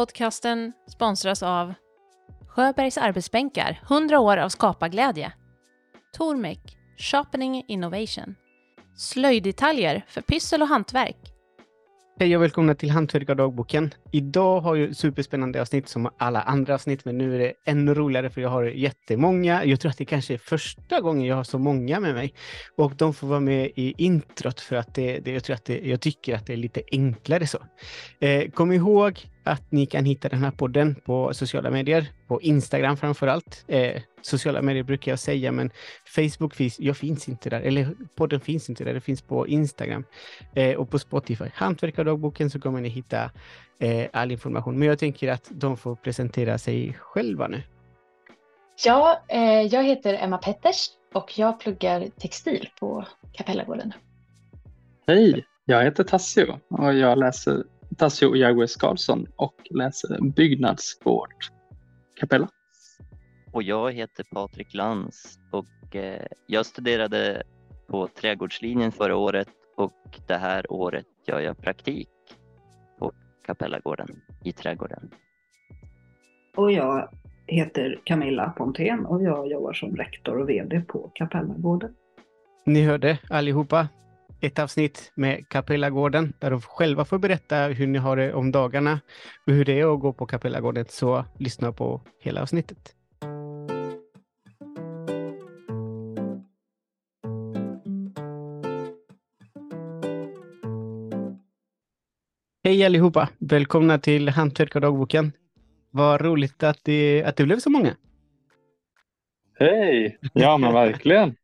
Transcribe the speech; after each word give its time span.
podcasten 0.00 0.72
sponsras 0.86 1.42
av 1.42 1.74
Sjöbergs 2.48 2.98
arbetsbänkar, 2.98 3.80
100 3.90 4.20
år 4.20 4.36
av 4.36 4.48
skaparglädje. 4.48 5.32
Tormek, 6.16 6.76
Sharpening 6.98 7.64
Innovation. 7.68 8.34
Slöjddetaljer 8.96 10.04
för 10.08 10.20
pyssel 10.20 10.62
och 10.62 10.68
hantverk. 10.68 11.16
Hej 12.20 12.36
och 12.36 12.42
välkomna 12.42 12.74
till 12.74 12.90
Hantverkardagboken. 12.90 13.94
Idag 14.10 14.60
har 14.60 14.76
jag 14.76 14.96
superspännande 14.96 15.60
avsnitt 15.60 15.88
som 15.88 16.10
alla 16.18 16.42
andra 16.42 16.74
avsnitt, 16.74 17.04
men 17.04 17.18
nu 17.18 17.34
är 17.34 17.38
det 17.38 17.52
ännu 17.66 17.94
roligare 17.94 18.30
för 18.30 18.40
jag 18.40 18.48
har 18.48 18.64
jättemånga. 18.64 19.64
Jag 19.64 19.80
tror 19.80 19.90
att 19.90 19.98
det 19.98 20.04
kanske 20.04 20.34
är 20.34 20.38
första 20.38 21.00
gången 21.00 21.26
jag 21.26 21.36
har 21.36 21.44
så 21.44 21.58
många 21.58 22.00
med 22.00 22.14
mig 22.14 22.34
och 22.76 22.92
de 22.96 23.14
får 23.14 23.26
vara 23.26 23.40
med 23.40 23.70
i 23.74 23.94
introt 23.98 24.60
för 24.60 24.76
att 24.76 24.94
det, 24.94 25.18
det 25.18 25.32
jag 25.32 25.44
tror 25.44 25.54
att 25.54 25.64
det, 25.64 25.78
jag 25.78 26.00
tycker 26.00 26.34
att 26.34 26.46
det 26.46 26.52
är 26.52 26.56
lite 26.56 26.82
enklare 26.92 27.46
så. 27.46 27.58
Eh, 28.20 28.50
kom 28.50 28.72
ihåg 28.72 29.26
att 29.50 29.72
ni 29.72 29.86
kan 29.86 30.04
hitta 30.04 30.28
den 30.28 30.42
här 30.42 30.50
podden 30.50 30.94
på 30.94 31.34
sociala 31.34 31.70
medier, 31.70 32.06
på 32.26 32.40
Instagram 32.42 32.96
framför 32.96 33.26
allt. 33.26 33.64
Eh, 33.68 34.02
sociala 34.22 34.62
medier 34.62 34.82
brukar 34.82 35.12
jag 35.12 35.18
säga, 35.18 35.52
men 35.52 35.70
Facebook 36.06 36.54
finns, 36.54 36.80
jag 36.80 36.96
finns 36.96 37.28
inte 37.28 37.50
där, 37.50 37.60
eller 37.60 37.88
podden 38.16 38.40
finns 38.40 38.70
inte 38.70 38.84
där, 38.84 38.94
det 38.94 39.00
finns 39.00 39.22
på 39.22 39.48
Instagram 39.48 40.04
eh, 40.54 40.76
och 40.76 40.90
på 40.90 40.98
Spotify. 40.98 41.44
Hantverkardagboken 41.54 42.50
så 42.50 42.60
kommer 42.60 42.80
ni 42.80 42.88
hitta 42.88 43.30
eh, 43.78 44.08
all 44.12 44.32
information. 44.32 44.78
Men 44.78 44.88
jag 44.88 44.98
tänker 44.98 45.32
att 45.32 45.48
de 45.50 45.76
får 45.76 45.96
presentera 45.96 46.58
sig 46.58 46.96
själva 47.00 47.48
nu. 47.48 47.62
Ja, 48.84 49.22
eh, 49.28 49.62
jag 49.62 49.84
heter 49.84 50.14
Emma 50.20 50.38
Petters 50.38 50.86
och 51.14 51.38
jag 51.38 51.60
pluggar 51.60 52.08
textil 52.18 52.68
på 52.80 53.06
Kapellagården. 53.32 53.92
Hej, 55.06 55.44
jag 55.64 55.84
heter 55.84 56.04
Tassio 56.04 56.58
och 56.70 56.94
jag 56.94 57.18
läser 57.18 57.64
Tassio 57.96 58.34
Jagües 58.36 58.76
Karlsson 58.76 59.26
och 59.36 59.54
läser 59.70 60.18
byggnadsvård 60.20 61.34
Kapella. 62.20 62.48
Och 63.52 63.62
jag 63.62 63.92
heter 63.92 64.24
Patrik 64.24 64.74
Lantz 64.74 65.38
och 65.52 65.96
eh, 65.96 66.26
jag 66.46 66.66
studerade 66.66 67.42
på 67.86 68.08
trädgårdslinjen 68.20 68.92
förra 68.92 69.16
året 69.16 69.48
och 69.76 70.18
det 70.26 70.36
här 70.36 70.72
året 70.72 71.06
gör 71.26 71.40
jag 71.40 71.58
praktik 71.58 72.08
på 72.98 73.12
Kapellagården 73.46 74.22
i 74.44 74.52
trädgården. 74.52 75.10
Och 76.56 76.72
jag 76.72 77.08
heter 77.46 78.00
Camilla 78.04 78.50
Pontén 78.56 79.06
och 79.06 79.22
jag 79.22 79.50
jobbar 79.50 79.72
som 79.72 79.96
rektor 79.96 80.40
och 80.40 80.48
VD 80.48 80.80
på 80.80 81.10
Kapellagården. 81.14 81.94
Ni 82.66 82.82
hörde 82.82 83.18
allihopa 83.30 83.88
ett 84.40 84.58
avsnitt 84.58 85.12
med 85.14 85.48
Kapellagården 85.48 86.32
där 86.38 86.50
de 86.50 86.60
själva 86.60 87.04
får 87.04 87.18
berätta 87.18 87.56
hur 87.66 87.86
ni 87.86 87.98
har 87.98 88.16
det 88.16 88.34
om 88.34 88.52
dagarna 88.52 89.00
och 89.46 89.52
hur 89.52 89.64
det 89.64 89.80
är 89.80 89.94
att 89.94 90.00
gå 90.00 90.12
på 90.12 90.26
Kapellagården. 90.26 90.84
Så 90.88 91.24
lyssna 91.38 91.72
på 91.72 92.00
hela 92.20 92.42
avsnittet. 92.42 92.94
Hej 102.64 102.84
allihopa! 102.84 103.28
Välkomna 103.38 103.98
till 103.98 104.28
Hantverkardagboken. 104.28 105.32
Vad 105.90 106.20
roligt 106.20 106.62
att 106.62 106.78
det, 106.84 107.24
att 107.24 107.36
det 107.36 107.44
blev 107.44 107.58
så 107.58 107.70
många. 107.70 107.96
Hej! 109.58 110.18
Ja, 110.32 110.58
men 110.58 110.72
verkligen. 110.72 111.36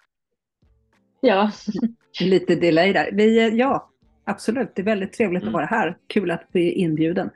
Ja, 1.27 1.51
Lite 2.21 2.55
delay 2.55 2.93
där. 2.93 3.11
Vi, 3.13 3.57
ja, 3.59 3.91
absolut. 4.25 4.73
Det 4.75 4.83
är 4.83 4.85
väldigt 4.87 5.13
trevligt 5.13 5.45
att 5.45 5.53
vara 5.53 5.67
här. 5.67 5.97
Kul 6.07 6.31
att 6.31 6.53
bli 6.53 6.73
inbjuden. 6.73 7.31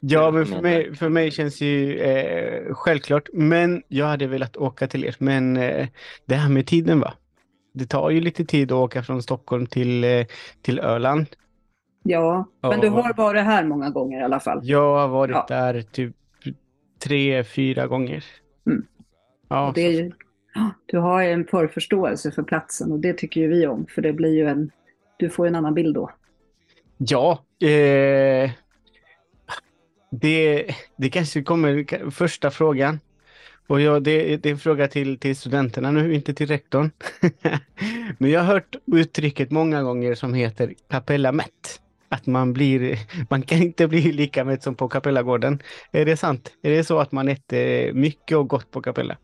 Ja, 0.00 0.30
men 0.30 0.46
för 0.46 0.62
mig, 0.62 0.94
för 0.94 1.08
mig 1.08 1.30
känns 1.30 1.60
ju 1.60 1.98
eh, 1.98 2.74
självklart. 2.74 3.28
Men 3.32 3.82
jag 3.88 4.06
hade 4.06 4.26
velat 4.26 4.56
åka 4.56 4.86
till 4.86 5.04
er. 5.04 5.16
Men 5.18 5.56
eh, 5.56 5.88
det 6.26 6.34
här 6.34 6.48
med 6.50 6.66
tiden 6.66 7.00
va? 7.00 7.14
Det 7.74 7.86
tar 7.86 8.10
ju 8.10 8.20
lite 8.20 8.44
tid 8.44 8.72
att 8.72 8.76
åka 8.78 9.02
från 9.02 9.22
Stockholm 9.22 9.66
till, 9.66 10.04
eh, 10.04 10.26
till 10.62 10.78
Öland. 10.80 11.26
Ja, 12.02 12.48
men 12.62 12.80
du 12.80 12.88
har 12.88 13.14
varit 13.14 13.44
här 13.44 13.64
många 13.64 13.90
gånger 13.90 14.20
i 14.20 14.22
alla 14.22 14.40
fall. 14.40 14.60
Jag 14.62 14.96
har 14.98 15.08
varit 15.08 15.34
Ja. 15.34 15.46
där 15.48 15.82
typ 15.82 16.16
tre, 17.02 17.44
fyra 17.44 17.86
gånger. 17.86 18.24
Mm. 18.66 18.86
Ja, 19.48 19.72
det 19.74 19.80
är 19.86 19.90
ju, 19.90 20.04
ja, 20.06 20.14
du 20.86 20.98
har 20.98 21.22
ju 21.22 21.30
en 21.30 21.46
förförståelse 21.46 22.30
för 22.30 22.42
platsen 22.42 22.92
och 22.92 23.00
det 23.00 23.12
tycker 23.12 23.40
ju 23.40 23.48
vi 23.48 23.66
om. 23.66 23.86
För 23.86 24.02
det 24.02 24.12
blir 24.12 24.34
ju 24.34 24.46
en, 24.48 24.70
du 25.16 25.30
får 25.30 25.46
ju 25.46 25.48
en 25.48 25.54
annan 25.54 25.74
bild 25.74 25.94
då. 25.94 26.10
Ja, 26.98 27.44
eh, 27.60 28.50
det, 30.10 30.66
det 30.96 31.10
kanske 31.10 31.42
kommer 31.42 32.10
första 32.10 32.50
frågan. 32.50 33.00
Och 33.68 33.80
ja, 33.80 34.00
det, 34.00 34.36
det 34.36 34.48
är 34.48 34.52
en 34.52 34.58
fråga 34.58 34.88
till, 34.88 35.18
till 35.18 35.36
studenterna 35.36 35.90
nu, 35.90 36.14
inte 36.14 36.34
till 36.34 36.46
rektorn. 36.46 36.90
Men 38.18 38.30
jag 38.30 38.40
har 38.40 38.46
hört 38.46 38.76
uttrycket 38.86 39.50
många 39.50 39.82
gånger 39.82 40.14
som 40.14 40.34
heter 40.34 40.74
”Capella 40.88 41.32
mätt. 41.32 41.80
Att 42.08 42.26
man 42.26 42.52
blir, 42.52 42.98
man 43.30 43.42
kan 43.42 43.58
inte 43.58 43.88
bli 43.88 44.12
lika 44.12 44.44
mätt 44.44 44.62
som 44.62 44.74
på 44.74 44.88
Capellagården. 44.88 45.62
Är 45.92 46.04
det 46.04 46.16
sant? 46.16 46.52
Är 46.62 46.70
det 46.70 46.84
så 46.84 46.98
att 46.98 47.12
man 47.12 47.28
äter 47.28 47.92
mycket 47.92 48.36
och 48.36 48.48
gott 48.48 48.70
på 48.70 48.82
Capella? 48.82 49.16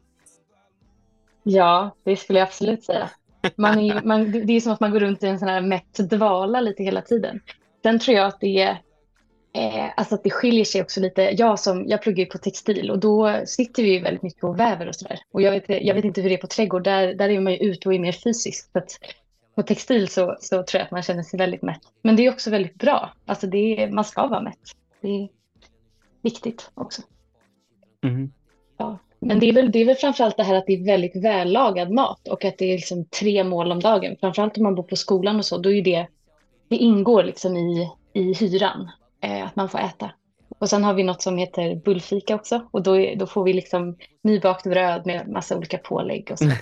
Ja, 1.42 1.96
det 2.04 2.16
skulle 2.16 2.38
jag 2.38 2.46
absolut 2.46 2.84
säga. 2.84 3.10
Man 3.56 3.78
är, 3.78 4.02
man, 4.02 4.30
det 4.30 4.52
är 4.52 4.60
som 4.60 4.72
att 4.72 4.80
man 4.80 4.90
går 4.90 5.00
runt 5.00 5.22
i 5.22 5.26
en 5.26 5.38
sån 5.38 5.48
här 5.48 5.60
mätt 5.60 5.94
dvala 5.94 6.60
lite 6.60 6.82
hela 6.82 7.02
tiden. 7.02 7.40
Sen 7.82 7.98
tror 7.98 8.16
jag 8.16 8.26
att 8.26 8.40
det 8.40 8.78
Eh, 9.54 9.90
alltså 9.96 10.14
att 10.14 10.24
det 10.24 10.30
skiljer 10.30 10.64
sig 10.64 10.82
också 10.82 11.00
lite. 11.00 11.22
Jag, 11.22 11.58
som, 11.58 11.84
jag 11.88 12.02
pluggar 12.02 12.24
ju 12.24 12.30
på 12.30 12.38
textil 12.38 12.90
och 12.90 12.98
då 12.98 13.40
sitter 13.46 13.82
vi 13.82 13.92
ju 13.92 14.00
väldigt 14.00 14.22
mycket 14.22 14.44
och 14.44 14.60
väver 14.60 14.88
och 14.88 14.94
sådär. 14.94 15.20
Och 15.32 15.42
jag 15.42 15.52
vet, 15.52 15.84
jag 15.86 15.94
vet 15.94 16.04
inte 16.04 16.20
hur 16.20 16.28
det 16.28 16.34
är 16.34 16.40
på 16.40 16.46
trädgård, 16.46 16.84
där, 16.84 17.14
där 17.14 17.28
är 17.28 17.40
man 17.40 17.52
ju 17.52 17.58
ute 17.58 17.88
och 17.88 17.94
är 17.94 17.98
mer 17.98 18.12
fysiskt. 18.12 18.72
Så 18.72 18.78
att 18.78 18.98
på 19.54 19.62
textil 19.62 20.08
så, 20.08 20.36
så 20.40 20.62
tror 20.62 20.78
jag 20.78 20.82
att 20.82 20.90
man 20.90 21.02
känner 21.02 21.22
sig 21.22 21.38
väldigt 21.38 21.62
mätt. 21.62 21.80
Men 22.02 22.16
det 22.16 22.26
är 22.26 22.32
också 22.32 22.50
väldigt 22.50 22.74
bra. 22.74 23.12
Alltså 23.26 23.46
det 23.46 23.82
är, 23.82 23.90
man 23.90 24.04
ska 24.04 24.26
vara 24.26 24.42
mätt. 24.42 24.60
Det 25.00 25.08
är 25.08 25.28
viktigt 26.22 26.70
också. 26.74 27.02
Mhm. 28.02 28.32
Ja. 28.76 28.98
Men 29.24 29.38
det 29.38 29.48
är, 29.48 29.52
väl, 29.52 29.72
det 29.72 29.78
är 29.78 29.84
väl 29.84 29.96
framförallt 29.96 30.36
det 30.36 30.42
här 30.42 30.54
att 30.54 30.66
det 30.66 30.72
är 30.72 30.84
väldigt 30.84 31.16
vällagad 31.16 31.90
mat 31.90 32.28
och 32.28 32.44
att 32.44 32.58
det 32.58 32.64
är 32.64 32.76
liksom 32.76 33.04
tre 33.04 33.44
mål 33.44 33.72
om 33.72 33.80
dagen. 33.80 34.16
Framförallt 34.20 34.56
om 34.56 34.62
man 34.62 34.74
bor 34.74 34.82
på 34.82 34.96
skolan 34.96 35.36
och 35.36 35.44
så, 35.44 35.58
då 35.58 35.72
är 35.72 35.82
det, 35.82 36.06
det 36.68 36.76
ingår 36.76 37.22
liksom 37.22 37.56
i, 37.56 37.90
i 38.12 38.34
hyran, 38.34 38.90
eh, 39.20 39.46
att 39.46 39.56
man 39.56 39.68
får 39.68 39.78
äta. 39.78 40.10
Och 40.58 40.68
sen 40.68 40.84
har 40.84 40.94
vi 40.94 41.02
något 41.02 41.22
som 41.22 41.38
heter 41.38 41.74
bullfika 41.74 42.34
också 42.34 42.68
och 42.70 42.82
då, 42.82 42.96
är, 42.96 43.16
då 43.16 43.26
får 43.26 43.44
vi 43.44 43.52
liksom 43.52 43.96
nybakt 44.22 44.64
bröd 44.64 45.06
med 45.06 45.28
massa 45.28 45.56
olika 45.56 45.78
pålägg 45.78 46.28
och 46.30 46.38
så. 46.38 46.44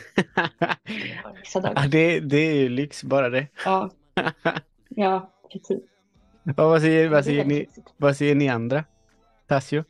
Ja, 1.54 1.86
det, 1.88 2.20
det 2.20 2.36
är 2.36 2.54
ju 2.54 2.68
lyx 2.68 3.04
bara 3.04 3.28
det. 3.28 3.46
Ja, 3.64 3.90
ja 4.88 5.30
precis. 5.52 5.80
Ja, 6.42 6.52
vad, 6.56 6.80
säger, 6.80 7.08
vad, 7.08 7.24
säger 7.24 7.44
ni, 7.44 7.66
vad 7.96 8.16
säger 8.16 8.34
ni 8.34 8.48
andra? 8.48 8.84
Tassio? 9.48 9.84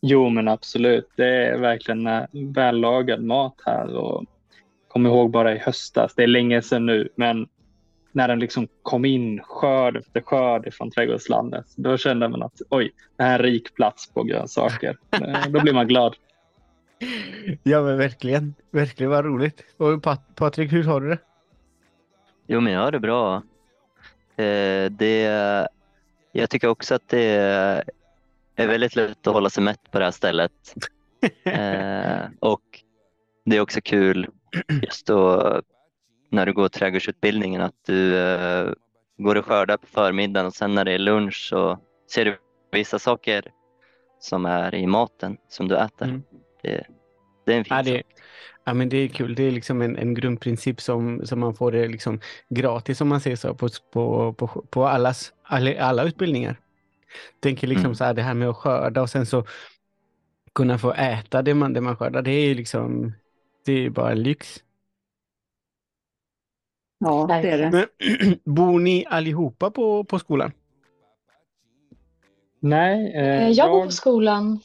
Jo, 0.00 0.28
men 0.28 0.48
absolut. 0.48 1.08
Det 1.16 1.46
är 1.46 1.58
verkligen 1.58 2.06
eh, 2.06 2.24
vällagad 2.32 3.22
mat 3.22 3.54
här. 3.66 3.96
Och 3.96 4.24
kom 4.88 5.06
ihåg 5.06 5.30
bara 5.30 5.54
i 5.54 5.58
höstas, 5.58 6.14
det 6.14 6.22
är 6.22 6.26
länge 6.26 6.62
sedan 6.62 6.86
nu, 6.86 7.08
men 7.14 7.48
när 8.12 8.28
den 8.28 8.38
liksom 8.38 8.68
kom 8.82 9.04
in 9.04 9.40
skörd 9.42 9.96
efter 9.96 10.20
skörd 10.20 10.74
från 10.74 10.90
trädgårdslandet, 10.90 11.66
då 11.76 11.96
kände 11.96 12.28
man 12.28 12.42
att 12.42 12.62
oj, 12.68 12.90
det 13.16 13.22
här 13.22 13.30
är 13.30 13.38
en 13.38 13.44
rik 13.44 13.74
plats 13.74 14.12
på 14.12 14.22
grönsaker. 14.22 14.96
Eh, 15.10 15.46
Då 15.48 15.60
blir 15.60 15.72
man 15.72 15.88
glad. 15.88 16.16
Ja, 17.62 17.82
men 17.82 17.98
verkligen. 17.98 18.54
Verkligen 18.70 19.10
vad 19.10 19.24
roligt. 19.24 19.64
Och 19.76 20.02
Pat 20.02 20.34
Patrik, 20.34 20.72
hur 20.72 20.84
har 20.84 21.00
du 21.00 21.08
det? 21.08 21.18
Jo, 22.46 22.60
men 22.60 22.72
jag 22.72 22.80
har 22.80 22.92
det 22.92 23.00
bra. 23.00 23.42
Eh, 24.36 24.90
det, 24.90 25.22
jag 26.32 26.50
tycker 26.50 26.68
också 26.68 26.94
att 26.94 27.08
det 27.08 27.84
är 28.62 28.66
väldigt 28.68 28.96
lätt 28.96 29.26
att 29.26 29.34
hålla 29.34 29.50
sig 29.50 29.62
mätt 29.62 29.90
på 29.90 29.98
det 29.98 30.04
här 30.04 30.12
stället. 30.12 30.52
Eh, 31.44 32.26
och 32.40 32.62
det 33.44 33.56
är 33.56 33.60
också 33.60 33.80
kul 33.80 34.26
just 34.82 35.06
då 35.06 35.42
när 36.30 36.46
du 36.46 36.52
går 36.52 36.68
trädgårdsutbildningen 36.68 37.60
att 37.62 37.74
du 37.86 38.18
eh, 38.18 38.72
går 39.18 39.34
och 39.36 39.44
skördar 39.46 39.76
på 39.76 39.86
förmiddagen 39.86 40.46
och 40.46 40.54
sen 40.54 40.74
när 40.74 40.84
det 40.84 40.92
är 40.92 40.98
lunch 40.98 41.48
så 41.50 41.78
ser 42.14 42.24
du 42.24 42.38
vissa 42.72 42.98
saker 42.98 43.44
som 44.20 44.46
är 44.46 44.74
i 44.74 44.86
maten 44.86 45.36
som 45.48 45.68
du 45.68 45.76
äter. 45.76 46.06
Mm. 46.06 46.22
Det, 46.62 46.86
det 47.46 47.52
är 47.54 47.58
en 47.58 47.64
fin 47.64 47.76
Ja, 47.76 47.82
det, 47.82 47.96
sak. 47.96 48.06
ja, 48.64 48.74
men 48.74 48.88
det 48.88 48.96
är 48.96 49.08
kul. 49.08 49.34
Det 49.34 49.42
är 49.42 49.50
liksom 49.50 49.82
en, 49.82 49.96
en 49.96 50.14
grundprincip 50.14 50.80
som, 50.80 51.26
som 51.26 51.40
man 51.40 51.54
får 51.54 51.72
det 51.72 51.88
liksom 51.88 52.20
gratis 52.48 53.00
om 53.00 53.08
man 53.08 53.20
säger 53.20 53.36
så 53.36 53.54
på, 53.54 53.68
på, 53.92 54.32
på, 54.32 54.46
på 54.70 54.86
allas, 54.86 55.32
alla, 55.42 55.80
alla 55.80 56.02
utbildningar. 56.04 56.60
Tänker 57.40 57.66
liksom 57.66 57.84
Mm. 57.84 57.94
så 57.94 58.04
här 58.04 58.14
det 58.14 58.22
här 58.22 58.34
med 58.34 58.48
att 58.48 58.56
skörda 58.56 59.02
och 59.02 59.10
sen 59.10 59.26
så 59.26 59.44
kunna 60.54 60.78
få 60.78 60.92
äta 60.92 61.42
det 61.42 61.54
man, 61.54 61.72
det 61.72 61.80
man 61.80 61.96
skördar. 61.96 62.22
Det 62.22 62.30
är 62.30 62.46
ju 62.48 62.54
liksom, 62.54 63.12
det 63.64 63.72
är 63.72 63.78
ju 63.80 63.90
bara 63.90 64.14
lyx. 64.14 64.62
Ja, 66.98 67.26
det 67.42 67.50
är 67.50 67.58
det. 67.58 67.70
Men 67.70 68.38
bor 68.54 68.78
ni 68.80 69.04
allihopa 69.08 69.70
på, 69.70 70.04
på 70.04 70.18
skolan? 70.18 70.52
Nej, 72.60 73.12
eh, 73.14 73.42
Eh, 73.44 73.50
Jag 73.50 73.70
bor 73.70 73.84
på 73.84 73.90
skolan. 73.90 74.60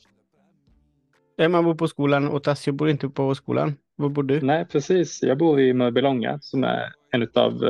Emma 1.38 1.64
bor 1.64 1.76
på 1.76 1.88
skolan 1.88 2.28
och 2.30 2.44
Tassio 2.44 2.72
bor 2.72 2.90
inte 2.90 3.10
på 3.10 3.36
skolan. 3.36 3.76
Var 3.96 4.10
bor 4.10 4.24
du? 4.24 4.42
Nej, 4.42 4.66
precis. 4.66 5.24
Jag 5.24 5.38
bor 5.38 5.60
i 5.60 5.74
Mörbylånga 5.74 6.40
som 6.42 6.64
är 6.64 6.94
en 7.12 7.28
av 7.36 7.64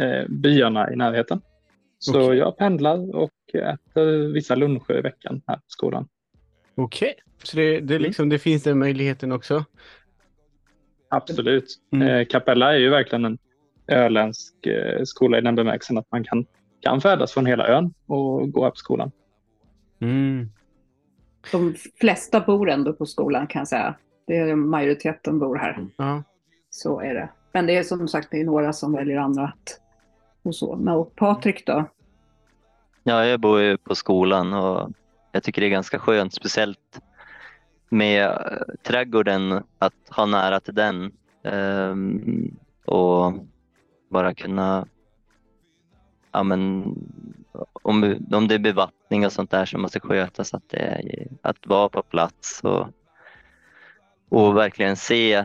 eh, 0.00 0.28
byarna 0.28 0.92
i 0.92 0.96
närheten. 0.96 1.40
Så 1.98 2.24
Okej. 2.24 2.38
jag 2.38 2.56
pendlar 2.56 3.16
och 3.16 3.30
äter 3.54 4.32
vissa 4.32 4.54
luncher 4.54 4.98
i 4.98 5.00
veckan 5.00 5.42
här 5.46 5.56
på 5.56 5.62
skolan. 5.66 6.08
Okej, 6.74 7.14
så 7.42 7.56
det, 7.56 7.80
det, 7.80 7.98
liksom, 7.98 8.28
det 8.28 8.38
finns 8.38 8.62
den 8.62 8.78
möjligheten 8.78 9.32
också. 9.32 9.64
Absolut. 11.10 11.78
Mm. 11.92 12.08
Eh, 12.08 12.26
Capella 12.26 12.74
är 12.74 12.78
ju 12.78 12.90
verkligen 12.90 13.24
en 13.24 13.38
öländsk 13.88 14.66
eh, 14.66 15.02
skola 15.04 15.38
i 15.38 15.40
den 15.40 15.54
bemärkelsen 15.54 15.98
att 15.98 16.10
man 16.10 16.24
kan, 16.24 16.46
kan 16.80 17.00
färdas 17.00 17.32
från 17.32 17.46
hela 17.46 17.68
ön 17.68 17.94
och 18.06 18.52
gå 18.52 18.64
här 18.64 18.70
på 18.70 18.76
skolan. 18.76 19.10
Mm. 20.00 20.48
De 21.52 21.74
flesta 22.00 22.40
bor 22.40 22.70
ändå 22.70 22.92
på 22.92 23.06
skolan 23.06 23.46
kan 23.46 23.60
jag 23.60 23.68
säga. 23.68 23.94
Det 24.26 24.36
är 24.36 24.54
majoriteten 24.54 25.38
bor 25.38 25.56
här. 25.56 25.86
Ja. 25.96 26.22
Så 26.70 27.00
är 27.00 27.14
det. 27.14 27.28
Men 27.52 27.66
det 27.66 27.76
är 27.76 27.82
som 27.82 28.08
sagt 28.08 28.28
det 28.30 28.40
är 28.40 28.44
några 28.44 28.72
som 28.72 28.92
väljer 28.92 29.16
annat. 29.16 29.80
Och 30.42 30.54
så. 30.54 30.76
Men 30.76 30.94
och 30.94 31.16
Patrik 31.16 31.66
då? 31.66 31.84
Ja, 33.08 33.26
jag 33.26 33.40
bor 33.40 33.60
ju 33.60 33.76
på 33.76 33.94
skolan 33.94 34.52
och 34.52 34.92
jag 35.32 35.42
tycker 35.42 35.60
det 35.60 35.66
är 35.66 35.70
ganska 35.70 35.98
skönt, 35.98 36.34
speciellt 36.34 37.00
med 37.88 38.24
eh, 38.24 38.74
trädgården, 38.82 39.62
att 39.78 39.94
ha 40.10 40.26
nära 40.26 40.60
till 40.60 40.74
den 40.74 41.12
ehm, 41.44 42.56
och 42.84 43.32
bara 44.10 44.34
kunna, 44.34 44.86
ja 46.32 46.42
men 46.42 46.84
om, 47.72 48.16
om 48.32 48.48
det 48.48 48.54
är 48.54 48.58
bevattning 48.58 49.26
och 49.26 49.32
sånt 49.32 49.50
där 49.50 49.64
som 49.64 49.82
måste 49.82 50.00
skötas, 50.00 50.54
att, 50.54 50.68
det 50.70 50.78
är, 50.78 51.28
att 51.42 51.66
vara 51.66 51.88
på 51.88 52.02
plats 52.02 52.60
och, 52.64 52.86
och 54.28 54.56
verkligen 54.56 54.96
se 54.96 55.44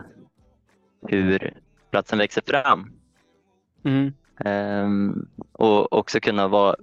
hur 1.08 1.54
platsen 1.90 2.18
växer 2.18 2.42
fram. 2.46 2.92
Mm. 3.84 4.12
Ehm, 4.44 5.28
och 5.52 5.92
också 5.92 6.20
kunna 6.20 6.48
vara, 6.48 6.76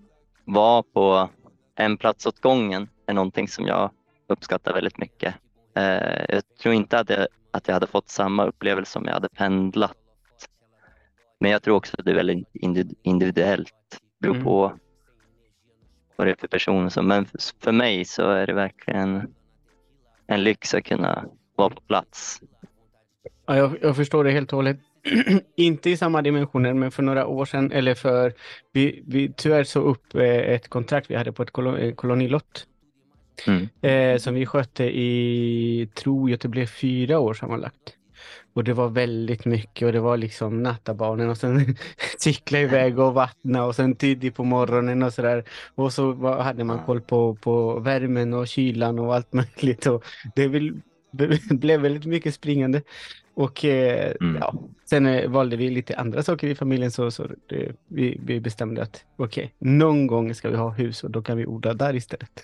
vara 0.45 0.83
på 0.83 1.29
en 1.75 1.97
plats 1.97 2.25
åt 2.25 2.39
gången 2.39 2.89
är 3.05 3.13
någonting 3.13 3.47
som 3.47 3.65
jag 3.67 3.89
uppskattar 4.27 4.73
väldigt 4.73 4.97
mycket. 4.97 5.35
Eh, 5.75 6.25
jag 6.29 6.43
tror 6.61 6.73
inte 6.75 6.99
att 6.99 7.09
jag, 7.09 7.27
att 7.51 7.67
jag 7.67 7.73
hade 7.73 7.87
fått 7.87 8.09
samma 8.09 8.45
upplevelse 8.45 8.99
om 8.99 9.05
jag 9.05 9.13
hade 9.13 9.29
pendlat. 9.29 9.97
Men 11.39 11.51
jag 11.51 11.63
tror 11.63 11.75
också 11.75 11.95
att 11.99 12.05
det 12.05 12.11
är 12.11 12.15
väldigt 12.15 12.47
indi- 12.53 12.95
individuellt. 13.03 13.73
Det 13.91 13.97
beror 14.21 14.33
Mm. 14.35 14.45
på 14.45 14.73
vad 16.15 16.27
det 16.27 16.31
är 16.31 16.35
för 16.35 16.47
person. 16.47 16.91
som- 16.91 17.07
Men 17.07 17.25
för- 17.25 17.39
för 17.63 17.71
mig 17.71 18.05
så 18.05 18.29
är 18.29 18.47
det 18.47 18.53
verkligen 18.53 19.33
en 20.27 20.43
lyx 20.43 20.73
att 20.73 20.83
kunna 20.83 21.25
vara 21.55 21.69
på 21.69 21.81
plats. 21.81 22.41
Ja, 23.45 23.57
jag, 23.57 23.77
jag 23.81 23.95
förstår 23.95 24.23
det 24.23 24.31
helt 24.31 24.53
och 24.53 24.57
hållet. 24.57 24.79
inte 25.55 25.89
i 25.89 25.97
samma 25.97 26.21
dimensioner, 26.21 26.73
men 26.73 26.91
för 26.91 27.03
några 27.03 27.27
år 27.27 27.45
sedan, 27.45 27.71
eller 27.71 27.95
för... 27.95 28.33
Vi, 28.71 29.03
vi 29.07 29.33
tyvärr 29.37 29.63
så 29.63 29.79
upp 29.79 30.15
eh, 30.15 30.23
ett 30.23 30.67
kontrakt 30.67 31.11
vi 31.11 31.15
hade 31.15 31.31
på 31.31 31.43
ett 31.43 31.57
eh, 31.57 31.93
kolonilott. 31.93 32.67
Mm. 33.47 33.67
Eh, 33.81 34.19
som 34.19 34.33
vi 34.33 34.45
skötte 34.45 34.83
i, 34.83 35.89
tror 35.93 36.29
jag, 36.29 36.39
det 36.39 36.47
blev 36.47 36.65
fyra 36.65 37.19
år 37.19 37.33
sammanlagt. 37.33 37.97
Och 38.53 38.63
det 38.63 38.73
var 38.73 38.89
väldigt 38.89 39.45
mycket 39.45 39.85
och 39.85 39.91
det 39.91 39.99
var 39.99 40.17
liksom 40.17 40.63
nattabarnen 40.63 41.29
och 41.29 41.37
sen 41.37 41.75
cykla 42.19 42.59
iväg 42.59 42.99
och 42.99 43.13
vattna 43.13 43.65
och 43.65 43.75
sen 43.75 43.95
tidigt 43.95 44.35
på 44.35 44.43
morgonen 44.43 45.03
och 45.03 45.13
sådär. 45.13 45.43
Och 45.75 45.93
så 45.93 46.11
var, 46.11 46.41
hade 46.41 46.63
man 46.63 46.79
koll 46.79 47.01
på, 47.01 47.35
på 47.35 47.79
värmen 47.79 48.33
och 48.33 48.47
kylan 48.47 48.99
och 48.99 49.15
allt 49.15 49.33
möjligt. 49.33 49.85
Och 49.85 50.03
det 50.35 50.47
blev 51.49 51.81
väldigt 51.81 52.05
mycket 52.05 52.35
springande. 52.35 52.81
Och 53.33 53.65
eh, 53.65 54.13
Mm. 54.21 54.37
ja, 54.41 54.53
sen 54.91 55.05
eh, 55.05 55.29
valde 55.29 55.55
vi 55.55 55.69
lite 55.69 55.95
andra 55.95 56.23
saker 56.23 56.47
i 56.47 56.55
familjen 56.55 56.91
så, 56.91 57.11
så 57.11 57.27
det, 57.47 57.71
vi, 57.87 58.19
vi 58.25 58.39
bestämde 58.39 58.81
att 58.81 59.05
okej, 59.17 59.53
någon 59.59 60.07
gång 60.07 60.33
ska 60.35 60.49
vi 60.49 60.57
ha 60.57 60.69
hus 60.69 61.03
och 61.03 61.11
då 61.11 61.21
kan 61.21 61.37
vi 61.37 61.45
odla 61.45 61.73
där 61.73 61.95
istället. 61.95 62.43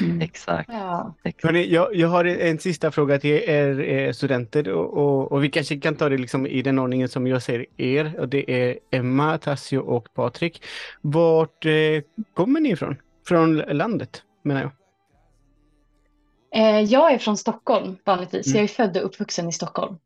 Mm. 0.00 0.20
Exakt. 0.28 0.68
Ja. 0.72 1.14
Hörrni, 1.42 1.72
jag, 1.72 1.94
jag 1.96 2.08
har 2.08 2.24
en 2.24 2.58
sista 2.58 2.90
fråga 2.90 3.18
till 3.18 3.30
er 3.30 3.80
eh, 3.80 4.12
studenter 4.12 4.68
och, 4.68 4.96
och, 4.96 5.32
och 5.32 5.44
vi 5.44 5.50
kanske 5.50 5.80
kan 5.80 5.96
ta 5.96 6.08
det 6.08 6.18
liksom 6.18 6.46
i 6.46 6.62
den 6.62 6.78
ordningen 6.78 7.08
som 7.08 7.26
jag 7.26 7.42
ser 7.42 7.66
er. 7.76 8.14
Och 8.18 8.28
det 8.28 8.50
är 8.50 8.78
Emma, 8.90 9.38
Tassio 9.38 9.78
och 9.78 10.14
Patrik. 10.14 10.62
Vart 11.02 11.66
eh, 11.66 12.02
kommer 12.34 12.60
ni 12.60 12.70
ifrån? 12.70 12.96
Från 13.28 13.56
landet 13.56 14.22
menar 14.42 14.60
jag. 14.62 14.70
Eh, 16.54 16.80
Jag 16.80 17.12
är 17.12 17.18
från 17.18 17.36
Stockholm 17.36 17.96
vanligtvis. 18.04 18.46
Mm. 18.46 18.56
Jag 18.56 18.64
är 18.64 18.68
född 18.68 18.96
och 18.96 19.04
uppvuxen 19.04 19.48
i 19.48 19.52
Stockholm. 19.52 19.96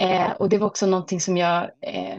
Eh, 0.00 0.30
och 0.32 0.48
det 0.48 0.58
var 0.58 0.66
också 0.66 0.86
någonting 0.86 1.20
som 1.20 1.36
jag, 1.36 1.62
eh, 1.62 2.18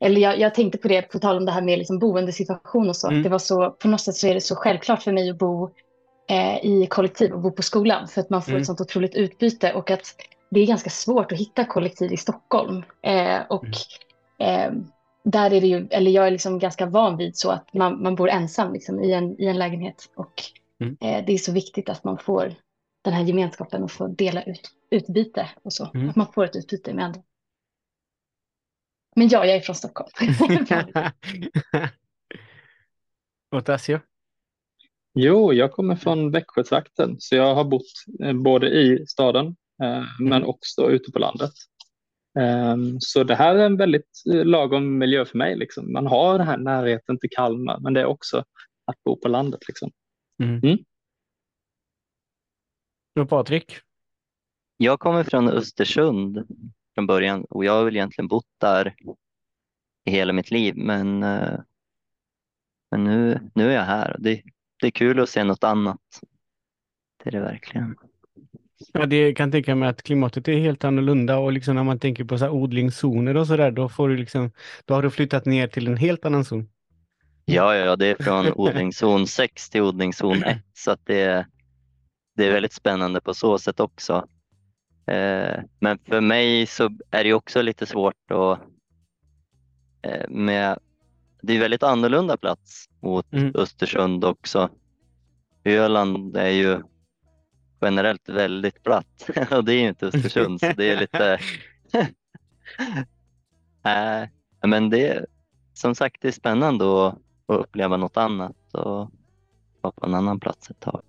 eller 0.00 0.20
jag, 0.20 0.38
jag 0.38 0.54
tänkte 0.54 0.78
på 0.78 0.88
det 0.88 1.02
på 1.02 1.18
tal 1.18 1.36
om 1.36 1.44
det 1.44 1.52
här 1.52 1.62
med 1.62 1.78
liksom 1.78 1.98
boendesituation 1.98 2.88
och 2.88 2.96
så. 2.96 3.08
Mm. 3.08 3.22
Det 3.22 3.28
var 3.28 3.38
så, 3.38 3.70
på 3.70 3.88
något 3.88 4.00
sätt 4.00 4.14
så 4.14 4.26
är 4.26 4.34
det 4.34 4.40
så 4.40 4.56
självklart 4.56 5.02
för 5.02 5.12
mig 5.12 5.30
att 5.30 5.38
bo 5.38 5.70
eh, 6.28 6.56
i 6.64 6.86
kollektiv 6.90 7.32
och 7.32 7.40
bo 7.40 7.50
på 7.50 7.62
skolan 7.62 8.08
för 8.08 8.20
att 8.20 8.30
man 8.30 8.42
får 8.42 8.50
Mm. 8.50 8.60
ett 8.60 8.66
sånt 8.66 8.80
otroligt 8.80 9.14
utbyte 9.14 9.72
och 9.72 9.90
att 9.90 10.14
det 10.50 10.60
är 10.60 10.66
ganska 10.66 10.90
svårt 10.90 11.32
att 11.32 11.38
hitta 11.38 11.64
kollektiv 11.64 12.12
i 12.12 12.16
Stockholm. 12.16 12.82
Eh, 13.02 13.38
och 13.48 13.66
eh, 14.38 14.72
där 15.24 15.52
är 15.52 15.60
det 15.60 15.66
ju, 15.66 15.86
eller 15.90 16.10
jag 16.10 16.26
är 16.26 16.30
liksom 16.30 16.58
ganska 16.58 16.86
van 16.86 17.16
vid 17.16 17.36
så 17.36 17.50
att 17.50 17.74
man, 17.74 18.02
man 18.02 18.14
bor 18.14 18.28
ensam 18.28 18.72
liksom 18.72 19.00
i, 19.04 19.12
en, 19.12 19.40
i 19.40 19.46
en 19.46 19.58
lägenhet 19.58 20.08
och 20.16 20.32
Mm. 20.80 20.96
eh, 21.00 21.24
det 21.26 21.32
är 21.32 21.38
så 21.38 21.52
viktigt 21.52 21.88
att 21.88 22.04
man 22.04 22.18
får 22.18 22.54
den 23.04 23.12
här 23.14 23.22
gemenskapen 23.24 23.82
och 23.82 23.90
får 23.90 24.08
dela 24.08 24.42
ut 24.42 24.70
utbyte 24.90 25.48
och 25.62 25.72
så. 25.72 25.90
Mm. 25.94 26.08
Att 26.08 26.16
man 26.16 26.32
får 26.32 26.44
ett 26.44 26.56
utbyte 26.56 26.94
med 26.94 27.04
andra. 27.04 27.22
Men 29.16 29.28
ja, 29.28 29.46
jag 29.46 29.56
är 29.56 29.60
från 29.60 29.76
Stockholm. 29.76 30.10
och 33.50 33.64
Tassio? 33.64 34.00
Jo, 35.14 35.52
jag 35.52 35.72
kommer 35.72 35.96
från 35.96 36.30
Växjötrakten 36.30 37.16
så 37.18 37.36
jag 37.36 37.54
har 37.54 37.64
bott 37.64 37.86
eh, 38.22 38.32
både 38.32 38.68
i 38.68 39.06
staden 39.06 39.56
eh, 39.82 40.04
men 40.20 40.44
också 40.44 40.90
ute 40.90 41.12
på 41.12 41.18
landet. 41.18 41.52
Ehm, 42.38 43.00
Så 43.00 43.24
det 43.24 43.34
här 43.34 43.54
är 43.54 43.66
en 43.66 43.76
väldigt 43.76 44.22
eh, 44.32 44.44
lagom 44.44 44.98
miljö 44.98 45.24
för 45.24 45.38
mig. 45.38 45.56
Liksom. 45.56 45.92
Man 45.92 46.06
har 46.06 46.38
den 46.38 46.46
här 46.46 46.56
närheten 46.56 47.18
till 47.18 47.30
Kalmar 47.30 47.78
men 47.80 47.94
det 47.94 48.00
är 48.00 48.06
också 48.06 48.44
att 48.84 49.04
bo 49.04 49.16
på 49.16 49.28
landet. 49.28 49.60
Liksom. 49.68 49.90
Och 53.20 53.28
Patrik? 53.28 53.72
Jag 54.76 55.00
kommer 55.00 55.24
från 55.24 55.48
Östersund 55.48 56.46
från 56.94 57.06
början 57.06 57.44
och 57.44 57.64
jag 57.64 57.72
har 57.72 57.84
väl 57.84 57.96
egentligen 57.96 58.28
bott 58.28 58.46
där 58.60 58.94
i 60.04 60.10
hela 60.10 60.32
mitt 60.32 60.50
liv 60.50 60.74
men, 60.76 61.22
eh, 61.22 61.58
men 62.90 63.04
nu, 63.04 63.40
nu 63.54 63.70
är 63.70 63.74
jag 63.74 63.82
här 63.82 64.14
och 64.14 64.22
det, 64.22 64.42
det 64.80 64.86
är 64.86 64.90
kul 64.90 65.20
att 65.20 65.28
se 65.28 65.44
något 65.44 65.64
annat. 65.64 66.00
Det 67.24 67.30
är 67.30 67.32
det 67.32 67.40
verkligen. 67.40 67.96
Ja, 68.92 69.06
det 69.06 69.34
kan 69.34 69.52
tänka 69.52 69.74
mig 69.74 69.88
att 69.88 70.02
klimatet 70.02 70.48
är 70.48 70.58
helt 70.58 70.84
annorlunda 70.84 71.38
och 71.38 71.52
liksom 71.52 71.74
när 71.74 71.84
man 71.84 71.98
tänker 71.98 72.24
på 72.24 72.38
så 72.38 72.44
här 72.44 72.52
odlingszoner 72.52 73.36
och 73.36 73.46
sådär, 73.46 73.70
då 73.70 73.88
får 73.88 74.08
du 74.08 74.16
liksom, 74.16 74.50
då 74.84 74.94
har 74.94 75.02
du 75.02 75.10
flyttat 75.10 75.44
ner 75.44 75.68
till 75.68 75.86
en 75.86 75.96
helt 75.96 76.24
annan 76.24 76.44
zon. 76.44 76.68
Ja, 77.44 77.74
ja, 77.74 77.84
ja, 77.84 77.96
det 77.96 78.06
är 78.06 78.24
från 78.24 78.52
odlingszon 78.54 79.26
6 79.26 79.70
till 79.70 79.82
odlingszon 79.82 80.42
1 80.42 80.58
så 80.74 80.90
att 80.90 81.06
det, 81.06 81.46
det 82.36 82.46
är 82.46 82.52
väldigt 82.52 82.72
spännande 82.72 83.20
på 83.20 83.34
så 83.34 83.58
sätt 83.58 83.80
också. 83.80 84.28
Eh, 85.06 85.62
men 85.80 85.98
för 85.98 86.20
mig 86.20 86.66
så 86.66 86.90
är 87.10 87.24
det 87.24 87.34
också 87.34 87.62
lite 87.62 87.86
svårt 87.86 88.30
att 88.30 88.60
eh, 90.02 90.28
med, 90.28 90.78
det 91.42 91.52
är 91.52 91.60
väldigt 91.60 91.82
annorlunda 91.82 92.36
plats 92.36 92.88
mot 93.00 93.32
Mm. 93.32 93.52
Östersund 93.54 94.24
också. 94.24 94.70
Öland 95.64 96.36
är 96.36 96.48
ju 96.48 96.82
generellt 97.80 98.28
väldigt 98.28 98.82
platt 98.82 99.30
och 99.50 99.64
det 99.64 99.72
är 99.72 99.80
ju 99.80 99.88
inte 99.88 100.06
Östersund 100.06 100.60
så 100.60 100.72
det 100.76 100.90
är 100.90 101.00
lite 101.00 101.38
Nej, 103.84 104.30
men 104.66 104.90
det 104.90 105.08
är 105.08 105.26
som 105.74 105.94
sagt 105.94 106.22
det 106.22 106.28
är 106.28 106.32
spännande 106.32 106.84
att, 106.84 107.18
att 107.46 107.56
uppleva 107.60 107.96
något 107.96 108.16
annat 108.16 108.56
och 108.72 109.10
vara 109.80 109.92
på 109.96 110.06
en 110.06 110.14
annan 110.14 110.40
plats 110.40 110.70
ett 110.70 110.80
tag. 110.80 111.02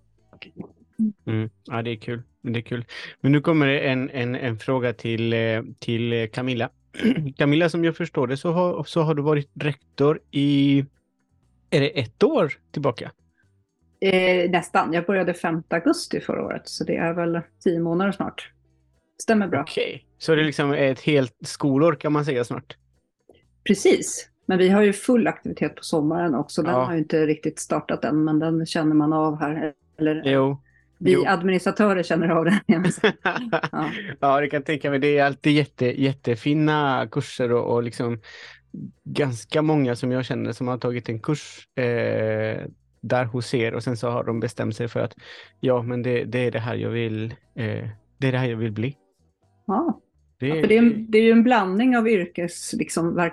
Mm. 1.28 1.50
Ja, 1.66 1.82
det 1.82 1.92
är 1.92 1.96
kul. 1.96 2.22
Det 2.42 2.60
är 2.60 2.62
kul. 2.62 2.86
Men 3.22 3.32
nu 3.32 3.42
kommer 3.42 3.68
en, 3.68 4.10
en, 4.10 4.36
en 4.36 4.60
fråga 4.60 4.94
till, 4.94 5.34
eh, 5.34 5.64
till 5.80 6.14
eh, 6.14 6.28
Camilla. 6.28 6.70
Camilla, 7.38 7.70
som 7.70 7.84
jag 7.84 7.98
förstår 7.98 8.28
det 8.28 8.38
så 8.38 8.52
har, 8.52 8.84
så 8.84 9.02
har 9.02 9.16
du 9.16 9.22
varit 9.22 9.50
rektor 9.54 10.20
i, 10.32 10.86
är 11.70 11.80
det 11.80 12.00
ett 12.00 12.24
år 12.24 12.54
tillbaka? 12.72 13.12
Eh, 14.00 14.50
nästan. 14.50 14.94
Jag 14.94 15.06
började 15.06 15.34
5 15.34 15.64
augusti 15.70 16.20
förra 16.20 16.44
året 16.46 16.62
så 16.66 16.84
det 16.84 16.96
är 16.96 17.14
väl 17.14 17.40
tio 17.64 17.80
månader 17.80 18.12
snart. 18.12 18.52
Stämmer 19.22 19.48
bra. 19.48 19.62
Okej, 19.62 20.06
så 20.18 20.36
det 20.36 20.42
är 20.42 20.46
liksom 20.46 20.72
ett 20.74 21.00
helt 21.00 21.36
skolår 21.42 21.96
kan 21.96 22.12
man 22.14 22.26
säga 22.26 22.44
snart. 22.44 22.78
Precis. 23.68 24.30
Men 24.46 24.58
vi 24.58 24.70
har 24.70 24.82
ju 24.82 24.94
full 24.94 25.28
aktivitet 25.28 25.76
på 25.76 25.84
sommaren 25.84 26.36
också. 26.36 26.64
Den 26.64 26.74
Ja. 26.74 26.84
har 26.84 26.94
ju 26.94 27.00
inte 27.00 27.26
riktigt 27.26 27.60
startat 27.60 28.04
än, 28.06 28.24
men 28.24 28.40
den 28.40 28.66
känner 28.66 28.96
man 28.96 29.14
av 29.14 29.40
här. 29.40 29.74
Eller 30.00 30.22
Jo. 30.26 30.62
Vi 31.00 31.12
jo. 31.14 31.24
administratörer 31.28 32.04
känner 32.04 32.30
av 32.30 32.46
den. 32.46 32.60
Ja. 32.66 32.84
ja, 34.20 34.42
det 34.42 34.48
kan 34.48 34.58
jag 34.58 34.66
tänka 34.66 34.90
mig. 34.90 35.00
Det 35.00 35.18
är 35.18 35.26
alltid 35.26 35.54
jätte, 35.54 36.02
jättefina 36.02 37.08
kurser 37.12 37.52
och, 37.52 37.74
och 37.76 37.84
liksom 37.84 38.20
ganska 39.04 39.62
många 39.62 39.96
som 39.96 40.12
jag 40.12 40.26
känner 40.26 40.52
som 40.52 40.68
har 40.68 40.78
tagit 40.78 41.10
en 41.10 41.20
kurs 41.20 41.68
eh, 41.76 42.66
där 43.02 43.26
hos 43.26 43.54
er 43.54 43.74
och 43.74 43.84
sen 43.84 43.98
så 43.98 44.10
har 44.10 44.24
de 44.24 44.40
bestämt 44.40 44.76
sig 44.76 44.88
för 44.88 45.00
att 45.00 45.14
ja, 45.60 45.82
men 45.82 46.04
det, 46.04 46.24
det 46.24 46.40
är 46.40 46.52
det 46.52 46.60
här 46.60 46.76
jag 46.76 46.90
vill. 46.90 47.32
Eh, 47.56 47.88
det 48.18 48.28
är 48.28 48.32
det 48.32 48.38
här 48.38 48.50
jag 48.50 48.58
vill 48.58 48.72
bli. 48.72 48.96
Ja. 49.68 50.02
Det, 50.40 50.48
Ja, 50.48 50.56
för 50.62 50.68
det, 50.68 50.78
är, 50.78 51.06
det 51.10 51.18
är 51.18 51.24
ju 51.24 51.32
en 51.32 51.44
blandning 51.44 51.98
av 51.98 52.08
yrkesverksamma 52.10 53.24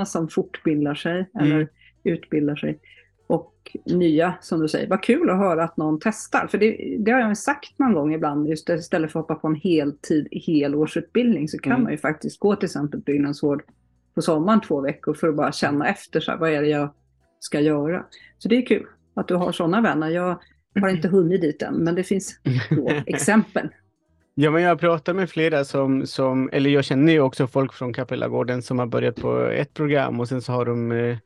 liksom, 0.00 0.06
som 0.06 0.28
fortbildar 0.28 0.94
sig 0.94 1.30
eller 1.40 1.56
Mm. 1.56 1.68
utbildar 2.04 2.56
sig 2.56 2.78
och 3.26 3.76
nya, 3.84 4.34
som 4.40 4.60
du 4.60 4.68
säger. 4.68 4.88
Vad 4.88 5.02
kul 5.02 5.30
att 5.30 5.38
höra 5.38 5.64
att 5.64 5.76
någon 5.76 5.98
testar, 6.02 6.46
för 6.46 6.58
det, 6.58 6.96
det 6.98 7.10
har 7.12 7.20
jag 7.20 7.28
ju 7.28 7.34
sagt 7.34 7.78
någon 7.78 7.92
gång 7.92 8.14
ibland, 8.14 8.48
just 8.48 8.66
det, 8.66 8.74
istället 8.74 9.12
för 9.12 9.20
att 9.20 9.28
hoppa 9.28 9.40
på 9.40 9.48
en 9.48 9.54
heltid, 9.54 10.28
helårsutbildning 10.46 11.48
så 11.48 11.58
kan 11.58 11.72
Mm. 11.72 11.82
man 11.82 11.92
ju 11.92 11.98
faktiskt 11.98 12.40
gå 12.40 12.56
till 12.56 12.64
exempel 12.66 13.00
byggnadsvård 13.00 13.62
på 14.14 14.22
sommaren 14.22 14.60
två 14.60 14.80
veckor 14.80 15.14
för 15.14 15.28
att 15.28 15.36
bara 15.36 15.52
känna 15.52 15.88
efter, 15.88 16.20
så 16.20 16.30
här, 16.30 16.38
vad 16.38 16.50
är 16.52 16.62
det 16.62 16.68
jag 16.68 16.94
ska 17.40 17.60
göra? 17.60 18.04
Så 18.38 18.48
det 18.48 18.56
är 18.56 18.66
kul 18.66 18.86
att 19.14 19.28
du 19.28 19.34
har 19.34 19.52
sådana 19.52 19.80
vänner. 19.80 20.10
Jag 20.10 20.38
har 20.80 20.88
inte 20.88 21.08
hunnit 21.08 21.40
dit 21.40 21.62
än, 21.62 21.74
men 21.74 21.94
det 21.94 22.02
finns 22.02 22.40
exempel. 23.06 23.68
Ja, 24.34 24.50
men 24.50 24.62
jag 24.62 24.80
pratar 24.80 25.14
med 25.14 25.30
flera 25.30 25.64
som, 25.64 26.06
som, 26.06 26.50
eller 26.52 26.70
jag 26.70 26.84
känner 26.84 27.12
ju 27.12 27.20
också 27.20 27.46
folk 27.46 27.72
från 27.72 27.92
Kapellagården 27.92 28.62
som 28.62 28.78
har 28.78 28.86
börjat 28.86 29.16
på 29.16 29.38
ett 29.40 29.74
program 29.74 30.20
och 30.20 30.28
sen 30.28 30.42
så 30.42 30.52
har 30.52 30.64
de 30.64 30.92
eh, 30.92 31.16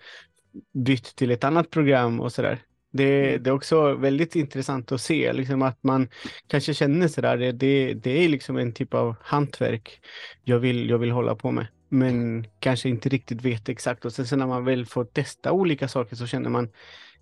bytt 0.75 1.17
till 1.17 1.31
ett 1.31 1.45
annat 1.45 1.71
program 1.71 2.21
och 2.21 2.33
sådär. 2.33 2.59
Det, 2.93 3.39
det 3.39 3.51
är 3.51 3.55
också 3.55 3.95
väldigt 3.95 4.37
intressant 4.37 4.93
att 4.93 5.01
se 5.01 5.33
liksom 5.33 5.63
att 5.63 5.83
man 5.83 6.09
kanske 6.47 6.75
känner 6.75 7.09
sådär, 7.09 7.37
det, 7.37 7.53
det, 7.53 7.95
det 7.95 8.25
är 8.25 8.29
liksom 8.29 8.57
en 8.57 8.73
typ 8.73 8.95
av 8.95 9.15
hantverk 9.21 10.01
jag 10.45 10.59
vill, 10.59 10.91
jag 10.91 10.99
vill 10.99 11.11
hålla 11.11 11.35
på 11.35 11.51
med. 11.51 11.67
Men 11.89 12.47
kanske 12.61 12.89
inte 12.89 13.09
riktigt 13.09 13.43
vet 13.43 13.69
exakt 13.69 14.05
och 14.05 14.13
sen 14.13 14.27
så 14.27 14.37
när 14.37 14.47
man 14.47 14.65
väl 14.65 14.87
får 14.87 15.05
testa 15.05 15.53
olika 15.53 15.89
saker 15.89 16.17
så 16.17 16.27
känner 16.27 16.51
man, 16.51 16.69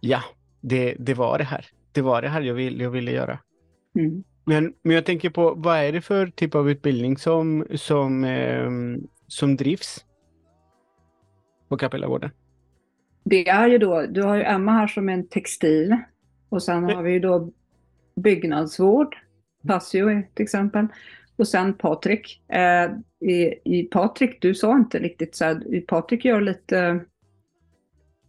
ja, 0.00 0.22
det, 0.60 0.94
det 0.98 1.14
var 1.14 1.38
det 1.38 1.44
här. 1.44 1.66
Det 1.92 2.02
var 2.02 2.22
det 2.22 2.28
här 2.28 2.40
jag, 2.40 2.54
vill, 2.54 2.80
jag 2.80 2.90
ville 2.90 3.12
göra. 3.12 3.38
Mm. 3.98 4.24
Men, 4.44 4.74
men 4.82 4.94
jag 4.94 5.06
tänker 5.06 5.30
på, 5.30 5.54
vad 5.54 5.78
är 5.78 5.92
det 5.92 6.00
för 6.00 6.26
typ 6.26 6.54
av 6.54 6.70
utbildning 6.70 7.18
som, 7.18 7.66
som, 7.74 8.24
ehm, 8.24 9.06
som 9.26 9.56
drivs 9.56 10.04
på 11.68 11.76
Kapellagården? 11.76 12.30
Det 13.28 13.48
är 13.48 13.68
ju 13.68 13.78
då, 13.78 14.06
du 14.06 14.22
har 14.22 14.36
ju 14.36 14.42
Emma 14.42 14.72
här 14.72 14.86
som 14.86 15.08
är 15.08 15.12
en 15.12 15.28
textil 15.28 15.96
och 16.48 16.62
sen 16.62 16.84
har 16.84 17.02
vi 17.02 17.12
ju 17.12 17.20
då 17.20 17.50
byggnadsvård, 18.16 19.16
Passio 19.68 20.10
ett 20.10 20.40
exempel. 20.40 20.86
Och 21.36 21.48
sen 21.48 21.74
Patrik. 21.74 22.42
Eh, 22.48 22.90
i, 23.30 23.54
I 23.64 23.82
Patrik, 23.82 24.42
du 24.42 24.54
sa 24.54 24.76
inte 24.76 24.98
riktigt 24.98 25.36
så 25.36 25.44
här, 25.44 25.74
i 25.74 25.80
Patrik 25.80 26.24
gör 26.24 26.40
lite, 26.40 27.00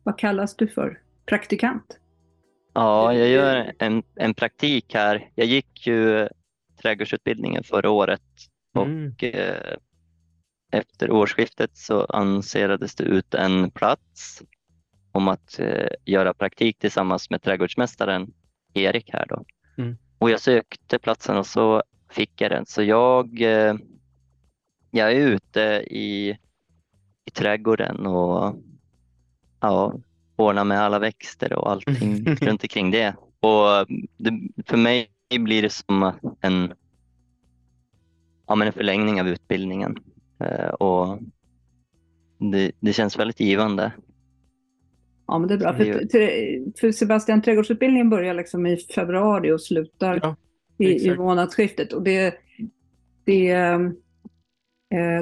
vad 0.04 0.18
kallas 0.18 0.56
du 0.56 0.68
för? 0.68 1.01
Praktikant? 1.25 2.00
Ja, 2.74 3.13
jag 3.13 3.30
gör 3.30 3.74
en, 3.80 4.04
en 4.16 4.34
praktik 4.34 4.94
här. 4.94 5.30
Jag 5.36 5.48
gick 5.48 5.88
ju 5.88 6.27
trädgårdsutbildningen 6.82 7.63
förra 7.63 7.89
året 7.89 8.22
Mm. 8.77 9.08
och 9.08 9.24
eh, 9.24 9.75
efter 10.72 11.12
årsskiftet 11.12 11.77
så 11.77 12.06
annonserades 12.06 12.96
det 12.96 13.04
ut 13.04 13.34
en 13.34 13.72
plats 13.72 14.44
om 15.18 15.28
att 15.28 15.60
eh, 15.60 15.88
göra 16.06 16.34
praktik 16.34 16.80
tillsammans 16.80 17.30
med 17.30 17.42
trädgårdsmästaren 17.42 18.34
Erik 18.74 19.10
här 19.14 19.26
då. 19.30 19.46
Mm. 19.78 19.98
Och 20.18 20.30
jag 20.30 20.40
sökte 20.40 21.00
platsen 21.00 21.38
och 21.38 21.46
så 21.48 21.84
fick 22.10 22.42
jag 22.42 22.52
den. 22.52 22.66
Så 22.66 22.84
jag, 22.84 23.42
eh, 23.42 23.76
jag 24.92 25.12
är 25.12 25.20
ute 25.20 25.62
i, 25.88 26.38
i 27.26 27.32
trädgården 27.34 28.06
och 28.06 28.56
ja, 29.60 29.94
ordnar 30.36 30.64
med 30.64 30.82
alla 30.82 31.00
växter 31.00 31.54
och 31.54 31.72
allting 31.72 32.26
runt 32.42 32.64
omkring 32.64 32.92
det. 32.92 33.16
Och 33.40 33.88
det, 34.18 34.32
för 34.66 34.78
mig 34.78 35.10
blir 35.40 35.62
det 35.62 35.70
som 35.70 36.14
en, 36.42 36.74
ja, 38.48 38.56
men 38.56 38.68
en 38.68 38.74
förlängning 38.74 39.22
av 39.22 39.28
utbildningen. 39.28 39.98
Eh, 40.40 40.70
och 40.70 41.20
det, 42.38 42.72
det 42.80 42.94
känns 42.94 43.20
väldigt 43.20 43.40
givande. 43.40 43.92
Ja, 45.27 45.39
men 45.39 45.48
det 45.48 45.53
är 45.53 45.57
bra. 45.57 45.74
För, 45.74 46.79
för 46.79 46.91
Sebastian, 46.91 47.41
trädgårdsutbildningen 47.41 48.10
börjar 48.10 48.34
liksom 48.34 48.65
i 48.65 48.77
februari 48.77 49.51
och 49.51 49.62
slutar 49.62 50.19
Ja, 50.24 50.36
i, 50.77 51.07
i 51.07 51.15
månadsskiftet. 51.15 51.93
Och 51.93 52.03
det, 52.03 52.36
det, 53.24 53.50
eh, 53.51 53.79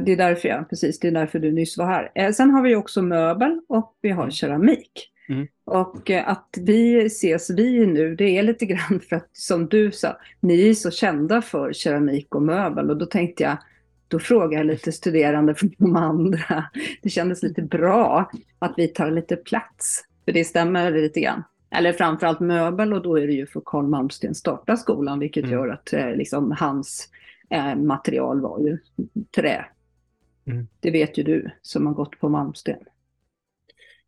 det 0.05 0.11
är 0.11 0.17
därför, 0.17 0.49
ja, 0.49 0.65
precis, 0.69 0.99
det 0.99 1.07
är 1.07 1.11
därför 1.11 1.39
du 1.39 1.51
nyss 1.51 1.77
var 1.77 1.85
här. 1.85 2.11
Eh, 2.15 2.31
sen 2.31 2.51
har 2.51 2.61
vi 2.61 2.75
också 2.75 3.01
möbel 3.01 3.61
och 3.67 3.97
vi 4.01 4.09
har 4.09 4.29
keramik. 4.29 5.11
Mm. 5.29 5.47
Och 5.65 6.11
eh, 6.11 6.29
att 6.29 6.57
vi 6.61 7.05
ses 7.05 7.49
vi 7.49 7.85
nu, 7.85 8.15
det 8.15 8.37
är 8.37 8.43
lite 8.43 8.65
grann 8.65 8.99
för 9.09 9.15
att 9.15 9.29
som 9.33 9.67
du 9.67 9.91
sa, 9.91 10.17
ni 10.39 10.69
är 10.69 10.73
så 10.73 10.91
kända 10.91 11.41
för 11.41 11.73
keramik 11.73 12.35
och 12.35 12.41
möbel. 12.41 12.89
Och 12.89 12.97
då 12.97 13.05
tänkte 13.05 13.43
jag, 13.43 13.57
då 14.15 14.19
frågar 14.19 14.57
jag 14.57 14.67
lite 14.67 14.91
studerande 14.91 15.55
från 15.55 15.71
de 15.77 15.95
andra. 15.95 16.65
Det 17.01 17.09
kändes 17.09 17.43
lite 17.43 17.61
bra 17.61 18.31
att 18.59 18.73
vi 18.77 18.87
tar 18.87 19.11
lite 19.11 19.35
plats. 19.35 20.03
För 20.25 20.31
det 20.31 20.43
stämmer 20.43 20.91
lite 20.91 21.19
grann. 21.19 21.43
Eller 21.71 21.93
framförallt 21.93 22.39
möbel 22.39 22.93
och 22.93 23.01
då 23.01 23.19
är 23.19 23.27
det 23.27 23.33
ju 23.33 23.47
för 23.47 23.61
Carl 23.65 23.87
Malmsten 23.87 24.35
starta 24.35 24.77
skolan 24.77 25.19
vilket 25.19 25.43
Mm. 25.43 25.53
gör 25.53 25.67
att 25.67 25.93
eh, 25.93 26.15
liksom, 26.15 26.55
hans 26.59 27.09
eh, 27.49 27.75
material 27.75 28.41
var 28.41 28.59
ju 28.59 28.77
trä. 29.35 29.65
Mm. 30.47 30.67
Det 30.79 30.91
vet 30.91 31.17
ju 31.17 31.23
du 31.23 31.51
som 31.61 31.87
har 31.87 31.93
gått 31.93 32.19
på 32.19 32.29
Malmsten. 32.29 32.79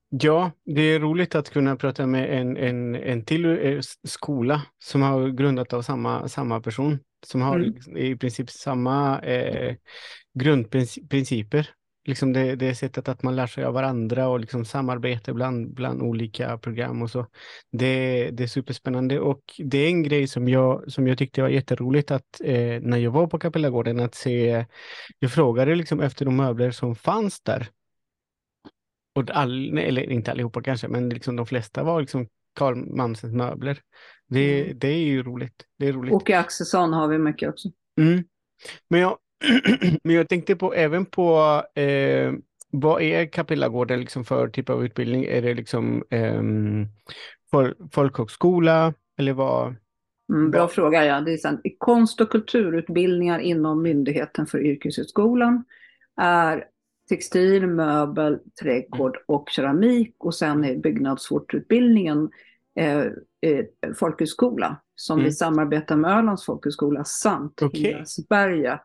Ja, 0.09 0.51
det 0.65 0.81
är 0.81 0.99
roligt 0.99 1.35
att 1.35 1.49
kunna 1.49 1.75
prata 1.75 2.05
med 2.05 2.39
en, 2.41 2.57
en, 2.57 2.95
en 2.95 3.25
till 3.25 3.45
eh, 3.45 3.79
skola 4.03 4.61
som 4.79 5.01
har 5.01 5.27
grundat 5.27 5.73
av 5.73 5.81
samma, 5.81 6.27
samma 6.27 6.61
person, 6.61 6.99
som 7.25 7.41
har 7.41 7.55
Mm. 7.59 7.97
i 7.97 8.15
princip 8.15 8.49
samma 8.49 9.19
eh, 9.19 9.75
grundprinciper. 10.39 11.69
Liksom 12.05 12.33
det, 12.33 12.55
det 12.55 12.75
sättet 12.75 13.07
att 13.07 13.23
man 13.23 13.35
lär 13.35 13.47
sig 13.47 13.63
av 13.63 13.73
varandra 13.73 14.27
och 14.27 14.39
liksom 14.39 14.65
samarbete 14.65 15.33
bland, 15.33 15.73
bland 15.73 16.01
olika 16.01 16.57
program 16.57 17.01
och 17.01 17.11
så. 17.11 17.27
Det, 17.71 18.29
det 18.31 18.43
är 18.43 18.47
superspännande 18.47 19.19
och 19.19 19.41
det 19.57 19.77
är 19.77 19.87
en 19.87 20.03
grej 20.03 20.27
som 20.27 20.47
jag, 20.47 20.91
som 20.91 21.07
jag 21.07 21.17
tyckte 21.17 21.41
var 21.41 21.49
jätteroligt 21.49 22.11
att 22.11 22.41
eh, 22.43 22.81
när 22.81 22.97
jag 22.97 23.11
var 23.11 23.27
på 23.27 23.39
Kapellagården 23.39 23.99
att 23.99 24.15
se, 24.15 24.65
jag 25.19 25.31
frågade 25.31 25.75
liksom 25.75 25.99
efter 25.99 26.25
de 26.25 26.35
möbler 26.35 26.71
som 26.71 26.95
fanns 26.95 27.41
där. 27.41 27.67
Och 29.15 29.31
all, 29.31 29.77
eller 29.77 30.11
inte 30.11 30.31
allihopa 30.31 30.61
kanske, 30.61 30.87
men 30.87 31.09
liksom 31.09 31.35
de 31.35 31.45
flesta 31.45 31.83
var 31.83 32.01
liksom 32.01 32.27
Carl 32.57 32.75
Malmstens 32.95 33.33
möbler. 33.33 33.79
Det, 34.29 34.61
Mm. 34.63 34.79
det 34.79 34.87
är 34.87 34.97
ju 35.05 35.23
roligt. 35.23 35.65
Det 35.79 35.87
är 35.87 35.93
roligt. 35.93 36.13
Och 36.13 36.29
i 36.29 36.33
Axelsson 36.33 36.93
har 36.93 37.07
vi 37.07 37.17
mycket 37.17 37.49
också. 37.49 37.67
Mm. 38.01 38.23
Men, 38.89 38.99
jag, 38.99 39.17
men 40.03 40.15
jag 40.15 40.29
tänkte 40.29 40.55
på 40.55 40.73
även 40.73 41.05
på 41.05 41.37
eh, 41.75 42.33
vad 42.71 43.01
är 43.01 43.25
Kapellagården 43.25 43.99
liksom 43.99 44.25
för 44.25 44.47
typ 44.47 44.69
av 44.69 44.85
utbildning? 44.85 45.25
Är 45.25 45.41
det 45.41 45.53
liksom 45.53 46.03
ehm, 46.09 46.85
fol 47.51 47.73
folkhögskola 47.91 48.93
eller 49.19 49.33
vad? 49.33 49.75
Mm, 50.33 50.51
bra 50.51 50.59
Vad- 50.61 50.71
fråga, 50.71 51.05
ja. 51.05 51.21
Det 51.21 51.33
är 51.33 51.37
sant. 51.37 51.61
Konst 51.77 52.21
och 52.21 52.29
kulturutbildningar 52.31 53.39
inom 53.39 53.81
Myndigheten 53.81 54.45
för 54.47 54.59
yrkeshögskolan 54.65 55.63
är 56.21 56.65
textil, 57.09 57.67
möbel, 57.67 58.39
trädgård 58.61 59.17
och 59.25 59.49
keramik 59.49 60.15
och 60.17 60.35
sen 60.35 60.63
är 60.65 60.75
byggnadsvårdsutbildningen 60.75 62.29
eh, 62.77 62.99
eh, 63.41 63.65
folkhögskola 63.95 64.81
som 64.95 65.17
Mm. 65.19 65.25
vi 65.25 65.31
samarbetar 65.31 65.95
med 65.95 66.11
Ölands 66.17 66.45
folkhögskola 66.45 67.03
samt 67.03 67.61
Okej. 67.61 67.81
Himmelsberga, 67.81 68.79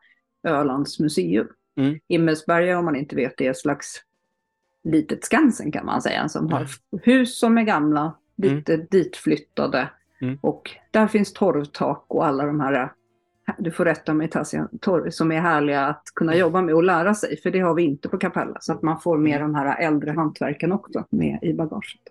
Ölands 0.47 0.99
museum. 0.99 1.47
Mm. 1.77 1.99
Himmelsberga 2.09 2.79
om 2.79 2.85
man 2.85 2.95
inte 2.95 3.15
vet 3.15 3.37
det 3.37 3.45
är 3.47 3.51
ett 3.51 3.57
slags 3.57 4.01
litet 4.83 5.23
Skansen 5.25 5.71
kan 5.71 5.85
man 5.85 6.01
säga 6.01 6.29
som 6.29 6.51
har 6.51 6.67
Ja. 6.89 6.99
hus 7.03 7.39
som 7.39 7.57
är 7.57 7.63
gamla, 7.63 8.01
Mm. 8.43 8.55
lite 8.55 8.77
ditflyttade 8.77 9.89
Mm. 10.21 10.37
och 10.41 10.71
där 10.91 11.07
finns 11.07 11.33
torvtak 11.33 12.05
och 12.07 12.25
alla 12.25 12.45
de 12.45 12.59
här, 12.59 12.91
du 13.57 13.71
får 13.71 13.85
rätta 13.85 14.13
mig 14.13 14.29
Tassia, 14.29 14.69
torv, 14.81 15.09
som 15.09 15.31
är 15.31 15.39
härliga 15.39 15.85
att 15.85 16.03
kunna 16.15 16.35
jobba 16.35 16.61
med 16.61 16.75
och 16.75 16.83
lära 16.83 17.13
sig, 17.15 17.37
för 17.37 17.51
det 17.51 17.59
har 17.59 17.73
vi 17.73 17.83
inte 17.83 18.09
på 18.09 18.17
Capella. 18.17 18.57
Så 18.59 18.73
att 18.73 18.81
man 18.81 18.99
får 19.01 19.17
med 19.17 19.41
de 19.41 19.55
här 19.55 19.81
äldre 19.87 20.11
hantverken 20.11 20.71
också 20.71 21.05
med 21.09 21.39
i 21.41 21.53
bagaget. 21.53 22.01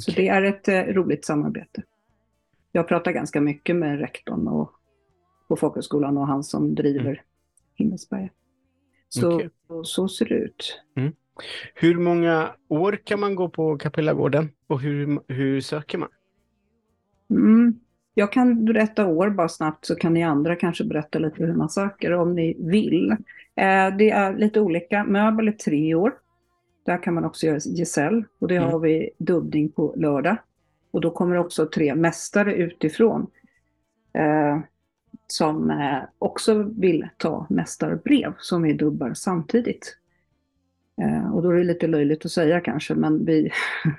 Så 0.00 0.10
det 0.10 0.28
är 0.28 0.42
ett 0.42 0.68
eh, 0.68 0.82
roligt 0.82 1.24
samarbete. 1.24 1.82
Jag 2.72 2.88
pratar 2.88 3.12
ganska 3.12 3.40
mycket 3.40 3.76
med 3.76 3.98
rektorn 3.98 4.48
och, 4.48 4.72
på 5.48 5.56
folkhögskolan 5.56 6.16
och 6.18 6.26
han 6.26 6.44
som 6.44 6.74
driver 6.74 7.10
Mm. 7.10 7.16
Himmelsberga. 7.74 8.28
Så, 9.08 9.42
så, 9.68 9.84
så 9.84 10.08
ser 10.08 10.26
det 10.26 10.34
ut. 10.34 10.82
Mm. 10.96 11.12
Hur 11.74 11.98
många 11.98 12.54
år 12.68 12.98
kan 13.04 13.20
man 13.20 13.34
gå 13.34 13.48
på 13.48 13.78
Kapellagården 13.78 14.50
och 14.66 14.80
hur, 14.80 15.20
hur 15.32 15.60
söker 15.60 15.98
man? 15.98 16.08
Mm. 17.30 17.80
Jag 18.14 18.32
kan 18.32 18.64
berätta 18.64 19.06
år 19.06 19.30
bara 19.30 19.48
snabbt 19.48 19.86
så 19.86 19.94
kan 19.94 20.14
ni 20.14 20.22
andra 20.22 20.56
kanske 20.56 20.84
berätta 20.84 21.18
lite 21.18 21.44
hur 21.44 21.54
man 21.54 21.68
söker 21.68 22.12
om 22.12 22.34
ni 22.34 22.56
vill. 22.58 23.10
Eh, 23.10 23.96
det 23.98 24.10
är 24.10 24.36
lite 24.36 24.60
olika. 24.60 25.04
Möbel 25.04 25.48
är 25.48 25.52
tre 25.52 25.94
år. 25.94 26.12
Där 26.88 27.02
kan 27.02 27.14
man 27.14 27.24
också 27.24 27.46
göra 27.46 27.58
gesäll 27.58 28.24
och 28.38 28.48
det 28.48 28.56
Mm. 28.56 28.70
har 28.70 28.78
vi 28.78 29.10
dubbning 29.18 29.68
på 29.68 29.94
lördag. 29.96 30.36
Och 30.90 31.00
då 31.00 31.10
kommer 31.10 31.36
också 31.36 31.66
tre 31.66 31.94
mästare 31.94 32.54
utifrån 32.54 33.26
eh, 34.12 34.58
som 35.26 35.70
eh, 35.70 35.98
också 36.18 36.62
vill 36.62 37.08
ta 37.16 37.46
mästarbrev 37.50 38.34
som 38.38 38.62
vi 38.62 38.72
dubbar 38.72 39.14
samtidigt. 39.14 39.96
Eh, 41.02 41.34
och 41.34 41.42
då 41.42 41.50
är 41.50 41.56
det 41.56 41.64
lite 41.64 41.86
löjligt 41.86 42.24
att 42.24 42.30
säga 42.30 42.60
kanske, 42.60 42.94
men 42.94 43.24
vi, 43.24 43.50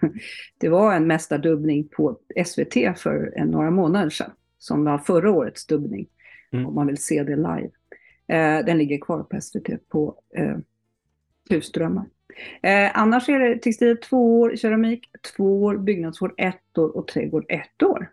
det 0.58 0.70
var 0.70 0.94
en 0.96 1.08
mästardubbning 1.08 1.88
på 1.88 2.18
SVT 2.46 2.74
för 2.98 3.34
en, 3.36 3.48
några 3.48 3.72
månader 3.72 4.10
sedan, 4.10 4.32
som 4.58 4.84
var 4.84 4.98
förra 4.98 5.32
årets 5.32 5.66
dubbning, 5.66 6.08
Mm. 6.52 6.66
om 6.66 6.76
man 6.76 6.88
vill 6.88 6.98
se 6.98 7.24
det 7.24 7.36
live. 7.36 7.70
Eh, 8.28 8.66
den 8.66 8.78
ligger 8.78 8.98
kvar 8.98 9.24
på 9.24 9.42
SVT 9.42 9.70
på 9.90 10.22
eh, 10.36 10.58
Husdrömmar. 11.50 12.06
Eh, 12.62 12.92
annars 12.94 13.30
är 13.30 13.40
det 13.40 13.58
textil 13.58 13.98
två 13.98 14.40
år, 14.40 14.56
keramik 14.56 15.10
två 15.36 15.64
år, 15.64 15.78
byggnadsvård 15.78 16.34
ett 16.38 16.78
år 16.78 16.98
och 16.98 17.08
trädgård 17.08 17.46
ett 17.50 17.84
år. 17.84 18.12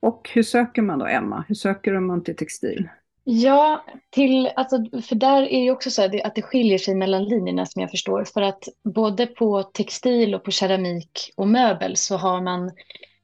Och 0.00 0.30
hur 0.34 0.42
söker 0.42 0.82
man 0.82 0.98
då, 0.98 1.06
Emma? 1.06 1.44
Hur 1.48 1.54
söker 1.54 2.00
man 2.00 2.24
till 2.24 2.36
textil? 2.36 2.88
Ja, 3.24 3.84
till, 4.10 4.50
alltså, 4.56 4.76
för 5.08 5.14
där 5.14 5.42
är 5.42 5.64
det 5.64 5.70
också 5.70 5.90
så 5.90 6.04
att 6.04 6.34
det 6.34 6.42
skiljer 6.42 6.78
sig 6.78 6.94
mellan 6.94 7.24
linjerna 7.24 7.66
som 7.66 7.82
jag 7.82 7.90
förstår. 7.90 8.24
För 8.24 8.42
att 8.42 8.68
både 8.84 9.26
på 9.26 9.62
textil 9.62 10.34
och 10.34 10.44
på 10.44 10.50
keramik 10.50 11.32
och 11.36 11.48
möbel 11.48 11.96
så 11.96 12.16
har 12.16 12.40
man, 12.40 12.70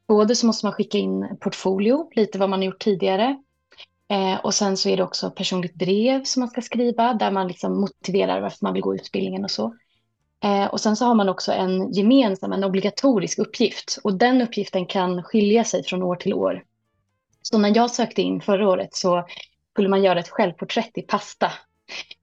både 0.08 0.36
så 0.36 0.46
måste 0.46 0.66
man 0.66 0.72
skicka 0.72 0.98
in 0.98 1.36
portfolio, 1.40 2.10
lite 2.14 2.38
vad 2.38 2.50
man 2.50 2.58
har 2.58 2.66
gjort 2.66 2.82
tidigare. 2.82 3.42
Eh, 4.10 4.40
och 4.44 4.54
sen 4.54 4.76
så 4.76 4.88
är 4.88 4.96
det 4.96 5.02
också 5.02 5.30
personligt 5.30 5.74
brev 5.74 6.24
som 6.24 6.40
man 6.40 6.48
ska 6.48 6.60
skriva 6.60 7.14
där 7.14 7.30
man 7.30 7.48
liksom 7.48 7.80
motiverar 7.80 8.40
varför 8.40 8.58
man 8.60 8.72
vill 8.72 8.82
gå 8.82 8.94
utbildningen 8.94 9.44
och 9.44 9.50
så. 9.50 9.74
Eh, 10.44 10.64
och 10.66 10.80
sen 10.80 10.96
så 10.96 11.04
har 11.04 11.14
man 11.14 11.28
också 11.28 11.52
en 11.52 11.92
gemensam, 11.92 12.52
en 12.52 12.64
obligatorisk 12.64 13.38
uppgift. 13.38 13.98
Och 14.04 14.14
den 14.18 14.42
uppgiften 14.42 14.86
kan 14.86 15.22
skilja 15.22 15.64
sig 15.64 15.84
från 15.84 16.02
år 16.02 16.16
till 16.16 16.34
år. 16.34 16.62
Så 17.42 17.58
när 17.58 17.76
jag 17.76 17.90
sökte 17.90 18.22
in 18.22 18.40
förra 18.40 18.68
året 18.68 18.94
så 18.94 19.24
skulle 19.72 19.88
man 19.88 20.02
göra 20.04 20.20
ett 20.20 20.28
självporträtt 20.28 20.98
i 20.98 21.02
pasta. 21.02 21.52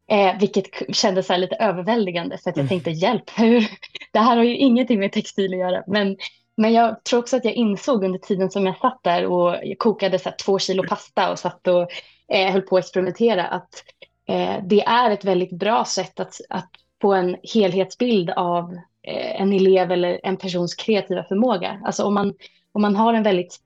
Eh, 0.08 0.40
vilket 0.40 0.96
kändes 0.96 1.28
så 1.28 1.38
lite 1.38 1.56
överväldigande 1.56 2.38
för 2.38 2.50
att 2.50 2.58
jag 2.58 2.64
Mm. 2.64 2.70
tänkte 2.70 2.92
hjälp, 2.92 3.24
hur? 3.36 3.68
det 4.14 4.20
här 4.20 4.38
har 4.38 4.44
ju 4.44 4.58
ingenting 4.58 5.00
med 5.00 5.12
textil 5.12 5.54
att 5.54 5.60
göra. 5.60 5.84
Men, 5.88 6.18
men 6.56 6.74
jag 6.74 7.04
tror 7.04 7.20
också 7.20 7.38
att 7.38 7.46
jag 7.46 7.54
insåg 7.54 8.04
under 8.04 8.20
tiden 8.20 8.52
som 8.52 8.66
jag 8.66 8.78
satt 8.78 9.00
där 9.04 9.26
och 9.26 9.56
jag 9.64 9.78
kokade 9.78 10.20
så 10.20 10.30
här 10.30 10.36
två 10.46 10.60
kilo 10.60 10.84
pasta 10.88 11.32
och 11.32 11.40
satt 11.40 11.68
och 11.68 11.88
eh, 12.28 12.52
höll 12.52 12.62
på 12.62 12.78
att 12.78 12.86
experimentera 12.86 13.48
att 13.48 13.84
eh, 14.26 14.56
det 14.64 14.82
är 14.82 15.12
ett 15.12 15.26
väldigt 15.26 15.52
bra 15.52 15.86
sätt 15.86 16.20
att, 16.20 16.42
att 16.50 16.70
få 17.02 17.14
en 17.14 17.38
helhetsbild 17.54 18.30
av 18.30 18.74
eh, 19.04 19.42
en 19.42 19.54
elev 19.54 19.92
eller 19.92 20.20
en 20.24 20.38
persons 20.38 20.76
kreativa 20.76 21.24
förmåga. 21.24 21.82
Alltså 21.86 22.04
om 22.04 22.14
man, 22.14 22.34
om 22.72 22.82
man 22.82 22.96
har 22.96 23.14
en 23.14 23.24
väldigt 23.24 23.60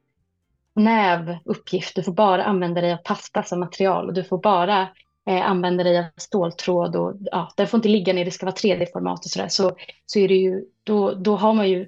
snäv 0.73 1.37
uppgift. 1.45 1.95
Du 1.95 2.03
får 2.03 2.11
bara 2.11 2.43
använda 2.43 2.81
dig 2.81 2.93
av 2.93 2.97
pasta 2.97 3.43
som 3.43 3.59
material 3.59 4.07
och 4.07 4.13
du 4.13 4.23
får 4.23 4.37
bara 4.37 4.87
eh, 5.27 5.49
använda 5.49 5.83
dig 5.83 5.99
av 5.99 6.05
ståltråd 6.17 6.95
och 6.95 7.13
ja, 7.31 7.51
den 7.57 7.67
får 7.67 7.77
inte 7.77 7.89
ligga 7.89 8.13
ner, 8.13 8.25
det 8.25 8.31
ska 8.31 8.45
vara 8.45 8.55
3D-format 8.55 9.19
och 9.19 9.31
sådär. 9.31 9.47
Så, 9.47 9.75
så 10.05 10.19
är 10.19 10.27
det 10.27 10.35
ju, 10.35 10.65
då, 10.83 11.13
då 11.13 11.35
har 11.35 11.53
man 11.53 11.69
ju, 11.69 11.87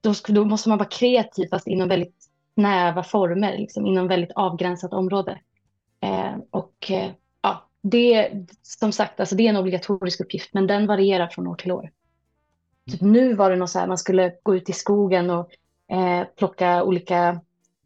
då, 0.00 0.14
då 0.28 0.44
måste 0.44 0.68
man 0.68 0.78
vara 0.78 0.88
kreativ 0.88 1.48
fast 1.50 1.66
inom 1.66 1.88
väldigt 1.88 2.14
snäva 2.54 3.02
former, 3.02 3.58
liksom, 3.58 3.86
inom 3.86 4.08
väldigt 4.08 4.32
avgränsat 4.34 4.92
område. 4.92 5.38
Eh, 6.00 6.36
och 6.50 6.90
eh, 6.90 7.10
ja, 7.42 7.68
det, 7.82 8.30
som 8.62 8.92
sagt, 8.92 9.20
alltså 9.20 9.34
det 9.34 9.46
är 9.46 9.48
en 9.48 9.56
obligatorisk 9.56 10.20
uppgift, 10.20 10.54
men 10.54 10.66
den 10.66 10.86
varierar 10.86 11.28
från 11.28 11.46
år 11.46 11.54
till 11.54 11.72
år. 11.72 11.90
Typ 12.90 13.00
nu 13.00 13.34
var 13.34 13.50
det 13.50 13.56
något 13.56 13.70
så 13.70 13.78
här, 13.78 13.86
man 13.86 13.98
skulle 13.98 14.32
gå 14.42 14.56
ut 14.56 14.68
i 14.68 14.72
skogen 14.72 15.30
och 15.30 15.50
eh, 15.90 16.26
plocka 16.36 16.82
olika 16.82 17.40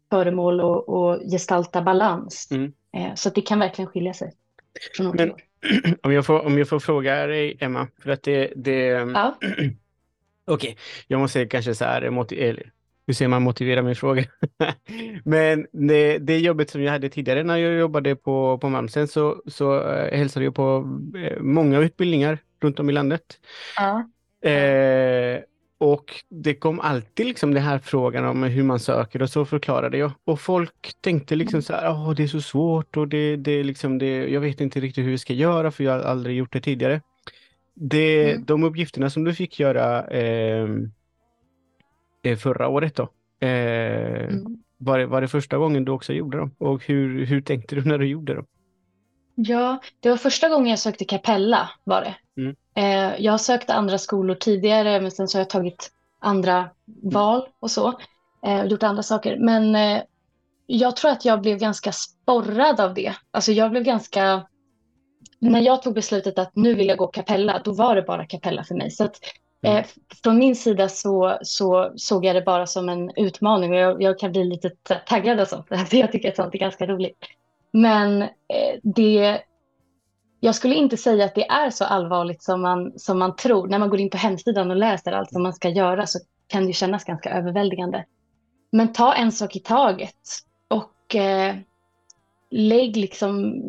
föremål 0.09 0.61
och, 0.61 0.89
och 0.89 1.21
gestalta 1.31 1.81
balans. 1.81 2.47
Mm. 2.51 2.73
Eh, 2.97 3.13
så 3.15 3.29
det 3.29 3.41
kan 3.41 3.59
verkligen 3.59 3.91
skilja 3.91 4.13
sig 4.13 4.33
från 4.97 5.07
år 5.07 5.17
till 5.17 5.31
år. 5.31 5.41
Om 6.03 6.13
jag 6.13 6.25
får, 6.25 6.45
om 6.45 6.57
jag 6.57 6.69
får 6.69 6.79
fråga 6.79 7.27
dig, 7.27 7.57
Emma, 7.59 7.87
för 8.03 8.09
att 8.09 8.23
det... 8.23 8.53
det 8.55 8.85
Ja. 9.13 9.35
Okej, 10.47 10.77
jag 11.07 11.19
måste 11.19 11.45
kanske 11.45 11.75
så 11.75 11.85
här, 11.85 12.01
hur 13.07 13.13
ser 13.13 13.27
man 13.27 13.41
motivera 13.41 13.81
min 13.81 13.95
fråga? 13.95 14.23
Men 15.23 15.67
det, 15.71 16.17
det 16.17 16.39
jobbet 16.39 16.69
som 16.69 16.83
jag 16.83 16.91
hade 16.91 17.09
tidigare 17.09 17.43
när 17.43 17.57
jag 17.57 17.79
jobbade 17.79 18.15
på, 18.15 18.57
på 18.57 18.69
Malmsten 18.69 19.07
så, 19.07 19.41
så 19.47 19.89
eh, 19.89 20.17
hälsade 20.17 20.45
jag 20.45 20.55
på 20.55 20.99
eh, 21.17 21.41
många 21.41 21.79
utbildningar 21.79 22.37
runt 22.61 22.79
om 22.79 22.89
i 22.89 22.93
landet. 22.93 23.21
Ja. 23.77 24.09
Eh, 24.49 25.39
och 25.77 26.05
det 26.29 26.53
kom 26.53 26.79
alltid 26.79 27.25
liksom 27.25 27.53
den 27.53 27.63
här 27.63 27.79
frågan 27.79 28.25
om 28.25 28.43
hur 28.43 28.63
man 28.63 28.79
söker 28.79 29.21
och 29.21 29.29
så 29.29 29.45
förklarade 29.45 29.97
jag. 29.97 30.11
Och 30.25 30.41
folk 30.41 30.93
tänkte 31.01 31.35
liksom 31.35 31.61
så 31.61 31.73
här, 31.73 31.89
"Åh, 31.89 32.13
det 32.13 32.23
är 32.23 32.27
så 32.27 32.41
svårt 32.41 32.97
och 32.97 33.07
det, 33.07 33.35
det 33.35 33.63
liksom 33.63 33.97
det, 33.97 34.27
jag 34.27 34.41
vet 34.41 34.61
inte 34.61 34.79
riktigt 34.79 35.05
hur 35.05 35.11
jag 35.11 35.19
ska 35.19 35.33
göra 35.33 35.71
för 35.71 35.83
jag 35.83 35.91
har 35.91 35.99
aldrig 35.99 36.37
gjort 36.37 36.53
det 36.53 36.61
tidigare. 36.61 37.01
Det, 37.75 38.31
Mm. 38.31 38.45
De 38.45 38.63
uppgifterna 38.63 39.09
som 39.09 39.23
du 39.23 39.33
fick 39.33 39.59
göra 39.59 40.07
eh, 40.07 40.67
eh, 42.23 42.37
förra 42.37 42.67
året 42.67 42.95
då, 42.95 43.03
eh, 43.47 44.25
Mm. 44.25 44.57
var, 44.77 44.99
det, 44.99 45.05
var 45.05 45.21
det 45.21 45.27
första 45.27 45.57
gången 45.57 45.85
du 45.85 45.91
också 45.91 46.13
gjorde 46.13 46.37
dem? 46.37 46.55
Och 46.57 46.85
hur, 46.85 47.25
hur 47.25 47.41
tänkte 47.41 47.75
du 47.75 47.83
när 47.85 47.97
du 47.97 48.05
gjorde 48.07 48.33
dem? 48.33 48.45
Ja, 49.35 49.81
det 49.99 50.09
var 50.09 50.17
första 50.17 50.49
gången 50.49 50.69
jag 50.69 50.79
sökte 50.79 51.05
Capella 51.05 51.69
var 51.83 52.01
det. 52.01 52.15
Mm. 52.41 52.55
Eh, 52.75 53.21
jag 53.21 53.41
sökte 53.41 53.73
andra 53.73 53.97
skolor 53.97 54.35
tidigare 54.35 55.01
men 55.01 55.11
sen 55.11 55.27
så 55.27 55.37
har 55.37 55.41
jag 55.41 55.49
tagit 55.49 55.91
andra 56.19 56.69
val 57.03 57.47
och 57.59 57.71
så. 57.71 57.99
Eh, 58.45 58.65
gjort 58.65 58.83
andra 58.83 59.03
saker. 59.03 59.37
Men 59.39 59.75
eh, 59.75 60.01
jag 60.65 60.95
tror 60.95 61.11
att 61.11 61.25
jag 61.25 61.41
blev 61.41 61.57
ganska 61.57 61.91
sporrad 61.91 62.79
av 62.79 62.93
det. 62.93 63.13
Alltså 63.31 63.51
jag 63.51 63.71
blev 63.71 63.83
ganska... 63.83 64.47
När 65.39 65.61
jag 65.61 65.81
tog 65.81 65.93
beslutet 65.93 66.39
att 66.39 66.55
nu 66.55 66.73
vill 66.75 66.87
jag 66.87 66.97
gå 66.97 67.07
Capella, 67.07 67.61
då 67.65 67.73
var 67.73 67.95
det 67.95 68.01
bara 68.01 68.25
Capella 68.25 68.63
för 68.63 68.75
mig. 68.75 68.91
Så 68.91 69.03
att, 69.03 69.19
Mm. 69.63 69.77
eh, 69.77 69.85
från 70.23 70.37
min 70.37 70.55
sida 70.55 70.89
så, 70.89 71.37
så 71.41 71.91
såg 71.95 72.25
jag 72.25 72.35
det 72.35 72.41
bara 72.41 72.65
som 72.67 72.89
en 72.89 73.11
utmaning 73.15 73.71
och 73.71 73.77
jag, 73.77 74.01
jag 74.01 74.19
kan 74.19 74.31
bli 74.31 74.43
lite 74.43 74.69
taggad 75.07 75.39
och 75.39 75.47
sånt. 75.47 75.67
För 75.89 75.97
jag 75.97 76.11
tycker 76.11 76.29
att 76.29 76.35
sånt 76.35 76.55
är 76.55 76.59
ganska 76.59 76.85
roligt. 76.87 77.17
Men 77.71 78.21
eh, 78.21 78.29
det, 78.83 79.41
jag 80.39 80.55
skulle 80.55 80.75
inte 80.75 80.97
säga 80.97 81.25
att 81.25 81.35
det 81.35 81.47
är 81.47 81.69
så 81.69 81.85
allvarligt 81.85 82.43
som 82.43 82.61
man, 82.61 82.99
som 82.99 83.19
man 83.19 83.35
tror. 83.35 83.67
När 83.67 83.79
man 83.79 83.89
går 83.89 83.99
in 83.99 84.09
på 84.09 84.17
hemsidan 84.17 84.69
och 84.71 84.77
läser 84.77 85.11
allt 85.11 85.31
som 85.31 85.43
man 85.43 85.53
ska 85.53 85.69
göra 85.69 86.07
så 86.07 86.19
kan 86.47 86.67
det 86.67 86.73
kännas 86.73 87.03
ganska 87.03 87.29
överväldigande. 87.29 88.05
Men 88.71 88.93
ta 88.93 89.13
en 89.13 89.31
sak 89.31 89.55
i 89.55 89.59
taget 89.59 90.15
och 90.67 91.15
eh, 91.15 91.55
lägg 92.51 92.97
liksom 92.97 93.63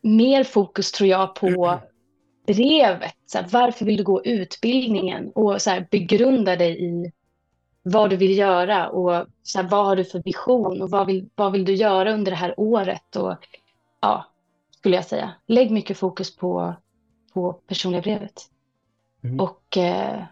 mer 0.00 0.44
fokus 0.44 0.92
tror 0.92 1.08
jag 1.08 1.34
på 1.34 1.80
drevet. 2.46 3.14
Så 3.26 3.38
här, 3.38 3.46
varför 3.50 3.84
vill 3.84 3.96
du 3.96 4.04
gå 4.04 4.24
utbildningen? 4.24 5.32
Och 5.34 5.62
så 5.62 5.70
här, 5.70 5.86
begrunda 5.90 6.56
dig 6.56 6.84
i 6.84 7.12
vad 7.82 8.10
du 8.10 8.16
vill 8.16 8.38
göra 8.38 8.88
och 8.88 9.26
så 9.42 9.60
här, 9.60 9.68
vad 9.68 9.86
har 9.86 9.96
du 9.96 10.04
för 10.04 10.22
vision 10.22 10.82
och 10.82 10.90
vad 10.90 11.06
vill, 11.06 11.28
vad 11.34 11.52
vill 11.52 11.64
du 11.64 11.74
göra 11.74 12.12
under 12.12 12.30
det 12.30 12.36
här 12.36 12.54
året? 12.56 13.16
Och, 13.16 13.34
ja, 14.00 14.26
skulle 14.78 14.96
jag 14.96 15.04
säga. 15.04 15.32
Lägg 15.46 15.70
mycket 15.70 15.98
fokus 15.98 16.36
på, 16.36 16.74
på 17.34 17.52
personliga 17.52 18.02
brevet. 18.02 18.42
Mm. 19.24 19.40
Och 19.40 19.76
eh, 19.76 20.24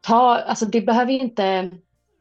ta, 0.00 0.38
alltså 0.38 0.66
det 0.66 0.80
behöver 0.80 1.12
ju 1.12 1.18
inte, 1.18 1.70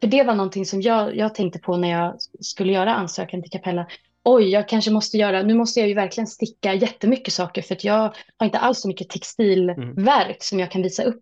för 0.01 0.07
det 0.07 0.23
var 0.23 0.35
någonting 0.35 0.65
som 0.65 0.81
jag, 0.81 1.15
jag 1.15 1.35
tänkte 1.35 1.59
på 1.59 1.77
när 1.77 1.91
jag 1.91 2.15
skulle 2.39 2.73
göra 2.73 2.95
ansökan 2.95 3.41
till 3.41 3.51
Capella. 3.51 3.87
Oj, 4.27 4.49
jag 4.49 4.69
kanske 4.69 4.91
måste 4.91 5.17
göra, 5.17 5.43
nu 5.43 5.53
måste 5.53 5.79
jag 5.79 5.89
ju 5.89 5.95
verkligen 5.95 6.27
sticka 6.27 6.73
jättemycket 6.73 7.33
saker 7.33 7.61
för 7.61 7.75
att 7.75 7.83
jag 7.83 8.15
har 8.37 8.45
inte 8.45 8.59
alls 8.59 8.81
så 8.81 8.87
mycket 8.87 9.09
textilverk 9.09 10.43
som 10.43 10.59
jag 10.59 10.71
kan 10.71 10.81
visa 10.81 11.03
upp. 11.03 11.21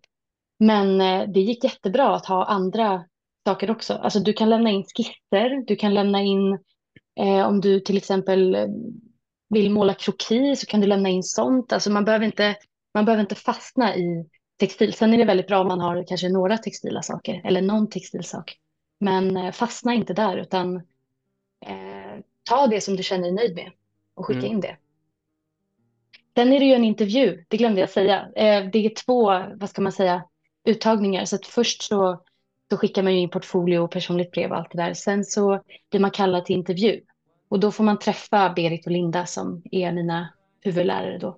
Men 0.59 1.01
eh, 1.01 1.29
det 1.29 1.39
gick 1.39 1.63
jättebra 1.63 2.15
att 2.15 2.25
ha 2.25 2.45
andra 2.45 3.03
saker 3.45 3.71
också. 3.71 3.93
Alltså 3.93 4.19
du 4.19 4.33
kan 4.33 4.49
lämna 4.49 4.69
in 4.69 4.83
skisser, 4.83 5.65
du 5.67 5.75
kan 5.75 5.93
lämna 5.93 6.21
in 6.21 6.59
eh, 7.19 7.47
om 7.47 7.61
du 7.61 7.79
till 7.79 7.97
exempel 7.97 8.55
eh, 8.55 8.67
vill 9.49 9.71
måla 9.71 9.93
kroki 9.93 10.55
så 10.55 10.65
kan 10.65 10.81
du 10.81 10.87
lämna 10.87 11.09
in 11.09 11.23
sånt. 11.23 11.73
Alltså 11.73 11.91
man 11.91 12.05
behöver 12.05 12.25
inte, 12.25 12.55
man 12.93 13.05
behöver 13.05 13.21
inte 13.21 13.35
fastna 13.35 13.95
i 13.95 14.25
textil. 14.59 14.93
Sen 14.93 15.13
är 15.13 15.17
det 15.17 15.25
väldigt 15.25 15.47
bra 15.47 15.61
om 15.61 15.67
man 15.67 15.79
har 15.79 16.03
kanske 16.07 16.29
några 16.29 16.57
textila 16.57 17.01
saker 17.01 17.41
eller 17.43 17.61
någon 17.61 17.89
textilsak. 17.89 18.57
Men 18.99 19.37
eh, 19.37 19.51
fastna 19.51 19.93
inte 19.93 20.13
där 20.13 20.37
utan 20.37 20.75
eh, 21.65 22.19
ta 22.43 22.67
det 22.67 22.81
som 22.81 22.95
du 22.95 23.03
känner 23.03 23.23
dig 23.23 23.31
nöjd 23.31 23.55
med 23.55 23.71
och 24.15 24.25
skicka 24.25 24.39
Mm. 24.39 24.51
in 24.51 24.61
det. 24.61 24.77
Sen 26.35 26.53
är 26.53 26.59
det 26.59 26.65
ju 26.65 26.73
en 26.73 26.83
intervju, 26.83 27.45
det 27.47 27.57
glömde 27.57 27.79
jag 27.79 27.89
säga. 27.89 28.27
Eh, 28.35 28.65
det 28.71 28.85
är 28.85 29.05
två, 29.05 29.23
vad 29.55 29.69
ska 29.69 29.81
man 29.81 29.91
säga, 29.91 30.23
uttagningar. 30.65 31.25
Så 31.25 31.37
först 31.43 31.81
så, 31.81 32.21
så 32.69 32.77
skickar 32.77 33.03
man 33.03 33.13
ju 33.13 33.19
in 33.19 33.29
portfolio 33.29 33.79
och 33.79 33.91
personligt 33.91 34.31
brev 34.31 34.51
och 34.51 34.57
allt 34.57 34.71
det 34.71 34.77
där. 34.77 34.93
Sen 34.93 35.23
så 35.23 35.61
blir 35.91 36.01
man 36.01 36.11
kallad 36.11 36.45
till 36.45 36.55
intervju. 36.55 37.01
Och 37.49 37.59
då 37.59 37.71
får 37.71 37.83
man 37.83 37.99
träffa 37.99 38.49
Berit 38.49 38.85
och 38.85 38.91
Linda 38.91 39.25
som 39.25 39.61
är 39.71 39.91
mina 39.91 40.33
huvudlärare 40.61 41.17
då. 41.17 41.37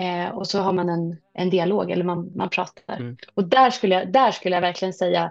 Eh, 0.00 0.28
och 0.28 0.46
så 0.46 0.58
har 0.60 0.72
man 0.72 0.88
en, 0.88 1.16
en 1.34 1.50
dialog, 1.50 1.90
eller 1.90 2.04
man, 2.04 2.32
man 2.36 2.50
pratar. 2.50 2.96
Mm. 2.96 3.16
Och 3.34 3.44
där 3.44 3.70
skulle, 3.70 3.94
jag, 3.94 4.12
där 4.12 4.30
skulle 4.30 4.56
jag 4.56 4.60
verkligen 4.60 4.94
säga, 4.94 5.30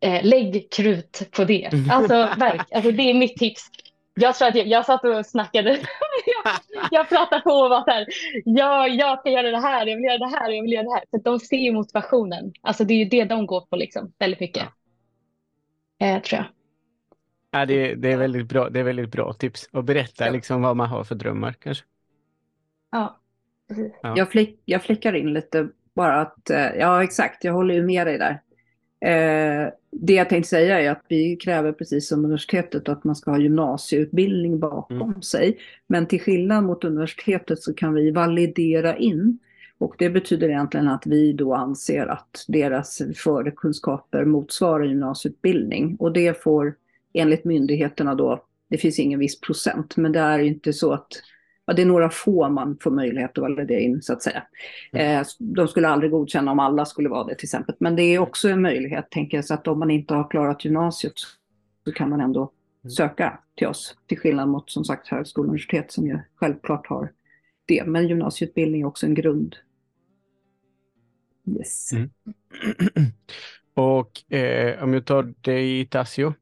eh, 0.00 0.24
lägg 0.24 0.70
krut 0.70 1.28
på 1.30 1.44
det. 1.44 1.70
Alltså, 1.90 2.14
verk, 2.38 2.72
alltså 2.72 2.90
det 2.90 3.02
är 3.10 3.14
mitt 3.14 3.36
tips. 3.36 3.70
Jag 4.20 4.34
tror 4.34 4.48
att 4.48 4.54
jag, 4.54 4.66
jag 4.66 4.86
satt 4.86 5.04
och 5.04 5.26
snackade. 5.26 5.70
jag, 6.44 6.54
jag 6.90 7.08
pratade 7.08 7.42
på 7.42 7.50
och 7.50 7.70
var 7.70 7.84
så 7.84 7.90
här, 7.90 8.06
ja, 8.44 8.88
jag 8.88 9.20
ska 9.20 9.30
göra 9.30 9.50
det 9.50 9.60
här, 9.60 9.86
jag 9.86 9.96
vill 9.96 10.04
göra 10.04 10.18
det 10.18 10.36
här, 10.38 10.50
jag 10.50 10.62
vill 10.62 10.72
göra 10.72 10.84
det 10.84 10.92
här. 10.92 11.04
För 11.10 11.18
de 11.18 11.38
ser 11.38 11.56
ju 11.56 11.72
motivationen. 11.72 12.52
Alltså 12.60 12.84
det 12.84 12.94
är 12.94 12.98
ju 12.98 13.04
det 13.04 13.24
de 13.24 13.46
går 13.46 13.60
på 13.60 13.76
liksom, 13.76 14.12
väldigt 14.18 14.40
mycket. 14.40 14.64
Eh, 16.00 16.22
tror 16.22 16.38
jag. 16.38 16.46
Ja, 17.50 17.66
det, 17.66 17.94
det, 17.94 18.12
är 18.12 18.16
väldigt 18.16 18.48
bra, 18.48 18.68
det 18.70 18.80
är 18.80 18.84
väldigt 18.84 19.12
bra 19.12 19.32
tips. 19.32 19.68
Och 19.72 19.84
berätta 19.84 20.26
Ja. 20.26 20.32
liksom 20.32 20.62
vad 20.62 20.76
man 20.76 20.88
har 20.88 21.04
för 21.04 21.14
drömmar 21.14 21.52
kanske. 21.52 21.84
Ja, 22.92 23.20
precis. 23.68 23.92
Ja. 24.02 24.14
Jag, 24.16 24.30
flick, 24.30 24.62
jag 24.64 24.82
flickar 24.82 25.12
in 25.12 25.32
lite 25.32 25.68
bara 25.94 26.20
att, 26.20 26.50
eh, 26.50 26.66
ja 26.66 27.04
exakt, 27.04 27.44
jag 27.44 27.52
håller 27.52 27.74
ju 27.74 27.82
med 27.82 28.06
dig 28.06 28.18
där. 28.18 28.40
Eh, 29.00 29.72
det 29.92 30.12
jag 30.14 30.28
tänkte 30.28 30.48
säga 30.48 30.80
är 30.80 30.90
att 30.90 31.04
vi 31.08 31.36
kräver 31.36 31.72
precis 31.72 32.08
som 32.08 32.24
universitetet 32.24 32.88
att 32.88 33.04
man 33.04 33.16
ska 33.16 33.30
ha 33.30 33.38
gymnasieutbildning 33.38 34.58
bakom 34.58 35.02
Mm. 35.02 35.22
sig. 35.22 35.58
Men 35.86 36.06
till 36.06 36.20
skillnad 36.20 36.64
mot 36.64 36.84
universitetet 36.84 37.62
så 37.62 37.74
kan 37.74 37.94
vi 37.94 38.10
validera 38.10 38.96
in. 38.96 39.38
Och 39.78 39.94
det 39.98 40.10
betyder 40.10 40.48
egentligen 40.48 40.88
att 40.88 41.06
vi 41.06 41.32
då 41.32 41.54
anser 41.54 42.06
att 42.06 42.44
deras 42.48 43.02
förkunskaper 43.16 44.24
motsvarar 44.24 44.84
gymnasieutbildning. 44.84 45.96
Och 45.96 46.12
det 46.12 46.42
får 46.42 46.74
enligt 47.12 47.44
myndigheterna 47.44 48.14
då, 48.14 48.44
det 48.68 48.78
finns 48.78 48.98
ingen 48.98 49.18
viss 49.18 49.40
procent, 49.40 49.96
men 49.96 50.12
det 50.12 50.18
är 50.20 50.38
inte 50.38 50.72
så 50.72 50.92
att 50.92 51.08
Ja, 51.70 51.74
det 51.74 51.82
är 51.82 51.86
några 51.86 52.10
få 52.10 52.48
man 52.48 52.78
får 52.80 52.90
möjlighet 52.90 53.30
att 53.38 53.42
validera 53.42 53.80
in 53.80 54.02
så 54.02 54.12
att 54.12 54.22
säga. 54.22 54.42
Eh, 54.92 55.22
de 55.38 55.68
skulle 55.68 55.88
aldrig 55.88 56.10
godkänna 56.10 56.52
om 56.52 56.58
alla 56.58 56.84
skulle 56.84 57.08
vara 57.08 57.24
det 57.24 57.34
till 57.34 57.46
exempel. 57.46 57.74
Men 57.78 57.96
det 57.96 58.02
är 58.02 58.18
också 58.18 58.48
en 58.48 58.62
möjlighet, 58.62 59.10
tänker 59.10 59.36
jag, 59.38 59.44
så 59.44 59.54
att 59.54 59.68
om 59.68 59.78
man 59.78 59.90
inte 59.90 60.14
har 60.14 60.30
klarat 60.30 60.64
gymnasiet 60.64 61.12
så 61.84 61.92
kan 61.92 62.10
man 62.10 62.20
ändå 62.20 62.52
Mm. 62.84 62.90
söka 62.90 63.38
till 63.56 63.66
oss. 63.66 63.96
Till 64.06 64.18
skillnad 64.18 64.48
mot 64.48 64.70
som 64.70 64.84
sagt 64.84 65.08
högskola 65.08 65.44
och 65.44 65.48
universitet 65.48 65.92
som 65.92 66.06
ju 66.06 66.18
självklart 66.34 66.86
har 66.86 67.12
det. 67.66 67.84
Men 67.86 68.08
gymnasieutbildning 68.08 68.80
är 68.80 68.86
också 68.86 69.06
en 69.06 69.14
grund. 69.14 69.56
Yes. 71.58 71.92
Mm. 71.92 72.10
Och 73.74 74.32
eh, 74.32 74.82
om 74.84 74.94
jag 74.94 75.04
tar 75.04 75.34
dig 75.40 75.86
Tassio. 75.86 76.34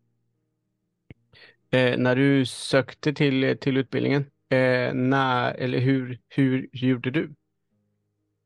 Eh, 1.70 1.98
när 1.98 2.16
du 2.16 2.46
sökte 2.46 3.12
till, 3.12 3.56
till 3.60 3.76
utbildningen, 3.76 4.24
eh, 4.50 4.94
när, 4.94 5.54
eller 5.54 5.78
hur, 5.78 6.18
hur 6.28 6.68
gjorde 6.72 7.10
du? 7.10 7.34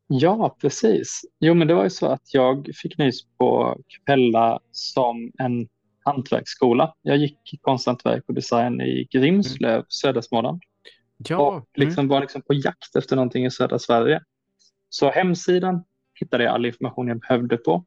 Ja, 0.07 0.57
precis. 0.61 1.21
Jo, 1.41 1.55
men 1.55 1.69
det 1.69 1.75
var 1.75 1.85
ju 1.85 1.91
så 1.91 2.07
att 2.07 2.35
jag 2.35 2.71
fick 2.75 2.99
nys 2.99 3.23
på 3.39 3.79
Capella 3.89 4.61
som 4.71 5.33
en 5.39 5.69
hantverksskola. 6.05 6.95
Jag 7.03 7.17
gick 7.17 7.59
konsthantverk 7.61 8.25
och 8.29 8.35
design 8.35 8.81
i 8.81 9.09
Grimslöv, 9.11 9.85
södra 9.89 10.23
Småland. 10.23 10.63
Ja, 11.29 11.39
och 11.39 11.69
liksom 11.75 12.09
var 12.09 12.21
liksom 12.21 12.43
på 12.43 12.55
jakt 12.55 12.97
efter 12.97 13.17
någonting 13.17 13.47
i 13.47 13.51
södra 13.51 13.79
Sverige. 13.79 14.21
Så 14.89 15.11
hemsidan 15.11 15.85
hittade 16.21 16.45
jag 16.45 16.55
all 16.55 16.67
information 16.67 17.09
jag 17.09 17.21
behövde 17.21 17.57
på. 17.57 17.85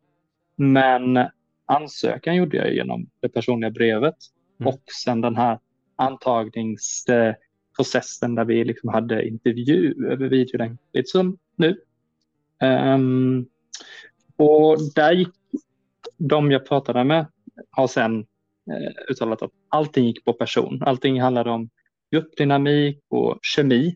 Men 0.56 1.19
ansökan 1.65 2.36
gjorde 2.36 2.58
jag 2.58 2.73
genom 2.73 3.10
det 3.21 3.30
personliga 3.30 3.71
brevet 3.71 4.15
Mm. 4.60 4.73
och 4.73 4.82
sen 5.04 5.21
den 5.21 5.36
här 5.36 5.60
processen 7.75 8.35
där 8.35 8.45
vi 8.45 8.63
liksom 8.63 8.89
hade 8.89 9.27
intervju 9.27 10.07
över 10.11 10.27
videolänk, 10.29 10.79
lite 10.93 11.09
som 11.09 11.38
nu. 11.55 11.77
Um, 12.63 13.45
och 14.38 14.77
där 14.95 15.11
gick 15.11 15.29
de 16.17 16.51
jag 16.51 16.65
pratade 16.67 17.03
med 17.03 17.25
har 17.69 17.88
sen 17.88 18.19
eh, 18.71 19.11
uttalat 19.11 19.41
att 19.41 19.51
allting 19.69 20.05
gick 20.05 20.25
på 20.25 20.33
person. 20.33 20.83
Allting 20.83 21.21
handlade 21.21 21.49
om 21.51 21.69
gruppdynamik 22.11 22.99
och 23.09 23.39
kemi. 23.41 23.95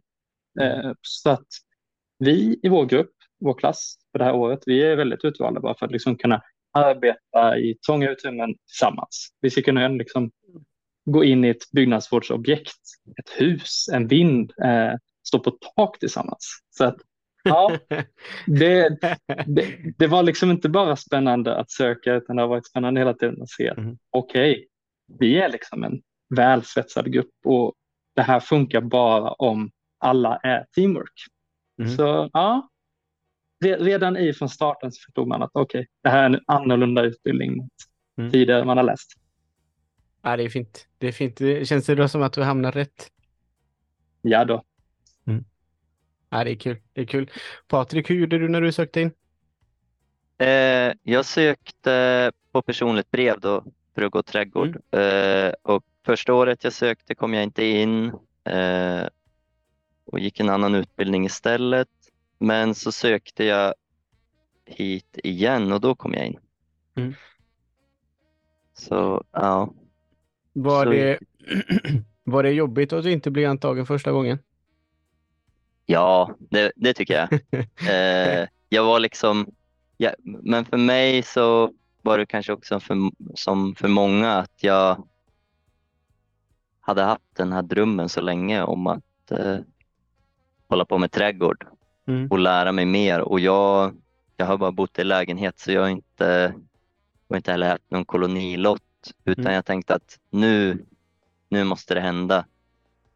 Eh, 0.62 0.92
så 1.02 1.30
att 1.30 1.48
vi 2.20 2.60
i 2.64 2.70
vår 2.70 2.86
grupp, 2.86 3.12
vår 3.40 3.54
klass 3.54 3.96
för 4.12 4.20
det 4.20 4.26
här 4.26 4.36
året, 4.36 4.64
vi 4.66 4.84
är 4.84 4.96
väldigt 4.96 5.26
utvalda 5.26 5.60
bara 5.60 5.76
för 5.76 5.86
att 5.86 5.92
liksom 5.92 6.18
kunna 6.18 6.42
arbeta 6.72 7.58
i 7.58 7.76
trånga 7.86 8.10
utrymmen 8.10 8.56
tillsammans. 8.68 9.30
Vi 9.42 9.50
ska 9.50 9.62
kunna 9.62 9.88
liksom 9.88 10.32
gå 11.12 11.24
in 11.24 11.46
i 11.46 11.50
ett 11.50 11.72
byggnadsvårdsobjekt, 11.72 12.74
ett 13.20 13.30
hus, 13.42 13.90
en 13.94 14.08
vind, 14.08 14.54
eh, 14.64 14.94
stå 15.28 15.40
på 15.40 15.52
tak 15.76 16.00
tillsammans. 16.00 16.60
Så 16.70 16.84
att, 16.86 16.96
ja, 17.44 17.78
det, 18.46 18.90
det, 19.46 19.94
det 19.98 20.08
var 20.08 20.24
liksom 20.24 20.52
inte 20.52 20.70
bara 20.70 20.96
spännande 20.96 21.56
att 21.58 21.72
söka 21.72 22.14
utan 22.14 22.36
det 22.36 22.42
har 22.42 22.48
varit 22.50 22.68
spännande 22.68 23.00
hela 23.02 23.14
tiden 23.14 23.42
att 23.42 23.50
se 23.50 23.70
att 23.70 23.78
Mhm. 23.78 23.98
okej, 24.12 24.68
vi 25.20 25.38
är 25.38 25.50
liksom 25.50 25.84
en 25.84 26.02
välsvetsad 26.36 27.12
grupp 27.14 27.32
och 27.46 27.74
det 28.16 28.22
här 28.22 28.40
funkar 28.40 28.82
bara 28.82 29.30
om 29.32 29.72
alla 30.00 30.38
är 30.38 30.66
teamwork. 30.76 31.14
Mhm. 31.82 31.90
Så 31.98 32.30
ja, 32.34 32.70
re- 33.66 33.84
redan 33.84 34.18
i 34.18 34.34
från 34.34 34.50
starten 34.50 34.92
så 34.92 35.00
förstod 35.06 35.28
man 35.28 35.42
att 35.44 35.50
okej, 35.54 35.88
det 36.04 36.10
här 36.10 36.22
är 36.24 36.26
en 36.26 36.40
annorlunda 36.48 37.02
utbildning 37.04 37.58
mot 37.58 37.72
Mm. 38.20 38.32
tidigare 38.32 38.66
man 38.66 38.78
har 38.78 38.84
läst. 38.84 39.12
Ja, 40.22 40.38
det 40.38 40.44
är 40.44 40.50
fint. 40.50 40.88
Det 40.98 41.08
är 41.08 41.12
fint. 41.12 41.38
Det 41.38 41.68
känns 41.68 41.86
det 41.86 41.96
då 41.96 42.08
som 42.08 42.22
att 42.22 42.34
du 42.34 42.44
hamnar 42.44 42.72
rätt? 42.72 43.12
Ja 44.22 44.46
då. 44.46 44.64
Ja, 46.30 46.44
det 46.44 46.52
är 46.52 46.56
kul. 46.56 46.78
Det 46.94 47.02
är 47.02 47.06
kul. 47.06 47.32
Patrik, 47.68 48.10
hur 48.10 48.16
gjorde 48.16 48.38
du 48.38 48.50
när 48.50 48.62
du 48.62 48.72
sökte 48.72 49.02
in? 49.02 49.12
Eh, 50.38 50.94
jag 51.04 51.26
sökte 51.26 52.32
på 52.52 52.62
personligt 52.62 53.12
brev 53.12 53.40
då 53.40 53.64
för 53.96 54.02
att 54.02 54.12
gå 54.12 54.24
trädgård. 54.24 54.82
Eh, 54.92 55.54
och 55.62 55.84
första 56.06 56.34
året 56.34 56.64
jag 56.64 56.74
sökte 56.74 57.16
kom 57.16 57.34
jag 57.34 57.44
inte 57.44 57.64
in 57.66 58.06
eh, 58.44 59.08
och 60.06 60.20
gick 60.20 60.40
en 60.40 60.50
annan 60.50 60.76
utbildning 60.76 61.26
istället. 61.26 61.90
Men 62.40 62.76
så 62.76 62.92
sökte 62.92 63.44
jag 63.44 63.74
hit 64.66 65.20
igen 65.24 65.72
och 65.72 65.82
då 65.82 65.96
kom 65.96 66.14
jag 66.14 66.28
in. 66.28 66.40
Mm. 66.96 67.14
Så 68.74 69.24
ja, 69.32 69.74
Var 70.54 70.84
Så- 70.86 70.92
det, 70.92 71.20
var 72.24 72.44
det 72.44 72.52
jobbigt 72.52 72.94
att 72.94 73.04
du 73.04 73.12
inte 73.12 73.32
blev 73.32 73.50
antagen 73.50 73.86
första 73.86 74.12
gången? 74.12 74.40
ja 75.86 76.36
det, 76.40 76.72
det 76.76 76.94
tycker 76.94 77.14
jag. 77.14 77.40
Eh, 77.90 78.48
jag 78.70 78.84
var 78.84 79.00
liksom, 79.00 79.48
ja, 79.98 80.12
men 80.24 80.66
för 80.66 80.78
mig 80.78 81.24
så 81.24 81.72
var 82.02 82.18
det 82.18 82.26
kanske 82.26 82.54
också 82.54 82.80
för, 82.80 82.96
som 83.36 83.76
för 83.76 83.88
många 83.88 84.34
att 84.34 84.64
jag 84.64 85.08
hade 86.80 87.02
haft 87.02 87.36
den 87.36 87.52
här 87.54 87.62
drömmen 87.62 88.10
så 88.10 88.22
länge 88.22 88.64
om 88.64 88.88
att 88.88 89.32
eh, 89.32 89.58
hålla 90.68 90.86
på 90.86 90.98
med 90.98 91.12
trädgård 91.12 91.66
Mm. 92.08 92.28
och 92.28 92.40
lära 92.40 92.72
mig 92.72 92.86
mer. 92.86 93.20
Och 93.22 93.40
jag, 93.40 93.94
jag 94.38 94.46
har 94.46 94.58
bara 94.58 94.72
bott 94.72 95.00
i 95.00 95.04
lägenhet 95.04 95.60
så 95.60 95.72
jag 95.72 95.82
har 95.82 95.90
inte, 95.90 96.54
och 97.28 97.36
inte 97.36 97.52
heller 97.52 97.70
haft 97.70 97.92
någon 97.92 98.06
kolonilott 98.06 98.82
utan 99.26 99.44
Mm. 99.44 99.54
jag 99.56 99.66
tänkte 99.66 99.96
att 99.96 100.20
nu, 100.30 100.86
nu 101.50 101.64
måste 101.64 101.94
det 101.94 102.02
hända. 102.02 102.46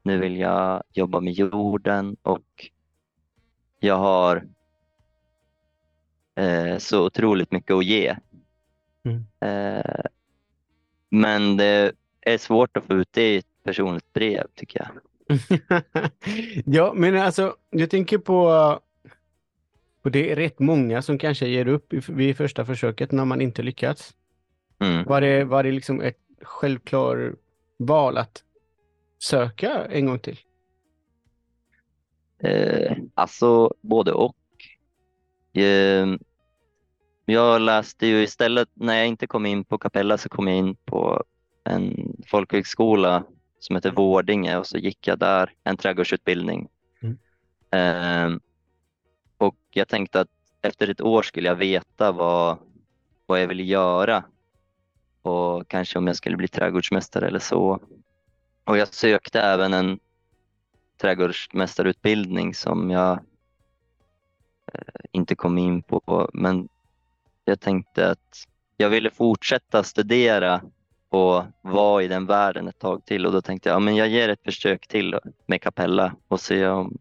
Nu 0.03 0.17
vill 0.17 0.37
jag 0.37 0.83
jobba 0.93 1.19
med 1.19 1.33
jorden 1.33 2.17
och 2.21 2.69
jag 3.79 3.97
har 3.97 4.43
eh, 6.35 6.77
så 6.77 7.05
otroligt 7.05 7.51
mycket 7.51 7.71
att 7.75 7.85
ge. 7.85 8.15
Mm. 9.03 9.25
Eh, 9.39 10.05
men 11.09 11.57
det 11.57 11.91
är 12.21 12.37
svårt 12.37 12.77
att 12.77 12.85
få 12.85 12.93
ut 12.93 13.09
det 13.11 13.33
i 13.33 13.37
ett 13.37 13.63
personligt 13.63 14.13
brev 14.13 14.47
tycker 14.55 14.79
jag. 14.79 14.89
Ja, 16.65 16.93
men 16.95 17.17
alltså, 17.17 17.55
jag 17.69 17.89
tänker 17.89 18.17
på, 18.17 18.79
på 20.01 20.09
det 20.09 20.31
är 20.31 20.35
rätt 20.35 20.59
många 20.59 21.01
som 21.01 21.17
kanske 21.17 21.47
ger 21.47 21.67
upp 21.67 21.93
vid 21.93 22.37
första 22.37 22.65
försöket 22.65 23.11
när 23.11 23.25
man 23.25 23.41
inte 23.41 23.63
lyckats. 23.63 24.15
Mm. 24.83 25.03
Var 25.03 25.21
det, 25.21 25.43
var 25.43 25.63
det 25.63 25.71
liksom 25.71 26.01
ett 26.01 26.17
självklart 26.41 27.17
val 27.77 28.17
att 28.17 28.43
söka 29.19 29.85
en 29.85 30.05
gång 30.05 30.19
till? 30.19 30.39
Eh, 32.43 32.97
alltså 33.13 33.73
både 33.81 34.11
och. 34.11 34.35
Eh, 35.53 36.07
jag 37.25 37.61
läste 37.61 38.07
ju 38.07 38.23
istället, 38.23 38.69
när 38.73 38.97
jag 38.97 39.07
inte 39.07 39.27
kom 39.27 39.45
in 39.45 39.63
på 39.65 39.77
Capella 39.77 40.17
så 40.17 40.29
kom 40.29 40.47
jag 40.47 40.57
in 40.57 40.75
på 40.75 41.23
en 41.63 42.15
folkhögskola 42.27 43.23
som 43.59 43.75
heter 43.75 43.91
Vårdinge 43.91 44.57
och 44.57 44.67
så 44.67 44.77
gick 44.77 45.07
jag 45.07 45.19
där 45.19 45.53
en 45.63 45.77
trädgårdsutbildning. 45.77 46.67
Mm. 47.01 47.17
Ehm, 47.71 48.39
och 49.37 49.57
jag 49.69 49.87
tänkte 49.87 50.19
att 50.19 50.29
efter 50.61 50.87
ett 50.87 51.01
år 51.01 51.21
skulle 51.21 51.47
jag 51.47 51.55
veta 51.55 52.11
vad, 52.11 52.57
vad 53.25 53.41
jag 53.41 53.47
ville 53.47 53.63
göra 53.63 54.23
och 55.23 55.67
kanske 55.67 55.99
om 55.99 56.07
jag 56.07 56.15
skulle 56.15 56.37
bli 56.37 56.47
trädgårdsmästare 56.47 57.27
eller 57.27 57.39
så. 57.39 57.79
Och 58.63 58.77
jag 58.77 58.87
sökte 58.87 59.41
även 59.41 59.73
en 59.73 59.99
trädgårdsmästarutbildning 61.01 62.53
som 62.53 62.91
jag 62.91 63.19
eh, 64.73 64.79
inte 65.11 65.35
kom 65.35 65.57
in 65.57 65.81
på. 65.81 66.29
Men 66.33 66.69
jag 67.45 67.59
tänkte 67.59 68.11
att 68.11 68.47
jag 68.77 68.89
ville 68.89 69.09
fortsätta 69.09 69.83
studera 69.83 70.61
och 71.09 71.43
vara 71.61 72.03
i 72.03 72.07
den 72.07 72.25
världen 72.25 72.67
ett 72.67 72.79
tag 72.79 73.05
till 73.05 73.25
och 73.25 73.31
då 73.31 73.41
tänkte 73.41 73.69
jag 73.69 73.77
att 73.77 73.89
ja, 73.89 73.91
jag 73.91 74.07
ger 74.07 74.29
ett 74.29 74.43
försök 74.43 74.87
till 74.87 75.19
med 75.45 75.61
Capella 75.61 76.15
och 76.27 76.39
se 76.39 76.67
om 76.67 76.97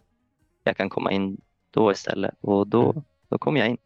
jag 0.64 0.76
kan 0.76 0.88
komma 0.88 1.12
in 1.12 1.40
då 1.70 1.92
istället 1.92 2.34
och 2.40 2.66
då, 2.66 3.02
då 3.28 3.38
kom 3.38 3.56
jag 3.56 3.68
in. 3.68 3.78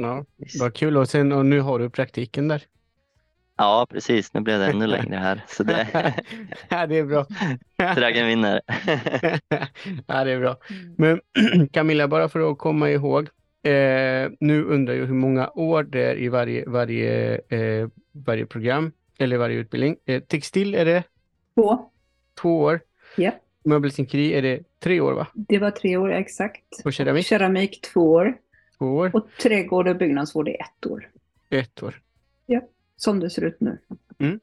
Ja, 0.00 0.24
vad 0.60 0.74
kul 0.74 0.96
och, 0.96 1.08
sen, 1.08 1.32
och 1.32 1.46
nu 1.46 1.60
har 1.60 1.78
du 1.78 1.90
praktiken 1.90 2.48
där. 2.48 2.62
Ja, 3.56 3.86
precis. 3.90 4.34
Nu 4.34 4.40
blev 4.40 4.58
det 4.58 4.66
ännu 4.66 4.86
längre 4.86 5.16
här. 5.16 5.44
Så 5.48 5.62
det... 5.62 5.86
ja, 6.68 6.86
det 6.86 6.98
är 6.98 7.04
bra. 7.04 7.26
Dragen 7.94 8.26
vinner. 8.26 8.60
ja, 10.06 10.24
det 10.24 10.32
är 10.32 10.40
bra. 10.40 10.56
Men 10.96 11.20
Camilla, 11.72 12.08
bara 12.08 12.28
för 12.28 12.50
att 12.50 12.58
komma 12.58 12.90
ihåg. 12.90 13.28
Eh, 13.62 14.30
nu 14.40 14.64
undrar 14.64 14.94
jag 14.94 15.06
hur 15.06 15.14
många 15.14 15.50
år 15.50 15.82
det 15.82 16.02
är 16.02 16.18
i 16.18 16.28
varje, 16.28 16.64
varje, 16.68 17.34
eh, 17.48 17.88
varje 18.12 18.46
program 18.46 18.92
eller 19.18 19.36
varje 19.36 19.56
utbildning. 19.56 19.96
Eh, 20.06 20.22
textil 20.22 20.74
är 20.74 20.84
det? 20.84 21.02
Två. 21.54 21.90
Två 22.40 22.60
år. 22.60 22.80
Ja. 23.16 23.30
Möbelsinkeri 23.64 24.34
är 24.34 24.42
det 24.42 24.62
tre 24.80 25.00
år 25.00 25.12
va? 25.12 25.26
Det 25.34 25.58
var 25.58 25.70
tre 25.70 25.96
år 25.96 26.12
exakt. 26.12 26.64
Och 26.84 26.92
keramik? 26.92 27.26
Keramik 27.26 27.80
två 27.80 28.12
år. 28.12 28.36
Två 28.78 28.96
år. 28.96 29.10
Och 29.14 29.28
trädgård 29.42 29.88
och 29.88 29.96
byggnadsvård 29.96 30.48
är 30.48 30.56
ett 30.62 30.86
år. 30.86 31.10
Ett 31.48 31.82
år. 31.82 32.02
Ja, 32.46 32.60
som 32.96 33.20
det 33.20 33.30
ser 33.30 33.42
ut 33.44 33.60
nu. 33.60 33.78
Mm. 34.18 34.40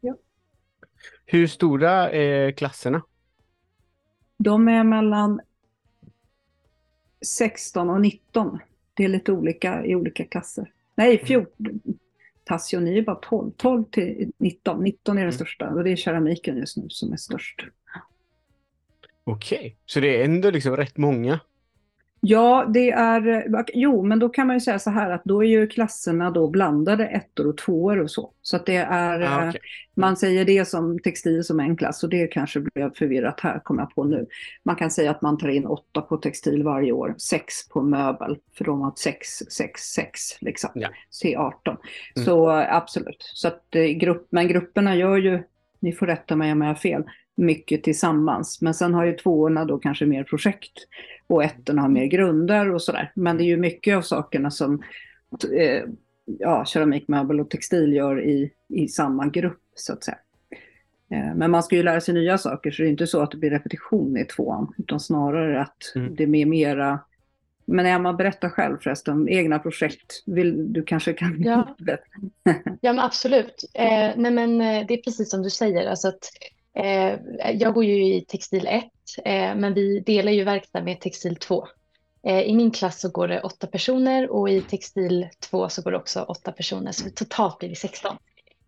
Ja. 0.00 0.16
Hur 1.26 1.46
stora 1.46 2.10
är 2.10 2.52
klasserna? 2.52 3.02
De 4.36 4.68
är 4.68 4.84
mellan 4.84 5.40
16 7.26 7.90
och 7.90 8.00
19. 8.00 8.58
Det 8.94 9.04
är 9.04 9.08
lite 9.08 9.32
olika 9.32 9.84
i 9.86 9.94
olika 9.94 10.24
klasser. 10.24 10.72
Nej, 10.94 11.18
14. 11.26 11.80
Tassio, 12.44 12.80
ni 12.80 12.98
är 12.98 13.02
bara 13.02 13.16
12. 13.16 13.50
12 13.56 13.84
till 13.84 14.32
19. 14.38 14.82
19 14.84 15.16
är 15.16 15.20
den 15.20 15.22
Mm. 15.28 15.32
största 15.32 15.68
och 15.68 15.84
det 15.84 15.90
är 15.90 15.96
keramiken 15.96 16.56
just 16.56 16.76
nu 16.76 16.88
som 16.88 17.12
är 17.12 17.16
störst. 17.16 17.64
Okej, 19.24 19.76
så 19.86 20.00
det 20.00 20.20
är 20.20 20.24
ändå 20.24 20.50
liksom 20.50 20.76
rätt 20.76 20.96
många. 20.96 21.40
Ja, 22.24 22.70
det 22.74 22.90
är, 22.90 23.46
jo, 23.74 24.02
men 24.02 24.18
då 24.18 24.28
kan 24.28 24.46
man 24.46 24.56
ju 24.56 24.60
säga 24.60 24.78
så 24.78 24.90
här 24.90 25.10
att 25.10 25.24
då 25.24 25.44
är 25.44 25.48
ju 25.48 25.66
klasserna 25.66 26.30
då 26.30 26.48
blandade 26.48 27.06
ettor 27.06 27.46
och 27.46 27.56
tvåor 27.58 28.00
och 28.00 28.10
så. 28.10 28.32
Så 28.42 28.56
att 28.56 28.66
det 28.66 28.76
är, 28.76 29.20
Ah, 29.20 29.42
eh, 29.42 29.48
okej. 29.48 29.60
man 29.94 30.16
säger 30.16 30.44
det 30.44 30.64
som 30.64 30.98
textil 30.98 31.44
som 31.44 31.60
en 31.60 31.76
klass 31.76 32.04
och 32.04 32.10
det 32.10 32.26
kanske 32.26 32.60
blev 32.60 32.94
förvirrat 32.94 33.40
här, 33.40 33.58
kommer 33.58 33.82
jag 33.82 33.94
på 33.94 34.04
nu. 34.04 34.26
Man 34.62 34.76
kan 34.76 34.90
säga 34.90 35.10
att 35.10 35.22
man 35.22 35.38
tar 35.38 35.48
in 35.48 35.66
åtta 35.66 36.00
på 36.00 36.16
textil 36.16 36.62
varje 36.62 36.92
år, 36.92 37.14
sex 37.18 37.68
på 37.68 37.82
möbel, 37.82 38.38
för 38.58 38.64
de 38.64 38.80
har 38.80 38.92
sex, 38.96 39.28
sex, 39.28 39.80
sex 39.80 40.20
liksom. 40.40 40.70
Ja. 40.74 40.88
C18. 41.24 41.52
Mm. 41.66 42.24
Så 42.24 42.50
eh, 42.50 42.74
absolut. 42.76 43.30
Så 43.34 43.48
att, 43.48 43.74
eh, 43.74 43.84
grupp, 43.84 44.26
men 44.30 44.48
grupperna 44.48 44.96
gör 44.96 45.16
ju, 45.16 45.42
ni 45.80 45.92
får 45.92 46.06
rätta 46.06 46.36
mig 46.36 46.52
om 46.52 46.60
jag 46.60 46.68
har 46.68 46.74
fel, 46.74 47.04
mycket 47.36 47.82
tillsammans. 47.84 48.62
Men 48.62 48.74
sen 48.74 48.94
har 48.94 49.04
ju 49.04 49.12
tvåorna 49.12 49.64
då 49.64 49.78
kanske 49.78 50.06
mer 50.06 50.24
projekt 50.24 50.72
och 51.26 51.44
ettorna 51.44 51.82
har 51.82 51.88
mer 51.88 52.06
grunder 52.06 52.70
och 52.74 52.82
sådär. 52.82 53.12
Men 53.14 53.36
det 53.36 53.44
är 53.44 53.46
ju 53.46 53.56
mycket 53.56 53.96
av 53.96 54.02
sakerna 54.02 54.50
som 54.50 54.82
eh, 55.58 55.82
ja, 56.24 56.64
keramik, 56.64 57.08
möbel 57.08 57.40
och 57.40 57.50
textil 57.50 57.92
gör 57.92 58.22
i, 58.24 58.52
i 58.68 58.88
samma 58.88 59.26
grupp 59.26 59.60
så 59.74 59.92
att 59.92 60.04
säga. 60.04 60.18
Eh, 61.10 61.34
Men 61.34 61.50
man 61.50 61.62
ska 61.62 61.76
ju 61.76 61.82
lära 61.82 62.00
sig 62.00 62.14
nya 62.14 62.38
saker 62.38 62.70
så 62.70 62.82
det 62.82 62.88
är 62.88 62.90
inte 62.90 63.06
så 63.06 63.20
att 63.22 63.30
det 63.30 63.36
blir 63.36 63.50
repetition 63.50 64.16
i 64.16 64.24
tvåan 64.24 64.74
utan 64.78 65.00
snarare 65.00 65.60
att 65.60 65.92
Mm. 65.94 66.14
det 66.14 66.26
blir 66.26 66.46
mera 66.46 67.00
men 67.64 67.86
Emma, 67.86 68.12
berätta 68.12 68.50
själv 68.50 68.76
förresten, 68.80 69.28
egna 69.28 69.58
projekt. 69.58 70.22
Vill, 70.26 70.72
du 70.72 70.82
kanske 70.82 71.12
kan... 71.12 71.42
Ja. 71.42 71.76
Ja, 72.80 72.92
men 72.92 72.98
absolut. 72.98 73.70
Eh, 73.74 74.10
nej, 74.16 74.30
men 74.30 74.60
eh, 74.60 74.86
det 74.88 74.94
är 74.94 75.02
precis 75.02 75.30
som 75.30 75.42
du 75.42 75.50
säger. 75.50 75.90
Alltså 75.90 76.08
att, 76.08 76.30
Eh, 76.74 77.18
jag 77.52 77.74
går 77.74 77.84
ju 77.84 78.14
i 78.14 78.24
textil 78.28 78.66
1, 78.66 78.84
eh, 79.24 79.54
men 79.54 79.74
vi 79.74 80.00
delar 80.00 80.32
ju 80.32 80.44
verkstad 80.44 80.82
med 80.82 81.00
textil 81.00 81.36
2. 81.36 81.66
Eh, 82.26 82.40
I 82.40 82.54
min 82.54 82.70
klass 82.70 83.00
så 83.00 83.08
går 83.08 83.28
det 83.28 83.40
åtta 83.40 83.66
personer 83.66 84.30
och 84.30 84.50
i 84.50 84.62
textil 84.62 85.28
2 85.50 85.68
så 85.68 85.82
går 85.82 85.90
det 85.90 85.96
också 85.96 86.22
åtta 86.22 86.52
personer, 86.52 86.92
så 86.92 87.10
totalt 87.10 87.58
blir 87.58 87.68
vi 87.68 87.74
16. 87.74 88.16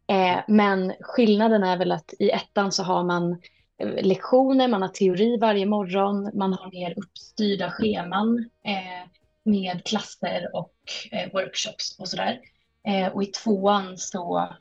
Eh, 0.06 0.38
men 0.48 0.92
skillnaden 1.00 1.62
är 1.62 1.76
väl 1.76 1.92
att 1.92 2.14
i 2.18 2.30
ettan 2.30 2.72
så 2.72 2.82
har 2.82 3.04
man 3.04 3.32
eh, 3.78 4.04
lektioner, 4.04 4.68
man 4.68 4.82
har 4.82 4.88
teori 4.88 5.36
varje 5.36 5.66
morgon, 5.66 6.30
man 6.34 6.52
har 6.52 6.70
mer 6.70 6.94
uppstyrda 6.98 7.70
scheman 7.70 8.50
eh, 8.64 9.08
med 9.44 9.84
klasser 9.84 10.50
och 10.52 10.74
eh, 11.12 11.32
workshops 11.32 11.98
och 11.98 12.08
sådär. 12.08 12.40
Eh, 12.86 13.08
och 13.08 13.22
i 13.22 13.26
tvåan 13.26 13.98
så 13.98 14.54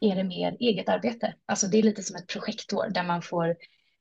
är 0.00 0.16
det 0.16 0.24
mer 0.24 0.56
eget 0.60 0.88
arbete. 0.88 1.34
Alltså 1.46 1.66
det 1.66 1.78
är 1.78 1.82
lite 1.82 2.02
som 2.02 2.16
ett 2.16 2.26
projektår 2.26 2.88
där 2.90 3.02
man 3.04 3.22
får, 3.22 3.56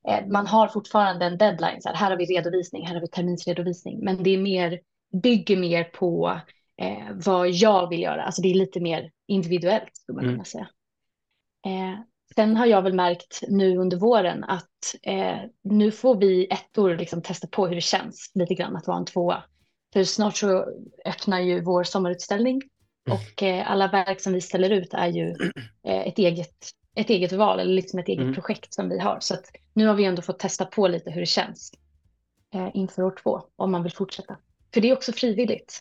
eh, 0.07 0.27
man 0.27 0.47
har 0.47 0.67
fortfarande 0.67 1.25
en 1.25 1.37
deadline. 1.37 1.81
Så 1.81 1.89
här, 1.89 1.95
här 1.95 2.09
har 2.09 2.17
vi 2.17 2.25
redovisning, 2.25 2.87
här 2.87 2.93
har 2.93 3.01
vi 3.01 3.07
terminsredovisning. 3.07 3.99
Men 4.03 4.23
det 4.23 4.29
är 4.29 4.37
mer, 4.37 4.79
bygger 5.23 5.57
mer 5.57 5.83
på 5.83 6.39
eh, 6.81 7.11
vad 7.25 7.49
jag 7.49 7.89
vill 7.89 8.01
göra. 8.01 8.23
Alltså 8.23 8.41
det 8.41 8.47
är 8.51 8.53
lite 8.53 8.79
mer 8.79 9.11
individuellt 9.27 9.89
skulle 9.97 10.15
man 10.15 10.23
Mm. 10.25 10.35
kunna 10.35 10.45
säga. 10.45 10.67
Eh, 11.65 11.99
sen 12.35 12.57
har 12.57 12.65
jag 12.65 12.81
väl 12.81 12.93
märkt 12.93 13.39
nu 13.47 13.77
under 13.77 13.97
våren 13.97 14.43
att 14.43 14.95
eh, 15.03 15.37
nu 15.63 15.91
får 15.91 16.15
vi 16.15 16.47
ettor 16.51 16.95
liksom 16.95 17.21
testa 17.21 17.47
på 17.47 17.67
hur 17.67 17.75
det 17.75 17.81
känns 17.81 18.31
lite 18.33 18.53
grann 18.53 18.75
att 18.75 18.87
vara 18.87 18.97
en 18.97 19.05
tvåa. 19.05 19.43
För 19.93 20.03
snart 20.03 20.37
så 20.37 20.65
öppnar 21.05 21.39
ju 21.39 21.61
vår 21.61 21.83
sommarutställning 21.83 22.61
och 23.09 23.43
eh, 23.43 23.71
alla 23.71 23.87
verk 23.87 24.21
som 24.21 24.33
vi 24.33 24.41
ställer 24.41 24.69
ut 24.69 24.93
är 24.93 25.07
ju 25.07 25.29
eh, 25.83 26.07
ett, 26.07 26.19
eget, 26.19 26.55
ett 26.95 27.09
eget 27.09 27.31
val 27.31 27.59
eller 27.59 27.73
liksom 27.73 27.99
ett 27.99 28.07
eget 28.07 28.21
Mm. 28.21 28.33
projekt 28.33 28.73
som 28.73 28.89
vi 28.89 28.99
har. 28.99 29.17
Så 29.19 29.33
att 29.33 29.45
nu 29.73 29.87
har 29.87 29.93
vi 29.95 30.05
ändå 30.05 30.21
fått 30.21 30.39
testa 30.39 30.65
på 30.65 30.87
lite 30.87 31.11
hur 31.11 31.19
det 31.19 31.25
känns 31.25 31.71
eh, 32.53 32.69
inför 32.73 33.03
år 33.03 33.15
två 33.23 33.41
om 33.55 33.71
man 33.71 33.83
vill 33.83 33.91
fortsätta. 33.93 34.37
För 34.73 34.81
det 34.81 34.89
är 34.89 34.93
också 34.93 35.11
frivilligt. 35.11 35.79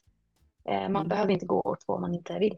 Eh, 0.68 0.88
man 0.88 1.08
behöver 1.08 1.32
inte 1.32 1.46
gå 1.46 1.60
år 1.60 1.76
två 1.86 1.92
om 1.92 2.00
man 2.00 2.14
inte 2.14 2.38
vill. 2.38 2.56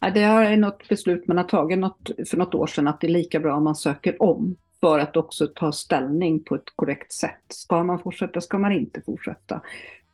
Ja, 0.00 0.10
det 0.10 0.20
är 0.22 0.56
något 0.56 0.88
beslut 0.88 1.28
man 1.28 1.36
har 1.36 1.44
tagit 1.44 1.78
något, 1.78 2.10
för 2.30 2.36
något 2.36 2.54
år 2.54 2.66
sedan 2.66 2.88
att 2.88 3.00
det 3.00 3.06
är 3.06 3.10
lika 3.10 3.40
bra 3.40 3.56
om 3.56 3.64
man 3.64 3.76
söker 3.76 4.22
om 4.22 4.56
för 4.80 4.98
att 4.98 5.16
också 5.16 5.46
ta 5.46 5.72
ställning 5.72 6.44
på 6.44 6.54
ett 6.54 6.76
korrekt 6.76 7.12
sätt. 7.12 7.44
Ska 7.48 7.84
man 7.84 7.98
fortsätta, 7.98 8.40
ska 8.40 8.58
man 8.58 8.72
inte 8.72 9.02
fortsätta? 9.02 9.60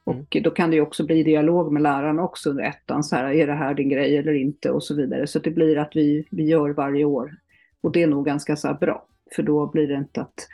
Och 0.05 0.37
då 0.45 0.51
kan 0.51 0.71
det 0.71 0.77
ju 0.77 0.83
också 0.83 1.07
bli 1.07 1.23
dialog 1.23 1.73
med 1.73 1.83
läraren 1.83 2.19
också 2.19 2.51
under 2.51 2.65
ettan, 2.65 3.05
så 3.05 3.17
här, 3.17 3.33
är 3.33 3.47
det 3.47 3.53
här 3.53 3.75
din 3.75 3.89
grej 3.89 4.17
eller 4.17 4.33
inte 4.33 4.71
och 4.71 4.85
så 4.85 4.95
vidare. 4.95 5.27
Så 5.27 5.39
det 5.39 5.51
blir 5.51 5.79
att 5.79 5.91
vi, 5.95 6.27
vi 6.31 6.45
gör 6.45 6.71
varje 6.71 7.05
år. 7.05 7.37
Och 7.81 7.93
det 7.93 8.03
är 8.03 8.07
nog 8.07 8.27
ganska 8.27 8.57
så 8.57 8.69
här 8.69 8.75
bra, 8.75 9.07
för 9.37 9.43
då 9.43 9.67
blir 9.67 9.89
det 9.89 9.95
inte 9.95 10.21
att, 10.21 10.49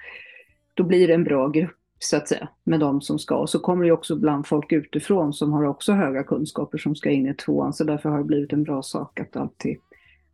då 0.74 0.84
blir 0.84 1.08
det 1.08 1.14
en 1.14 1.24
bra 1.24 1.48
grupp 1.48 1.76
så 1.98 2.16
att 2.16 2.28
säga, 2.28 2.48
med 2.64 2.80
de 2.80 3.00
som 3.00 3.18
ska. 3.18 3.36
Och 3.36 3.50
så 3.50 3.58
kommer 3.58 3.82
det 3.82 3.86
ju 3.86 3.92
också 3.92 4.16
bland 4.16 4.46
folk 4.46 4.72
utifrån 4.72 5.32
som 5.32 5.52
har 5.52 5.64
också 5.64 5.92
höga 5.92 6.22
kunskaper 6.22 6.78
som 6.78 6.96
ska 6.96 7.10
in 7.10 7.28
i 7.28 7.34
tvåan, 7.34 7.72
så 7.72 7.84
därför 7.84 8.08
har 8.08 8.18
det 8.18 8.24
blivit 8.24 8.52
en 8.52 8.62
bra 8.62 8.82
sak 8.82 9.20
att 9.20 9.36
alltid 9.36 9.76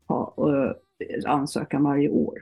ha 0.08 0.34
eh, 0.38 1.30
ansökan 1.32 1.84
varje 1.84 2.08
år. 2.08 2.38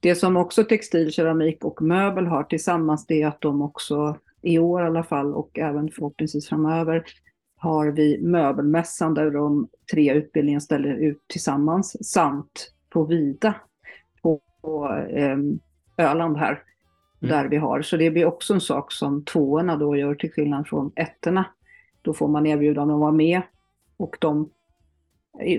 Det 0.00 0.14
som 0.14 0.36
också 0.36 0.64
textil, 0.64 1.12
keramik 1.12 1.64
och 1.64 1.82
möbel 1.82 2.26
har 2.26 2.42
tillsammans 2.42 3.06
det 3.06 3.22
är 3.22 3.26
att 3.26 3.40
de 3.40 3.62
också 3.62 4.16
i 4.42 4.58
år 4.58 4.82
i 4.82 4.86
alla 4.86 5.04
fall 5.04 5.34
och 5.34 5.58
även 5.58 5.90
förhoppningsvis 5.90 6.48
framöver 6.48 7.04
har 7.56 7.86
vi 7.86 8.22
möbelmässan 8.22 9.14
där 9.14 9.30
de 9.30 9.68
tre 9.92 10.14
utbildningarna 10.14 10.60
ställer 10.60 10.94
ut 10.94 11.18
tillsammans 11.28 12.12
samt 12.12 12.72
på 12.90 13.04
Vida 13.04 13.54
på, 14.22 14.40
på 14.62 14.88
eh, 15.10 15.36
Öland 15.98 16.36
här 16.36 16.62
Mm. 17.22 17.36
där 17.36 17.48
vi 17.48 17.56
har. 17.56 17.82
Så 17.82 17.96
det 17.96 18.10
blir 18.10 18.24
också 18.24 18.54
en 18.54 18.60
sak 18.60 18.92
som 18.92 19.24
tvåorna 19.24 19.76
då 19.76 19.96
gör 19.96 20.14
till 20.14 20.32
skillnad 20.32 20.68
från 20.68 20.92
ettorna. 20.96 21.44
Då 22.02 22.14
får 22.14 22.28
man 22.28 22.46
erbjudande 22.46 22.94
att 22.94 23.00
vara 23.00 23.12
med 23.12 23.42
och 23.96 24.16
de 24.20 24.50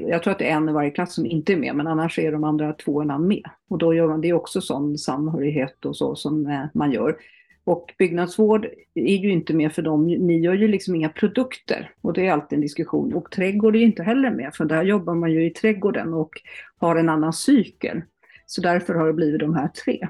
jag 0.08 0.24
tror 0.24 0.32
att 0.32 0.39
det 0.39 0.50
är 0.50 0.56
en 0.56 0.69
i 0.69 0.72
varje 0.72 0.91
klass 0.91 1.13
som 1.15 1.26
inte 1.26 1.54
är 1.54 1.58
med, 1.58 1.76
men 1.76 1.88
annars 1.88 2.19
är 2.19 2.32
de 2.32 2.43
andra 2.43 2.74
tvåorna 2.74 3.17
med. 3.17 3.43
Och 3.69 3.78
då 3.78 3.93
gör 3.93 4.08
man 4.08 4.22
det 4.22 4.30
är 4.30 4.34
också 4.34 4.62
sån 4.62 4.98
samhörighet 4.98 5.86
och 5.86 5.98
så 5.98 6.15
som 6.15 6.48
eh, 6.48 6.65
man 6.74 6.91
gör. 6.91 7.17
Och 7.65 7.93
byggnadsvård 7.97 8.65
är 8.93 9.17
ju 9.17 9.30
inte 9.32 9.54
med 9.54 9.73
för 9.73 9.82
dem, 9.82 10.08
ni 10.08 10.39
gör 10.39 10.54
ju 10.54 10.67
liksom 10.67 10.95
inga 10.95 11.10
produkter. 11.10 11.91
Och 12.02 12.13
det 12.13 12.28
är 12.28 12.32
alltid 12.32 12.58
en 12.58 12.62
diskussion. 12.62 13.13
Och 13.13 13.32
trädgård 13.32 13.76
är 13.76 13.80
ju 13.80 13.86
inte 13.86 14.04
heller 14.04 14.32
med, 14.32 14.56
för 14.56 14.65
där 14.65 14.84
jobbar 14.84 15.15
man 15.15 15.32
ju 15.32 15.45
i 15.45 15.49
trädgården 15.49 16.13
och 16.13 16.32
har 16.78 16.95
en 16.95 17.10
annan 17.10 17.34
cykel. 17.34 18.02
Så 18.45 18.62
därför 18.62 18.93
har 18.93 19.08
det 19.08 19.13
blivit 19.13 19.39
de 19.39 19.56
här 19.56 19.67
tre. 19.67 20.08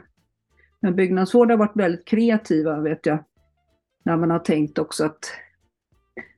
Men 0.79 0.95
byggnadsvård 0.95 1.49
har 1.49 1.57
varit 1.57 1.77
väldigt 1.77 2.07
kreativa 2.07 2.79
vet 2.79 3.05
jag. 3.05 3.23
När 4.05 4.17
man 4.17 4.31
har 4.31 4.39
tänkt 4.39 4.79
också 4.79 5.05
att, 5.05 5.31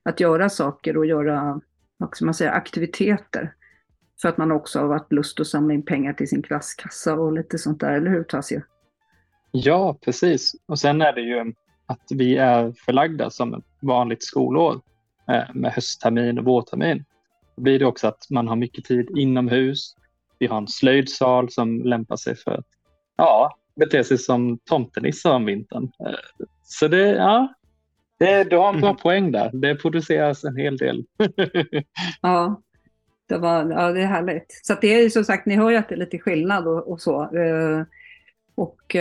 att 0.02 0.20
göra 0.20 0.48
saker 0.48 0.96
och 0.96 1.06
göra 1.06 1.60
vad 1.96 2.16
ska 2.16 2.24
man 2.24 2.34
säga, 2.34 2.50
aktiviteter. 2.50 3.54
För 4.22 4.28
att 4.28 4.36
man 4.36 4.52
också 4.52 4.78
har 4.78 4.86
varit 4.86 5.12
lust 5.12 5.40
att 5.40 5.46
samla 5.46 5.74
in 5.74 5.84
pengar 5.84 6.12
till 6.12 6.28
sin 6.28 6.42
klasskassa 6.42 7.14
och 7.14 7.32
lite 7.32 7.58
sånt 7.58 7.80
där, 7.80 7.92
eller 7.92 8.10
hur 8.10 8.24
Tasia? 8.24 8.62
Ja, 9.64 9.98
precis. 10.04 10.54
Och 10.66 10.78
sen 10.78 11.02
är 11.02 11.12
det 11.12 11.20
ju 11.20 11.52
att 11.86 12.02
vi 12.10 12.36
är 12.36 12.72
förlagda 12.84 13.30
som 13.30 13.54
ett 13.54 13.64
vanligt 13.80 14.22
skolår 14.22 14.80
eh, 15.30 15.54
med 15.54 15.72
hösttermin 15.72 16.38
och 16.38 16.44
vårtermin. 16.44 17.04
Då 17.56 17.62
blir 17.62 17.78
det 17.78 17.86
också 17.86 18.08
att 18.08 18.30
man 18.30 18.48
har 18.48 18.56
mycket 18.56 18.84
tid 18.84 19.10
inomhus. 19.16 19.96
Vi 20.38 20.46
har 20.46 20.58
en 20.58 20.68
slöjdsal 20.68 21.50
som 21.50 21.82
lämpar 21.82 22.16
sig 22.16 22.36
för 22.36 22.50
att 22.50 22.66
ja, 23.16 23.58
bete 23.76 24.04
sig 24.04 24.18
som 24.18 24.58
tomtenissar 24.58 25.34
om 25.34 25.44
vintern. 25.44 25.92
Eh, 26.00 26.46
så 26.64 26.88
det, 26.88 27.08
ja, 27.08 27.54
det, 28.18 28.44
du 28.44 28.56
har 28.56 28.74
en 28.74 28.80
bra 28.80 28.90
mm. 28.90 29.02
poäng 29.02 29.32
där. 29.32 29.50
Det 29.52 29.74
produceras 29.74 30.44
en 30.44 30.56
hel 30.56 30.76
del. 30.76 31.04
ja, 32.20 32.62
det, 33.28 33.38
var, 33.38 33.70
ja, 33.70 33.92
det 33.92 34.02
är 34.02 34.06
härligt. 34.06 34.60
Så 34.62 34.74
det 34.80 34.94
är 34.94 35.10
som 35.10 35.24
sagt, 35.24 35.46
ni 35.46 35.56
hör 35.56 35.70
ju 35.70 35.76
att 35.76 35.88
det 35.88 35.94
är 35.94 35.98
lite 35.98 36.18
skillnad 36.18 36.66
och, 36.66 36.92
och 36.92 37.00
så. 37.00 37.30
Eh, 38.56 38.62
och 38.62 38.96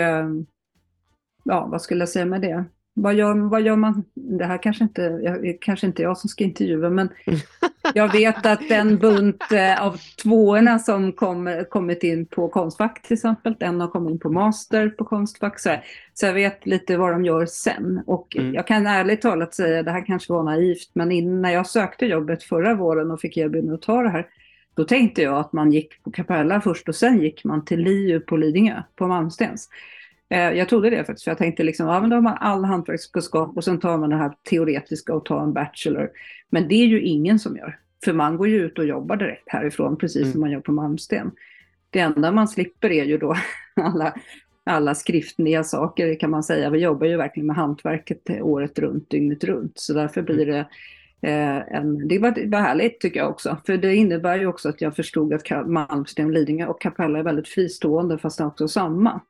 ja, 1.44 1.68
vad 1.72 1.82
skulle 1.82 2.02
jag 2.02 2.10
säga 2.10 2.26
med 2.26 2.42
det? 2.42 2.66
Vad 2.98 3.14
gör, 3.14 3.50
vad 3.50 3.62
gör 3.62 3.76
man? 3.76 4.04
Det 4.14 4.46
här 4.46 4.64
kanske 4.64 4.84
inte, 4.84 5.02
jag, 5.02 5.58
kanske 5.62 5.88
inte 5.88 6.02
jag 6.02 6.18
som 6.18 6.30
ska 6.30 6.44
intervjua, 6.44 6.90
men 6.90 7.10
jag 7.94 8.12
vet 8.12 8.46
att 8.46 8.70
den 8.70 8.98
bunt 8.98 9.52
eh, 9.52 9.84
av 9.84 9.98
tvåorna 10.24 10.80
som 10.80 11.12
kom, 11.12 11.66
kommit 11.70 12.04
in 12.04 12.26
på 12.26 12.48
Konstfack 12.48 13.02
till 13.02 13.14
exempel, 13.14 13.56
en 13.60 13.82
har 13.82 13.88
kommit 13.88 14.12
in 14.12 14.20
på 14.20 14.30
master 14.30 14.90
på 14.90 15.06
Konstfack, 15.06 15.60
så, 15.60 15.76
så 16.14 16.26
jag 16.26 16.34
vet 16.34 16.66
lite 16.66 16.98
vad 16.98 17.12
de 17.12 17.26
gör 17.26 17.46
sen. 17.46 18.04
Och 18.08 18.36
mm. 18.38 18.54
jag 18.54 18.68
kan 18.68 18.88
ärligt 18.88 19.22
talat 19.22 19.54
säga, 19.54 19.84
det 19.84 19.92
här 19.92 20.06
kanske 20.06 20.34
var 20.34 20.44
naivt, 20.44 20.90
men 20.94 21.12
in, 21.12 21.42
när 21.42 21.52
jag 21.52 21.68
sökte 21.68 22.06
jobbet 22.06 22.44
förra 22.44 22.74
våren 22.74 23.12
och 23.12 23.22
fick 23.22 23.38
erbjudande 23.38 23.76
att 23.76 23.82
ta 23.82 24.02
det 24.02 24.10
här, 24.10 24.28
då 24.76 24.84
tänkte 24.84 25.22
jag 25.22 25.38
att 25.38 25.54
man 25.54 25.72
gick 25.72 26.04
på 26.04 26.12
Capella 26.12 26.62
först 26.62 26.90
och 26.90 26.96
sen 26.96 27.22
gick 27.22 27.44
man 27.44 27.66
till 27.66 27.80
LiU 27.80 28.20
på 28.20 28.38
Lidingö, 28.38 28.84
på 28.96 29.08
Malmstens. 29.08 29.70
Eh, 30.30 30.52
jag 30.52 30.70
trodde 30.70 30.90
det 30.90 31.06
faktiskt, 31.06 31.24
för 31.24 31.32
jag 31.32 31.38
tänkte 31.38 31.64
liksom, 31.64 31.88
ja 31.88 32.02
men 32.02 32.10
då 32.10 32.16
har 32.16 32.22
man 32.22 32.38
all 32.40 32.66
hantverkskunskap 32.66 33.58
och 33.58 33.64
sen 33.64 33.80
tar 33.80 33.98
man 33.98 34.10
det 34.10 34.16
här 34.16 34.34
teoretiska 34.50 35.14
och 35.14 35.26
tar 35.26 35.42
en 35.42 35.54
bachelor. 35.54 36.10
Men 36.50 36.68
det 36.68 36.76
är 36.76 36.86
ju 36.86 37.02
ingen 37.02 37.40
som 37.40 37.58
gör, 37.58 37.80
för 38.06 38.14
man 38.14 38.38
går 38.38 38.48
ju 38.48 38.66
ut 38.66 38.80
och 38.80 38.86
jobbar 38.86 39.16
direkt 39.16 39.50
härifrån, 39.50 39.98
precis 39.98 40.22
mm. 40.22 40.32
som 40.32 40.42
man 40.42 40.52
gör 40.52 40.60
på 40.60 40.72
Malmsten. 40.72 41.32
Det 41.90 42.00
enda 42.00 42.32
man 42.32 42.48
slipper 42.48 42.92
är 42.92 43.04
ju 43.04 43.18
då 43.18 43.36
alla, 43.76 44.14
alla 44.64 44.96
skriftliga 44.96 45.64
saker 45.64 46.20
kan 46.20 46.30
man 46.30 46.44
säga. 46.44 46.70
Vi 46.70 46.80
jobbar 46.80 47.08
ju 47.08 47.18
verkligen 47.18 47.48
med 47.48 47.56
hantverket 47.56 48.30
året 48.42 48.80
runt, 48.80 49.10
dygnet 49.10 49.44
runt. 49.44 49.80
Så 49.80 49.94
därför 49.94 50.22
blir 50.22 50.46
det 50.46 50.58
eh, 50.58 50.66
en, 51.28 52.08
det 52.08 52.20
var, 52.20 52.50
var 52.50 52.60
härligt 52.60 53.00
tycker 53.00 53.20
jag 53.20 53.30
också. 53.30 53.58
För 53.66 53.78
det 53.78 53.96
innebär 53.96 54.38
ju 54.38 54.48
också 54.48 54.70
att 54.70 54.82
jag 54.82 54.96
förstod 54.96 55.34
att 55.34 55.68
Malmsten, 55.68 56.32
Lidingö 56.32 56.66
och 56.66 56.82
Capella 56.82 57.20
är 57.20 57.24
väldigt 57.24 57.48
fristående 57.48 58.18
fast 58.18 58.38
det 58.38 58.44
är 58.44 58.48
också 58.48 58.68
samma. 58.68 59.22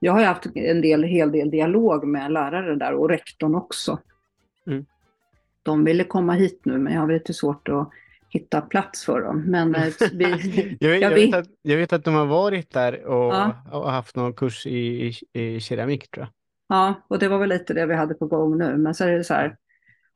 Jag 0.00 0.12
har 0.12 0.24
haft 0.24 0.46
en 0.54 0.80
del, 0.80 1.02
hel 1.02 1.32
del 1.32 1.50
dialog 1.50 2.06
med 2.06 2.32
lärare 2.32 2.76
där 2.76 2.92
och 2.92 3.08
rektorn 3.08 3.54
också. 3.54 3.98
Mm. 4.66 4.86
De 5.62 5.84
ville 5.84 6.04
komma 6.04 6.32
hit 6.32 6.60
nu 6.64 6.78
men 6.78 6.92
jag 6.92 7.00
har 7.00 7.12
lite 7.12 7.34
svårt 7.34 7.68
att 7.68 7.90
hitta 8.28 8.60
plats 8.60 9.04
för 9.04 9.20
dem. 9.20 9.42
Men, 9.46 9.74
eh, 9.74 9.92
vi, 10.12 10.24
jag, 10.80 10.90
vet, 10.90 11.00
jag, 11.00 11.10
vet 11.10 11.34
att, 11.34 11.46
jag, 11.62 11.76
vet, 11.76 11.92
att, 11.92 12.04
de 12.04 12.14
har 12.14 12.26
varit 12.26 12.72
där 12.72 13.04
och, 13.04 13.34
ja. 13.34 13.52
och 13.72 13.90
haft 13.90 14.16
någon 14.16 14.34
kurs 14.34 14.66
i, 14.66 15.06
i, 15.06 15.14
i, 15.32 15.60
keramik 15.60 16.10
tror 16.10 16.22
jag. 16.22 16.32
Ja, 16.68 16.94
och 17.08 17.18
det 17.18 17.28
var 17.28 17.38
väl 17.38 17.48
lite 17.48 17.74
det 17.74 17.86
vi 17.86 17.94
hade 17.94 18.14
på 18.14 18.26
gång 18.26 18.58
nu. 18.58 18.76
Men 18.76 18.94
så 18.94 19.04
är 19.04 19.12
det 19.12 19.24
så 19.24 19.34
här, 19.34 19.56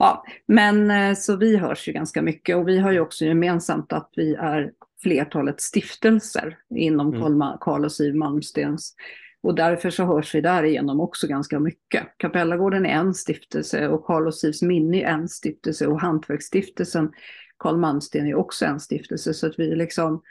ja, 0.01 0.25
men 0.47 0.91
eh, 0.91 1.15
så 1.15 1.37
vi 1.37 1.57
hörs 1.57 1.89
ju 1.89 1.93
ganska 1.93 2.23
mycket 2.23 2.57
och 2.57 2.69
vi 2.69 2.79
har 2.79 2.93
ju 2.93 3.01
också 3.01 3.25
gemensamt 3.25 3.93
att 3.93 4.13
vi 4.17 4.35
är 4.35 4.73
flertalet 5.03 5.61
stiftelser 5.61 6.59
inom 6.75 7.15
mm. 7.15 7.59
Karl 7.61 7.85
och 7.85 7.93
Siv 7.93 8.15
Malmstens 8.15 8.95
och 9.43 9.55
därför 9.55 9.91
så 9.91 10.05
hörs 10.05 10.35
vi 10.35 10.41
därigenom 10.41 11.01
också 11.01 11.27
ganska 11.27 11.61
mycket. 11.61 12.07
Kapellagården 12.17 12.87
är 12.87 12.95
en 12.95 13.15
stiftelse 13.15 13.89
och 13.89 14.05
Karl 14.05 14.27
och 14.27 14.35
Sivs 14.35 14.63
minne 14.63 15.03
är 15.03 15.13
en 15.13 15.29
stiftelse 15.29 15.87
och 15.87 16.01
Hantverksstiftelsen 16.01 17.13
Karl 17.61 17.77
Malmsten 17.77 18.27
är 18.27 18.35
också 18.35 18.65
en 18.65 18.81
stiftelse. 18.81 19.35
Så 19.35 19.47
att 19.47 19.59
vi 19.59 19.77
liksom, 19.77 20.23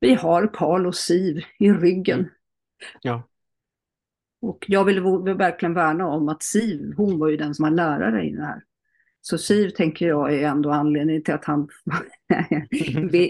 vi 0.00 0.14
har 0.14 0.50
Karl 0.54 0.86
och 0.86 0.94
Siv 0.94 1.44
i 1.58 1.72
ryggen. 1.72 2.18
Mm. 2.18 2.30
Ja. 3.02 3.28
Och 4.40 4.64
jag 4.68 4.84
vill 4.84 5.00
verkligen 5.36 5.74
värna 5.74 6.06
om 6.06 6.28
att 6.28 6.42
Siv, 6.42 6.94
hon 6.96 7.18
var 7.18 7.28
ju 7.28 7.36
den 7.36 7.54
som 7.54 7.62
var 7.62 7.70
lärare 7.70 8.24
i 8.24 8.30
det 8.30 8.42
här. 8.42 8.62
Så 9.26 9.38
Siv 9.38 9.70
tänker 9.70 10.06
jag 10.08 10.34
är 10.34 10.48
ändå 10.48 10.70
anledningen 10.70 11.22
till 11.22 11.34
att 11.34 11.44
han 11.44 11.68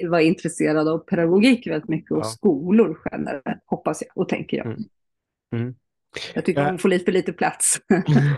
var 0.10 0.18
intresserad 0.18 0.88
av 0.88 0.98
pedagogik 0.98 1.66
väldigt 1.66 1.88
mycket 1.88 2.10
och 2.10 2.18
ja. 2.18 2.24
skolor 2.24 2.98
generellt, 3.10 3.62
hoppas 3.66 4.02
jag 4.02 4.22
och 4.22 4.28
tänker 4.28 4.56
jag. 4.56 4.66
Mm. 4.66 4.78
Mm. 5.54 5.74
Jag 6.34 6.44
tycker 6.44 6.64
hon 6.64 6.78
får 6.78 6.88
lite 6.88 7.04
för 7.04 7.12
lite 7.12 7.32
plats. 7.32 7.80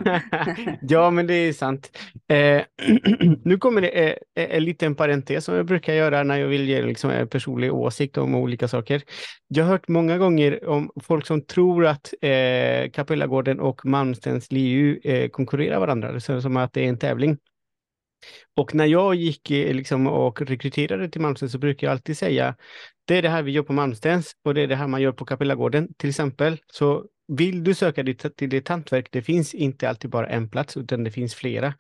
ja, 0.81 1.11
men 1.11 1.27
det 1.27 1.35
är 1.35 1.53
sant. 1.53 1.99
Eh, 2.29 2.63
nu 3.45 3.59
kommer 3.59 3.81
det 3.81 4.13
eh, 4.13 4.17
en 4.35 4.65
liten 4.65 4.95
parentes 4.95 5.45
som 5.45 5.55
jag 5.55 5.67
brukar 5.67 5.95
göra 5.95 6.23
när 6.23 6.37
jag 6.39 6.49
vill 6.49 6.69
ge 6.69 6.83
liksom, 6.83 7.11
en 7.11 7.29
personlig 7.29 7.75
åsikt 7.75 8.19
om 8.19 8.35
olika 8.35 8.69
saker. 8.69 9.03
Jag 9.49 9.65
har 9.65 9.71
hört 9.71 9.89
många 9.89 10.19
gånger 10.19 10.69
om 10.69 10.91
folk 11.03 11.27
som 11.27 11.43
tror 11.43 11.87
att 11.87 12.15
eh, 12.21 12.91
Kapellagården 12.93 13.61
och 13.61 13.87
Malmstens 13.87 14.53
LiU 14.53 15.01
eh, 15.05 15.29
konkurrerar 15.29 15.81
varandra, 15.81 16.21
så, 16.21 16.41
som 16.41 16.57
att 16.57 16.73
det 16.73 16.85
är 16.85 16.89
en 16.89 16.99
tävling. 16.99 17.39
Och 18.57 18.75
när 18.75 18.87
jag 18.87 19.15
gick 19.15 19.51
eh, 19.51 19.75
liksom, 19.75 20.07
och 20.07 20.41
rekryterade 20.43 21.09
till 21.09 21.21
Malmstens 21.21 21.53
så 21.53 21.59
brukar 21.59 21.87
jag 21.87 21.93
alltid 21.93 22.19
säga 22.19 22.57
det 23.05 23.19
är 23.19 23.23
det 23.23 23.29
här 23.29 23.43
vi 23.43 23.53
gör 23.53 23.63
på 23.63 23.73
Malmstens 23.73 24.33
och 24.45 24.55
det 24.55 24.63
är 24.63 24.67
det 24.67 24.77
här 24.77 24.87
man 24.87 25.03
gör 25.03 25.13
på 25.13 25.25
Kapellagården 25.25 25.95
till 25.95 26.09
exempel. 26.09 26.59
Så 26.73 27.05
vill 27.29 27.65
du 27.65 27.75
söka 27.75 28.03
dig 28.03 28.15
till 28.15 28.49
ditt 28.49 28.69
hantverk, 28.69 29.09
det 29.11 29.23
finns 29.23 29.55
inte 29.55 29.89
alltid 29.89 30.11
bara 30.11 30.29
en 30.29 30.49
plats 30.49 30.77
utan 30.77 31.05
det 31.05 31.11
finns 31.11 31.35
flera. 31.35 31.75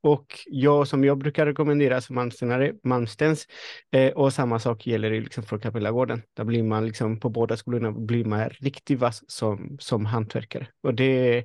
Och 0.00 0.26
jag 0.46 0.88
som 0.88 1.04
jag 1.04 1.18
brukar 1.18 1.46
rekommendera 1.46 2.00
som 2.00 2.14
Malmstenare, 2.14 2.74
Malmstens, 2.82 3.46
eh, 3.92 4.12
och 4.12 4.32
samma 4.32 4.58
sak 4.58 4.86
gäller 4.86 5.10
ju 5.10 5.20
liksom 5.20 5.44
för 5.44 5.58
Kapellagården. 5.58 6.22
Där 6.36 6.44
blir 6.44 6.62
man 6.62 6.86
liksom 6.86 7.20
på 7.20 7.28
båda 7.28 7.56
skolorna 7.56 7.92
blir 7.92 8.24
man 8.24 8.48
riktigt 8.48 8.98
vass 8.98 9.24
som, 9.26 9.76
som 9.80 10.06
hantverkare. 10.06 10.66
Och 10.82 10.94
det, 10.94 11.44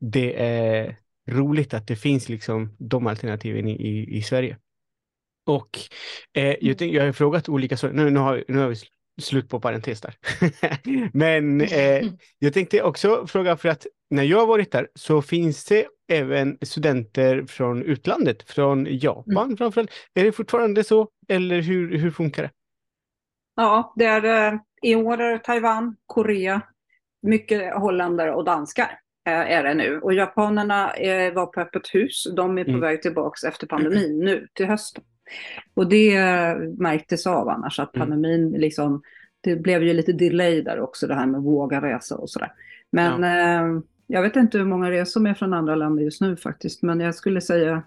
det 0.00 0.42
är 0.42 0.96
roligt 1.28 1.74
att 1.74 1.86
det 1.86 1.96
finns 1.96 2.28
liksom 2.28 2.76
de 2.78 3.06
alternativen 3.06 3.68
i, 3.68 3.72
i, 3.72 4.16
i 4.16 4.22
Sverige. 4.22 4.58
Och 5.46 5.78
eh, 6.32 6.44
jag, 6.44 6.62
mm. 6.62 6.76
tänk, 6.76 6.94
jag 6.94 7.04
har 7.04 7.12
frågat 7.12 7.48
olika 7.48 7.76
nu, 7.92 8.10
nu, 8.10 8.20
har, 8.20 8.44
nu 8.48 8.58
har 8.58 8.68
vi 8.68 8.76
slut 9.20 9.48
på 9.48 9.60
parentes 9.60 10.00
där. 10.00 10.14
Men 11.12 11.60
eh, 11.60 12.04
jag 12.38 12.54
tänkte 12.54 12.82
också 12.82 13.26
fråga 13.26 13.56
för 13.56 13.68
att 13.68 13.86
när 14.10 14.22
jag 14.22 14.38
har 14.38 14.46
varit 14.46 14.72
där 14.72 14.88
så 14.94 15.22
finns 15.22 15.64
det 15.64 15.86
även 16.12 16.58
studenter 16.62 17.46
från 17.46 17.82
utlandet, 17.82 18.50
från 18.50 18.86
Japan 18.90 19.44
mm. 19.44 19.56
framförallt. 19.56 19.90
Är 20.14 20.24
det 20.24 20.32
fortfarande 20.32 20.84
så 20.84 21.08
eller 21.28 21.60
hur, 21.60 21.98
hur 21.98 22.10
funkar 22.10 22.42
det? 22.42 22.50
Ja, 23.56 23.92
det 23.96 24.04
är 24.04 24.52
eh, 24.52 24.58
i 24.82 24.94
år 24.94 25.20
är 25.20 25.32
det 25.32 25.38
Taiwan, 25.38 25.96
Korea, 26.06 26.60
mycket 27.22 27.74
holländare 27.74 28.34
och 28.34 28.44
danskar 28.44 28.98
eh, 29.26 29.32
är 29.32 29.64
det 29.64 29.74
nu. 29.74 30.00
Och 30.00 30.14
japanerna 30.14 30.94
eh, 30.94 31.34
var 31.34 31.46
på 31.46 31.60
öppet 31.60 31.94
hus. 31.94 32.26
De 32.36 32.58
är 32.58 32.64
på 32.64 32.70
mm. 32.70 32.80
väg 32.80 33.02
tillbaka 33.02 33.48
efter 33.48 33.66
pandemin 33.66 34.18
nu 34.18 34.48
till 34.54 34.66
hösten. 34.66 35.04
Och 35.74 35.88
det 35.88 36.14
märktes 36.78 37.26
av 37.26 37.48
annars 37.48 37.80
att 37.80 37.96
mm. 37.96 38.08
pandemin 38.08 38.46
mm. 38.48 38.60
liksom, 38.60 39.02
det 39.40 39.56
blev 39.56 39.82
ju 39.82 39.92
lite 39.92 40.12
delay 40.12 40.62
där 40.62 40.80
också 40.80 41.06
det 41.06 41.14
här 41.14 41.26
med 41.26 41.42
våga 41.42 41.82
resa 41.82 42.16
och 42.16 42.30
sådär. 42.30 42.52
Men 42.90 43.22
ja. 43.22 43.60
eh, 43.60 43.80
jag 44.06 44.22
vet 44.22 44.36
inte 44.36 44.58
hur 44.58 44.64
många 44.64 44.90
resor 44.90 45.28
är 45.28 45.34
från 45.34 45.52
andra 45.52 45.74
länder 45.74 46.02
just 46.02 46.20
nu 46.20 46.36
faktiskt, 46.36 46.82
men 46.82 47.00
jag 47.00 47.14
skulle 47.14 47.40
säga 47.40 47.82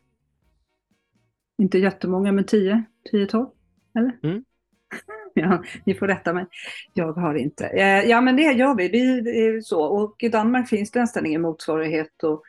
inte 1.57 1.77
jättemånga, 1.77 2.31
men 2.31 2.43
10, 2.43 2.83
10-12, 3.11 3.49
eller? 3.97 4.17
Mm. 4.23 4.43
ja, 5.33 5.63
ni 5.85 5.93
får 5.93 6.07
rätta 6.07 6.33
mig. 6.33 6.45
Jag 6.93 7.13
har 7.13 7.35
inte. 7.35 7.67
Eh, 7.67 8.09
ja, 8.09 8.21
men 8.21 8.35
det 8.35 8.41
gör 8.41 8.75
vi. 8.75 8.87
vi 8.89 9.61
så. 9.61 9.83
Och 9.83 10.15
i 10.23 10.29
Danmark 10.29 10.69
finns 10.69 10.91
det 10.91 10.99
nästan 10.99 11.25
ingen 11.25 11.41
motsvarighet. 11.41 12.23
Och, 12.23 12.43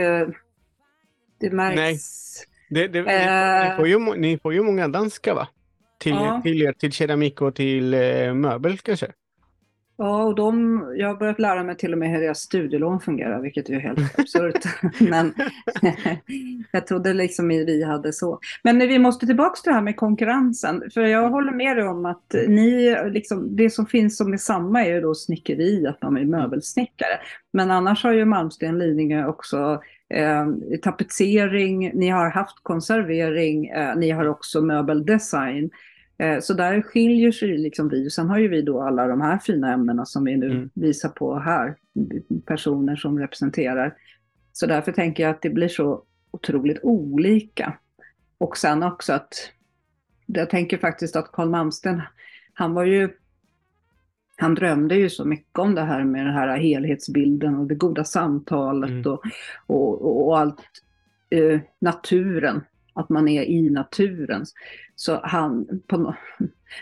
eh, 0.00 0.28
det 1.40 1.50
märks. 1.50 1.76
Nej. 1.76 1.98
Det, 2.74 2.88
det, 2.88 2.98
eh, 2.98 3.70
ni, 3.70 3.76
får 3.76 3.88
ju, 3.88 4.16
ni 4.16 4.38
får 4.38 4.54
ju 4.54 4.62
många 4.62 4.88
danska 4.88 5.34
va? 5.34 5.48
Till, 6.00 6.12
ja. 6.12 6.40
till, 6.44 6.72
till 6.78 6.92
keramik 6.92 7.40
och 7.40 7.54
till 7.54 7.94
eh, 7.94 8.34
möbel 8.34 8.78
kanske? 8.78 9.06
Ja, 9.96 10.22
och 10.22 10.34
de, 10.34 10.84
jag 10.96 11.08
har 11.08 11.16
börjat 11.16 11.38
lära 11.38 11.62
mig 11.62 11.76
till 11.76 11.92
och 11.92 11.98
med 11.98 12.10
hur 12.10 12.20
deras 12.20 12.38
studielån 12.38 13.00
fungerar, 13.00 13.40
vilket 13.40 13.70
är 13.70 13.78
helt 13.78 14.18
absurt. 14.18 14.64
Men 15.00 15.34
jag 16.72 16.86
trodde 16.86 17.12
liksom 17.12 17.48
vi 17.48 17.84
hade 17.84 18.12
så. 18.12 18.38
Men 18.62 18.78
vi 18.78 18.98
måste 18.98 19.26
tillbaka 19.26 19.54
till 19.54 19.70
det 19.70 19.74
här 19.74 19.82
med 19.82 19.96
konkurrensen. 19.96 20.82
För 20.94 21.00
jag 21.00 21.30
håller 21.30 21.52
med 21.52 21.76
dig 21.76 21.88
om 21.88 22.06
att 22.06 22.34
ni, 22.48 22.96
liksom, 23.10 23.56
det 23.56 23.70
som 23.70 23.86
finns 23.86 24.16
som 24.16 24.32
är 24.32 24.36
samma 24.36 24.84
är 24.84 24.94
ju 24.94 25.00
då 25.00 25.14
snickeri, 25.14 25.86
att 25.86 26.02
man 26.02 26.16
är 26.16 26.24
möbelsnickare. 26.24 27.20
Men 27.52 27.70
annars 27.70 28.04
har 28.04 28.12
ju 28.12 28.24
Malmsten 28.24 28.78
Lidingö 28.78 29.26
också 29.26 29.80
eh, 30.12 30.46
tapetsering, 30.82 31.90
ni 31.94 32.08
har 32.08 32.30
haft 32.30 32.56
konservering, 32.62 33.66
eh, 33.68 33.96
ni 33.96 34.10
har 34.10 34.26
också 34.26 34.62
möbeldesign. 34.62 35.70
Eh, 36.18 36.40
så 36.40 36.54
där 36.54 36.82
skiljer 36.82 37.32
sig 37.32 37.58
liksom 37.58 37.88
vi. 37.88 38.10
Sen 38.10 38.28
har 38.28 38.38
ju 38.38 38.48
vi 38.48 38.62
då 38.62 38.82
alla 38.82 39.06
de 39.06 39.20
här 39.20 39.38
fina 39.38 39.72
ämnena 39.72 40.06
som 40.06 40.24
vi 40.24 40.36
nu 40.36 40.50
mm. 40.50 40.70
visar 40.74 41.08
på 41.08 41.38
här, 41.38 41.76
personer 42.46 42.96
som 42.96 43.18
representerar. 43.18 43.94
Så 44.52 44.66
därför 44.66 44.92
tänker 44.92 45.22
jag 45.22 45.30
att 45.30 45.42
det 45.42 45.50
blir 45.50 45.68
så 45.68 46.04
otroligt 46.30 46.78
olika. 46.82 47.78
Och 48.38 48.56
sen 48.56 48.82
också 48.82 49.12
att, 49.12 49.34
jag 50.26 50.50
tänker 50.50 50.78
faktiskt 50.78 51.16
att 51.16 51.32
Carl 51.32 51.50
Malmsten, 51.50 52.02
han 52.52 52.74
var 52.74 52.84
ju, 52.84 53.08
han 54.42 54.54
drömde 54.54 54.94
ju 54.96 55.10
så 55.10 55.24
mycket 55.24 55.58
om 55.58 55.74
det 55.74 55.80
här 55.80 56.04
med 56.04 56.26
den 56.26 56.34
här 56.34 56.58
helhetsbilden 56.58 57.56
och 57.56 57.66
det 57.66 57.74
goda 57.74 58.04
samtalet 58.04 58.90
mm. 58.90 59.12
och, 59.12 59.22
och, 59.66 60.26
och, 60.26 60.38
allt, 60.38 60.60
eh, 61.30 61.60
naturen 61.78 62.60
att 62.94 63.08
man 63.08 63.28
är 63.28 63.42
i 63.42 63.70
naturen. 63.70 64.44
Så 64.96 65.20
han, 65.22 65.80
på, 65.86 66.14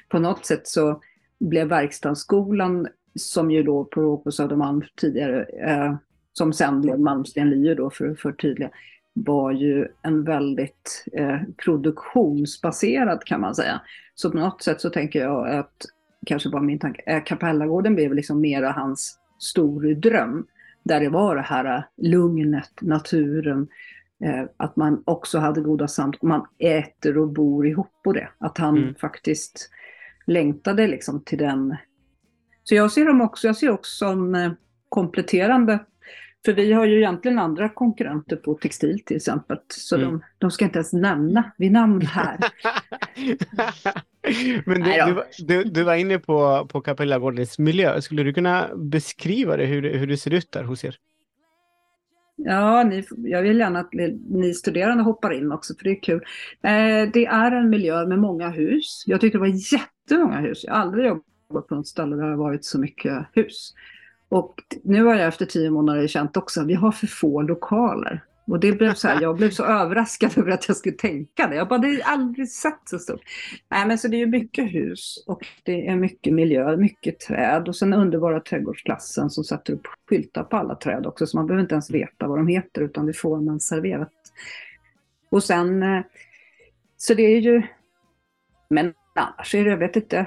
på 0.08 0.18
något 0.18 0.46
sätt 0.46 0.68
så 0.68 1.00
blev 1.40 1.68
verkstadsskolan, 1.68 2.88
som 3.14 3.50
ju 3.50 3.62
då 3.62 3.84
på 3.84 4.18
på 4.18 4.32
Södermalm 4.32 4.82
tidigare, 4.96 5.44
eh, 5.44 5.96
som 6.32 6.52
sen 6.52 6.80
blev 6.80 7.00
Malmsten 7.00 7.50
Lier 7.50 7.74
då 7.74 7.90
för 7.90 8.10
att 8.10 8.20
förtydliga, 8.20 8.70
var 9.12 9.52
ju 9.52 9.88
en 10.02 10.24
väldigt 10.24 11.04
eh, 11.12 11.38
produktionsbaserad 11.64 13.24
kan 13.24 13.40
man 13.40 13.54
säga. 13.54 13.80
Så 14.14 14.30
på 14.30 14.36
något 14.36 14.62
sätt 14.62 14.80
så 14.80 14.90
tänker 14.90 15.20
jag 15.20 15.48
att, 15.48 15.86
kanske 16.26 16.48
bara 16.48 16.62
min 16.62 16.78
tanke, 16.78 17.02
eh, 17.06 17.24
Kapellagården 17.24 17.94
blev 17.94 18.14
liksom 18.14 18.40
mera 18.40 18.70
hans 18.70 19.18
stor 19.38 19.94
dröm. 19.94 20.46
Där 20.82 21.00
det 21.00 21.08
var 21.08 21.36
det 21.36 21.42
här 21.42 21.84
lugnet, 21.96 22.70
naturen, 22.80 23.68
Eh, 24.24 24.44
att 24.56 24.76
man 24.76 25.02
också 25.06 25.38
hade 25.38 25.60
goda 25.60 25.88
samtal, 25.88 26.28
man 26.28 26.46
äter 26.58 27.18
och 27.18 27.28
bor 27.28 27.66
ihop 27.66 27.92
på 28.04 28.12
det. 28.12 28.28
Att 28.38 28.58
han 28.58 28.78
mm. 28.78 28.94
faktiskt 28.94 29.70
längtade 30.26 30.86
liksom 30.86 31.24
till 31.24 31.38
den. 31.38 31.76
Så 32.64 32.74
jag 32.74 32.92
ser 32.92 33.04
dem 33.04 33.20
också, 33.20 33.46
jag 33.46 33.56
ser 33.56 33.70
också 33.70 33.96
som 33.96 34.34
eh, 34.34 34.52
kompletterande. 34.88 35.78
För 36.44 36.52
vi 36.52 36.72
har 36.72 36.84
ju 36.84 36.96
egentligen 36.96 37.38
andra 37.38 37.68
konkurrenter 37.68 38.36
på 38.36 38.54
textil 38.54 39.04
till 39.04 39.16
exempel. 39.16 39.58
Så 39.68 39.96
mm. 39.96 40.08
de, 40.08 40.22
de, 40.38 40.50
ska 40.50 40.64
inte 40.64 40.78
ens 40.78 40.92
nämna 40.92 41.52
vid 41.56 41.72
namn 41.72 42.00
här. 42.00 42.38
Men 44.66 44.82
du, 44.82 45.22
du, 45.38 45.64
du, 45.64 45.82
var 45.82 45.94
inne 45.94 46.18
på, 46.18 46.66
på 46.72 46.80
Kapellagårdens 46.80 47.58
miljö. 47.58 48.00
Skulle 48.00 48.22
du 48.22 48.32
kunna 48.32 48.68
beskriva 48.76 49.56
det, 49.56 49.66
hur, 49.66 49.98
hur 49.98 50.06
det 50.06 50.16
ser 50.16 50.34
ut 50.34 50.52
där 50.52 50.64
hos 50.64 50.84
er? 50.84 50.96
Ja, 52.36 52.82
ni, 52.82 53.04
jag 53.16 53.42
vill 53.42 53.58
gärna 53.58 53.78
att 53.78 53.92
ni 54.30 54.54
studerande 54.54 55.04
hoppar 55.04 55.32
in 55.32 55.52
också, 55.52 55.74
för 55.74 55.84
det 55.84 55.90
är 55.90 56.02
kul. 56.02 56.22
Eh, 56.62 57.12
det 57.12 57.26
är 57.26 57.52
en 57.52 57.70
miljö 57.70 58.06
med 58.06 58.18
många 58.18 58.48
hus. 58.48 59.04
Jag 59.06 59.20
tyckte 59.20 59.38
det 59.38 59.40
var 59.40 59.72
jättemånga 59.72 60.40
hus. 60.40 60.64
Jag 60.64 60.72
har 60.72 60.80
aldrig 60.80 61.06
jobbat 61.06 61.68
på 61.68 61.74
något 61.74 61.88
ställe 61.88 62.16
där 62.16 62.22
det 62.22 62.30
har 62.30 62.36
varit 62.36 62.64
så 62.64 62.78
mycket 62.78 63.26
hus. 63.32 63.74
Och 64.30 64.54
nu 64.82 65.04
har 65.04 65.14
jag 65.14 65.28
efter 65.28 65.46
tio 65.46 65.70
månader 65.70 66.06
känt 66.06 66.36
också 66.36 66.60
att 66.60 66.66
vi 66.66 66.74
har 66.74 66.92
för 66.92 67.06
få 67.06 67.42
lokaler. 67.42 68.24
Och 68.46 68.60
det 68.60 68.72
blev 68.72 68.94
så 68.94 69.08
här, 69.08 69.22
jag 69.22 69.36
blev 69.36 69.50
så 69.50 69.64
överraskad 69.64 70.30
över 70.38 70.50
att 70.50 70.68
jag 70.68 70.76
skulle 70.76 70.96
tänka 70.96 71.46
det. 71.46 71.54
Jag 71.56 71.68
bara, 71.68 71.78
det 71.78 71.88
har 71.88 72.12
aldrig 72.12 72.48
sett 72.48 72.80
så 72.84 72.98
stort. 72.98 73.20
Nej, 73.68 73.86
men 73.86 73.98
så 73.98 74.08
det 74.08 74.22
är 74.22 74.26
mycket 74.26 74.74
hus 74.74 75.24
och 75.26 75.46
det 75.62 75.88
är 75.88 75.96
mycket 75.96 76.32
miljö, 76.32 76.76
mycket 76.76 77.20
träd 77.20 77.68
och 77.68 77.76
sen 77.76 77.92
underbara 77.92 78.40
trädgårdsklassen 78.40 79.30
som 79.30 79.44
sätter 79.44 79.72
upp 79.72 79.86
skyltar 80.08 80.44
på 80.44 80.56
alla 80.56 80.74
träd 80.74 81.06
också. 81.06 81.26
Så 81.26 81.36
man 81.36 81.46
behöver 81.46 81.62
inte 81.62 81.74
ens 81.74 81.90
veta 81.90 82.28
vad 82.28 82.38
de 82.38 82.46
heter 82.46 82.82
utan 82.82 83.06
det 83.06 83.12
får 83.12 83.40
man 83.40 83.60
serverat. 83.60 84.12
Och 85.30 85.44
sen, 85.44 85.82
eh, 85.82 86.02
så 86.96 87.14
det 87.14 87.22
är 87.22 87.40
ju, 87.40 87.62
men 88.70 88.94
annars 89.14 89.54
är 89.54 89.64
det, 89.64 89.70
jag 89.70 89.76
vet 89.76 89.96
inte, 89.96 90.26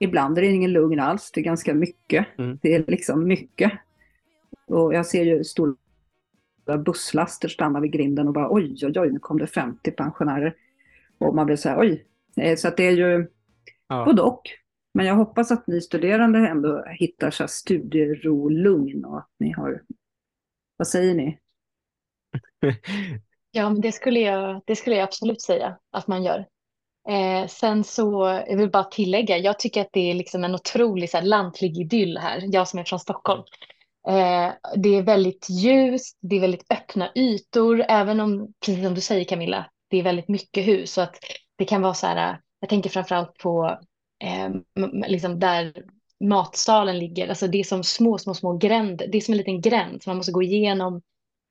ibland 0.00 0.38
är 0.38 0.42
det 0.42 0.48
ingen 0.48 0.72
lugn 0.72 1.00
alls. 1.00 1.30
Det 1.32 1.40
är 1.40 1.44
ganska 1.44 1.74
mycket. 1.74 2.26
Mm. 2.38 2.58
Det 2.62 2.74
är 2.74 2.84
liksom 2.86 3.26
mycket. 3.26 3.72
Och 4.66 4.94
jag 4.94 5.06
ser 5.06 5.24
ju 5.24 5.44
stora 5.44 5.76
busslaster 6.84 7.48
stannar 7.48 7.80
vid 7.80 7.92
grinden 7.92 8.28
och 8.28 8.34
bara 8.34 8.52
oj, 8.52 8.76
oj, 8.82 9.00
oj, 9.00 9.10
nu 9.10 9.18
kom 9.18 9.38
det 9.38 9.46
50 9.46 9.90
pensionärer. 9.90 10.54
Och 11.18 11.34
man 11.34 11.46
blir 11.46 11.56
så 11.56 11.68
här, 11.68 11.80
oj. 11.80 12.06
Eh, 12.36 12.56
så 12.56 12.68
att 12.68 12.76
det 12.76 12.86
är 12.86 12.92
ju 12.92 13.26
ja. 13.88 14.04
både 14.04 14.22
och. 14.22 14.42
Men 14.94 15.06
jag 15.06 15.14
hoppas 15.14 15.50
att 15.50 15.66
ni 15.66 15.80
studerande 15.80 16.48
ändå 16.48 16.84
hittar 16.86 17.30
så 17.30 17.48
studiero, 17.48 18.48
lugn 18.48 19.04
och 19.04 19.18
att 19.18 19.30
ni 19.38 19.52
har, 19.52 19.82
vad 20.76 20.88
säger 20.88 21.14
ni? 21.14 21.38
ja, 23.50 23.70
men 23.70 23.80
det 23.80 23.92
skulle, 23.92 24.20
jag, 24.20 24.62
det 24.66 24.76
skulle 24.76 24.96
jag 24.96 25.04
absolut 25.04 25.42
säga 25.42 25.78
att 25.90 26.06
man 26.06 26.24
gör. 26.24 26.46
Eh, 27.08 27.46
sen 27.46 27.84
så, 27.84 28.42
jag 28.48 28.56
vill 28.56 28.70
bara 28.70 28.84
tillägga, 28.84 29.38
jag 29.38 29.58
tycker 29.58 29.80
att 29.80 29.92
det 29.92 30.10
är 30.10 30.14
liksom 30.14 30.44
en 30.44 30.54
otrolig 30.54 31.10
så 31.10 31.16
här, 31.16 31.24
lantlig 31.24 31.78
idyll 31.78 32.18
här, 32.18 32.44
jag 32.52 32.68
som 32.68 32.78
är 32.78 32.84
från 32.84 32.98
Stockholm. 33.00 33.42
Eh, 34.08 34.52
det 34.76 34.88
är 34.88 35.02
väldigt 35.02 35.46
ljust, 35.50 36.18
det 36.20 36.36
är 36.36 36.40
väldigt 36.40 36.72
öppna 36.72 37.10
ytor, 37.14 37.84
även 37.88 38.20
om, 38.20 38.52
precis 38.66 38.84
som 38.84 38.94
du 38.94 39.00
säger 39.00 39.24
Camilla, 39.24 39.70
det 39.88 39.96
är 39.96 40.02
väldigt 40.02 40.28
mycket 40.28 40.66
hus. 40.66 40.92
Så 40.92 41.00
att 41.00 41.16
det 41.56 41.64
kan 41.64 41.82
vara 41.82 41.94
så 41.94 42.06
här, 42.06 42.40
jag 42.60 42.68
tänker 42.68 42.90
framförallt 42.90 43.38
på 43.38 43.78
eh, 44.24 44.50
liksom 45.06 45.38
där 45.38 45.84
matsalen 46.24 46.98
ligger, 46.98 47.28
alltså 47.28 47.46
det 47.46 47.58
är 47.58 47.64
som 47.64 47.84
små, 47.84 48.18
små, 48.18 48.34
små 48.34 48.56
gränder, 48.56 49.06
det 49.06 49.18
är 49.18 49.20
som 49.20 49.32
en 49.32 49.38
liten 49.38 49.60
gränd 49.60 50.02
som 50.02 50.10
man 50.10 50.16
måste 50.16 50.32
gå 50.32 50.42
igenom. 50.42 51.02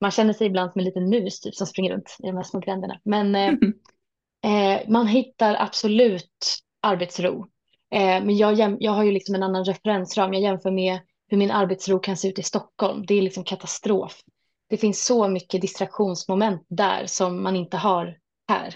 Man 0.01 0.11
känner 0.11 0.33
sig 0.33 0.47
ibland 0.47 0.71
som 0.71 0.79
en 0.79 0.85
liten 0.85 1.09
mus 1.09 1.39
typ, 1.39 1.55
som 1.55 1.67
springer 1.67 1.93
runt 1.93 2.17
i 2.19 2.27
de 2.27 2.35
här 2.35 2.43
små 2.43 2.59
gränderna. 2.59 2.99
Men 3.03 3.35
eh, 3.35 3.51
eh, 4.43 4.89
man 4.89 5.07
hittar 5.07 5.55
absolut 5.59 6.59
arbetsro. 6.81 7.47
Eh, 7.91 8.23
men 8.23 8.37
jag, 8.37 8.77
jag 8.79 8.91
har 8.91 9.03
ju 9.03 9.11
liksom 9.11 9.35
en 9.35 9.43
annan 9.43 9.65
referensram, 9.65 10.33
jag 10.33 10.43
jämför 10.43 10.71
med 10.71 10.99
hur 11.27 11.37
min 11.37 11.51
arbetsro 11.51 11.99
kan 11.99 12.17
se 12.17 12.27
ut 12.27 12.39
i 12.39 12.43
Stockholm. 12.43 13.05
Det 13.05 13.13
är 13.13 13.21
liksom 13.21 13.43
katastrof. 13.43 14.21
Det 14.69 14.77
finns 14.77 15.05
så 15.05 15.27
mycket 15.27 15.61
distraktionsmoment 15.61 16.65
där 16.69 17.05
som 17.05 17.43
man 17.43 17.55
inte 17.55 17.77
har 17.77 18.17
här. 18.49 18.75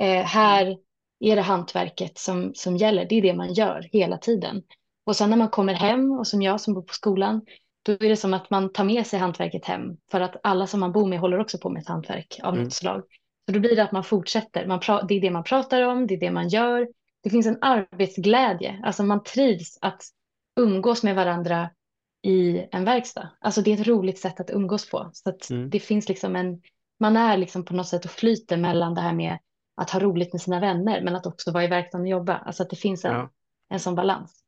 Eh, 0.00 0.24
här 0.24 0.76
är 1.20 1.36
det 1.36 1.42
hantverket 1.42 2.18
som, 2.18 2.52
som 2.54 2.76
gäller. 2.76 3.06
Det 3.08 3.14
är 3.14 3.22
det 3.22 3.34
man 3.34 3.52
gör 3.52 3.88
hela 3.92 4.18
tiden. 4.18 4.62
Och 5.06 5.16
sen 5.16 5.30
när 5.30 5.36
man 5.36 5.48
kommer 5.48 5.74
hem 5.74 6.12
och 6.12 6.26
som 6.26 6.42
jag 6.42 6.60
som 6.60 6.74
bor 6.74 6.82
på 6.82 6.94
skolan, 6.94 7.40
då 7.82 7.92
är 7.92 8.08
det 8.08 8.16
som 8.16 8.34
att 8.34 8.50
man 8.50 8.72
tar 8.72 8.84
med 8.84 9.06
sig 9.06 9.18
hantverket 9.18 9.64
hem 9.64 9.96
för 10.10 10.20
att 10.20 10.36
alla 10.42 10.66
som 10.66 10.80
man 10.80 10.92
bor 10.92 11.08
med 11.08 11.20
håller 11.20 11.38
också 11.38 11.58
på 11.58 11.70
med 11.70 11.82
ett 11.82 11.88
hantverk 11.88 12.40
av 12.42 12.52
mm. 12.52 12.64
något 12.64 12.72
slag. 12.72 13.02
Så 13.46 13.52
då 13.52 13.60
blir 13.60 13.76
det 13.76 13.82
att 13.82 13.92
man 13.92 14.04
fortsätter. 14.04 14.66
Man 14.66 14.80
det 15.08 15.14
är 15.14 15.20
det 15.20 15.30
man 15.30 15.44
pratar 15.44 15.82
om, 15.82 16.06
det 16.06 16.14
är 16.14 16.20
det 16.20 16.30
man 16.30 16.48
gör. 16.48 16.88
Det 17.22 17.30
finns 17.30 17.46
en 17.46 17.58
arbetsglädje, 17.60 18.80
alltså 18.82 19.02
man 19.02 19.22
trivs 19.22 19.78
att 19.80 20.02
umgås 20.60 21.02
med 21.02 21.14
varandra 21.14 21.70
i 22.22 22.66
en 22.72 22.84
verkstad. 22.84 23.28
Alltså 23.40 23.62
det 23.62 23.72
är 23.72 23.80
ett 23.80 23.86
roligt 23.86 24.18
sätt 24.18 24.40
att 24.40 24.50
umgås 24.50 24.90
på. 24.90 25.10
Så 25.12 25.30
att 25.30 25.50
mm. 25.50 25.70
det 25.70 25.80
finns 25.80 26.08
liksom 26.08 26.36
en, 26.36 26.62
man 27.00 27.16
är 27.16 27.36
liksom 27.36 27.64
på 27.64 27.74
något 27.74 27.88
sätt 27.88 28.04
och 28.04 28.10
flyter 28.10 28.56
mellan 28.56 28.94
det 28.94 29.00
här 29.00 29.12
med 29.12 29.38
att 29.74 29.90
ha 29.90 30.00
roligt 30.00 30.32
med 30.32 30.42
sina 30.42 30.60
vänner 30.60 31.02
men 31.02 31.16
att 31.16 31.26
också 31.26 31.52
vara 31.52 31.64
i 31.64 31.68
verkstaden 31.68 32.04
och 32.04 32.10
jobba. 32.10 32.36
Alltså 32.36 32.62
att 32.62 32.70
det 32.70 32.76
finns 32.76 33.04
en, 33.04 33.12
ja. 33.12 33.30
en 33.68 33.80
sån 33.80 33.94
balans. 33.94 34.41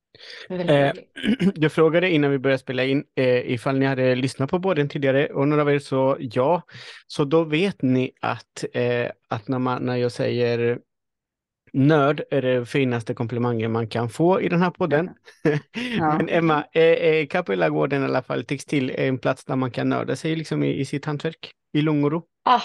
Eh, 0.48 0.92
jag 1.54 1.72
frågade 1.72 2.10
innan 2.10 2.30
vi 2.30 2.38
började 2.38 2.58
spela 2.58 2.84
in 2.84 3.04
eh, 3.14 3.52
ifall 3.52 3.78
ni 3.78 3.86
hade 3.86 4.14
lyssnat 4.14 4.50
på 4.50 4.58
båden 4.58 4.88
tidigare 4.88 5.26
och 5.26 5.48
några 5.48 5.62
av 5.62 5.70
er 5.70 5.78
så 5.78 6.16
ja. 6.20 6.62
Så 7.06 7.24
då 7.24 7.44
vet 7.44 7.82
ni 7.82 8.12
att, 8.20 8.64
eh, 8.72 9.10
att 9.28 9.48
när, 9.48 9.58
man, 9.58 9.86
när 9.86 9.96
jag 9.96 10.12
säger 10.12 10.78
nörd 11.72 12.22
är 12.30 12.42
det 12.42 12.66
finaste 12.66 13.14
komplimangen 13.14 13.72
man 13.72 13.88
kan 13.88 14.08
få 14.08 14.40
i 14.40 14.48
den 14.48 14.62
här 14.62 14.70
podden. 14.70 15.10
Ja. 15.98 16.16
Men 16.18 16.28
Emma, 16.28 16.64
är, 16.72 16.92
är 16.92 17.26
Kapellagården 17.26 18.02
i 18.02 18.04
alla 18.04 18.22
fall 18.22 18.44
textil 18.44 18.90
en 18.90 19.18
plats 19.18 19.44
där 19.44 19.56
man 19.56 19.70
kan 19.70 19.88
nörda 19.88 20.16
sig 20.16 20.36
liksom 20.36 20.62
i, 20.62 20.80
i 20.80 20.84
sitt 20.84 21.04
hantverk? 21.04 21.52
I 21.72 21.82
lugn 21.82 22.04
och 22.04 22.12
ro? 22.12 22.22
Ah, 22.44 22.62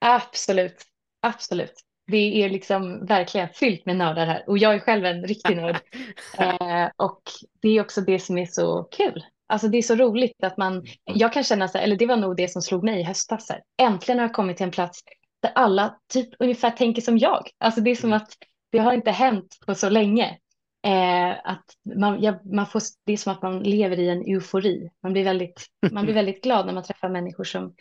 absolut, 0.00 0.84
absolut. 1.22 1.74
Det 2.10 2.42
är 2.44 2.50
liksom 2.50 3.06
verkligen 3.06 3.48
fyllt 3.48 3.86
med 3.86 3.96
nördar 3.96 4.26
här 4.26 4.44
och 4.46 4.58
jag 4.58 4.74
är 4.74 4.78
själv 4.78 5.04
en 5.04 5.24
riktig 5.24 5.56
nörd. 5.56 5.76
eh, 6.38 6.88
och 6.96 7.22
det 7.62 7.68
är 7.68 7.80
också 7.80 8.00
det 8.00 8.18
som 8.18 8.38
är 8.38 8.46
så 8.46 8.82
kul. 8.82 9.24
Alltså 9.46 9.68
det 9.68 9.78
är 9.78 9.82
så 9.82 9.94
roligt 9.94 10.44
att 10.44 10.56
man, 10.56 10.84
jag 11.04 11.32
kan 11.32 11.44
känna 11.44 11.68
så 11.68 11.78
här, 11.78 11.84
eller 11.84 11.96
det 11.96 12.06
var 12.06 12.16
nog 12.16 12.36
det 12.36 12.48
som 12.48 12.62
slog 12.62 12.84
mig 12.84 13.00
i 13.00 13.02
höstas. 13.02 13.48
Här. 13.48 13.62
Äntligen 13.82 14.18
har 14.18 14.24
jag 14.24 14.34
kommit 14.34 14.56
till 14.56 14.64
en 14.64 14.70
plats 14.70 15.00
där 15.42 15.52
alla 15.54 15.98
typ 16.12 16.28
ungefär 16.38 16.70
tänker 16.70 17.02
som 17.02 17.18
jag. 17.18 17.48
Alltså 17.58 17.80
det 17.80 17.90
är 17.90 17.94
som 17.94 18.12
mm. 18.12 18.16
att 18.16 18.32
det 18.72 18.78
har 18.78 18.92
inte 18.92 19.10
hänt 19.10 19.58
på 19.66 19.74
så 19.74 19.88
länge. 19.88 20.38
Eh, 20.86 21.30
att 21.44 21.64
man, 21.96 22.22
ja, 22.22 22.40
man 22.44 22.66
får, 22.66 22.82
det 23.06 23.12
är 23.12 23.16
som 23.16 23.32
att 23.32 23.42
man 23.42 23.62
lever 23.62 23.98
i 23.98 24.08
en 24.08 24.34
eufori. 24.34 24.90
Man 25.02 25.12
blir, 25.12 25.24
väldigt, 25.24 25.66
man 25.92 26.04
blir 26.04 26.14
väldigt 26.22 26.42
glad 26.42 26.66
när 26.66 26.72
man 26.72 26.82
träffar 26.82 27.08
människor 27.08 27.44
som 27.44 27.74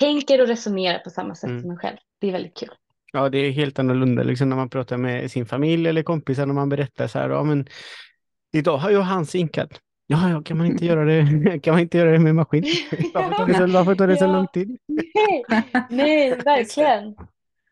tänker 0.00 0.40
och 0.40 0.48
resonerar 0.48 0.98
på 0.98 1.10
samma 1.10 1.34
sätt 1.34 1.50
mm. 1.50 1.62
som 1.62 1.70
en 1.70 1.78
själv. 1.78 1.96
Det 2.20 2.28
är 2.28 2.32
väldigt 2.32 2.56
kul. 2.56 2.70
Ja, 3.12 3.28
det 3.28 3.38
är 3.38 3.50
helt 3.50 3.78
annorlunda 3.78 4.22
liksom 4.22 4.48
när 4.48 4.56
man 4.56 4.70
pratar 4.70 4.96
med 4.96 5.30
sin 5.30 5.46
familj 5.46 5.88
eller 5.88 6.02
kompisar 6.02 6.46
när 6.46 6.54
man 6.54 6.68
berättar 6.68 7.06
så 7.06 7.18
här. 7.18 7.30
Ja, 7.30 7.42
men 7.42 7.66
idag 8.52 8.76
har 8.76 8.90
jag 8.90 9.00
hans 9.00 9.34
inkat. 9.34 9.80
Ja, 10.06 10.30
ja, 10.30 10.42
kan 10.42 10.58
man 10.58 10.66
inte 10.66 10.84
göra 10.84 11.04
det, 11.04 11.58
kan 11.62 11.74
man 11.74 11.80
inte 11.80 11.98
göra 11.98 12.10
det 12.10 12.18
med 12.18 12.34
maskin? 12.34 12.64
Varför 13.14 13.34
tar 13.34 13.46
det 13.46 13.54
så, 13.54 13.66
varför 13.66 13.94
tar 13.94 14.06
det 14.06 14.16
så 14.16 14.26
lång 14.26 14.46
tid? 14.46 14.78
Nej, 15.14 15.64
nej 15.90 16.30
verkligen. 16.44 17.14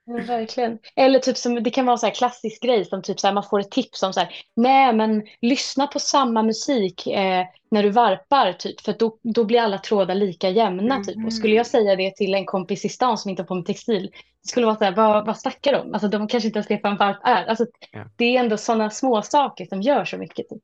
Ja, 0.04 0.24
verkligen. 0.26 0.78
Eller 0.96 1.18
typ 1.18 1.36
som, 1.36 1.62
det 1.62 1.70
kan 1.70 1.86
vara 1.86 2.06
en 2.06 2.12
klassisk 2.12 2.62
grej 2.62 2.84
som 2.84 3.02
typ 3.02 3.20
så 3.20 3.26
här, 3.26 3.34
man 3.34 3.44
får 3.50 3.60
ett 3.60 3.70
tips 3.70 4.02
om 4.02 4.12
så 4.12 4.20
här, 4.20 4.28
nej 4.56 4.92
men 4.92 5.22
lyssna 5.40 5.86
på 5.86 5.98
samma 5.98 6.42
musik 6.42 7.06
eh, 7.06 7.44
när 7.70 7.82
du 7.82 7.90
varpar 7.90 8.52
typ, 8.52 8.80
för 8.80 8.94
då, 8.98 9.18
då 9.22 9.44
blir 9.44 9.60
alla 9.60 9.78
trådar 9.78 10.14
lika 10.14 10.48
jämna 10.48 10.94
mm. 10.94 11.04
typ. 11.04 11.26
Och 11.26 11.32
skulle 11.32 11.54
jag 11.54 11.66
säga 11.66 11.96
det 11.96 12.16
till 12.16 12.34
en 12.34 12.46
kompis 12.46 12.84
i 12.84 12.88
stan 12.88 13.18
som 13.18 13.30
inte 13.30 13.42
har 13.42 13.46
på 13.46 13.54
med 13.54 13.66
textil, 13.66 14.10
skulle 14.42 14.66
vara 14.66 14.76
så 14.76 14.84
här, 14.84 14.96
vad, 14.96 15.26
vad 15.26 15.38
snackar 15.38 15.72
de? 15.72 15.92
Alltså 15.92 16.08
de 16.08 16.28
kanske 16.28 16.46
inte 16.46 16.58
ens 16.58 16.70
vet 16.70 16.82
vad 16.82 16.92
en 16.92 16.98
varp 16.98 17.20
är. 17.24 17.44
Alltså, 17.44 17.66
ja. 17.90 18.04
Det 18.16 18.36
är 18.36 18.40
ändå 18.40 18.56
sådana 18.56 18.90
små 18.90 19.22
saker 19.22 19.66
som 19.66 19.82
gör 19.82 20.04
så 20.04 20.18
mycket. 20.18 20.48
Typ. 20.48 20.62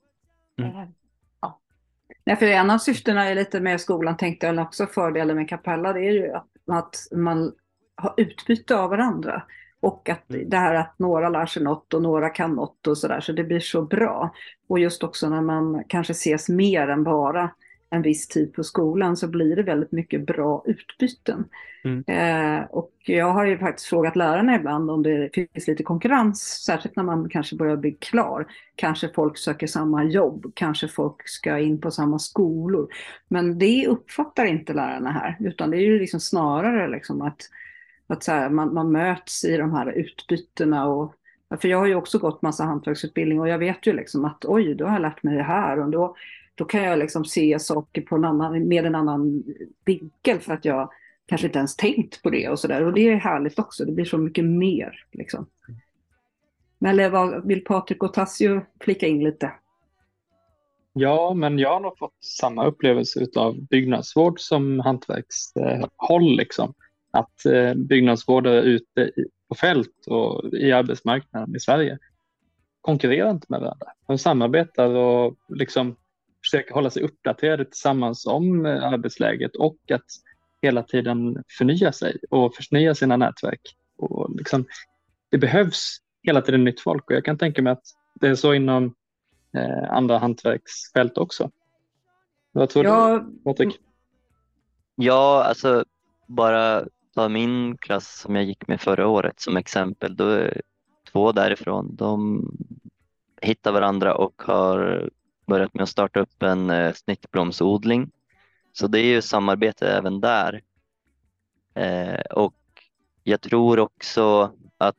Mm. 0.58 0.76
Eh, 0.76 0.88
ja. 1.40 1.60
Nej, 2.24 2.36
för 2.36 2.46
en 2.46 2.70
av 2.70 2.78
syftena 2.78 3.24
är 3.24 3.34
lite 3.34 3.60
med 3.60 3.80
skolan 3.80 4.16
tänkte 4.16 4.46
jag 4.46 4.58
också 4.58 4.86
fördelen 4.86 5.36
med 5.36 5.48
Kapella, 5.48 5.92
det 5.92 6.00
är 6.00 6.12
ju 6.12 6.32
att, 6.32 6.46
att 6.66 6.96
man 7.12 7.52
ha 8.02 8.14
utbyte 8.16 8.76
av 8.76 8.90
varandra. 8.90 9.42
Och 9.80 10.08
att 10.08 10.30
mm. 10.30 10.50
det 10.50 10.56
här 10.56 10.74
att 10.74 10.98
några 10.98 11.28
lär 11.28 11.46
sig 11.46 11.62
något 11.62 11.94
och 11.94 12.02
några 12.02 12.30
kan 12.30 12.54
något 12.54 12.86
och 12.86 12.98
sådär, 12.98 13.20
så 13.20 13.32
det 13.32 13.44
blir 13.44 13.60
så 13.60 13.82
bra. 13.82 14.34
Och 14.68 14.78
just 14.78 15.02
också 15.02 15.28
när 15.28 15.40
man 15.40 15.84
kanske 15.88 16.10
ses 16.10 16.48
mer 16.48 16.88
än 16.88 17.04
bara 17.04 17.50
en 17.90 18.02
viss 18.02 18.28
tid 18.28 18.52
på 18.52 18.64
skolan 18.64 19.16
så 19.16 19.28
blir 19.28 19.56
det 19.56 19.62
väldigt 19.62 19.92
mycket 19.92 20.26
bra 20.26 20.64
utbyten. 20.66 21.44
Mm. 21.84 22.04
Eh, 22.06 22.64
och 22.64 22.92
jag 23.06 23.32
har 23.32 23.46
ju 23.46 23.58
faktiskt 23.58 23.88
frågat 23.88 24.16
lärarna 24.16 24.56
ibland 24.56 24.90
om 24.90 25.02
det 25.02 25.30
finns 25.34 25.68
lite 25.68 25.82
konkurrens, 25.82 26.42
särskilt 26.42 26.96
när 26.96 27.04
man 27.04 27.28
kanske 27.28 27.56
börjar 27.56 27.76
bli 27.76 27.92
klar. 27.92 28.46
Kanske 28.76 29.08
folk 29.08 29.38
söker 29.38 29.66
samma 29.66 30.04
jobb, 30.04 30.52
kanske 30.54 30.88
folk 30.88 31.28
ska 31.28 31.58
in 31.58 31.80
på 31.80 31.90
samma 31.90 32.18
skolor. 32.18 32.88
Men 33.28 33.58
det 33.58 33.86
uppfattar 33.86 34.44
inte 34.44 34.72
lärarna 34.72 35.10
här, 35.10 35.36
utan 35.40 35.70
det 35.70 35.76
är 35.76 35.86
ju 35.86 35.98
liksom 35.98 36.20
snarare 36.20 36.88
liksom 36.88 37.22
att 37.22 37.40
att 38.06 38.22
så 38.22 38.32
här, 38.32 38.50
man, 38.50 38.74
man 38.74 38.92
möts 38.92 39.44
i 39.44 39.56
de 39.56 39.72
här 39.72 39.92
utbytena. 39.92 40.86
Och, 40.88 41.14
för 41.60 41.68
jag 41.68 41.78
har 41.78 41.86
ju 41.86 41.94
också 41.94 42.18
gått 42.18 42.42
massa 42.42 42.64
hantverksutbildning 42.64 43.40
och 43.40 43.48
jag 43.48 43.58
vet 43.58 43.86
ju 43.86 43.92
liksom 43.92 44.24
att 44.24 44.44
oj, 44.44 44.74
då 44.74 44.86
har 44.86 44.92
jag 44.92 45.02
lärt 45.02 45.22
mig 45.22 45.36
det 45.36 45.42
här 45.42 45.78
och 45.78 45.90
då, 45.90 46.16
då 46.56 46.64
kan 46.64 46.82
jag 46.82 46.98
liksom 46.98 47.24
se 47.24 47.58
saker 47.58 48.02
på 48.02 48.16
en 48.16 48.24
annan, 48.24 48.68
med 48.68 48.86
en 48.86 48.94
annan 48.94 49.44
vinkel 49.84 50.40
för 50.40 50.52
att 50.54 50.64
jag 50.64 50.90
kanske 51.26 51.46
inte 51.46 51.58
ens 51.58 51.76
tänkt 51.76 52.22
på 52.22 52.30
det 52.30 52.48
och 52.48 52.58
sådär. 52.58 52.84
Och 52.84 52.92
det 52.92 53.08
är 53.08 53.16
härligt 53.16 53.58
också, 53.58 53.84
det 53.84 53.92
blir 53.92 54.04
så 54.04 54.18
mycket 54.18 54.44
mer. 54.44 55.04
Liksom. 55.12 55.46
Men 56.78 57.12
vad, 57.12 57.46
vill 57.46 57.64
Patrik 57.64 58.02
och 58.02 58.14
Tassio 58.14 58.60
flika 58.80 59.06
in 59.06 59.24
lite? 59.24 59.52
Ja, 60.92 61.34
men 61.34 61.58
jag 61.58 61.72
har 61.72 61.80
nog 61.80 61.98
fått 61.98 62.24
samma 62.24 62.66
upplevelse 62.66 63.26
av 63.36 63.66
byggnadsvård 63.66 64.40
som 64.40 64.80
hantverkshåll. 64.80 66.36
Liksom 66.36 66.74
att 67.10 67.46
eh, 67.46 67.52
byggnadsvård 67.52 67.86
byggnadsvårdare 67.88 68.60
ute 68.60 69.10
på 69.48 69.54
fält 69.54 70.06
och 70.06 70.54
i 70.54 70.72
arbetsmarknaden 70.72 71.56
i 71.56 71.60
Sverige 71.60 71.98
konkurrerar 72.80 73.30
inte 73.30 73.46
med 73.48 73.60
varandra. 73.60 73.86
De 74.06 74.18
samarbetar 74.18 74.94
och 74.94 75.34
liksom 75.48 75.96
försöker 76.50 76.74
hålla 76.74 76.90
sig 76.90 77.02
uppdaterade 77.02 77.64
tillsammans 77.64 78.26
om 78.26 78.66
eh, 78.66 78.84
arbetsläget 78.84 79.56
och 79.56 79.76
att 79.90 80.04
hela 80.62 80.82
tiden 80.82 81.44
förnya 81.58 81.92
sig 81.92 82.18
och 82.30 82.54
förnya 82.54 82.94
sina 82.94 83.16
nätverk. 83.16 83.60
Och 83.96 84.36
liksom, 84.38 84.64
det 85.30 85.38
behövs 85.38 85.98
hela 86.22 86.42
tiden 86.42 86.64
nytt 86.64 86.80
folk 86.80 87.10
och 87.10 87.16
jag 87.16 87.24
kan 87.24 87.38
tänka 87.38 87.62
mig 87.62 87.72
att 87.72 87.84
det 88.14 88.28
är 88.28 88.34
så 88.34 88.54
inom 88.54 88.94
eh, 89.56 89.90
andra 89.90 90.18
hantverksfält 90.18 91.18
också. 91.18 91.50
Vad 92.52 92.68
tror 92.68 92.84
ja, 92.84 93.18
du 93.18 93.42
Patrik? 93.44 93.80
Ja, 94.94 95.44
alltså 95.44 95.84
bara 96.26 96.84
ta 97.14 97.28
min 97.28 97.76
klass 97.76 98.20
som 98.20 98.36
jag 98.36 98.44
gick 98.44 98.68
med 98.68 98.80
förra 98.80 99.08
året 99.08 99.40
som 99.40 99.56
exempel. 99.56 100.16
Då 100.16 100.28
är 100.28 100.62
två 101.12 101.32
därifrån. 101.32 101.96
De 101.96 102.42
hittar 103.42 103.72
varandra 103.72 104.14
och 104.14 104.42
har 104.46 105.10
börjat 105.46 105.74
med 105.74 105.82
att 105.82 105.88
starta 105.88 106.20
upp 106.20 106.42
en 106.42 106.70
eh, 106.70 106.92
snittblomsodling. 106.92 108.10
Så 108.72 108.86
det 108.86 108.98
är 108.98 109.04
ju 109.04 109.22
samarbete 109.22 109.88
även 109.88 110.20
där. 110.20 110.62
Eh, 111.74 112.20
och 112.20 112.54
jag 113.24 113.40
tror 113.40 113.78
också 113.78 114.52
att 114.78 114.96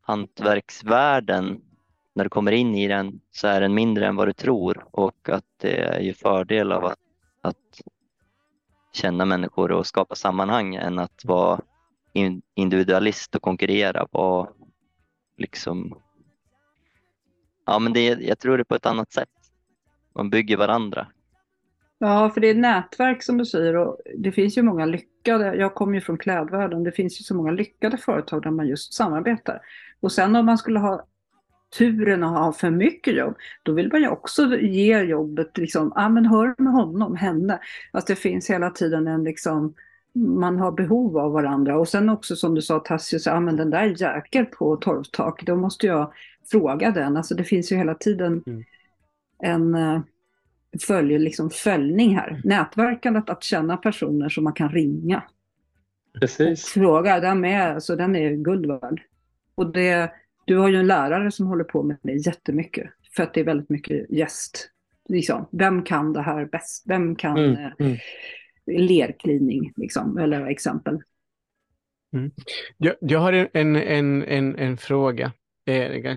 hantverksvärlden, 0.00 1.60
när 2.14 2.24
du 2.24 2.30
kommer 2.30 2.52
in 2.52 2.74
i 2.74 2.88
den 2.88 3.20
så 3.30 3.48
är 3.48 3.60
den 3.60 3.74
mindre 3.74 4.06
än 4.06 4.16
vad 4.16 4.28
du 4.28 4.32
tror 4.32 4.86
och 4.90 5.28
att 5.28 5.44
det 5.56 5.76
är 5.76 6.00
ju 6.00 6.14
fördel 6.14 6.72
av 6.72 6.84
att, 6.84 6.98
att 7.40 7.80
känna 8.92 9.24
människor 9.24 9.72
och 9.72 9.86
skapa 9.86 10.14
sammanhang 10.14 10.74
än 10.74 10.98
att 10.98 11.24
vara 11.24 11.60
individualist 12.54 13.34
och 13.34 13.42
konkurrera 13.42 14.06
på 14.06 14.48
liksom 15.36 16.02
Ja 17.70 17.78
men 17.78 17.92
det, 17.92 18.04
jag 18.04 18.38
tror 18.38 18.56
det 18.56 18.62
är 18.62 18.64
på 18.64 18.74
ett 18.74 18.86
annat 18.86 19.12
sätt. 19.12 19.28
Man 20.14 20.30
bygger 20.30 20.56
varandra. 20.56 21.06
Ja, 21.98 22.30
för 22.30 22.40
det 22.40 22.50
är 22.50 22.54
nätverk 22.54 23.22
som 23.22 23.38
du 23.38 23.44
säger 23.44 23.76
och 23.76 23.98
det 24.16 24.32
finns 24.32 24.58
ju 24.58 24.62
många 24.62 24.86
lyckade, 24.86 25.54
jag 25.54 25.74
kommer 25.74 25.94
ju 25.94 26.00
från 26.00 26.18
klädvärlden, 26.18 26.84
det 26.84 26.92
finns 26.92 27.20
ju 27.20 27.24
så 27.24 27.34
många 27.34 27.50
lyckade 27.50 27.96
företag 27.96 28.42
där 28.42 28.50
man 28.50 28.68
just 28.68 28.94
samarbetar. 28.94 29.60
Och 30.00 30.12
sen 30.12 30.36
om 30.36 30.46
man 30.46 30.58
skulle 30.58 30.78
ha 30.78 31.06
turen 31.78 32.24
att 32.24 32.38
ha 32.38 32.52
för 32.52 32.70
mycket 32.70 33.14
jobb, 33.14 33.36
då 33.62 33.72
vill 33.72 33.92
man 33.92 34.00
ju 34.00 34.08
också 34.08 34.56
ge 34.56 35.00
jobbet, 35.02 35.58
liksom, 35.58 35.92
ja 35.94 36.04
ah, 36.04 36.08
men 36.08 36.26
hör 36.26 36.54
med 36.58 36.72
honom, 36.72 37.16
henne. 37.16 37.60
Att 37.92 38.06
det 38.06 38.16
finns 38.16 38.50
hela 38.50 38.70
tiden 38.70 39.06
en 39.06 39.24
liksom, 39.24 39.74
man 40.14 40.58
har 40.58 40.72
behov 40.72 41.18
av 41.18 41.32
varandra. 41.32 41.78
Och 41.78 41.88
sen 41.88 42.08
också 42.08 42.36
som 42.36 42.54
du 42.54 42.62
sa 42.62 42.78
Tassius, 42.78 43.26
ja 43.26 43.32
ah, 43.32 43.40
men 43.40 43.56
den 43.56 43.70
där 43.70 43.94
jäkel 44.02 44.46
på 44.46 44.76
torvtak, 44.76 45.42
då 45.46 45.56
måste 45.56 45.86
jag 45.86 46.12
fråga 46.50 46.90
den. 46.90 47.16
Alltså 47.16 47.34
det 47.34 47.44
finns 47.44 47.72
ju 47.72 47.76
hela 47.76 47.94
tiden 47.94 48.42
mm. 48.46 48.64
en 49.42 49.74
uh, 49.74 50.00
följ, 50.86 51.18
liksom 51.18 51.50
följning 51.50 52.16
här. 52.16 52.28
Mm. 52.28 52.40
Nätverkandet, 52.44 53.30
att 53.30 53.42
känna 53.42 53.76
personer 53.76 54.28
som 54.28 54.44
man 54.44 54.52
kan 54.52 54.68
ringa. 54.68 55.22
Precis. 56.20 56.64
Och 56.64 56.68
fråga, 56.68 57.20
den, 57.20 57.44
är, 57.44 57.74
alltså, 57.74 57.96
den 57.96 58.16
är 58.16 58.30
guld 58.30 58.66
värd. 58.66 59.02
Och 59.54 59.72
det, 59.72 60.12
du 60.44 60.56
har 60.56 60.68
ju 60.68 60.76
en 60.76 60.86
lärare 60.86 61.30
som 61.30 61.46
håller 61.46 61.64
på 61.64 61.82
med 61.82 61.96
det 62.02 62.12
jättemycket. 62.12 62.90
För 63.16 63.22
att 63.22 63.34
det 63.34 63.40
är 63.40 63.44
väldigt 63.44 63.70
mycket 63.70 64.10
gäst. 64.10 64.70
Liksom, 65.08 65.48
vem 65.50 65.82
kan 65.82 66.12
det 66.12 66.22
här 66.22 66.44
bäst? 66.44 66.84
Vem 66.86 67.16
kan 67.16 67.38
mm, 67.38 67.52
eh, 67.52 67.72
mm. 67.78 67.96
Lerklining, 68.66 69.72
liksom, 69.76 70.18
eller 70.18 70.46
exempel. 70.46 70.98
Mm. 72.12 72.30
Jag, 72.76 72.94
jag, 73.00 73.18
har 73.18 73.32
en, 73.32 73.76
en, 73.76 74.22
en, 74.22 74.58
en 74.58 74.76
fråga. 74.76 75.32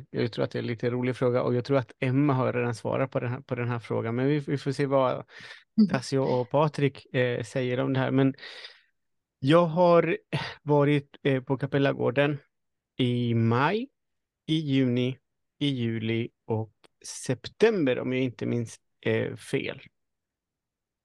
Jag 0.10 0.32
tror 0.32 0.44
att 0.44 0.52
det 0.52 0.58
är 0.58 0.62
en 0.62 0.68
lite 0.68 0.90
rolig 0.90 1.16
fråga 1.16 1.42
och 1.42 1.56
jag 1.56 1.66
tror 1.66 1.78
att 1.78 1.92
Emma 2.00 2.34
har 2.34 2.54
redan 2.54 2.76
svarat 2.76 3.12
på 3.12 3.20
den 3.20 3.30
här, 3.30 3.40
på 3.40 3.56
den 3.56 3.68
här 3.68 3.80
frågan. 3.80 4.16
Men 4.16 4.28
vi, 4.28 4.40
vi 4.40 4.58
får 4.58 4.72
se 4.72 4.86
vad 4.86 5.12
mm. 5.12 5.90
Tassio 5.90 6.18
och 6.18 6.50
Patrik 6.50 7.16
eh, 7.16 7.44
säger 7.44 7.80
om 7.80 7.94
det 7.94 8.00
här. 8.00 8.12
Men 8.12 8.34
jag 9.40 9.66
har 9.66 10.18
varit 10.62 11.18
eh, 11.24 11.44
på 11.44 11.58
Kapellagården 11.58 12.38
i 12.98 13.34
maj 13.34 13.88
i 14.46 14.56
juni, 14.56 15.18
i 15.60 15.68
juli 15.68 16.30
och 16.46 16.74
september 17.06 18.00
om 18.00 18.14
jag 18.14 18.22
inte 18.22 18.46
minns 18.46 18.80
eh, 19.06 19.36
fel. 19.36 19.82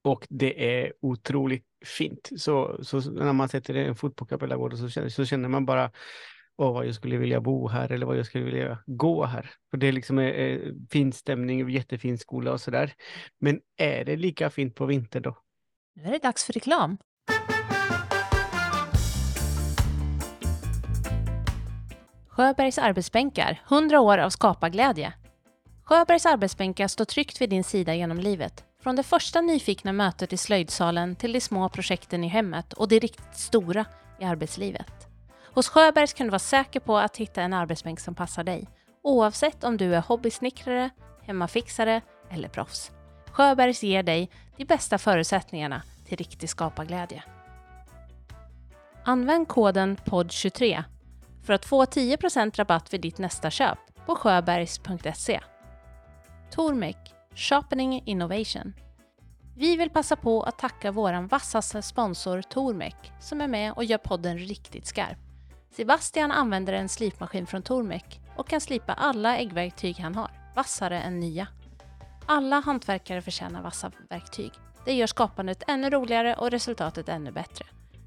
Och 0.08 0.26
det 0.30 0.80
är 0.80 0.92
otroligt 1.00 1.64
fint. 1.86 2.30
Så, 2.36 2.78
så 2.82 3.10
när 3.10 3.32
man 3.32 3.48
sätter 3.48 3.74
en 3.74 3.96
fot 3.96 4.16
på 4.16 4.26
Kapellagården 4.26 4.78
så 4.78 4.88
känner, 4.88 5.08
så 5.08 5.24
känner 5.24 5.48
man 5.48 5.66
bara 5.66 5.90
åh, 6.56 6.72
vad 6.72 6.86
jag 6.86 6.94
skulle 6.94 7.16
vilja 7.16 7.40
bo 7.40 7.68
här 7.68 7.92
eller 7.92 8.06
vad 8.06 8.18
jag 8.18 8.26
skulle 8.26 8.44
vilja 8.44 8.78
gå 8.86 9.24
här. 9.24 9.50
För 9.70 9.78
det 9.78 9.86
är 9.86 9.92
liksom 9.92 10.18
eh, 10.18 10.26
eh 10.26 10.60
fin 10.90 11.12
stämning, 11.12 11.70
jättefin 11.70 12.18
skola 12.18 12.52
och 12.52 12.60
sådär. 12.60 12.94
Men 13.40 13.60
är 13.76 14.04
det 14.04 14.16
lika 14.16 14.50
fint 14.50 14.74
på 14.74 14.86
vintern 14.86 15.22
då? 15.22 15.38
Nu 15.94 16.02
är 16.02 16.10
det 16.10 16.18
dags 16.18 16.44
för 16.44 16.52
reklam. 16.52 16.98
Sjöbergs 22.28 22.78
arbetsbänkar, 22.78 23.60
100 23.70 24.00
år 24.00 24.18
av 24.18 24.30
skaparglädje. 24.30 25.12
Sjöbergs 25.84 26.26
arbetsbänkar 26.26 26.88
står 26.88 27.04
tryggt 27.04 27.40
vid 27.40 27.50
din 27.50 27.64
sida 27.64 27.94
genom 27.94 28.18
livet. 28.18 28.67
Från 28.88 28.96
det 28.96 29.02
första 29.02 29.40
nyfikna 29.40 29.92
mötet 29.92 30.32
i 30.32 30.36
slöjdsalen 30.36 31.16
till 31.16 31.32
de 31.32 31.40
små 31.40 31.68
projekten 31.68 32.24
i 32.24 32.28
hemmet 32.28 32.72
och 32.72 32.88
det 32.88 32.98
riktigt 32.98 33.36
stora 33.36 33.84
i 34.20 34.24
arbetslivet. 34.24 35.08
Hos 35.44 35.68
Sjöbergs 35.68 36.12
kan 36.12 36.26
du 36.26 36.30
vara 36.30 36.38
säker 36.38 36.80
på 36.80 36.98
att 36.98 37.16
hitta 37.16 37.42
en 37.42 37.52
arbetsbänk 37.52 38.00
som 38.00 38.14
passar 38.14 38.44
dig 38.44 38.68
oavsett 39.02 39.64
om 39.64 39.76
du 39.76 39.94
är 39.94 40.00
hobbysnickrare, 40.00 40.90
hemmafixare 41.22 42.00
eller 42.30 42.48
proffs. 42.48 42.90
Sjöbergs 43.30 43.82
ger 43.82 44.02
dig 44.02 44.30
de 44.56 44.64
bästa 44.64 44.98
förutsättningarna 44.98 45.82
till 46.06 46.16
riktig 46.16 46.50
skaparglädje. 46.50 47.22
Använd 49.04 49.48
koden 49.48 49.96
POD23 49.96 50.84
för 51.44 51.52
att 51.52 51.64
få 51.64 51.84
10% 51.84 52.56
rabatt 52.56 52.94
vid 52.94 53.00
ditt 53.00 53.18
nästa 53.18 53.50
köp 53.50 53.78
på 54.06 54.14
sjöbergs.se. 54.14 55.40
Tormek 56.50 57.14
Sharpening 57.38 58.02
Innovation. 58.04 58.72
Vi 59.56 59.76
vill 59.76 59.90
passa 59.90 60.16
på 60.16 60.42
att 60.42 60.58
tacka 60.58 60.92
vår 60.92 61.28
vassaste 61.28 61.82
sponsor 61.82 62.42
Tormek 62.42 63.12
som 63.20 63.40
är 63.40 63.48
med 63.48 63.72
och 63.72 63.84
gör 63.84 63.98
podden 63.98 64.38
riktigt 64.38 64.86
skarp. 64.86 65.18
Sebastian 65.70 66.32
använder 66.32 66.72
en 66.72 66.88
slipmaskin 66.88 67.46
från 67.46 67.62
Tormek 67.62 68.20
och 68.36 68.48
kan 68.48 68.60
slipa 68.60 68.92
alla 68.92 69.36
äggverktyg 69.36 69.98
han 69.98 70.14
har, 70.14 70.30
vassare 70.56 71.00
än 71.00 71.20
nya. 71.20 71.46
Alla 72.26 72.60
hantverkare 72.60 73.22
förtjänar 73.22 73.62
vassa 73.62 73.92
verktyg. 74.10 74.52
Det 74.84 74.92
gör 74.92 75.06
skapandet 75.06 75.62
ännu 75.66 75.90
roligare 75.90 76.34
och 76.34 76.50
resultatet 76.50 77.08
ännu 77.08 77.32
bättre. 77.32 77.66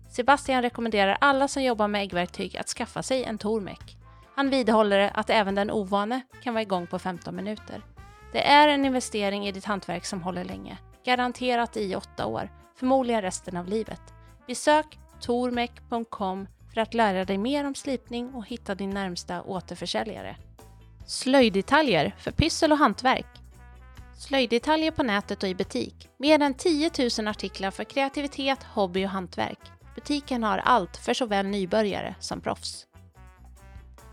Sebastian 0.10 0.62
rekommenderar 0.62 1.18
alla 1.22 1.48
som 1.48 1.64
jobbar 1.64 1.88
med 1.88 2.02
äggverktyg 2.02 2.58
att 2.58 2.70
skaffa 2.70 3.04
sig 3.04 3.24
en 3.24 3.38
Tormek. 3.38 3.98
Han 4.36 4.50
vidhåller 4.50 5.12
att 5.14 5.30
även 5.30 5.56
den 5.56 5.72
ovane 5.72 6.22
kan 6.44 6.54
vara 6.54 6.62
igång 6.62 6.88
på 6.88 7.00
15 7.00 7.36
minuter. 7.36 7.82
Det 8.32 8.48
är 8.48 8.68
en 8.68 8.86
investering 8.86 9.48
i 9.48 9.52
ditt 9.52 9.66
hantverk 9.66 10.06
som 10.06 10.22
håller 10.22 10.44
länge. 10.44 10.78
Garanterat 11.06 11.78
i 11.78 11.96
åtta 11.96 12.26
år, 12.26 12.50
förmodligen 12.76 13.22
resten 13.22 13.58
av 13.58 13.68
livet. 13.68 14.02
Besök 14.48 15.00
tormek.com 15.22 16.48
för 16.74 16.82
att 16.82 16.94
lära 16.94 17.26
dig 17.26 17.38
mer 17.38 17.68
om 17.68 17.76
slipning 17.76 18.34
och 18.34 18.48
hitta 18.48 18.76
din 18.76 18.90
närmsta 18.90 19.42
återförsäljare. 19.42 20.36
Slöjddetaljer 21.06 22.16
för 22.20 22.32
pyssel 22.32 22.72
och 22.72 22.78
hantverk. 22.78 23.28
Slöjddetaljer 24.18 24.92
på 24.92 25.04
nätet 25.04 25.44
och 25.44 25.50
i 25.50 25.56
butik. 25.56 26.10
Mer 26.18 26.42
än 26.42 26.54
10 26.54 26.92
000 27.20 27.28
artiklar 27.28 27.72
för 27.72 27.84
kreativitet, 27.84 28.64
hobby 28.64 29.06
och 29.06 29.10
hantverk. 29.10 29.60
Butiken 29.96 30.44
har 30.44 30.58
allt 30.58 30.98
för 30.98 31.14
såväl 31.14 31.46
nybörjare 31.46 32.16
som 32.20 32.42
proffs. 32.42 32.88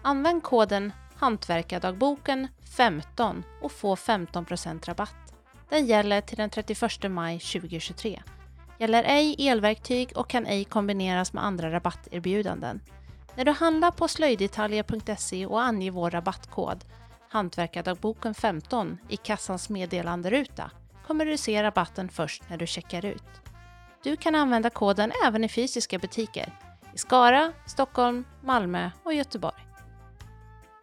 Använd 0.02 0.42
koden 0.42 0.92
Hantverkardagboken 1.16 2.48
15 2.76 3.44
och 3.62 3.72
få 3.72 3.94
15% 3.96 4.86
rabatt. 4.86 5.34
Den 5.68 5.86
gäller 5.86 6.20
till 6.20 6.36
den 6.36 6.50
31 6.50 6.80
maj 7.10 7.38
2023. 7.38 8.22
Gäller 8.78 9.04
ej 9.04 9.48
elverktyg 9.48 10.12
och 10.14 10.30
kan 10.30 10.46
ej 10.46 10.64
kombineras 10.64 11.32
med 11.32 11.44
andra 11.44 11.72
rabatterbjudanden. 11.72 12.80
När 13.34 13.44
du 13.44 13.52
handlar 13.52 13.90
på 13.90 14.08
slöjddetaljer.se 14.08 15.46
och 15.46 15.62
anger 15.62 15.90
vår 15.90 16.10
rabattkod 16.10 16.84
Hantverkardagboken 17.30 18.34
15 18.34 18.98
i 19.08 19.16
kassans 19.16 19.68
meddelanderuta 19.68 20.70
kommer 21.06 21.26
du 21.26 21.36
se 21.36 21.62
rabatten 21.62 22.08
först 22.08 22.42
när 22.50 22.56
du 22.56 22.66
checkar 22.66 23.04
ut. 23.04 23.24
Du 24.02 24.16
kan 24.16 24.34
använda 24.34 24.70
koden 24.70 25.12
även 25.26 25.44
i 25.44 25.48
fysiska 25.48 25.98
butiker 25.98 26.52
i 26.94 26.98
Skara, 26.98 27.52
Stockholm, 27.66 28.24
Malmö 28.42 28.90
och 29.04 29.14
Göteborg. 29.14 29.66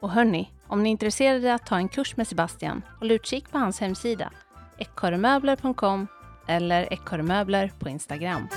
Och 0.02 0.10
hörni, 0.10 0.52
om 0.68 0.84
ni 0.84 0.90
är 0.90 0.92
intresserade 0.92 1.54
att 1.54 1.66
ta 1.66 1.78
en 1.78 1.90
kurs 1.90 2.18
med 2.18 2.28
Sebastian, 2.28 2.82
håll 3.00 3.12
utkik 3.12 3.52
på 3.52 3.58
hans 3.58 3.80
hemsida 3.80 4.32
ekorremöbler.com 4.78 6.08
eller 6.48 6.94
ekorremöbler 6.94 7.72
på 7.80 7.90
Instagram. 7.90 8.48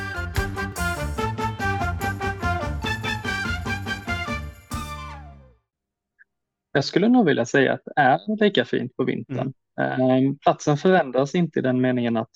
Jag 6.73 6.85
skulle 6.85 7.09
nog 7.09 7.27
vilja 7.27 7.47
säga 7.47 7.73
att 7.73 7.83
det 7.85 8.01
är 8.01 8.45
lika 8.45 8.65
fint 8.65 8.97
på 8.97 9.05
vintern. 9.05 9.53
Mm. 9.81 10.27
Eh, 10.27 10.35
platsen 10.43 10.77
förändras 10.77 11.35
inte 11.35 11.59
i 11.59 11.63
den 11.63 11.81
meningen 11.81 12.17
att 12.17 12.31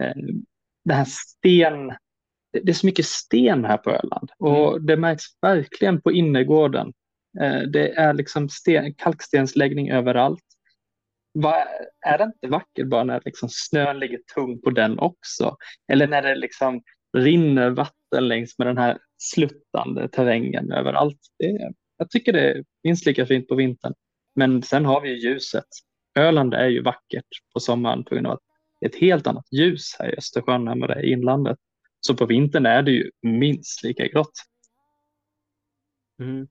eh, 0.00 0.14
det 0.84 0.94
här 0.94 1.06
sten, 1.08 1.88
det 2.52 2.70
är 2.70 2.72
så 2.72 2.86
mycket 2.86 3.06
sten 3.06 3.64
här 3.64 3.76
på 3.76 3.90
Öland 3.90 4.30
och 4.38 4.72
mm. 4.72 4.86
det 4.86 4.96
märks 4.96 5.24
verkligen 5.42 6.00
på 6.00 6.12
innergården. 6.12 6.92
Eh, 7.40 7.60
det 7.60 7.90
är 7.90 8.14
liksom 8.14 8.48
sten, 8.48 8.94
kalkstensläggning 8.94 9.90
överallt. 9.90 10.44
Va, 11.34 11.64
är 12.06 12.18
det 12.18 12.24
inte 12.24 12.48
vackert 12.48 12.86
bara 12.86 13.04
när 13.04 13.22
liksom 13.24 13.48
snön 13.52 13.98
ligger 13.98 14.18
tung 14.34 14.60
på 14.60 14.70
den 14.70 14.98
också? 14.98 15.56
Eller 15.92 16.06
när 16.06 16.22
det 16.22 16.34
liksom 16.34 16.82
rinner 17.16 17.70
vatten 17.70 18.28
längs 18.28 18.58
med 18.58 18.66
den 18.66 18.78
här 18.78 18.98
sluttande 19.18 20.08
terrängen 20.08 20.72
överallt. 20.72 21.20
Det, 21.38 21.72
jag 21.96 22.10
tycker 22.10 22.32
det 22.32 22.50
är 22.50 22.64
minst 22.84 23.06
lika 23.06 23.26
fint 23.26 23.48
på 23.48 23.54
vintern. 23.54 23.94
Men 24.34 24.62
sen 24.62 24.84
har 24.84 25.00
vi 25.00 25.10
ljuset. 25.10 25.64
Öland 26.18 26.54
är 26.54 26.66
ju 26.66 26.82
vackert 26.82 27.28
på 27.54 27.60
sommaren 27.60 28.04
på 28.04 28.14
grund 28.14 28.26
av 28.26 28.32
att 28.32 28.42
det 28.80 28.86
är 28.86 28.90
ett 28.90 29.00
helt 29.00 29.26
annat 29.26 29.52
ljus 29.52 29.96
här 29.98 30.14
i 30.14 30.16
Östersjön 30.18 30.68
än 30.68 30.80
vad 30.80 30.90
det 30.90 30.94
är 30.94 31.04
i 31.04 31.12
inlandet. 31.12 31.58
Så 32.00 32.16
på 32.16 32.26
vintern 32.26 32.66
är 32.66 32.82
det 32.82 32.90
ju 32.90 33.10
minst 33.22 33.82
lika 33.84 34.06
grått. 34.06 34.32
Mm. 36.20 36.48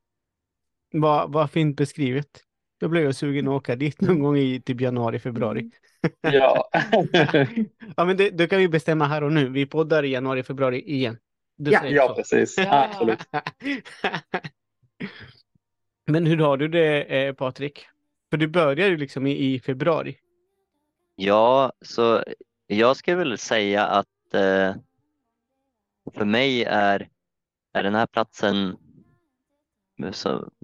Vad, 0.92 1.34
vad 1.34 1.52
fint 1.52 1.78
beskrivet. 1.78 2.44
Då 2.80 2.88
blev 2.88 3.04
jag 3.04 3.16
sugen 3.16 3.48
att 3.48 3.54
åka 3.54 3.76
dit 3.76 4.02
någon 4.02 4.20
gång 4.20 4.38
i 4.38 4.62
typ 4.62 4.82
januari, 4.82 5.20
februari. 5.20 5.60
Mm. 5.60 5.72
Ja. 6.22 6.70
ja, 7.96 8.06
men 8.06 8.18
det, 8.18 8.30
då 8.30 8.48
kan 8.48 8.60
vi 8.60 8.70
bestämma 8.70 9.06
här 9.06 9.24
och 9.24 9.32
nu. 9.32 9.50
Vi 9.50 9.66
poddar 9.66 10.04
i 10.04 10.10
januari, 10.10 10.44
februari 10.44 10.82
igen. 10.82 11.18
Du 11.58 11.72
ja, 11.72 11.86
ja 11.86 12.14
precis. 12.16 12.58
Ja. 12.58 12.84
Absolut. 12.86 13.20
men 16.08 16.26
hur 16.26 16.38
har 16.38 16.58
du 16.58 16.68
det, 16.68 17.04
eh, 17.04 17.34
Patrik? 17.34 17.88
För 18.30 18.38
du 18.38 18.48
börjar 18.48 18.88
ju 18.88 18.98
liksom 18.98 19.28
i, 19.28 19.54
i 19.54 19.60
februari. 19.60 20.18
Ja, 21.16 21.74
så 21.82 22.24
jag 22.68 22.98
skulle 22.98 23.18
väl 23.18 23.38
säga 23.38 23.86
att 23.86 24.34
eh, 24.34 24.76
för 26.14 26.26
mig 26.26 26.64
är, 26.64 27.10
är 27.74 27.84
den 27.84 27.96
här 27.96 28.08
platsen 28.08 28.78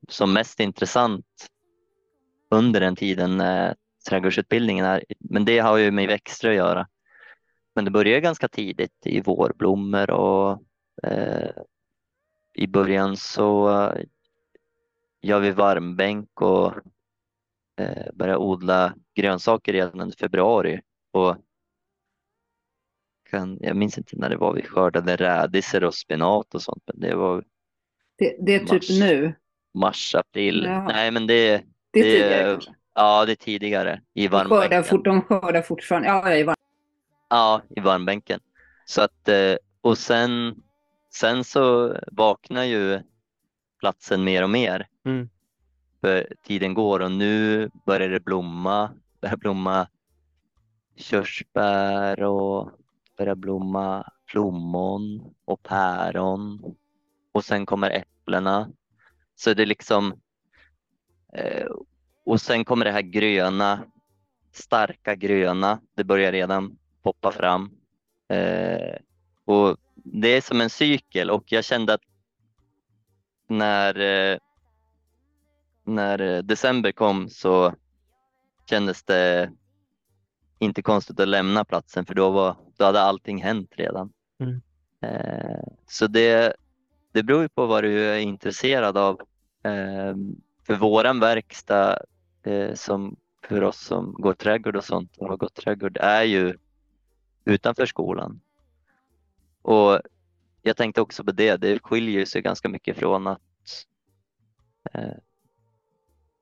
som 0.10 0.34
mest 0.34 0.60
intressant 0.60 1.26
under 2.50 2.80
den 2.80 2.96
tiden 2.96 3.42
eh, 3.42 3.74
trädgårdsutbildningen 4.10 4.86
är. 4.86 5.04
Men 5.20 5.46
det 5.46 5.60
har 5.60 5.78
ju 5.78 5.92
med 5.92 6.08
växter 6.08 6.50
att 6.50 6.56
göra. 6.56 6.88
Men 7.76 7.86
det 7.86 7.92
börjar 7.92 8.20
ganska 8.20 8.48
tidigt 8.48 9.06
i 9.06 9.22
vårblommor 9.22 10.12
och 10.12 10.64
eh, 11.04 11.50
i 12.54 12.68
början 12.68 13.18
så 13.18 13.70
eh, 13.70 14.04
gör 15.22 15.40
vi 15.40 15.52
varmbänk 15.52 16.42
och 16.42 16.74
eh, 17.78 18.14
börjar 18.14 18.38
odla 18.38 18.96
grönsaker 19.16 19.74
redan 19.74 20.02
under 20.02 20.18
februari. 20.18 20.82
Och 21.12 21.38
kan, 23.30 23.58
jag 23.62 23.76
minns 23.76 23.98
inte 23.98 24.18
när 24.18 24.30
det 24.30 24.38
var 24.38 24.54
vi 24.54 24.62
skördade 24.62 25.16
rädisor 25.16 25.84
och 25.84 25.96
spenat 25.96 26.56
och 26.56 26.62
sånt. 26.62 26.84
Men 26.86 27.00
det 27.00 27.16
var 27.16 27.44
det, 28.24 28.36
det 28.40 28.56
är 28.56 28.60
typ 28.60 28.72
mars, 28.72 28.90
nu? 28.90 29.36
Mars, 29.74 30.16
april. 30.16 30.64
Jaha. 30.66 30.88
Nej, 30.88 31.12
men 31.12 31.28
det, 31.28 31.64
det 31.92 32.00
är 32.00 32.04
tidigare 32.04 32.52
kanske? 32.54 32.72
Ja, 32.96 33.26
det 33.26 33.32
är 33.32 33.36
tidigare 33.36 34.02
i 34.14 34.28
varmbänken. 34.28 34.60
De 34.60 34.70
skördar, 34.70 34.84
fort, 34.84 35.06
de 35.06 35.22
skördar 35.22 35.62
fortfarande, 35.62 36.08
ja, 36.08 36.36
i 36.36 36.44
varm... 36.44 36.56
Ja, 37.30 37.62
i 37.70 37.80
varmbänken. 37.80 38.40
Så 38.86 39.02
att, 39.02 39.28
eh, 39.28 39.56
och 39.82 39.98
sen, 39.98 40.56
sen 41.14 41.44
så 41.44 41.98
vaknar 42.12 42.64
ju 42.64 43.02
platsen 43.80 44.24
mer 44.24 44.44
och 44.44 44.50
mer. 44.50 44.88
Mm. 45.06 45.30
För 46.02 46.28
tiden 46.44 46.74
går 46.74 47.00
och 47.00 47.12
nu 47.12 47.70
börjar 47.86 48.10
det 48.10 48.20
blomma, 48.20 48.90
börjar 49.22 49.38
blomma 49.38 49.88
körsbär 50.96 52.24
och 52.24 52.72
börjar 53.18 53.36
blomma 53.36 54.12
plommon 54.32 55.34
och 55.46 55.64
päron 55.64 56.76
och 57.32 57.46
sen 57.46 57.66
kommer 57.66 57.90
äpplena. 58.24 58.70
Så 59.36 59.54
det 59.54 59.64
är 59.64 59.68
liksom 59.68 60.14
eh, 61.34 61.68
och 62.26 62.42
sen 62.42 62.66
kommer 62.66 62.86
det 62.86 62.92
här 62.92 63.02
gröna, 63.02 63.86
starka 64.52 65.16
gröna. 65.16 65.82
Det 65.96 66.04
börjar 66.04 66.32
redan 66.32 66.78
poppa 67.04 67.32
fram. 67.32 67.72
Eh, 68.30 68.98
och 69.46 69.78
Det 69.96 70.28
är 70.28 70.42
som 70.42 70.62
en 70.62 70.70
cykel 70.70 71.30
och 71.30 71.52
jag 71.52 71.64
kände 71.64 71.94
att 71.94 72.02
när, 73.48 74.00
eh, 74.00 74.38
när 75.86 76.42
december 76.42 76.92
kom 76.92 77.30
så 77.30 77.74
kändes 78.70 79.04
det 79.04 79.52
inte 80.60 80.82
konstigt 80.82 81.20
att 81.20 81.28
lämna 81.28 81.66
platsen 81.66 82.06
för 82.06 82.14
då, 82.14 82.30
var, 82.30 82.56
då 82.78 82.86
hade 82.86 83.02
allting 83.02 83.44
hänt 83.44 83.72
redan. 83.76 84.14
Mm. 84.40 84.62
Eh, 85.02 85.64
så 85.88 86.08
det, 86.08 86.56
det 87.14 87.24
beror 87.24 87.42
ju 87.42 87.50
på 87.50 87.66
vad 87.66 87.84
du 87.84 88.00
är 88.06 88.20
intresserad 88.20 88.98
av. 88.98 89.22
Eh, 89.64 90.16
för 90.64 90.76
våran 90.76 91.20
verkstad 91.20 92.00
eh, 92.44 92.74
som 92.74 93.16
för 93.48 93.64
oss 93.64 93.80
som 93.86 94.14
går 94.14 94.34
trädgård 94.34 94.76
och 94.76 94.84
sånt 94.84 95.18
och 95.18 95.28
har 95.28 95.38
gått 95.38 95.54
trädgård 95.56 95.98
är 96.02 96.24
ju 96.24 96.58
utanför 97.46 97.86
skolan. 97.86 98.40
Och 99.62 100.00
jag 100.62 100.78
tänkte 100.78 101.02
också 101.02 101.24
på 101.24 101.32
det, 101.32 101.58
det 101.58 101.80
skiljer 101.84 102.26
sig 102.26 102.42
ganska 102.42 102.70
mycket 102.70 102.98
från 102.98 103.28
att 103.28 103.42
eh, 104.94 105.14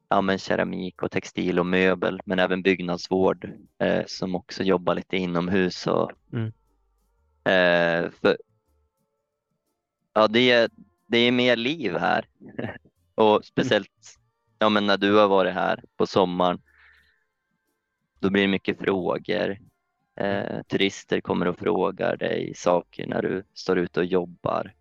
ja, 0.09 0.21
men 0.21 0.37
keramik 0.37 1.03
och 1.03 1.11
textil 1.11 1.59
och 1.59 1.65
möbel 1.65 2.21
men 2.25 2.39
även 2.39 2.61
byggnadsvård 2.61 3.51
eh, 3.77 4.03
som 4.07 4.35
också 4.35 4.63
jobbar 4.63 4.95
lite 4.95 5.17
inomhus. 5.17 5.87
Och, 5.87 6.11
Mm. 6.33 6.47
eh, 7.43 8.11
för, 8.21 8.37
ja, 10.13 10.27
det, 10.27 10.51
är, 10.51 10.69
det 11.07 11.17
är 11.17 11.31
mer 11.31 11.55
liv 11.55 11.97
här 11.97 12.25
och 13.15 13.45
speciellt 13.45 14.17
ja, 14.59 14.69
men 14.69 14.87
när 14.87 14.97
du 14.97 15.15
har 15.15 15.27
varit 15.27 15.53
här 15.53 15.83
på 15.97 16.07
sommaren 16.07 16.61
då 18.21 18.29
blir 18.29 18.41
det 18.41 18.47
mycket 18.47 18.79
frågor. 18.79 19.57
Eh, 20.15 20.61
turister 20.61 21.21
kommer 21.21 21.47
och 21.47 21.59
frågar 21.59 22.17
dig 22.17 22.53
saker 22.55 23.07
när 23.07 23.21
du 23.21 23.43
står 23.53 23.77
ute 23.77 23.99
och 23.99 24.05
jobbar. 24.05 24.73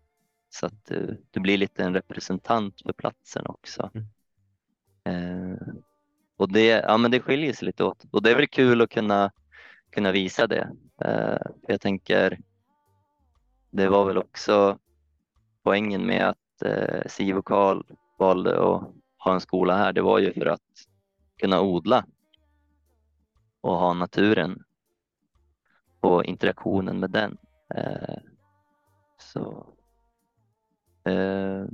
Så 0.49 0.65
att 0.65 0.85
du, 0.85 1.23
du 1.31 1.39
blir 1.39 1.57
lite 1.57 1.83
en 1.83 1.93
representant 1.93 2.81
för 2.81 2.93
platsen 2.93 3.45
också. 3.45 3.91
Eh, 5.03 5.67
och 6.37 6.51
det, 6.51 6.65
ja, 6.65 6.97
men 6.97 7.11
det 7.11 7.19
skiljer 7.19 7.53
sig 7.53 7.65
lite 7.65 7.83
åt 7.83 8.05
och 8.11 8.23
det 8.23 8.31
är 8.31 8.35
väl 8.35 8.47
kul 8.47 8.81
att 8.81 8.89
kunna, 8.89 9.31
kunna 9.91 10.11
visa 10.11 10.47
det. 10.47 10.69
Eh, 11.05 11.51
jag 11.67 11.81
tänker, 11.81 12.39
det 13.69 13.87
var 13.87 14.05
väl 14.05 14.17
också 14.17 14.79
poängen 15.63 16.05
med 16.05 16.29
att 16.29 16.61
eh, 16.65 17.41
Karl 17.45 17.83
valde 18.17 18.51
att 18.51 18.93
ha 19.17 19.33
en 19.33 19.41
skola 19.41 19.77
här. 19.77 19.93
Det 19.93 20.01
var 20.01 20.19
ju 20.19 20.33
för 20.33 20.45
att 20.45 20.61
kunna 21.39 21.61
odla 21.61 22.05
och 23.61 23.77
ha 23.77 23.93
naturen 23.93 24.63
och 25.99 26.25
interaktionen 26.25 26.99
med 26.99 27.11
den. 27.11 27.37
Eh, 27.75 28.17
så 29.17 29.73
eh, 31.03 31.65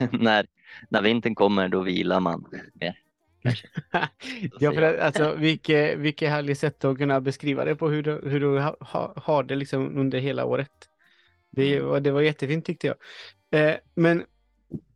när, 0.10 0.46
när 0.88 1.02
vintern 1.02 1.34
kommer 1.34 1.68
då 1.68 1.80
vilar 1.80 2.20
man 2.20 2.44
mer. 2.74 2.98
ja, 4.60 4.72
för 4.72 4.82
att, 4.82 4.98
alltså, 4.98 5.34
vilket, 5.34 5.98
vilket 5.98 6.30
härligt 6.30 6.58
sätt 6.58 6.84
att 6.84 6.98
kunna 6.98 7.20
beskriva 7.20 7.64
det 7.64 7.76
på 7.76 7.88
hur 7.88 8.02
du, 8.02 8.20
hur 8.24 8.40
du 8.40 8.60
ha, 8.60 8.76
ha, 8.80 9.14
har 9.16 9.42
det 9.42 9.54
liksom 9.54 9.98
under 9.98 10.18
hela 10.18 10.44
året. 10.44 10.88
Det, 11.56 11.80
var- 11.80 12.00
det 12.00 12.10
var 12.10 12.20
jättefint 12.22 12.64
tyckte 12.64 12.86
jag. 12.86 12.96
Eh, 13.60 13.76
men 13.94 14.24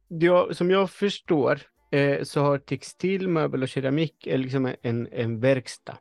jag, 0.08 0.56
som 0.56 0.70
jag 0.70 0.90
förstår 0.90 1.60
eh, 1.90 2.22
så 2.22 2.40
har 2.40 2.58
textil, 2.58 3.28
möbel 3.28 3.62
och 3.62 3.68
keramik 3.68 4.26
är 4.26 4.38
liksom 4.38 4.74
en, 4.82 5.08
en 5.12 5.40
verkstad. 5.40 5.98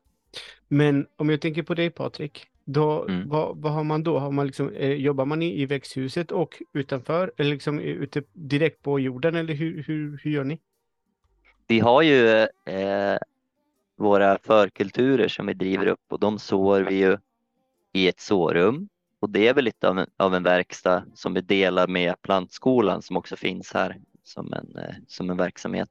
Men 0.67 1.07
om 1.17 1.29
jag 1.29 1.41
tänker 1.41 1.63
på 1.63 1.73
dig 1.73 1.89
Patrik, 1.89 2.47
då, 2.65 3.05
Mm. 3.07 3.29
vad, 3.29 3.57
vad 3.57 3.71
har 3.71 3.83
man 3.83 4.03
då? 4.03 4.19
Har 4.19 4.31
man 4.31 4.47
liksom, 4.47 4.69
eh, 4.73 4.93
jobbar 4.93 5.25
man 5.25 5.41
i, 5.41 5.61
i 5.61 5.65
växthuset 5.65 6.31
och 6.31 6.61
utanför 6.73 7.31
eller 7.37 7.49
liksom 7.51 7.79
ute 7.79 8.23
direkt 8.33 8.81
på 8.83 8.99
jorden 8.99 9.35
eller 9.35 9.53
hur, 9.53 9.83
hur, 9.83 10.19
hur 10.23 10.31
gör 10.31 10.43
ni? 10.43 10.59
Vi 11.67 11.79
har 11.79 12.01
ju 12.01 12.27
eh, 12.65 13.17
våra 13.97 14.37
förkulturer 14.43 15.27
som 15.27 15.45
vi 15.45 15.53
driver 15.53 15.87
upp 15.87 16.01
och 16.09 16.19
de 16.19 16.39
sår 16.39 16.81
vi 16.81 16.95
ju 16.95 17.17
i 17.93 18.07
ett 18.07 18.19
sårum. 18.19 18.89
Och 19.19 19.29
det 19.29 19.47
är 19.47 19.53
väl 19.53 19.65
lite 19.65 19.89
av 19.89 19.99
en, 19.99 20.07
av 20.17 20.35
en 20.35 20.43
verkstad 20.43 21.05
som 21.13 21.33
vi 21.33 21.41
delar 21.41 21.87
med 21.87 22.21
plantskolan 22.21 23.01
som 23.01 23.17
också 23.17 23.35
finns 23.35 23.73
här 23.73 23.97
som 24.23 24.53
en, 24.53 24.75
eh, 24.77 24.95
som 25.07 25.29
en 25.29 25.37
verksamhet. 25.37 25.89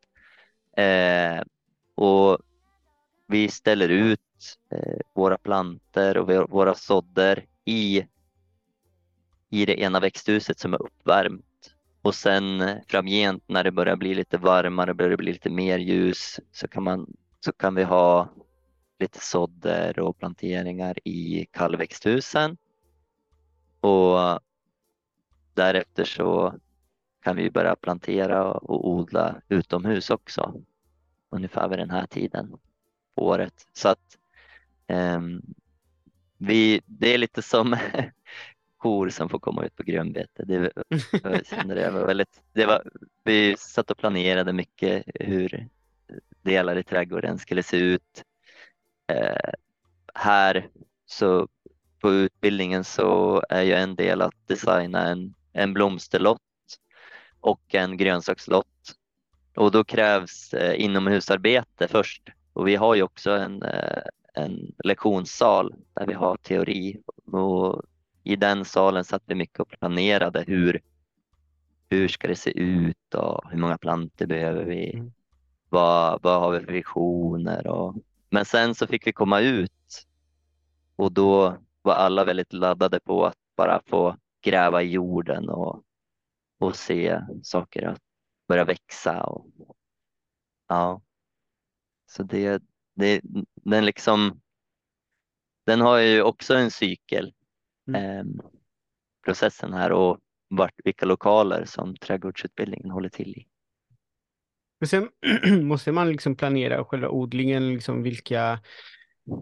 Eh, 0.77 1.43
och 1.95 2.39
vi 3.27 3.49
ställer 3.49 3.89
ut 3.89 4.21
eh, 4.73 4.99
våra 5.15 5.39
planter 5.39 6.17
och 6.17 6.51
våra 6.51 6.75
sådder 6.75 7.45
i, 7.65 8.07
i 9.51 9.67
det 9.67 9.81
ena 9.81 10.01
växthuset 10.01 10.59
som 10.59 10.75
är 10.75 10.83
uppvärmt. 10.83 11.45
Och 12.03 12.15
sen 12.15 12.61
eh, 12.61 12.77
framgent 12.89 13.45
när 13.47 13.65
det 13.65 13.73
börjar 13.73 13.97
bli 13.97 14.15
lite 14.15 14.39
varmare, 14.39 14.95
börjar 14.95 15.11
det 15.11 15.17
bli 15.17 15.33
lite 15.33 15.51
mer 15.51 15.79
ljus 15.79 16.41
så 16.53 16.69
kan, 16.69 16.83
man, 16.83 17.17
så 17.41 17.53
kan 17.53 17.75
vi 17.75 17.83
ha 17.83 18.29
lite 18.99 19.21
sådder 19.21 19.99
och 19.99 20.19
planteringar 20.19 20.99
i 21.05 21.47
kallväxthusen. 21.53 22.57
Och 23.81 24.21
eh, 24.21 24.39
därefter 25.55 26.05
så 26.05 26.55
kan 27.23 27.37
vi 27.37 27.51
börja 27.51 27.77
plantera 27.77 28.53
och 28.53 28.89
odla 28.89 29.41
utomhus 29.49 30.11
också. 30.11 30.55
Ungefär 31.31 31.69
vid 31.69 31.79
den 31.79 31.91
här 31.91 32.07
tiden 32.07 32.57
på 33.15 33.27
året. 33.27 33.67
Så 33.73 33.89
att 33.89 34.19
ehm, 34.87 35.43
vi, 36.39 36.81
det 36.87 37.15
är 37.15 37.19
lite 37.19 37.43
som 37.43 37.77
kor 38.79 39.09
som 39.09 39.29
får 39.29 39.39
komma 39.39 39.65
ut 39.65 39.77
på 39.77 39.83
grönbete. 39.83 40.45
Det, 40.45 40.73
det 41.65 41.91
var 41.91 42.07
väldigt, 42.07 42.43
det 42.53 42.67
var, 42.67 42.83
vi 43.25 43.57
satt 43.59 43.91
och 43.91 43.99
planerade 43.99 44.53
mycket 44.53 45.03
hur 45.15 45.69
delar 46.43 46.79
i 46.79 46.83
trädgården 46.83 47.39
skulle 47.39 47.63
se 47.63 47.77
ut. 47.77 48.25
Eh, 49.07 49.53
här 50.15 50.69
så 51.07 51.49
på 52.01 52.13
utbildningen 52.13 52.85
så 52.85 53.43
är 53.49 53.63
ju 53.63 53.73
en 53.73 53.95
del 53.95 54.23
att 54.23 54.35
designa 54.47 55.09
en, 55.09 55.35
en 55.53 55.75
blomsterlott 55.75 56.41
och 57.41 57.75
en 57.75 57.97
grönsakslott. 57.97 58.67
Och 59.57 59.71
då 59.71 59.85
krävs 59.85 60.55
eh, 60.55 60.81
inomhusarbete 60.85 61.89
först. 61.89 62.23
Och 62.53 62.69
vi 62.69 62.77
har 62.77 62.95
ju 62.95 63.03
också 63.03 63.31
en, 63.31 63.63
eh, 63.63 64.03
en 64.35 64.73
lektionssal 64.85 65.75
där 65.95 66.07
vi 66.07 66.15
har 66.15 66.37
teori. 66.37 67.01
Och 67.33 67.83
I 68.25 68.37
den 68.37 68.65
salen 68.65 69.05
satt 69.05 69.23
vi 69.27 69.35
mycket 69.35 69.61
och 69.61 69.69
planerade 69.69 70.45
hur, 70.47 70.81
hur 71.91 72.09
ska 72.09 72.29
det 72.29 72.37
se 72.37 72.59
ut 72.59 73.15
och 73.15 73.51
hur 73.51 73.59
många 73.59 73.79
plantor 73.79 74.27
behöver 74.27 74.65
vi? 74.65 74.93
Mm. 74.95 75.13
Vad, 75.69 76.23
vad 76.23 76.41
har 76.41 76.53
vi 76.53 76.65
för 76.65 76.73
visioner? 76.73 77.67
Och, 77.67 77.95
men 78.31 78.45
sen 78.45 78.75
så 78.75 78.87
fick 78.87 79.07
vi 79.07 79.13
komma 79.13 79.41
ut 79.41 80.07
och 80.97 81.13
då 81.13 81.57
var 81.89 81.95
alla 81.95 82.25
väldigt 82.25 82.53
laddade 82.53 83.01
på 83.01 83.27
att 83.27 83.37
bara 83.57 83.83
få 83.87 84.17
gräva 84.45 84.83
i 84.83 84.91
jorden 84.91 85.49
och, 85.49 85.83
och 86.61 86.77
se 86.77 87.21
saker 87.43 87.87
att 87.87 88.01
börja 88.49 88.65
växa. 88.65 89.23
Och, 89.25 89.77
ja. 90.69 91.03
Så 92.07 92.23
det, 92.23 92.63
det, 92.95 93.21
den 93.55 93.85
liksom, 93.85 94.41
den 95.67 95.81
har 95.81 95.99
ju 95.99 96.23
också 96.23 96.55
en 96.55 96.71
cykel, 96.71 97.35
Mm. 97.89 98.05
ehm, 98.21 98.41
processen 99.25 99.73
här 99.73 99.93
och 99.93 100.19
vart, 100.49 100.75
vilka 100.85 101.07
lokaler 101.07 101.65
som 101.65 101.97
trädgårdsutbildningen 101.97 102.91
håller 102.91 103.09
till 103.09 103.29
i. 103.29 103.47
Men 104.81 104.89
sen 104.89 105.09
måste 105.67 105.93
man 105.93 106.11
liksom 106.13 106.37
planera 106.37 106.85
själva 106.85 107.09
odlingen, 107.09 107.69
liksom 107.75 108.03
vilka, 108.03 108.61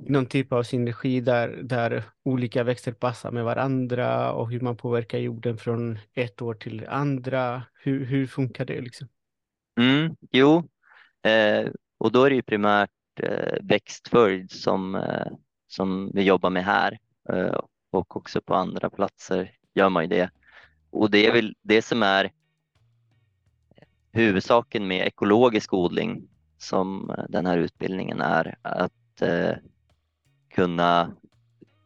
någon 0.07 0.27
typ 0.27 0.53
av 0.53 0.63
synergi 0.63 1.21
där, 1.21 1.49
där 1.49 2.05
olika 2.23 2.65
växter 2.65 2.93
passar 2.93 3.31
med 3.31 3.45
varandra 3.45 4.33
och 4.33 4.51
hur 4.51 4.61
man 4.61 4.77
påverkar 4.77 5.19
jorden 5.19 5.59
från 5.59 5.99
ett 6.15 6.43
år 6.43 6.55
till 6.55 6.87
andra. 6.89 7.63
Hur, 7.75 8.05
hur 8.05 8.27
funkar 8.27 8.65
det 8.65 8.81
liksom? 8.81 9.09
Mm, 9.81 10.17
jo, 10.33 10.69
eh, 11.23 11.71
och 11.99 12.13
då 12.13 12.25
är 12.25 12.31
det 12.31 12.37
ju 12.37 12.43
primärt 12.43 12.91
eh, 13.21 13.59
växtföljd 13.63 14.51
som, 14.51 14.95
eh, 14.95 15.27
som 15.67 16.11
vi 16.15 16.23
jobbar 16.23 16.51
med 16.51 16.65
här 16.65 16.99
eh, 17.29 17.61
och 17.91 18.17
också 18.17 18.41
på 18.41 18.55
andra 18.55 18.91
platser 18.91 19.51
gör 19.75 19.89
man 19.89 20.03
ju 20.03 20.09
det. 20.09 20.31
Och 20.91 21.11
det 21.11 21.27
är 21.27 21.33
väl 21.33 21.55
det 21.63 21.83
som 21.83 22.03
är 22.03 22.31
huvudsaken 24.13 24.87
med 24.87 25.07
ekologisk 25.07 25.73
odling 25.73 26.29
som 26.59 27.11
eh, 27.11 27.25
den 27.29 27.47
här 27.47 27.59
utbildningen 27.59 28.21
är 28.21 28.59
att 28.63 29.23
eh, 29.23 29.55
kunna, 30.57 31.13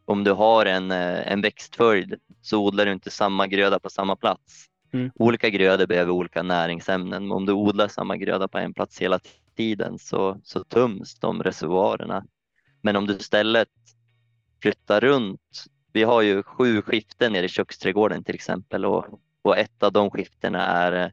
om 0.05 0.23
du 0.23 0.31
har 0.31 0.65
en, 0.65 0.91
eh, 0.91 1.31
en 1.31 1.41
växtföljd 1.41 2.15
så 2.41 2.65
odlar 2.65 2.85
du 2.85 2.91
inte 2.91 3.11
samma 3.11 3.47
gröda 3.47 3.79
på 3.79 3.89
samma 3.89 4.15
plats. 4.15 4.65
Mm. 4.93 5.11
Olika 5.15 5.49
grödor 5.49 5.87
behöver 5.87 6.11
olika 6.11 6.43
näringsämnen, 6.43 7.23
men 7.27 7.31
om 7.31 7.45
du 7.45 7.53
odlar 7.53 7.87
samma 7.87 8.17
gröda 8.17 8.47
på 8.47 8.57
en 8.57 8.73
plats 8.73 9.01
hela 9.01 9.19
tiden 9.55 9.99
så, 9.99 10.39
så 10.43 10.63
töms 10.63 11.19
de 11.19 11.43
reservoarerna. 11.43 12.25
Men 12.81 12.95
om 12.95 13.07
du 13.07 13.13
istället 13.13 13.69
flyttar 14.61 15.01
runt, 15.01 15.65
vi 15.93 16.03
har 16.03 16.21
ju 16.21 16.43
sju 16.43 16.81
skiften 16.81 17.33
nere 17.33 17.45
i 17.45 17.49
köksträdgården 17.49 18.23
till 18.23 18.35
exempel 18.35 18.85
och, 18.85 19.05
och 19.41 19.57
ett 19.57 19.83
av 19.83 19.91
de 19.91 20.11
skiftena 20.11 20.65
är 20.65 20.91
eh, 21.05 21.09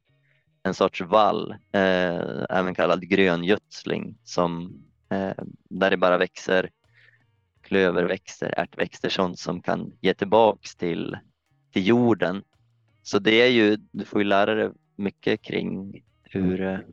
en 0.62 0.74
sorts 0.74 1.00
vall, 1.00 1.50
eh, 1.72 2.44
även 2.50 2.74
kallad 2.74 3.08
gröngödsling, 3.08 4.18
som, 4.24 4.82
eh, 5.10 5.44
där 5.70 5.90
det 5.90 5.96
bara 5.96 6.18
växer 6.18 6.70
klöverväxter, 7.68 8.54
ärtväxter, 8.56 9.08
sånt 9.08 9.38
som 9.38 9.62
kan 9.62 9.92
ge 10.00 10.14
tillbaks 10.14 10.76
till, 10.76 11.16
till 11.72 11.86
jorden. 11.86 12.42
Så 13.02 13.18
det 13.18 13.42
är 13.42 13.50
ju, 13.50 13.76
du 13.76 14.04
får 14.04 14.20
ju 14.20 14.24
lära 14.28 14.54
dig 14.54 14.70
mycket 14.96 15.42
kring 15.42 16.02
hur, 16.22 16.86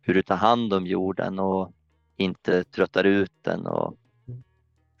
hur 0.00 0.14
du 0.14 0.22
tar 0.22 0.36
hand 0.36 0.72
om 0.72 0.86
jorden 0.86 1.38
och 1.38 1.72
inte 2.16 2.64
tröttar 2.64 3.04
ut 3.04 3.32
den 3.42 3.66
och 3.66 3.96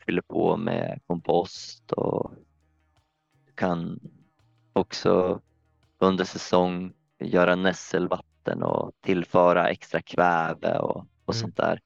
fyller 0.06 0.22
på 0.22 0.56
med 0.56 1.00
kompost 1.06 1.92
och 1.92 2.32
du 3.46 3.52
kan 3.54 4.00
också 4.72 5.40
under 5.98 6.24
säsong 6.24 6.92
göra 7.18 7.56
nässelvatten 7.56 8.30
vatten 8.40 8.62
och 8.62 8.92
tillföra 9.00 9.68
extra 9.68 10.02
kväve 10.02 10.78
och, 10.78 10.96
och 11.24 11.34
Mm. 11.34 11.40
sånt 11.40 11.56
där. 11.56 11.80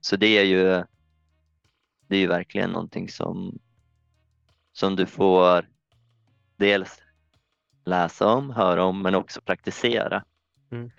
Så 0.00 0.16
det 0.16 0.26
är 0.38 0.44
ju 0.44 0.84
det 2.08 2.16
är 2.16 2.20
ju 2.20 2.26
verkligen 2.26 2.70
någonting 2.70 3.08
som, 3.08 3.58
som 4.72 4.96
du 4.96 5.06
får 5.06 5.68
dels 6.56 7.02
läsa 7.84 8.26
om, 8.26 8.50
höra 8.50 8.84
om 8.84 9.02
men 9.02 9.14
också 9.14 9.40
praktisera. 9.40 10.24
Mm. 10.70 10.90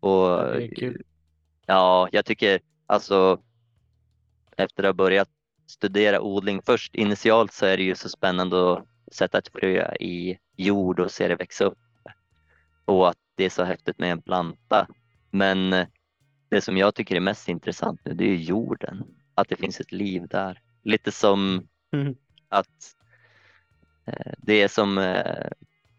Och. 0.00 0.62
Ja, 1.66 2.08
jag 2.12 2.24
tycker 2.24 2.60
alltså 2.86 3.40
efter 4.56 4.82
att 4.82 4.88
ha 4.88 4.92
börjat 4.92 5.28
studera 5.66 6.20
odling 6.20 6.62
först 6.62 6.94
initialt 6.94 7.52
så 7.52 7.66
är 7.66 7.76
det 7.76 7.82
ju 7.82 7.94
så 7.94 8.08
spännande 8.08 8.72
att 8.72 8.86
sätta 9.12 9.38
ett 9.38 9.48
frö 9.48 9.94
i 9.94 10.38
jord 10.56 11.00
och 11.00 11.10
se 11.10 11.28
det 11.28 11.36
växa 11.36 11.64
upp. 11.64 11.78
Och 12.84 13.08
att 13.08 13.18
det 13.34 13.44
är 13.44 13.50
så 13.50 13.64
häftigt 13.64 13.98
med 13.98 14.12
en 14.12 14.22
planta. 14.22 14.88
Men 15.30 15.72
eh, 15.72 15.86
det 16.48 16.60
som 16.60 16.76
jag 16.76 16.94
tycker 16.94 17.16
är 17.16 17.20
mest 17.20 17.48
intressant 17.48 18.00
nu 18.04 18.14
det 18.14 18.24
är 18.24 18.34
jorden. 18.34 19.04
Att 19.36 19.48
det 19.48 19.56
finns 19.56 19.80
ett 19.80 19.92
liv 19.92 20.26
där. 20.28 20.60
Lite 20.82 21.12
som 21.12 21.68
Mm. 21.92 22.14
att 22.48 22.94
eh, 24.06 24.32
det 24.38 24.62
är 24.62 24.68
som 24.68 24.98
eh, 24.98 25.46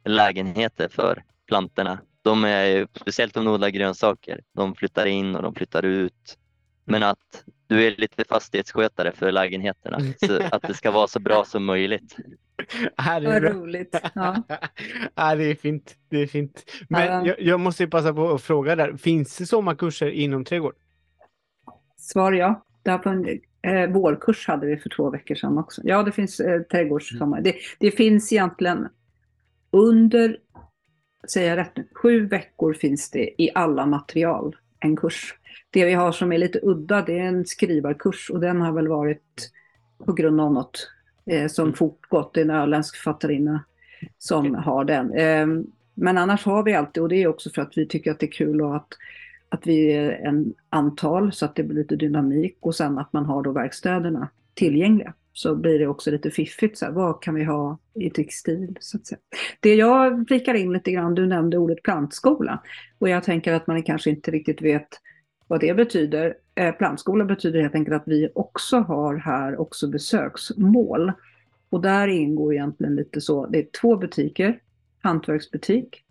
lägenheter 0.05 0.88
för 0.89 1.23
plantorna. 1.47 1.99
De 2.21 2.43
är 2.43 2.88
speciellt 3.01 3.38
om 3.38 3.45
de 3.45 3.51
odlar 3.53 3.69
grönsaker, 3.69 4.41
de 4.53 4.75
flyttar 4.75 5.05
in 5.05 5.35
och 5.35 5.43
de 5.43 5.55
flyttar 5.55 5.85
ut. 5.85 6.38
Men 6.85 7.03
att 7.03 7.43
du 7.67 7.88
är 7.88 7.95
lite 7.97 8.23
fastighetsskötare 8.29 9.11
för 9.11 9.31
lägenheterna, 9.31 9.99
så 10.27 10.41
att 10.51 10.61
det 10.61 10.73
ska 10.73 10.91
vara 10.91 11.07
så 11.07 11.19
bra 11.19 11.45
som 11.45 11.65
möjligt. 11.65 12.15
Ja, 12.97 13.19
det 13.19 13.27
är 13.27 13.31
Vad 13.33 13.41
bra. 13.41 13.51
roligt. 13.51 13.95
Ja. 14.15 14.43
ja, 15.15 15.35
det 15.35 15.43
är 15.43 15.55
fint. 15.55 15.95
Det 16.09 16.17
är 16.17 16.27
fint. 16.27 16.63
Men 16.89 17.05
Ja. 17.07 17.25
jag, 17.27 17.41
jag 17.41 17.59
måste 17.59 17.83
ju 17.83 17.89
passa 17.89 18.13
på 18.13 18.33
att 18.33 18.41
fråga 18.41 18.75
där. 18.75 18.97
Finns 18.97 19.38
det 19.38 19.45
sommarkurser 19.45 20.09
inom 20.09 20.45
trädgård? 20.45 20.75
Svar 21.97 22.31
ja. 22.33 22.65
Det 22.91 22.97
på 22.97 23.09
en, 23.09 23.39
eh, 23.61 23.89
vårkurs 23.89 24.47
hade 24.47 24.67
vi 24.67 24.77
för 24.77 24.89
två 24.89 25.09
veckor 25.09 25.35
sedan 25.35 25.57
också. 25.57 25.81
Ja, 25.83 26.03
det 26.03 26.11
finns 26.11 26.39
eh, 26.39 26.61
trädgårdssommar. 26.61 27.41
Det, 27.41 27.55
det 27.79 27.91
finns 27.91 28.33
egentligen 28.33 28.88
under, 29.71 30.38
säger 31.27 31.49
jag 31.49 31.57
rätt 31.57 31.77
nu, 31.77 31.88
sju 31.93 32.25
veckor 32.27 32.73
finns 32.73 33.11
det 33.11 33.41
i 33.41 33.49
alla 33.55 33.85
material 33.85 34.55
en 34.79 34.95
kurs. 34.95 35.35
Det 35.69 35.85
vi 35.85 35.93
har 35.93 36.11
som 36.11 36.31
är 36.31 36.38
lite 36.38 36.59
udda 36.63 37.01
det 37.01 37.19
är 37.19 37.23
en 37.23 37.45
skrivarkurs 37.45 38.29
och 38.29 38.39
den 38.39 38.61
har 38.61 38.71
väl 38.71 38.88
varit 38.88 39.51
på 40.05 40.13
grund 40.13 40.41
av 40.41 40.53
något 40.53 40.91
eh, 41.25 41.47
som 41.47 41.65
Mm. 41.65 41.75
fortgått. 41.75 42.33
Det 42.33 42.39
är 42.41 42.45
en 42.45 42.51
öländsk 42.51 42.95
författarinna 42.95 43.63
som 44.17 44.55
har 44.55 44.85
den. 44.85 45.13
Eh, 45.13 45.47
men 45.93 46.17
annars 46.17 46.45
har 46.45 46.63
vi 46.63 46.73
alltid, 46.73 47.03
och 47.03 47.09
det 47.09 47.23
är 47.23 47.27
också 47.27 47.49
för 47.49 47.61
att 47.61 47.77
vi 47.77 47.88
tycker 47.88 48.11
att 48.11 48.19
det 48.19 48.25
är 48.25 48.31
kul 48.31 48.61
och 48.61 48.75
att 48.75 48.88
att 49.49 49.67
vi 49.67 49.91
är 49.91 50.11
en 50.11 50.53
antal 50.69 51.31
så 51.31 51.45
att 51.45 51.55
det 51.55 51.63
blir 51.63 51.77
lite 51.77 51.95
dynamik 51.95 52.57
och 52.59 52.75
sen 52.75 52.97
att 52.97 53.13
man 53.13 53.25
har 53.25 53.43
då 53.43 53.51
verkstäderna 53.51 54.29
tillgängliga. 54.53 55.13
Så 55.33 55.55
blir 55.55 55.79
det 55.79 55.87
också 55.87 56.11
lite 56.11 56.31
fiffigt, 56.31 56.77
så 56.77 56.85
här, 56.85 56.91
vad 56.91 57.21
kan 57.21 57.35
vi 57.35 57.43
ha 57.43 57.77
i 57.93 58.09
textil? 58.09 58.77
Så 58.79 58.97
att 58.97 59.07
säga. 59.07 59.19
Det 59.59 59.75
jag 59.75 60.27
flikar 60.27 60.53
in 60.53 60.73
lite 60.73 60.91
grann, 60.91 61.15
du 61.15 61.27
nämnde 61.27 61.57
ordet 61.57 61.83
plantskola 61.83 62.63
och 62.99 63.09
jag 63.09 63.23
tänker 63.23 63.53
att 63.53 63.67
man 63.67 63.83
kanske 63.83 64.09
inte 64.09 64.31
riktigt 64.31 64.61
vet 64.61 64.87
vad 65.47 65.59
det 65.59 65.73
betyder. 65.73 66.37
Eh, 66.55 66.71
plantskola 66.71 67.25
betyder 67.25 67.61
helt 67.61 67.75
enkelt 67.75 67.95
att 67.95 68.07
vi 68.07 68.29
också 68.35 68.77
har 68.77 69.15
här 69.15 69.61
också 69.61 69.87
besöksmål. 69.87 71.11
Och 71.69 71.81
där 71.81 72.07
ingår 72.07 72.53
egentligen 72.53 72.95
lite 72.95 73.21
så, 73.21 73.45
det 73.45 73.57
är 73.59 73.67
två 73.81 73.97
butiker, 73.97 74.59
hantverksbutik, 75.01 76.03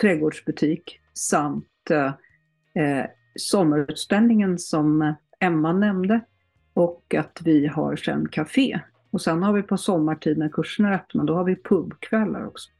trädgårdsbutik 0.00 1.00
samt 1.14 1.90
eh, 1.90 2.12
eh, 2.74 3.04
sommarutställningen 3.36 4.58
som 4.58 5.14
Emma 5.40 5.72
nämnde 5.72 6.20
och 6.74 7.14
att 7.14 7.40
vi 7.44 7.66
har 7.66 7.96
sen 7.96 8.28
café. 8.28 8.80
Och 9.10 9.20
sen 9.20 9.42
har 9.42 9.52
vi 9.52 9.62
på 9.62 9.76
sommartid 9.76 10.38
när 10.38 10.48
kurserna 10.48 10.88
är 10.88 10.94
öppna, 10.94 11.24
då 11.24 11.34
har 11.34 11.44
vi 11.44 11.56
pubkvällar 11.56 12.46
också. 12.46 12.70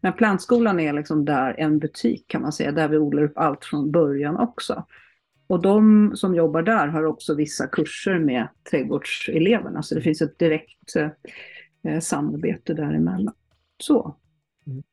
Men 0.00 0.12
plantskolan 0.12 0.80
är 0.80 0.92
liksom 0.92 1.24
där 1.24 1.54
en 1.58 1.78
butik 1.78 2.24
kan 2.28 2.42
man 2.42 2.52
säga, 2.52 2.72
där 2.72 2.88
vi 2.88 2.98
odlar 2.98 3.22
upp 3.22 3.38
allt 3.38 3.64
från 3.64 3.90
början 3.90 4.36
också. 4.36 4.86
Och 5.46 5.62
de 5.62 6.12
som 6.16 6.34
jobbar 6.34 6.62
där 6.62 6.86
har 6.86 7.04
också 7.04 7.34
vissa 7.34 7.66
kurser 7.66 8.18
med 8.18 8.48
trädgårdseleverna, 8.70 9.82
så 9.82 9.94
det 9.94 10.00
finns 10.00 10.22
ett 10.22 10.38
direkt 10.38 10.96
eh, 11.82 12.00
samarbete 12.00 12.74
däremellan. 12.74 13.34
Så. 13.82 14.16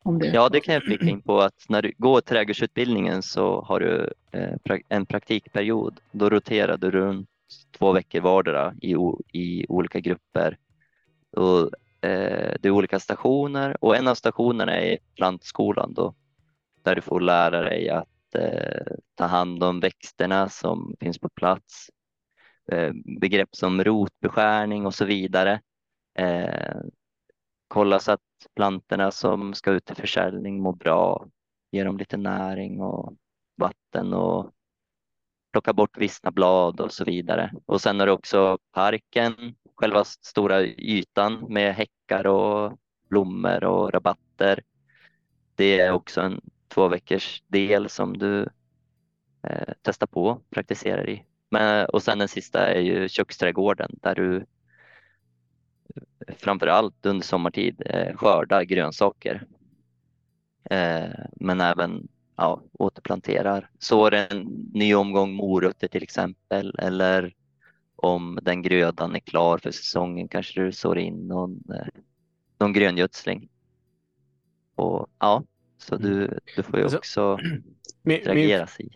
Om 0.03 0.19
det 0.19 0.27
Ja, 0.27 0.49
det 0.49 0.59
kan 0.59 0.73
jag 0.73 0.83
flika 0.83 1.05
in 1.05 1.21
på 1.21 1.39
att 1.39 1.65
när 1.69 1.81
du 1.81 1.93
går 1.97 2.21
trädgårdsutbildningen 2.21 3.21
så 3.21 3.61
har 3.61 3.79
du 3.79 4.13
eh, 4.31 4.79
en 4.89 5.05
praktikperiod. 5.05 5.99
Då 6.11 6.29
roterar 6.29 6.77
du 6.77 6.91
runt 6.91 7.29
två 7.77 7.91
veckor 7.91 8.21
vardera 8.21 8.73
i, 8.81 8.95
i 9.33 9.65
olika 9.69 9.99
grupper. 9.99 10.57
Och, 11.31 11.61
eh, 12.09 12.55
det 12.61 12.65
är 12.67 12.71
olika 12.71 12.99
stationer 12.99 13.83
och 13.83 13.95
en 13.95 14.07
av 14.07 14.15
stationerna 14.15 14.77
är 14.77 14.97
plantskolan 15.15 15.93
då, 15.93 16.15
där 16.83 16.95
du 16.95 17.01
får 17.01 17.19
lära 17.19 17.61
dig 17.61 17.89
att 17.89 18.35
eh, 18.35 18.95
ta 19.15 19.25
hand 19.25 19.63
om 19.63 19.79
växterna 19.79 20.49
som 20.49 20.95
finns 20.99 21.19
på 21.19 21.29
plats. 21.29 21.89
Eh, 22.71 22.91
begrepp 23.21 23.49
som 23.51 23.83
rotbeskärning 23.83 24.85
och 24.85 24.93
så 24.93 25.05
vidare. 25.05 25.61
Eh, 26.19 26.75
Kolla 27.67 27.99
så 27.99 28.11
att 28.11 28.21
plantorna 28.55 29.11
som 29.11 29.53
ska 29.53 29.71
ut 29.71 29.85
till 29.85 29.95
försäljning 29.95 30.61
mår 30.61 30.73
bra, 30.73 31.27
ge 31.71 31.83
dem 31.83 31.97
lite 31.97 32.17
näring 32.17 32.81
och 32.81 33.13
vatten 33.57 34.13
och 34.13 34.51
plocka 35.51 35.73
bort 35.73 35.97
vissna 35.97 36.31
blad 36.31 36.79
och 36.79 36.91
så 36.93 37.05
vidare. 37.05 37.53
Och 37.65 37.81
sen 37.81 37.99
har 37.99 38.07
du 38.07 38.13
också 38.13 38.57
parken, 38.71 39.55
själva 39.75 40.03
stora 40.03 40.63
ytan 40.63 41.45
med 41.49 41.75
häckar 41.75 42.27
och 42.27 42.79
blommor 43.09 43.63
och 43.63 43.93
rabatter. 43.93 44.63
Det 45.55 45.79
är 45.79 45.91
också 45.91 46.21
en 46.21 46.41
två 46.67 46.87
veckors 46.87 47.43
del 47.47 47.89
som 47.89 48.17
du 48.17 48.49
eh, 49.43 49.73
testar 49.81 50.07
på, 50.07 50.41
praktiserar 50.49 51.09
i. 51.09 51.23
Men, 51.49 51.85
och 51.85 52.03
sen 52.03 52.19
den 52.19 52.27
sista 52.27 52.67
är 52.67 52.79
ju 52.79 53.09
köksträdgården 53.09 53.99
där 54.01 54.15
du 54.15 54.45
framför 56.37 56.67
allt 56.67 57.05
under 57.05 57.25
sommartid 57.25 57.81
eh, 57.85 58.15
skördar 58.15 58.63
grönsaker. 58.63 59.45
Eh, 60.69 61.25
men 61.35 61.61
även 61.61 62.07
ja, 62.35 62.61
återplanterar. 62.73 63.69
Sår 63.79 64.13
en 64.13 64.41
ny 64.73 64.95
omgång 64.95 65.33
morötter 65.33 65.87
till 65.87 66.03
exempel 66.03 66.75
eller 66.79 67.33
om 67.95 68.39
den 68.41 68.61
grödan 68.61 69.15
är 69.15 69.19
klar 69.19 69.57
för 69.57 69.71
säsongen 69.71 70.27
kanske 70.27 70.61
du 70.61 70.71
sår 70.71 70.97
in 70.97 71.27
någon, 71.27 71.63
eh, 71.69 72.01
någon 72.59 72.73
gröngödsling. 72.73 73.49
Och 74.75 75.07
ja, 75.19 75.43
så 75.77 75.95
du, 75.95 76.39
du 76.55 76.63
får 76.63 76.79
ju 76.79 76.83
Alltså, 76.83 76.97
också 76.97 77.39
Min, 78.01 78.37
i 78.37 78.89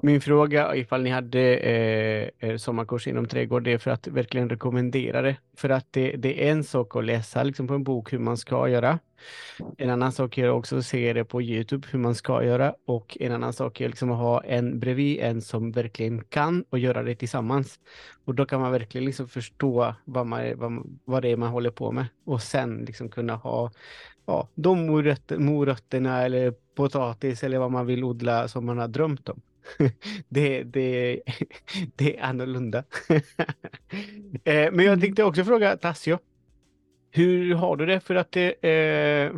min 0.00 0.20
fråga 0.20 0.76
ifall 0.76 1.02
ni 1.02 1.10
hade 1.10 1.40
eh, 1.56 2.28
eh, 2.38 2.56
sommarkurs 2.56 3.06
inom 3.06 3.26
trädgård, 3.28 3.64
det 3.64 3.72
är 3.72 3.78
för 3.78 3.90
att 3.90 4.06
verkligen 4.06 4.50
rekommendera 4.50 5.22
det. 5.22 5.36
För 5.56 5.68
att 5.68 5.86
det, 5.90 6.16
det 6.16 6.46
är 6.46 6.52
en 6.52 6.64
sak 6.64 6.96
att 6.96 7.04
läsa 7.04 7.42
liksom 7.42 7.66
på 7.66 7.74
en 7.74 7.84
bok 7.84 8.12
hur 8.12 8.18
man 8.18 8.36
ska 8.36 8.68
göra. 8.68 8.98
En 9.78 9.90
annan 9.90 10.12
sak 10.12 10.38
är 10.38 10.50
också 10.50 10.78
att 10.78 10.86
se 10.86 11.12
det 11.12 11.24
på 11.24 11.42
Youtube 11.42 11.88
hur 11.90 11.98
man 11.98 12.14
ska 12.14 12.44
göra 12.44 12.74
och 12.86 13.16
en 13.20 13.32
annan 13.32 13.52
sak 13.52 13.80
är 13.80 13.88
liksom 13.88 14.10
att 14.10 14.18
ha 14.18 14.44
en 14.44 14.78
bredvid 14.80 15.20
en 15.20 15.42
som 15.42 15.72
verkligen 15.72 16.24
kan 16.24 16.64
och 16.70 16.78
göra 16.78 17.02
det 17.02 17.14
tillsammans. 17.14 17.80
Och 18.24 18.34
då 18.34 18.46
kan 18.46 18.60
man 18.60 18.72
verkligen 18.72 19.04
liksom 19.04 19.28
förstå 19.28 19.94
vad, 20.04 20.26
man, 20.26 20.58
vad, 20.58 20.98
vad 21.04 21.22
det 21.22 21.28
är 21.28 21.36
man 21.36 21.50
håller 21.50 21.70
på 21.70 21.92
med 21.92 22.06
och 22.24 22.42
sen 22.42 22.84
liksom 22.86 23.08
kunna 23.08 23.34
ha 23.34 23.70
ja, 24.26 24.48
de 24.54 24.86
morötter, 24.86 25.38
morötterna 25.38 26.22
eller 26.22 26.54
potatis 26.74 27.42
eller 27.42 27.58
vad 27.58 27.70
man 27.72 27.86
vill 27.86 28.04
odla 28.04 28.48
som 28.48 28.66
man 28.66 28.78
har 28.78 28.88
drömt 28.88 29.28
om. 29.28 29.42
det, 30.28 30.62
det, 30.62 31.22
det 31.96 32.18
är 32.18 32.22
annorlunda. 32.22 32.84
Eh, 34.44 34.72
Men 34.72 34.86
jag 34.86 35.00
tänkte 35.00 35.24
också 35.24 35.44
fråga 35.44 35.76
Tassio. 35.76 36.18
Hur 37.10 37.54
har 37.54 37.76
du 37.76 37.86
det? 37.86 38.00
För 38.00 38.14
att 38.14 38.32
det 38.32 38.64
eh, 38.64 39.32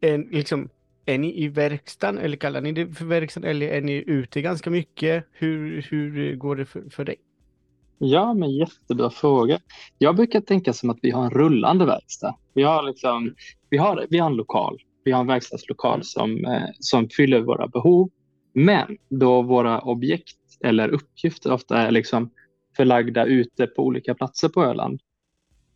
är 0.00 0.32
liksom, 0.32 0.68
är 1.06 1.18
ni 1.18 1.42
i 1.42 1.48
verkstaden 1.48 2.18
eller 2.18 2.36
kallar 2.36 2.60
ni 2.60 2.72
det 2.72 2.94
för 2.94 3.04
verkstaden 3.04 3.50
eller 3.50 3.68
är 3.68 3.80
ni 3.80 4.04
ute 4.06 4.42
ganska 4.42 4.70
mycket? 4.70 5.28
Hur, 5.32 5.82
hur 5.90 6.36
går 6.36 6.56
det 6.56 6.66
för, 6.66 6.90
för 6.90 7.04
dig? 7.04 7.16
Ja, 7.98 8.34
men 8.34 8.50
jättebra 8.50 9.10
fråga. 9.10 9.60
Jag 9.98 10.16
brukar 10.16 10.40
tänka 10.40 10.72
som 10.72 10.90
att 10.90 10.98
vi 11.02 11.10
har 11.10 11.24
en 11.24 11.30
rullande 11.30 11.84
verkstad. 11.86 12.36
Vi 12.54 12.62
har, 12.62 12.82
liksom, 12.82 13.34
vi 13.70 13.76
har, 13.76 14.06
vi 14.10 14.18
har 14.18 14.30
en 14.30 14.36
lokal. 14.36 14.78
Vi 15.04 15.12
har 15.12 15.20
en 15.20 15.26
verkstadslokal 15.26 16.04
som, 16.04 16.44
eh, 16.44 16.62
som 16.80 17.08
fyller 17.08 17.40
våra 17.40 17.68
behov. 17.68 18.10
Men 18.52 18.98
då 19.08 19.42
våra 19.42 19.80
objekt 19.80 20.36
eller 20.60 20.88
uppgifter 20.88 21.52
ofta 21.52 21.78
är 21.78 21.90
liksom 21.90 22.30
förlagda 22.76 23.24
ute 23.24 23.66
på 23.66 23.82
olika 23.82 24.14
platser 24.14 24.48
på 24.48 24.64
Öland. 24.64 25.00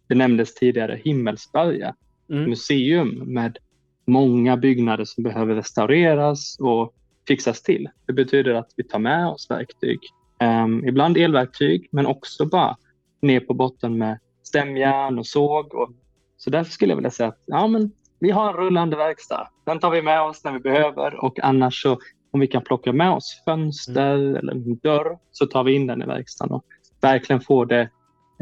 Det 0.08 0.14
nämndes 0.14 0.54
tidigare 0.54 1.00
Himmelsberga 1.04 1.94
Mm. 2.32 2.50
museum 2.50 3.08
med 3.08 3.58
många 4.06 4.56
byggnader 4.56 5.04
som 5.04 5.24
behöver 5.24 5.54
restaureras 5.54 6.56
och 6.60 6.94
fixas 7.28 7.62
till. 7.62 7.88
Det 8.06 8.12
betyder 8.12 8.54
att 8.54 8.70
vi 8.76 8.84
tar 8.84 8.98
med 8.98 9.28
oss 9.28 9.50
verktyg. 9.50 9.98
Um, 10.40 10.88
ibland 10.88 11.16
elverktyg, 11.16 11.88
men 11.92 12.06
också 12.06 12.46
bara 12.46 12.76
ner 13.22 13.40
på 13.40 13.54
botten 13.54 13.98
med 13.98 14.18
stämjärn 14.42 15.18
och 15.18 15.26
såg. 15.26 15.74
Och, 15.74 15.90
så 16.36 16.50
därför 16.50 16.72
skulle 16.72 16.90
jag 16.90 16.96
vilja 16.96 17.10
säga 17.10 17.28
att 17.28 17.42
ja, 17.46 17.66
men 17.66 17.90
vi 18.18 18.30
har 18.30 18.48
en 18.48 18.56
rullande 18.56 18.96
verkstad. 18.96 19.48
Den 19.64 19.78
tar 19.78 19.90
vi 19.90 20.02
med 20.02 20.22
oss 20.22 20.44
när 20.44 20.52
vi 20.52 20.58
behöver 20.58 21.24
och 21.24 21.40
annars 21.40 21.82
så 21.82 21.98
om 22.32 22.40
vi 22.40 22.46
kan 22.46 22.62
plocka 22.62 22.92
med 22.92 23.10
oss 23.10 23.42
fönster 23.44 24.14
mm. 24.14 24.36
eller 24.36 24.52
en 24.52 24.76
dörr 24.76 25.18
så 25.30 25.46
tar 25.46 25.64
vi 25.64 25.74
in 25.74 25.86
den 25.86 26.02
i 26.02 26.06
verkstaden 26.06 26.54
och 26.54 26.64
verkligen 27.00 27.40
får 27.40 27.66
det 27.66 27.80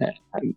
eh, 0.00 0.50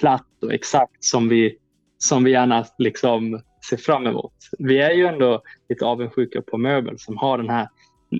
platt 0.00 0.42
och 0.42 0.52
exakt 0.52 1.04
som 1.04 1.28
vi, 1.28 1.56
som 1.98 2.24
vi 2.24 2.30
gärna 2.30 2.66
liksom 2.78 3.40
ser 3.68 3.76
fram 3.76 4.06
emot. 4.06 4.34
Vi 4.58 4.78
är 4.78 4.90
ju 4.90 5.06
ändå 5.06 5.42
lite 5.68 5.84
avundsjuka 5.84 6.42
på 6.42 6.58
möbel 6.58 6.98
som 6.98 7.16
har 7.16 7.38
den 7.38 7.50
här 7.50 7.68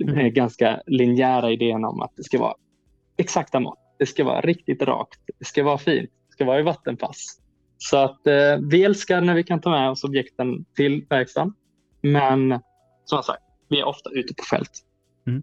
mm. 0.02 0.18
Eh, 0.18 0.26
ganska 0.26 0.82
linjära 0.86 1.50
idén 1.50 1.84
om 1.84 2.00
att 2.00 2.12
det 2.16 2.24
ska 2.24 2.38
vara 2.38 2.54
exakta 3.16 3.60
mått. 3.60 3.78
Det 3.98 4.06
ska 4.06 4.24
vara 4.24 4.40
riktigt 4.40 4.82
rakt. 4.82 5.20
Det 5.38 5.44
ska 5.44 5.64
vara 5.64 5.78
fint. 5.78 6.10
Det 6.28 6.32
ska 6.32 6.44
vara 6.44 6.60
i 6.60 6.62
vattenpass. 6.62 7.38
Så 7.78 7.96
att 7.96 8.26
eh, 8.26 8.56
vi 8.70 8.84
älskar 8.84 9.20
när 9.20 9.34
vi 9.34 9.44
kan 9.44 9.60
ta 9.60 9.70
med 9.70 9.90
oss 9.90 10.04
objekten 10.04 10.64
till 10.76 11.06
verkstaden. 11.08 11.52
Men 12.02 12.60
som 13.04 13.22
sagt, 13.22 13.42
vi 13.68 13.80
är 13.80 13.84
ofta 13.84 14.10
ute 14.10 14.34
på 14.34 14.42
fält. 14.50 14.84
Mm. 15.26 15.42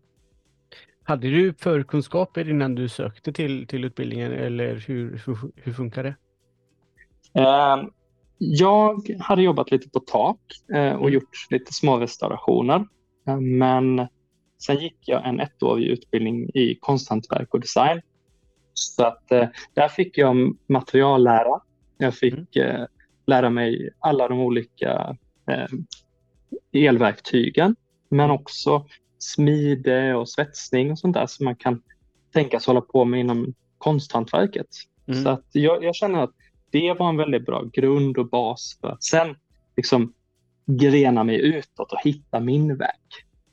Hade 1.03 1.29
du 1.29 1.53
förkunskaper 1.53 2.49
innan 2.49 2.75
du 2.75 2.89
sökte 2.89 3.33
till, 3.33 3.67
till 3.67 3.85
utbildningen 3.85 4.31
eller 4.31 4.75
hur, 4.75 5.21
hur, 5.25 5.37
hur 5.55 5.73
funkar 5.73 6.03
det? 6.03 6.15
Eh, 7.41 7.83
jag 8.37 9.09
hade 9.19 9.41
jobbat 9.41 9.71
lite 9.71 9.89
på 9.89 9.99
tak 9.99 10.39
eh, 10.73 10.93
och 10.93 11.01
mm. 11.01 11.13
gjort 11.13 11.47
lite 11.49 11.73
små 11.73 11.97
restaurationer. 11.97 12.87
Eh, 13.27 13.39
men 13.39 14.07
sen 14.61 14.77
gick 14.77 14.97
jag 15.05 15.27
en 15.27 15.39
ettårig 15.39 15.87
utbildning 15.87 16.49
i 16.49 16.77
konsthantverk 16.81 17.53
och 17.53 17.59
design. 17.59 18.01
Så 18.73 19.03
att 19.03 19.31
eh, 19.31 19.47
där 19.73 19.87
fick 19.87 20.17
jag 20.17 20.57
materiallära. 20.67 21.59
Jag 21.97 22.15
fick 22.15 22.55
mm. 22.55 22.75
eh, 22.75 22.85
lära 23.27 23.49
mig 23.49 23.89
alla 23.99 24.27
de 24.27 24.39
olika 24.39 25.17
eh, 25.49 25.67
elverktygen 26.73 27.75
men 28.15 28.31
också 28.31 28.85
smide 29.17 30.15
och 30.15 30.29
svetsning 30.29 30.91
och 30.91 30.99
sånt 30.99 31.13
där 31.13 31.27
som 31.27 31.45
man 31.45 31.55
kan 31.55 31.81
tänkas 32.33 32.67
hålla 32.67 32.81
på 32.81 33.05
med 33.05 33.19
inom 33.19 33.53
konsthantverket. 33.77 34.67
Mm. 35.07 35.23
Så 35.23 35.29
att 35.29 35.45
jag, 35.51 35.83
jag, 35.83 35.95
känner 35.95 36.23
att 36.23 36.33
det 36.69 36.93
var 36.93 37.09
en 37.09 37.17
väldigt 37.17 37.45
bra 37.45 37.63
grund 37.73 38.17
och 38.17 38.29
bas 38.29 38.77
för 38.81 38.87
att 38.87 39.03
sen 39.03 39.35
liksom 39.77 40.13
grena 40.65 41.23
mig 41.23 41.41
utåt 41.41 41.91
och 41.91 41.99
hitta 42.03 42.39
min 42.39 42.77
väg. 42.77 42.99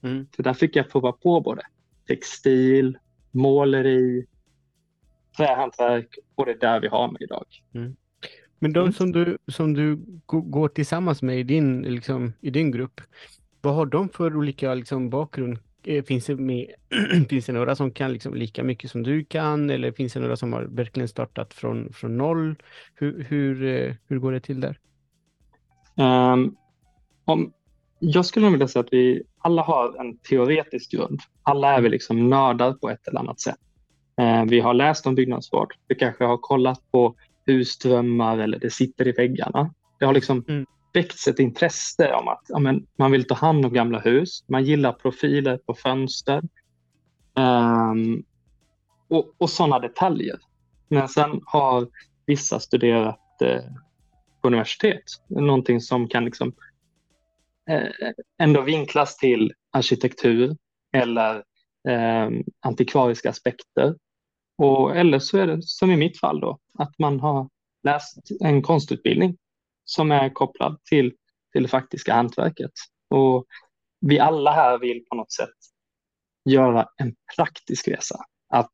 Mm. 0.02 0.26
För 0.36 0.42
där 0.42 0.54
fick 0.54 0.76
jag 0.76 0.90
prova 0.90 1.12
på 1.12 1.40
både 1.40 1.62
textil, 2.06 2.98
måleri, 3.30 4.26
trähantverk 5.36 6.18
och 6.34 6.46
det 6.46 6.52
är 6.52 6.58
där 6.58 6.80
vi 6.80 6.88
har 6.88 7.12
mig 7.12 7.22
idag. 7.22 7.46
Mm. 7.74 7.96
Men 8.58 8.72
de 8.72 8.80
mm. 8.80 8.92
som 8.92 9.12
du, 9.12 9.38
som 9.46 9.74
du 9.74 9.96
går 10.26 10.68
tillsammans 10.68 11.22
med 11.22 11.40
i 11.40 11.42
din, 11.42 11.82
liksom, 11.82 12.32
i 12.40 12.50
din 12.50 12.70
grupp, 12.70 13.00
vad 13.62 13.74
har 13.74 13.86
de 13.86 14.08
för 14.08 14.36
olika 14.36 14.74
liksom, 14.74 15.10
bakgrund? 15.10 15.58
Eh, 15.84 16.04
finns 16.04 16.26
det, 16.26 16.36
med, 16.36 16.66
finns 17.28 17.46
det 17.46 17.52
några 17.52 17.76
som 17.76 17.90
kan 17.90 18.12
liksom 18.12 18.34
lika 18.34 18.64
mycket 18.64 18.90
som 18.90 19.02
du 19.02 19.24
kan 19.24 19.70
eller 19.70 19.92
finns 19.92 20.12
det 20.12 20.20
några 20.20 20.36
som 20.36 20.52
har 20.52 20.62
verkligen 20.62 21.08
startat 21.08 21.54
från, 21.54 21.92
från 21.92 22.16
noll? 22.16 22.56
Hur, 22.94 23.26
hur, 23.28 23.64
eh, 23.64 23.94
hur 24.06 24.18
går 24.18 24.32
det 24.32 24.40
till 24.40 24.60
där? 24.60 24.78
Um, 25.94 26.56
om, 27.24 27.52
jag 27.98 28.26
skulle 28.26 28.50
vilja 28.50 28.68
säga 28.68 28.80
att 28.80 28.92
vi 28.92 29.22
alla 29.38 29.62
har 29.62 30.00
en 30.00 30.18
teoretisk 30.18 30.90
grund. 30.90 31.20
Alla 31.42 31.76
är 31.76 31.80
vi 31.80 31.88
liksom 31.88 32.30
nördar 32.30 32.72
på 32.72 32.90
ett 32.90 33.08
eller 33.08 33.20
annat 33.20 33.40
sätt. 33.40 33.58
Uh, 34.20 34.44
vi 34.44 34.60
har 34.60 34.74
läst 34.74 35.06
om 35.06 35.14
byggnadsvård. 35.14 35.74
Vi 35.88 35.94
kanske 35.94 36.24
har 36.24 36.36
kollat 36.36 36.80
på 36.90 37.14
husdrömmar 37.46 38.38
eller 38.38 38.58
det 38.58 38.70
sitter 38.70 39.08
i 39.08 39.12
väggarna. 39.12 39.74
Det 39.98 40.04
har 40.04 40.12
liksom 40.12 40.44
mm 40.48 40.66
väckts 40.92 41.28
ett 41.28 41.38
intresse 41.38 42.14
om 42.14 42.28
att 42.28 42.42
ja, 42.48 42.58
men, 42.58 42.86
man 42.98 43.10
vill 43.10 43.26
ta 43.26 43.34
hand 43.34 43.64
om 43.66 43.72
gamla 43.72 43.98
hus. 43.98 44.44
Man 44.48 44.64
gillar 44.64 44.92
profiler 44.92 45.58
på 45.58 45.74
fönster 45.74 46.42
um, 47.34 48.24
och, 49.08 49.34
och 49.38 49.50
sådana 49.50 49.78
detaljer. 49.78 50.38
Men 50.88 51.08
sen 51.08 51.40
har 51.44 51.88
vissa 52.26 52.60
studerat 52.60 53.42
eh, 53.42 53.62
på 54.40 54.48
universitet, 54.48 55.02
någonting 55.28 55.80
som 55.80 56.08
kan 56.08 56.24
liksom, 56.24 56.52
eh, 57.70 58.12
ändå 58.38 58.60
vinklas 58.60 59.16
till 59.16 59.52
arkitektur 59.70 60.56
eller 60.92 61.36
eh, 61.88 62.30
antikvariska 62.60 63.30
aspekter. 63.30 63.94
Och, 64.58 64.96
eller 64.96 65.18
så 65.18 65.38
är 65.38 65.46
det 65.46 65.62
som 65.62 65.90
i 65.90 65.96
mitt 65.96 66.20
fall 66.20 66.40
då, 66.40 66.58
att 66.78 66.98
man 66.98 67.20
har 67.20 67.48
läst 67.82 68.18
en 68.40 68.62
konstutbildning 68.62 69.36
som 69.84 70.12
är 70.12 70.28
kopplad 70.28 70.78
till, 70.84 71.14
till 71.52 71.62
det 71.62 71.68
faktiska 71.68 72.14
hantverket. 72.14 72.72
Och 73.10 73.46
vi 74.00 74.18
alla 74.18 74.52
här 74.52 74.78
vill 74.78 75.04
på 75.10 75.16
något 75.16 75.32
sätt 75.32 75.54
göra 76.44 76.86
en 76.96 77.14
praktisk 77.36 77.88
resa. 77.88 78.18
Att 78.48 78.72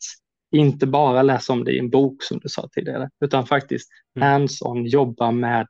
inte 0.50 0.86
bara 0.86 1.22
läsa 1.22 1.52
om 1.52 1.64
det 1.64 1.72
i 1.72 1.78
en 1.78 1.90
bok 1.90 2.22
som 2.22 2.38
du 2.38 2.48
sa 2.48 2.68
tidigare, 2.72 3.11
utan 3.24 3.46
faktiskt 3.46 3.88
mm. 4.16 4.28
hands-on 4.28 4.86
jobba 4.86 5.30
med, 5.30 5.66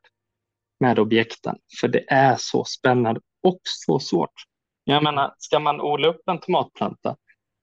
med 0.79 0.99
objekten. 0.99 1.55
För 1.81 1.87
det 1.87 2.11
är 2.11 2.35
så 2.39 2.63
spännande 2.63 3.21
och 3.43 3.59
så 3.63 3.99
svårt. 3.99 4.33
Jag 4.83 5.03
menar, 5.03 5.33
ska 5.37 5.59
man 5.59 5.81
odla 5.81 6.07
upp 6.07 6.21
en 6.25 6.39
tomatplanta, 6.39 7.15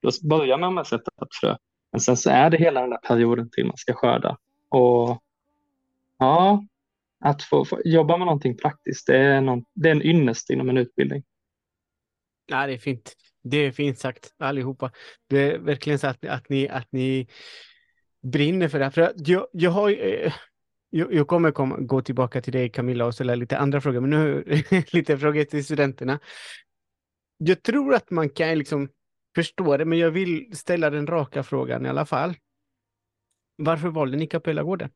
då 0.02 0.10
börjar 0.28 0.58
man 0.58 0.74
med 0.74 0.80
att 0.80 0.88
sätta 0.88 1.10
ett 1.22 1.34
frö. 1.40 1.56
Men 1.92 2.00
sen 2.00 2.16
så 2.16 2.30
är 2.30 2.50
det 2.50 2.56
hela 2.56 2.80
den 2.80 2.90
där 2.90 2.98
perioden 2.98 3.50
till 3.50 3.66
man 3.66 3.76
ska 3.76 3.94
skörda. 3.94 4.36
Och 4.68 5.22
ja, 6.18 6.64
att 7.24 7.42
få, 7.42 7.64
få 7.64 7.80
jobba 7.84 8.16
med 8.16 8.26
någonting 8.26 8.56
praktiskt, 8.56 9.06
det 9.06 9.16
är, 9.16 9.40
någon, 9.40 9.64
det 9.74 9.88
är 9.88 9.92
en 9.92 10.02
ynnest 10.02 10.50
inom 10.50 10.68
en 10.68 10.76
utbildning. 10.76 11.24
Ja, 12.46 12.66
det 12.66 12.72
är 12.72 12.78
fint. 12.78 13.14
Det 13.42 13.56
är 13.56 13.70
fint 13.70 13.98
sagt 13.98 14.34
allihopa. 14.38 14.92
Det 15.28 15.52
är 15.52 15.58
verkligen 15.58 15.98
så 15.98 16.06
att, 16.06 16.24
att, 16.24 16.48
ni, 16.48 16.68
att 16.68 16.92
ni 16.92 17.28
brinner 18.22 18.68
för 18.68 18.78
det 18.78 18.84
här. 18.84 18.90
För 18.90 19.12
jag, 19.16 19.46
jag, 19.52 19.70
har, 19.70 19.90
eh, 19.90 20.32
jag, 20.90 21.14
jag 21.14 21.28
kommer 21.28 21.50
komma, 21.50 21.76
gå 21.78 22.02
tillbaka 22.02 22.42
till 22.42 22.52
dig 22.52 22.68
Camilla 22.68 23.06
och 23.06 23.14
ställa 23.14 23.34
lite 23.34 23.58
andra 23.58 23.80
frågor, 23.80 24.00
men 24.00 24.10
nu 24.10 24.44
lite 24.92 25.18
frågor 25.18 25.44
till 25.44 25.64
studenterna. 25.64 26.20
Jag 27.38 27.62
tror 27.62 27.94
att 27.94 28.10
man 28.10 28.30
kan 28.30 28.58
liksom 28.58 28.88
förstå 29.34 29.76
det, 29.76 29.84
men 29.84 29.98
jag 29.98 30.10
vill 30.10 30.56
ställa 30.56 30.90
den 30.90 31.06
raka 31.06 31.42
frågan 31.42 31.86
i 31.86 31.88
alla 31.88 32.06
fall. 32.06 32.34
Varför 33.56 33.88
valde 33.88 34.16
ni 34.16 34.26
Kapellagården? 34.26 34.90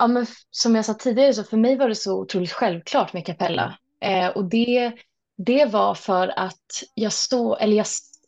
Ja, 0.00 0.06
men 0.06 0.26
som 0.50 0.74
jag 0.76 0.84
sa 0.84 0.94
tidigare, 0.94 1.34
så 1.34 1.44
för 1.44 1.56
mig 1.56 1.76
var 1.76 1.88
det 1.88 1.94
så 1.94 2.20
otroligt 2.20 2.52
självklart 2.52 3.12
med 3.12 3.26
Capella. 3.26 3.78
Eh, 4.00 4.28
och 4.28 4.44
det, 4.44 4.92
det 5.36 5.64
var 5.64 5.94
för 5.94 6.38
att 6.38 6.82
jag, 6.94 7.12
stå, 7.12 7.56
eller 7.56 7.76
jag, 7.76 7.86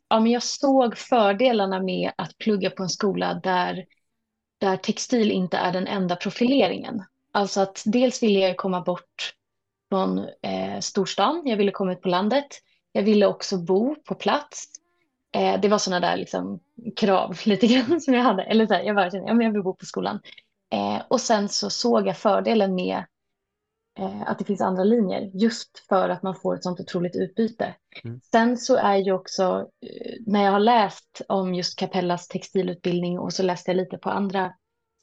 ja, 0.08 0.20
men 0.20 0.32
jag 0.32 0.42
såg 0.42 0.96
fördelarna 0.96 1.82
med 1.82 2.12
att 2.16 2.38
plugga 2.38 2.70
på 2.70 2.82
en 2.82 2.88
skola 2.88 3.34
där, 3.34 3.84
där 4.60 4.76
textil 4.76 5.30
inte 5.30 5.56
är 5.56 5.72
den 5.72 5.86
enda 5.86 6.16
profileringen. 6.16 7.04
Alltså 7.32 7.60
att 7.60 7.82
dels 7.86 8.22
ville 8.22 8.40
jag 8.40 8.56
komma 8.56 8.80
bort 8.80 9.34
från 9.88 10.18
eh, 10.18 10.80
storstan, 10.80 11.42
jag 11.44 11.56
ville 11.56 11.70
komma 11.70 11.92
ut 11.92 12.00
på 12.00 12.08
landet. 12.08 12.46
Jag 12.92 13.02
ville 13.02 13.26
också 13.26 13.58
bo 13.58 13.94
på 13.94 14.14
plats. 14.14 14.64
Eh, 15.34 15.60
det 15.60 15.68
var 15.68 15.78
sådana 15.78 16.06
där 16.06 16.16
liksom, 16.16 16.60
krav 16.96 17.38
lite 17.44 17.66
grann 17.66 18.00
som 18.00 18.14
jag 18.14 18.22
hade. 18.22 18.42
Eller 18.42 18.66
så 18.66 18.74
här, 18.74 18.82
jag 18.82 18.96
bara 18.96 19.10
kände, 19.10 19.28
ja, 19.28 19.34
men 19.34 19.46
jag 19.46 19.52
vill 19.52 19.62
bo 19.62 19.74
på 19.74 19.86
skolan. 19.86 20.20
Eh, 20.72 21.02
och 21.08 21.20
sen 21.20 21.48
så 21.48 21.70
såg 21.70 22.06
jag 22.06 22.16
fördelen 22.16 22.74
med 22.74 23.04
eh, 23.98 24.22
att 24.22 24.38
det 24.38 24.44
finns 24.44 24.60
andra 24.60 24.84
linjer 24.84 25.30
just 25.34 25.78
för 25.88 26.08
att 26.08 26.22
man 26.22 26.34
får 26.34 26.54
ett 26.54 26.62
sånt 26.62 26.80
otroligt 26.80 27.16
utbyte. 27.16 27.74
Mm. 28.04 28.20
Sen 28.20 28.56
så 28.56 28.76
är 28.76 28.96
ju 28.96 29.12
också 29.12 29.68
eh, 29.86 30.14
när 30.26 30.44
jag 30.44 30.52
har 30.52 30.60
läst 30.60 31.22
om 31.28 31.54
just 31.54 31.78
Capellas 31.78 32.28
textilutbildning 32.28 33.18
och 33.18 33.32
så 33.32 33.42
läste 33.42 33.70
jag 33.70 33.76
lite 33.76 33.98
på 33.98 34.10
andra 34.10 34.52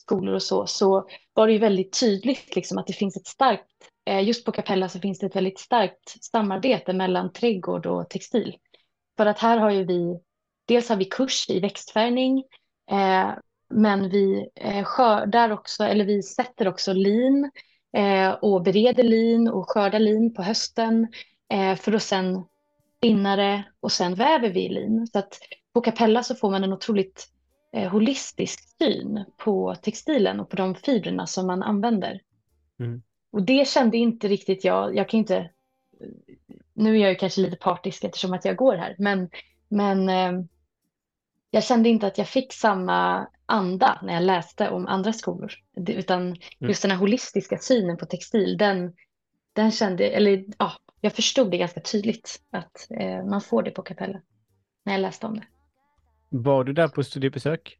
skolor 0.02 0.36
och 0.36 0.44
så, 0.44 0.68
så 0.68 1.08
var 1.34 1.48
det 1.48 1.54
ju 1.54 1.60
väldigt 1.60 2.00
tydligt 2.00 2.56
liksom 2.56 2.78
att 2.78 2.88
det 2.88 2.94
finns 2.94 3.18
ett 3.18 3.28
starkt, 3.28 3.66
eh, 4.06 4.24
just 4.24 4.46
på 4.46 4.52
Capella 4.52 4.90
så 4.90 5.00
finns 5.00 5.20
det 5.20 5.26
ett 5.26 5.36
väldigt 5.36 5.60
starkt 5.60 6.24
samarbete 6.32 6.94
mellan 6.94 7.34
trädgård 7.34 7.86
och 7.86 8.10
textil. 8.10 8.56
För 9.18 9.26
att 9.26 9.40
här 9.40 9.58
har 9.58 9.72
ju 9.72 9.84
vi, 9.86 10.20
dels 10.68 10.90
har 10.90 10.96
vi 10.96 11.06
kurs 11.06 11.50
i 11.50 11.60
växtfärgning, 11.60 12.44
eh, 12.92 13.30
men 13.70 14.10
vi 14.10 14.50
eh, 14.56 14.84
skördar 14.84 15.50
också, 15.50 15.84
eller 15.84 16.06
vi 16.06 16.24
sätter 16.24 16.68
också 16.68 16.94
lin 16.94 17.52
eh, 17.98 18.32
och 18.32 18.64
bereder 18.64 19.04
lin 19.04 19.48
och 19.48 19.70
skördar 19.70 20.00
lin 20.00 20.34
på 20.34 20.42
hösten 20.42 21.08
eh, 21.54 21.76
för 21.76 21.94
att 21.94 22.04
sen 22.04 22.44
spinna 22.98 23.36
det 23.36 23.64
och 23.80 23.92
sen 23.92 24.16
väver 24.16 24.50
vi 24.50 24.70
lin. 24.70 25.08
Så 25.08 25.20
att 25.20 25.40
på 25.74 25.82
Capella 25.82 26.24
så 26.24 26.36
får 26.36 26.52
man 26.52 26.64
en 26.64 26.74
otroligt 26.74 27.28
holistisk 27.92 28.78
syn 28.78 29.26
på 29.38 29.76
textilen 29.76 30.40
och 30.40 30.50
på 30.50 30.56
de 30.56 30.76
fibrerna 30.76 31.28
som 31.28 31.48
man 31.48 31.64
använder. 31.64 32.22
Mm. 32.80 33.02
Och 33.32 33.44
det 33.44 33.68
kände 33.68 33.98
inte 33.98 34.28
riktigt 34.28 34.64
jag, 34.64 34.96
jag 34.96 35.10
kan 35.10 35.18
inte 35.18 35.50
nu 36.74 36.96
är 36.96 37.02
jag 37.02 37.10
ju 37.10 37.16
kanske 37.16 37.42
lite 37.42 37.58
partisk 37.58 38.04
eftersom 38.04 38.34
att 38.34 38.46
jag 38.46 38.56
går 38.56 38.76
här, 38.76 38.96
men, 38.98 39.30
men 39.70 40.10
jag 41.52 41.64
kände 41.64 41.90
inte 41.90 42.08
att 42.08 42.18
jag 42.18 42.28
fick 42.28 42.54
samma 42.54 43.28
anda 43.46 44.00
när 44.04 44.14
jag 44.14 44.24
läste 44.24 44.70
om 44.70 44.88
andra 44.88 45.14
skolor. 45.14 45.52
Utan 45.88 46.22
Mm. 46.22 46.38
just 46.60 46.82
den 46.82 46.92
här 46.92 46.98
holistiska 46.98 47.58
synen 47.58 47.98
på 47.98 48.06
textil, 48.06 48.58
den, 48.58 48.94
den 49.54 49.72
kände, 49.72 50.10
eller 50.10 50.46
ja, 50.58 50.72
jag 51.02 51.14
förstod 51.14 51.52
det 51.52 51.58
ganska 51.58 51.82
tydligt 51.82 52.42
att 52.52 52.88
eh, 53.00 53.26
man 53.26 53.42
får 53.42 53.64
det 53.64 53.72
på 53.72 53.82
Capella 53.82 54.22
när 54.86 54.94
jag 54.94 55.02
läste 55.02 55.28
om 55.28 55.36
det. 55.36 55.46
Var 56.30 56.64
du 56.64 56.74
där 56.74 56.88
på 56.88 57.04
studiebesök? 57.04 57.80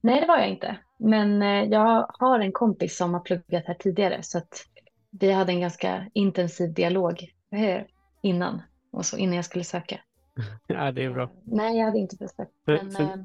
Nej, 0.00 0.20
det 0.20 0.26
var 0.26 0.38
jag 0.38 0.48
inte. 0.48 0.76
Men 0.98 1.42
eh, 1.42 1.64
jag 1.64 2.06
har 2.18 2.40
en 2.40 2.52
kompis 2.52 2.96
som 2.96 3.14
har 3.14 3.20
pluggat 3.20 3.64
här 3.66 3.74
tidigare 3.74 4.22
så 4.22 4.38
att 4.38 4.66
vi 5.10 5.32
hade 5.32 5.52
en 5.52 5.60
ganska 5.60 6.10
intensiv 6.14 6.74
dialog 6.74 7.32
eh, 7.52 7.82
innan 8.22 8.62
och 8.92 9.06
så 9.06 9.16
innan 9.16 9.36
jag 9.36 9.44
skulle 9.44 9.64
söka. 9.64 10.00
Ja, 10.66 10.92
det 10.92 11.04
är 11.04 11.10
bra. 11.10 11.30
Nej, 11.44 11.78
jag 11.78 11.84
hade 11.84 11.98
inte 11.98 12.16
besökt. 12.16 12.52
Men, 12.64 12.90
för- 12.90 13.02
eh, 13.02 13.16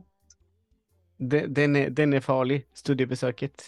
Den, 1.18 1.54
den, 1.54 1.76
är, 1.76 1.90
den 1.90 2.14
är 2.14 2.20
farlig, 2.20 2.68
studiebesöket. 2.74 3.64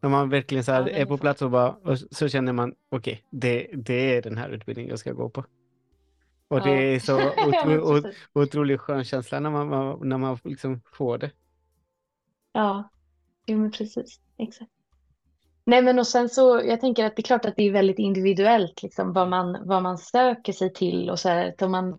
När 0.00 0.10
man 0.10 0.28
verkligen 0.30 0.64
så 0.64 0.70
Ja, 0.70 0.88
är 0.88 1.06
på 1.06 1.18
plats 1.18 1.42
och, 1.42 1.50
bara, 1.50 1.70
och 1.70 1.98
så 1.98 2.28
känner 2.28 2.52
man, 2.52 2.74
okej, 2.88 3.24
det, 3.30 3.68
det 3.74 4.16
är 4.16 4.22
den 4.22 4.38
här 4.38 4.48
utbildningen 4.48 4.90
jag 4.90 4.98
ska 4.98 5.12
gå 5.12 5.28
på. 5.30 5.44
Och 6.48 6.60
det 6.60 6.70
Ja. 6.70 6.76
är 6.82 6.98
så 6.98 7.16
otro, 7.48 8.10
otroligt 8.32 8.80
skön 8.80 9.04
känsla 9.04 9.40
när 9.40 9.50
man, 9.50 9.68
man, 9.68 10.08
när 10.08 10.18
man 10.18 10.38
liksom 10.44 10.80
får 10.92 11.18
det. 11.18 11.30
Ja, 12.52 12.90
jo, 13.46 13.58
men 13.58 13.70
precis. 13.70 14.20
Exakt. 14.38 14.70
Nej, 15.64 15.82
men 15.82 15.98
och 15.98 16.06
sen 16.06 16.28
så, 16.28 16.62
jag 16.64 16.80
tänker 16.80 17.04
att 17.06 17.16
det 17.16 17.20
är 17.20 17.24
klart 17.24 17.44
att 17.44 17.56
det 17.56 17.62
är 17.62 17.72
väldigt 17.72 17.98
individuellt, 17.98 18.82
liksom, 18.82 19.12
vad 19.12 19.28
man, 19.28 19.68
vad 19.68 19.82
man 19.82 19.98
söker 19.98 20.52
sig 20.52 20.72
till 20.72 21.10
och 21.10 21.20
så 21.20 21.28
här, 21.28 21.48
att 21.48 21.62
om 21.62 21.70
man, 21.70 21.98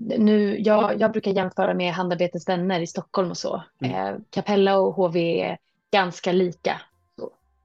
nu, 0.00 0.58
jag, 0.60 1.00
jag 1.00 1.12
brukar 1.12 1.30
jämföra 1.30 1.74
med 1.74 1.92
Handarbetets 1.92 2.48
vänner 2.48 2.80
i 2.80 2.86
Stockholm 2.86 3.30
och 3.30 3.36
så. 3.36 3.62
Mm. 3.80 4.14
Eh, 4.14 4.20
Capella 4.30 4.78
och 4.78 4.94
HV 4.94 5.40
är 5.40 5.58
ganska 5.92 6.32
lika. 6.32 6.80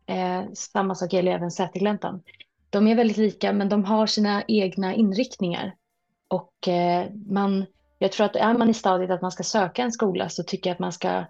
Eh, 0.05 0.43
samma 0.53 0.95
sak 0.95 1.13
gäller 1.13 1.31
även 1.31 1.51
Sätergläntan. 1.51 2.23
De 2.69 2.87
är 2.87 2.95
väldigt 2.95 3.17
lika, 3.17 3.53
men 3.53 3.69
de 3.69 3.85
har 3.85 4.07
sina 4.07 4.43
egna 4.47 4.93
inriktningar. 4.93 5.75
Och 6.27 6.67
eh, 6.67 7.05
man, 7.27 7.65
jag 7.99 8.11
tror 8.11 8.25
att 8.25 8.35
är 8.35 8.53
man 8.53 8.69
i 8.69 8.73
stadiet 8.73 9.11
att 9.11 9.21
man 9.21 9.31
ska 9.31 9.43
söka 9.43 9.83
en 9.83 9.91
skola 9.91 10.29
så 10.29 10.43
tycker 10.43 10.69
jag 10.69 10.73
att 10.73 10.79
man 10.79 10.91
ska 10.93 11.25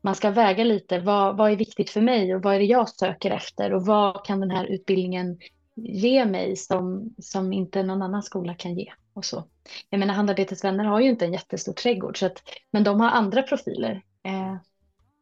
man 0.00 0.14
ska 0.14 0.30
väga 0.30 0.64
lite 0.64 0.98
vad, 0.98 1.36
vad 1.36 1.52
är 1.52 1.56
viktigt 1.56 1.90
för 1.90 2.00
mig 2.00 2.34
och 2.34 2.42
vad 2.42 2.54
är 2.54 2.58
det 2.58 2.64
jag 2.64 2.88
söker 2.88 3.30
efter 3.30 3.72
och 3.72 3.86
vad 3.86 4.24
kan 4.24 4.40
den 4.40 4.50
här 4.50 4.64
utbildningen 4.64 5.38
ge 5.74 6.24
mig 6.24 6.56
som, 6.56 7.14
som 7.18 7.52
inte 7.52 7.82
någon 7.82 8.02
annan 8.02 8.22
skola 8.22 8.54
kan 8.54 8.74
ge. 8.74 8.92
Och 9.18 9.24
så. 9.24 9.44
Jag 9.90 9.98
menar, 9.98 10.14
Handarbetets 10.14 10.64
vänner 10.64 10.84
har 10.84 11.00
ju 11.00 11.08
inte 11.08 11.24
en 11.24 11.32
jättestor 11.32 11.72
trädgård, 11.72 12.18
så 12.18 12.26
att, 12.26 12.42
men 12.70 12.84
de 12.84 13.00
har 13.00 13.08
andra 13.10 13.42
profiler. 13.42 14.02
Eh, 14.22 14.56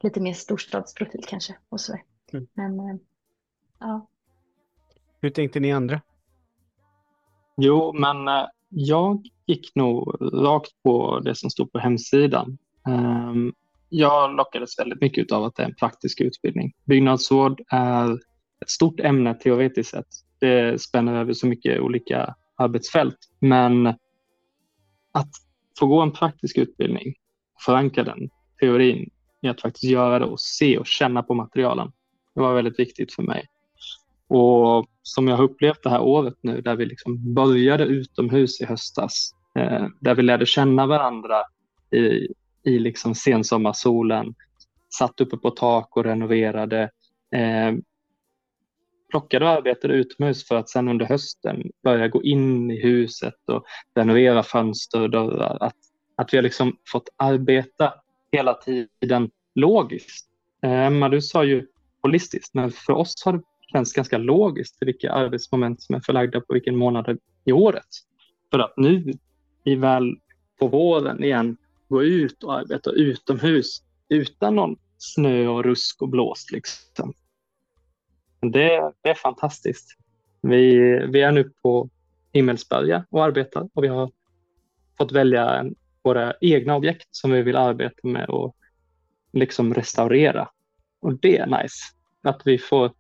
lite 0.03 0.21
mer 0.21 0.33
storstadsprofil 0.33 1.25
kanske. 1.27 1.57
Och 1.69 1.81
så. 1.81 1.99
Mm. 2.33 2.47
Men 2.55 2.81
eh, 2.81 2.97
ja. 3.81 4.09
Hur 5.21 5.31
tänkte 5.31 5.61
ni 5.61 5.73
andra? 5.73 6.01
Jo, 7.57 7.93
men 7.93 8.29
eh, 8.29 8.47
jag 8.69 9.27
gick 9.47 9.75
nog 9.75 10.15
rakt 10.33 10.83
på 10.83 11.21
det 11.21 11.35
som 11.35 11.51
stod 11.51 11.73
på 11.73 11.79
hemsidan. 11.79 12.59
Ehm, 12.89 13.53
Jag 13.89 14.37
lockades 14.37 14.79
väldigt 14.79 15.01
mycket 15.01 15.33
av 15.33 15.45
att 15.45 15.57
det 15.57 15.63
är 15.63 15.67
en 15.67 15.75
praktisk 15.75 16.21
utbildning. 16.21 16.73
Byggnadsvård 16.85 17.63
är 17.69 18.13
ett 18.63 18.71
stort 18.71 19.01
ämne 19.01 19.35
teoretiskt 19.35 19.91
sett. 19.91 20.09
Det 20.39 20.83
spänner 20.83 21.15
över 21.21 21.33
så 21.33 21.47
mycket 21.47 21.81
olika 21.81 22.35
arbetsfält. 22.57 23.19
Men 23.41 23.87
att 25.13 25.31
få 25.79 25.87
gå 25.87 26.01
en 26.01 26.13
praktisk 26.13 26.59
utbildning, 26.59 27.15
förankra 27.65 28.05
den 28.05 28.31
teorin 28.61 29.11
i 29.43 29.49
att 29.49 29.61
faktiskt 29.61 29.85
göra 29.85 30.19
det 30.19 30.25
och 30.25 30.41
se 30.41 30.79
och 30.79 30.87
känna 30.87 31.23
på 31.23 31.35
materialen. 31.35 31.93
Det 32.35 32.41
var 32.41 32.55
väldigt 32.55 32.79
viktigt 32.79 33.13
för 33.13 33.23
mig. 33.23 33.47
Och 34.29 34.87
som 35.03 35.29
jag 35.29 35.37
har 35.37 35.45
upplevt 35.45 35.83
det 35.83 35.91
här 35.91 36.01
året 36.01 36.35
nu 36.41 36.61
där 36.61 36.77
vi 36.77 36.87
liksom 36.87 37.35
började 37.35 37.85
utomhus 37.85 38.61
i 38.61 38.65
höstas. 38.65 39.31
Eh, 39.59 39.87
där 40.01 40.15
vi 40.15 40.23
lärde 40.23 40.47
känna 40.47 40.87
varandra 40.87 41.43
i, 41.91 42.29
i 42.71 42.79
liksom 42.79 43.15
sensommarsolen. 43.15 44.35
Satt 44.99 45.21
uppe 45.21 45.37
på 45.37 45.51
tak 45.51 45.97
och 45.97 46.05
renoverade. 46.05 46.91
Eh, 47.35 47.73
plockade 49.11 49.45
och 49.45 49.51
arbetade 49.51 49.95
utomhus 49.95 50.49
för 50.49 50.57
att 50.57 50.69
sen 50.69 50.89
under 50.89 51.07
hösten 51.07 51.71
börja 51.85 52.09
gå 52.09 52.23
in 52.23 52.71
i 52.71 52.83
huset 52.83 53.35
och 53.47 53.65
renovera 53.95 54.43
fönster 54.43 55.01
och 55.01 55.11
dörrar. 55.11 55.59
Att, 55.61 55.77
att 56.17 56.33
vi 56.33 56.39
har 56.39 56.43
liksom 56.43 56.77
fått 56.93 57.09
arbeta 57.17 57.95
hela 58.33 58.55
tiden 58.55 59.31
logiskt. 59.55 60.27
Eh, 60.63 60.87
Emma, 60.87 61.09
du 61.09 61.23
sa 61.23 61.45
ju 61.45 61.67
holistiskt, 62.03 62.55
men 62.55 62.71
för 62.71 62.93
oss 62.93 63.25
har 63.25 63.33
det 63.33 63.43
känts 63.73 63.93
ganska 63.93 64.19
logiskt 64.19 64.77
vilka 64.81 65.13
arbetsmoment 65.13 65.83
som 65.83 65.95
är 65.95 66.01
förlagda 66.01 66.41
på 66.41 66.53
vilken 66.53 66.77
månad 66.77 67.19
i 67.45 67.53
året. 67.53 67.87
För 68.51 68.59
att 68.59 68.77
nu 68.77 69.13
i 69.65 69.75
väl 69.75 70.17
på 70.59 70.69
våren 70.69 71.25
igen 71.25 71.57
gå 71.89 72.03
ut 72.03 72.43
och 72.43 72.59
arbeta 72.59 72.91
utomhus 72.91 73.83
utan 74.09 74.57
någon 74.57 74.77
snö 74.99 75.49
och 75.49 75.65
rusk 75.65 76.03
och 76.03 76.09
blåst. 76.09 76.53
Liksom. 76.53 77.15
Det, 78.41 78.93
det 79.03 79.11
är 79.11 79.15
fantastiskt. 79.15 79.97
Vi, 80.43 80.77
vi 81.07 81.21
är 81.23 81.33
nu 81.33 81.53
på 81.63 81.91
Himmelsberga 82.33 83.07
och 83.11 83.25
arbetar 83.25 83.69
och 83.75 83.85
vi 83.85 83.89
har 83.89 84.11
fått 84.99 85.13
välja 85.13 85.51
en, 85.51 85.75
våra 86.03 86.35
egna 86.41 86.77
objekt 86.77 87.09
som 87.11 87.31
vi 87.31 87.43
vill 87.43 87.57
arbeta 87.57 88.09
med 88.09 88.29
och 88.29 88.57
liksom 89.33 89.75
restaurera. 89.75 90.49
Och 91.01 91.21
det 91.21 91.39
är 91.39 91.47
nice. 91.47 91.85
Att 92.23 92.43
vi 92.45 92.59
får 92.59 92.93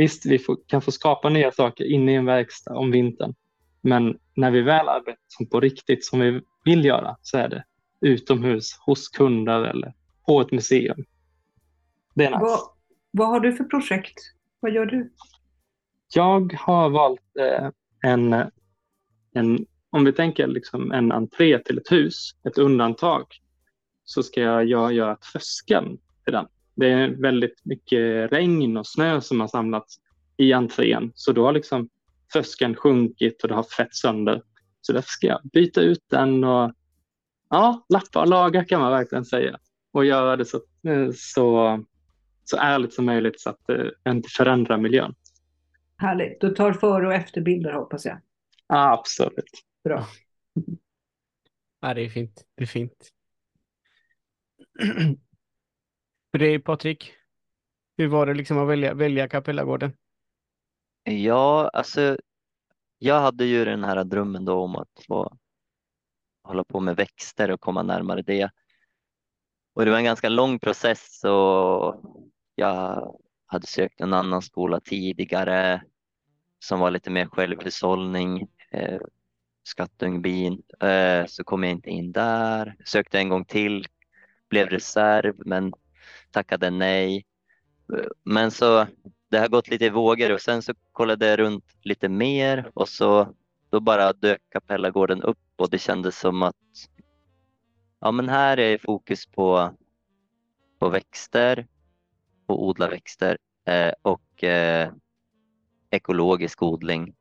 Visst, 0.00 0.26
vi 0.26 0.38
får, 0.38 0.58
kan 0.66 0.82
få 0.82 0.92
skapa 0.92 1.28
nya 1.28 1.52
saker 1.52 1.84
inne 1.84 2.12
i 2.12 2.14
en 2.14 2.24
verkstad 2.24 2.74
om 2.74 2.90
vintern. 2.90 3.34
Men 3.80 4.18
när 4.34 4.50
vi 4.50 4.60
väl 4.60 4.88
arbetar 4.88 5.22
som 5.28 5.46
på 5.46 5.60
riktigt, 5.60 6.04
som 6.04 6.20
vi 6.20 6.40
vill 6.64 6.84
göra, 6.84 7.16
så 7.22 7.38
är 7.38 7.48
det 7.48 7.64
utomhus, 8.00 8.78
hos 8.86 9.08
kunder 9.08 9.64
eller 9.64 9.94
på 10.26 10.40
ett 10.40 10.52
museum. 10.52 11.04
Det 12.14 12.24
är 12.24 12.30
nice. 12.30 12.40
Vad, 12.42 12.60
vad 13.10 13.28
har 13.28 13.40
du 13.40 13.52
för 13.52 13.64
projekt? 13.64 14.18
Vad 14.60 14.72
gör 14.72 14.86
du? 14.86 15.12
Jag 16.14 16.52
har 16.52 16.90
valt 16.90 17.36
eh, 17.38 17.68
en, 18.10 18.32
en, 19.34 19.66
om 19.90 20.04
vi 20.04 20.12
tänker 20.12 20.46
liksom 20.46 20.92
en 20.92 21.12
entré 21.12 21.58
till 21.58 21.78
ett 21.78 21.92
hus, 21.92 22.30
ett 22.44 22.58
undantag, 22.58 23.24
så 24.04 24.22
ska 24.22 24.40
jag 24.40 24.64
göra, 24.64 24.92
göra 24.92 25.16
tröskeln 25.16 25.98
till 26.24 26.32
den. 26.32 26.46
Det 26.74 26.90
är 26.90 27.08
väldigt 27.08 27.64
mycket 27.64 28.32
regn 28.32 28.76
och 28.76 28.86
snö 28.86 29.20
som 29.20 29.40
har 29.40 29.48
samlats 29.48 29.96
i 30.36 30.52
entrén, 30.52 31.12
så 31.14 31.32
då 31.32 31.44
har 31.44 31.52
liksom 31.52 31.88
tröskeln 32.32 32.76
sjunkit 32.76 33.42
och 33.42 33.48
det 33.48 33.54
har 33.54 33.62
fett 33.62 33.94
sönder. 33.94 34.42
Så 34.80 34.92
därför 34.92 35.08
ska 35.08 35.26
jag 35.26 35.40
byta 35.52 35.80
ut 35.80 36.04
den 36.10 36.44
och 36.44 36.72
ja, 37.50 37.86
lappa 37.88 38.20
och 38.20 38.28
laga 38.28 38.64
kan 38.64 38.80
man 38.80 38.90
verkligen 38.92 39.24
säga. 39.24 39.58
Och 39.92 40.04
göra 40.04 40.36
det 40.36 40.44
så, 40.44 40.60
så, 41.16 41.78
så 42.50 42.56
ärligt 42.56 42.94
som 42.94 43.04
möjligt 43.04 43.40
så 43.40 43.50
att 43.50 43.66
det 43.66 43.92
inte 44.08 44.28
förändrar 44.28 44.78
miljön. 44.78 45.14
Härligt. 45.96 46.40
Du 46.40 46.54
tar 46.54 46.72
före 46.72 47.06
och 47.06 47.14
efterbilder 47.14 47.72
hoppas 47.72 48.04
jag. 48.04 48.20
Absolut. 48.66 49.50
Bra. 49.84 50.06
Ja, 51.82 51.94
det 51.94 52.04
är 52.04 52.08
fint. 52.08 52.44
Det 52.54 52.62
är 52.62 52.66
fint. 52.66 53.10
För 56.32 56.38
dig 56.38 56.58
Patrik, 56.58 57.12
hur 57.96 58.08
var 58.08 58.26
det 58.26 58.34
liksom 58.34 58.58
att 58.58 58.68
välja, 58.68 58.94
välja 58.94 59.28
Kapellagården? 59.28 59.92
Ja, 61.02 61.70
alltså 61.72 62.16
jag 62.98 63.20
hade 63.20 63.44
ju 63.44 63.64
den 63.64 63.84
här 63.84 64.04
drömmen 64.04 64.44
då 64.44 64.60
om 64.60 64.76
att 64.76 65.04
få 65.06 65.36
hålla 66.42 66.64
på 66.64 66.80
med 66.80 66.96
växter 66.96 67.50
och 67.50 67.60
komma 67.60 67.82
närmare 67.82 68.22
det. 68.22 68.50
Och 69.74 69.84
det 69.84 69.90
var 69.90 69.98
en 69.98 70.04
ganska 70.04 70.28
lång 70.28 70.58
process 70.58 71.24
och 71.24 72.02
jag 72.60 73.14
hade 73.46 73.66
sökt 73.66 74.00
en 74.00 74.14
annan 74.14 74.42
skola 74.42 74.80
tidigare 74.80 75.82
som 76.58 76.80
var 76.80 76.90
lite 76.90 77.10
mer 77.10 77.26
självhushållning, 77.26 78.48
eh, 78.70 79.00
Skattungbyn, 79.62 80.62
eh, 80.80 81.26
så 81.26 81.44
kom 81.44 81.62
jag 81.62 81.72
inte 81.72 81.90
in 81.90 82.12
där. 82.12 82.76
Sökte 82.84 83.18
en 83.18 83.28
gång 83.28 83.44
till, 83.44 83.86
blev 84.48 84.68
reserv 84.68 85.34
men 85.38 85.72
tackade 86.30 86.70
nej. 86.70 87.24
Eh, 87.92 88.06
men 88.24 88.50
så 88.50 88.86
det 89.28 89.38
har 89.38 89.48
gått 89.48 89.68
lite 89.68 89.84
i 89.84 89.90
vågor 89.90 90.32
och 90.32 90.40
sen 90.40 90.62
så 90.62 90.74
kollade 90.92 91.26
jag 91.26 91.38
runt 91.38 91.64
lite 91.82 92.08
mer 92.08 92.70
och 92.74 92.88
så 92.88 93.34
då 93.70 93.80
bara 93.80 94.12
dök 94.12 94.40
Kapellagården 94.48 95.22
upp 95.22 95.38
och 95.56 95.70
det 95.70 95.78
kändes 95.78 96.18
som 96.18 96.42
att 96.42 96.56
ja 98.00 98.10
men 98.10 98.28
här 98.28 98.58
är 98.58 98.78
fokus 98.78 99.26
på, 99.26 99.76
på 100.78 100.88
växter, 100.88 101.66
på 102.50 102.68
odla 102.68 102.88
växter 102.88 103.38
eh, 103.64 103.92
och 104.02 104.44
eh, 104.44 104.92
ekologisk 105.90 106.62
odling. 106.62 107.14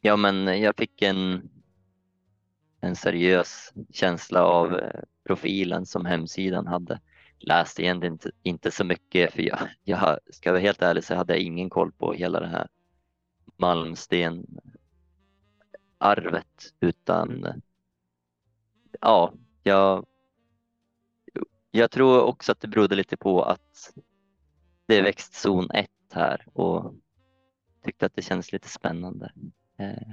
ja, 0.00 0.16
men 0.16 0.60
jag 0.60 0.76
fick 0.76 1.02
en, 1.02 1.50
en 2.80 2.96
seriös 2.96 3.72
känsla 3.90 4.44
av 4.44 4.78
eh, 4.78 5.00
profilen 5.24 5.86
som 5.86 6.06
hemsidan 6.06 6.66
hade. 6.66 7.00
Läste 7.38 7.82
egentligen 7.82 8.12
inte, 8.12 8.30
inte 8.42 8.70
så 8.70 8.84
mycket 8.84 9.32
för 9.32 9.42
jag, 9.42 9.58
jag 9.84 10.18
ska 10.30 10.50
vara 10.50 10.60
helt 10.60 10.82
ärlig 10.82 11.04
så 11.04 11.14
hade 11.14 11.32
jag 11.32 11.42
ingen 11.42 11.70
koll 11.70 11.92
på 11.92 12.12
hela 12.12 12.40
det 12.40 12.48
här 12.48 12.68
Malmsten 13.56 14.46
arvet 15.98 16.74
utan 16.80 17.46
ja, 19.00 19.32
jag, 19.62 20.06
jag 21.70 21.90
tror 21.90 22.22
också 22.22 22.52
att 22.52 22.60
det 22.60 22.68
berodde 22.68 22.96
lite 22.96 23.16
på 23.16 23.42
att 23.42 23.92
det 24.86 24.98
är 24.98 25.02
växtzon 25.02 25.70
1 25.70 25.90
här 26.12 26.46
och 26.52 26.94
tyckte 27.84 28.06
att 28.06 28.14
det 28.14 28.22
kändes 28.22 28.52
lite 28.52 28.68
spännande 28.68 29.32
eh, 29.78 30.08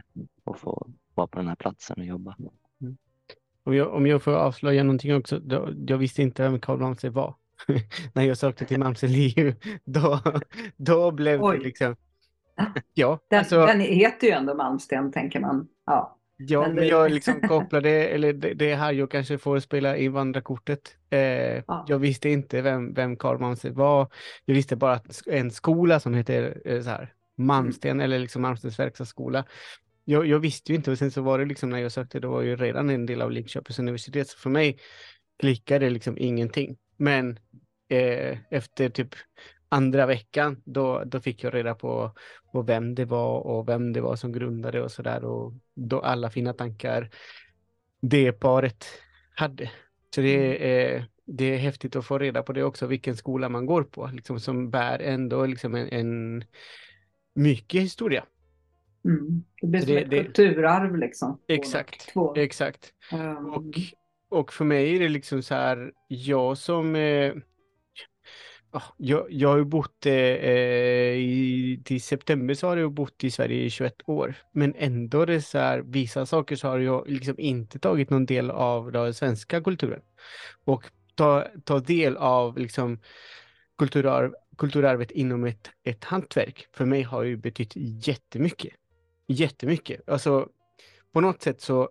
att 0.46 0.60
få 0.60 0.88
vara 1.16 1.28
på 1.28 1.38
den 1.38 1.48
här 1.48 1.56
platsen 1.56 2.00
och 2.00 2.06
jobba. 2.06 2.36
Om 3.64 3.76
jag, 3.76 3.94
om 3.94 4.08
jag 4.08 4.24
får 4.24 4.32
avslöja 4.36 4.84
någonting 4.84 5.16
också, 5.16 5.40
då, 5.40 5.70
jag 5.88 5.98
visste 5.98 6.22
inte 6.22 6.44
vem 6.44 6.60
Carl 6.60 6.80
Malmsten 6.80 7.14
var. 7.14 7.36
När 8.14 8.24
jag 8.24 8.38
sökte 8.38 8.66
till 8.66 8.80
Malmsten 8.80 9.12
LiU, 9.12 9.56
då, 9.86 10.20
då 10.78 11.12
blev 11.12 11.44
Oj. 11.44 11.58
det 11.58 11.64
liksom... 11.64 11.96
Ja, 12.94 13.20
Den, 13.30 13.40
alltså, 13.40 13.66
den 13.66 13.80
heter 13.80 14.28
ju 14.28 14.34
ändå 14.34 14.56
Malmsten, 14.56 15.12
tänker 15.12 15.40
man. 15.40 15.68
Ja. 15.86 16.15
Ja 16.38 16.70
men 16.70 16.88
jag 16.88 17.12
liksom 17.12 17.42
kopplade, 17.42 17.90
eller 17.90 18.34
det, 18.34 18.54
det 18.54 18.72
är 18.72 18.76
här 18.76 18.94
jag 18.94 19.12
kanske 19.12 19.38
får 19.38 19.60
spela 19.60 19.98
invandrarkortet. 19.98 20.98
Eh, 21.10 21.64
Ja. 21.68 21.86
Jag 21.88 22.00
visste 22.00 22.30
inte 22.30 22.62
vem, 22.62 22.94
vem 22.94 23.18
Carl 23.18 23.40
Malmsten 23.40 23.74
var. 23.74 24.12
Jag 24.46 24.56
visste 24.56 24.76
bara 24.76 24.94
att 24.94 25.28
en 25.28 25.52
skola 25.52 26.00
som 26.00 26.14
heter 26.14 26.62
eh, 26.66 26.82
så 26.82 26.90
här, 26.90 27.14
Malmsten 27.38 28.00
eller 28.00 28.20
liksom 28.20 28.42
Malmstens 28.42 28.80
verkstadsskola. 28.80 29.46
Jag, 30.06 30.28
jag 30.28 30.40
visste 30.40 30.72
ju 30.72 30.76
inte 30.76 30.92
och 30.92 30.98
sen 30.98 31.12
så 31.12 31.22
var 31.22 31.40
det 31.40 31.46
liksom 31.46 31.70
när 31.70 31.80
jag 31.80 31.92
sökte, 31.92 32.20
det 32.20 32.28
var 32.28 32.42
ju 32.42 32.56
redan 32.56 32.90
en 32.90 33.06
del 33.06 33.22
av 33.22 33.32
Linköpings 33.32 33.80
universitet. 33.80 34.28
Så 34.28 34.38
för 34.38 34.50
mig 34.50 34.78
klickade 35.40 35.90
liksom 35.90 36.18
ingenting. 36.18 36.78
Men 36.98 37.40
eh, 37.90 38.38
efter 38.50 38.90
typ 38.90 39.16
andra 39.70 40.06
veckan, 40.06 40.62
då, 40.66 41.04
då 41.06 41.20
fick 41.20 41.44
jag 41.44 41.54
reda 41.54 41.76
på, 41.76 42.12
på 42.52 42.62
vem 42.62 42.96
det 42.96 43.06
var 43.06 43.40
och 43.40 43.70
vem 43.70 43.94
det 43.94 44.02
var 44.02 44.16
som 44.16 44.32
grundade 44.32 44.82
och 44.82 44.92
sådär. 44.92 45.26
Och 45.26 45.54
då 45.76 46.00
alla 46.00 46.30
fina 46.30 46.54
tankar 46.54 47.10
det 48.02 48.32
paret 48.32 48.86
hade. 49.36 49.72
Så 50.16 50.22
det 50.22 50.68
är, 50.74 51.06
det 51.26 51.46
är 51.54 51.58
häftigt 51.58 51.96
att 51.96 52.06
få 52.06 52.18
reda 52.18 52.44
på 52.44 52.54
det 52.54 52.64
också, 52.64 52.88
vilken 52.88 53.18
skola 53.18 53.50
man 53.50 53.66
går 53.66 53.84
på, 53.84 54.10
liksom, 54.14 54.40
som 54.40 54.70
bär 54.70 55.00
ändå 55.00 55.46
liksom 55.46 55.76
en, 55.76 55.90
en 55.90 56.44
mycket 57.36 57.82
historia. 57.82 58.24
Mm. 59.06 59.44
Det 59.62 59.68
blir 59.68 59.80
som 59.82 59.90
det- 59.94 60.02
ett 60.02 60.10
det- 60.10 60.24
kulturarv 60.24 60.98
liksom. 60.98 61.40
Exakt. 61.48 62.10
Två. 62.14 62.36
Exakt. 62.36 62.94
Um, 63.14 63.54
Och, 63.54 63.64
och 64.30 64.54
för 64.54 64.66
mig 64.66 64.96
är 64.96 65.00
det 65.00 65.10
liksom 65.10 65.44
så 65.44 65.56
här, 65.56 65.92
jag 66.08 66.58
som... 66.58 66.96
Eh, 66.96 67.34
jag, 68.98 69.26
jag 69.30 69.50
har 69.50 69.58
ju 69.58 69.66
bott 69.66 70.06
eh, 70.06 70.14
eh, 70.14 71.16
i, 71.16 71.82
till 71.86 72.02
september 72.02 72.54
så 72.54 72.68
har 72.68 72.78
jag 72.78 72.92
bott 72.92 73.24
i 73.24 73.32
Sverige 73.32 73.64
i 73.64 73.70
21 73.70 73.96
år. 74.06 74.36
Men 74.52 74.74
ändå 74.78 75.26
det 75.26 75.42
så 75.42 75.58
här, 75.58 75.80
vissa 75.80 76.26
saker 76.26 76.56
så 76.56 76.68
har 76.68 76.80
jag 76.80 77.10
liksom 77.10 77.36
inte 77.38 77.80
tagit 77.80 78.10
någon 78.10 78.26
del 78.26 78.52
av 78.52 78.92
den 78.92 79.14
svenska 79.14 79.62
kulturen. 79.62 80.02
Och 80.66 80.84
ta, 81.16 81.48
ta 81.64 81.80
del 81.80 82.18
av 82.18 82.58
liksom 82.58 83.00
kulturarv, 83.78 84.34
kulturarvet 84.58 85.12
inom 85.12 85.44
ett, 85.44 85.70
ett 85.84 86.04
hantverk 86.04 86.68
för 86.72 86.86
mig 86.86 87.02
har 87.04 87.24
ju 87.24 87.38
betytt 87.38 87.72
jättemycket. 87.76 88.74
Jättemycket. 89.28 90.10
Alltså 90.10 90.48
på 91.14 91.22
något 91.22 91.42
sätt 91.42 91.62
så 91.62 91.90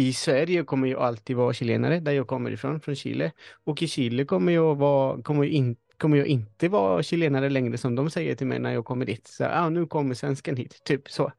i 0.00 0.12
Sverige 0.12 0.64
kommer 0.64 0.88
jag 0.88 1.00
alltid 1.00 1.36
vara 1.36 1.52
chilenare, 1.52 2.00
där 2.00 2.12
jag 2.12 2.26
kommer 2.26 2.50
ifrån, 2.50 2.80
från 2.80 2.94
Chile. 2.96 3.32
Och 3.64 3.82
i 3.82 3.88
Chile 3.88 4.24
kommer 4.24 4.52
jag, 4.52 4.74
vara, 4.74 5.22
kommer 5.22 5.44
jag, 5.44 5.52
in, 5.52 5.76
kommer 5.98 6.16
jag 6.16 6.26
inte 6.26 6.68
vara 6.68 7.02
chilenare 7.02 7.50
längre 7.50 7.78
som 7.78 7.94
de 7.94 8.10
säger 8.10 8.34
till 8.34 8.46
mig 8.46 8.58
när 8.58 8.72
jag 8.72 8.84
kommer 8.84 9.06
dit. 9.06 9.26
Så 9.26 9.44
ah, 9.44 9.68
nu 9.68 9.86
kommer 9.86 10.14
svensken 10.14 10.56
hit, 10.56 10.84
typ 10.84 11.10
så. 11.10 11.32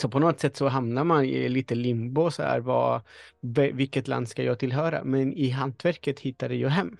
Så 0.00 0.08
på 0.08 0.18
något 0.18 0.40
sätt 0.40 0.56
så 0.56 0.68
hamnar 0.68 1.04
man 1.04 1.24
i 1.24 1.48
lite 1.48 1.74
limbo, 1.74 2.30
så 2.30 2.42
här, 2.42 2.60
vad, 2.60 3.02
vilket 3.72 4.08
land 4.08 4.28
ska 4.28 4.42
jag 4.42 4.58
tillhöra? 4.58 5.04
Men 5.04 5.32
i 5.32 5.50
hantverket 5.50 6.20
hittade 6.20 6.54
jag 6.54 6.68
hem. 6.68 6.96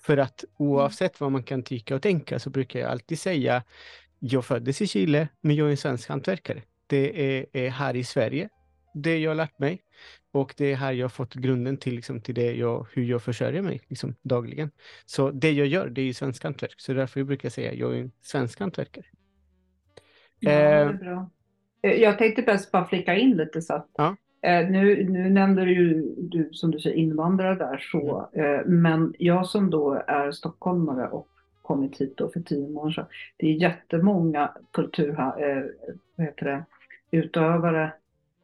För 0.00 0.16
att 0.16 0.44
oavsett 0.56 1.20
vad 1.20 1.32
man 1.32 1.42
kan 1.42 1.62
tycka 1.62 1.94
och 1.94 2.02
tänka 2.02 2.38
så 2.38 2.50
brukar 2.50 2.80
jag 2.80 2.90
alltid 2.90 3.18
säga, 3.18 3.62
jag 4.18 4.44
föddes 4.44 4.82
i 4.82 4.86
Chile, 4.86 5.28
men 5.40 5.56
jag 5.56 5.66
är 5.66 5.70
en 5.70 5.76
svensk 5.76 6.08
hantverkare. 6.08 6.62
Det 6.86 7.36
är, 7.36 7.46
är 7.52 7.70
här 7.70 7.96
i 7.96 8.04
Sverige 8.04 8.48
det 8.94 9.18
jag 9.18 9.30
har 9.30 9.34
lärt 9.36 9.58
mig. 9.58 9.82
Och 10.32 10.54
det 10.56 10.72
är 10.72 10.76
här 10.76 10.92
jag 10.92 11.04
har 11.04 11.08
fått 11.10 11.34
grunden 11.34 11.76
till, 11.76 11.94
liksom, 11.94 12.20
till 12.20 12.34
det 12.34 12.54
jag, 12.56 12.86
hur 12.92 13.04
jag 13.04 13.22
försörjer 13.22 13.62
mig 13.62 13.80
liksom, 13.88 14.14
dagligen. 14.22 14.70
Så 15.06 15.30
det 15.30 15.52
jag 15.52 15.66
gör, 15.66 15.88
det 15.88 16.00
är 16.00 16.04
ju 16.06 16.14
svensk 16.14 16.44
hantverk. 16.44 16.74
Så 16.80 16.92
därför 16.94 17.20
jag 17.20 17.26
brukar 17.26 17.48
säga 17.50 17.74
jag 17.74 17.94
är 17.96 18.00
en 18.00 18.12
svensk 18.22 18.60
hantverkare. 18.60 19.04
Ja, 20.38 20.50
det 20.50 20.80
Eh, 20.82 20.88
är 20.88 20.92
bra. 20.92 21.30
Eh, 21.82 21.92
Jag 21.92 22.18
tänkte 22.18 22.42
bäst 22.42 22.72
bara 22.72 22.84
flika 22.86 23.14
in 23.16 23.36
lite 23.36 23.62
så 23.62 23.74
att 23.74 23.88
Ja. 23.96 24.16
eh, 24.42 24.70
nu, 24.70 25.04
nu 25.10 25.30
nämnde 25.30 25.64
du 25.64 25.72
ju 25.74 26.14
du, 26.18 26.48
som 26.52 26.70
du 26.70 26.80
säger 26.80 26.96
invandrare 26.96 27.54
där 27.54 27.78
så, 27.92 28.28
Mm. 28.32 28.54
eh, 28.60 28.66
men 28.66 29.14
jag 29.18 29.46
som 29.46 29.70
då 29.70 30.02
är 30.06 30.32
stockholmare 30.32 31.08
och 31.08 31.28
kommit 31.62 32.00
hit 32.00 32.16
då 32.16 32.30
för 32.30 32.40
tio 32.40 32.68
månader 32.68 32.92
sedan. 32.94 33.06
Det 33.36 33.46
är 33.46 33.52
jättemånga 33.60 34.56
kultur, 34.72 35.10
eh, 35.20 35.62
vad 36.16 36.26
heter 36.26 36.46
det, 36.46 36.64
utövare 37.10 37.92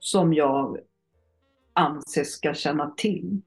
som 0.01 0.35
jag 0.35 0.79
anser 1.73 2.25
ska 2.25 2.55
känna 2.55 2.91
till. 2.91 3.41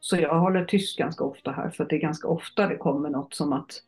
Så 0.00 0.16
jag 0.16 0.40
håller 0.40 0.64
tyst 0.64 0.98
ganska 0.98 1.24
ofta 1.24 1.52
här 1.52 1.70
för 1.70 1.84
det 1.84 1.96
är 1.96 2.00
ganska 2.00 2.28
ofta 2.28 2.66
det 2.66 2.76
kommer 2.76 3.10
något 3.10 3.34
som 3.34 3.52
att 3.52 3.82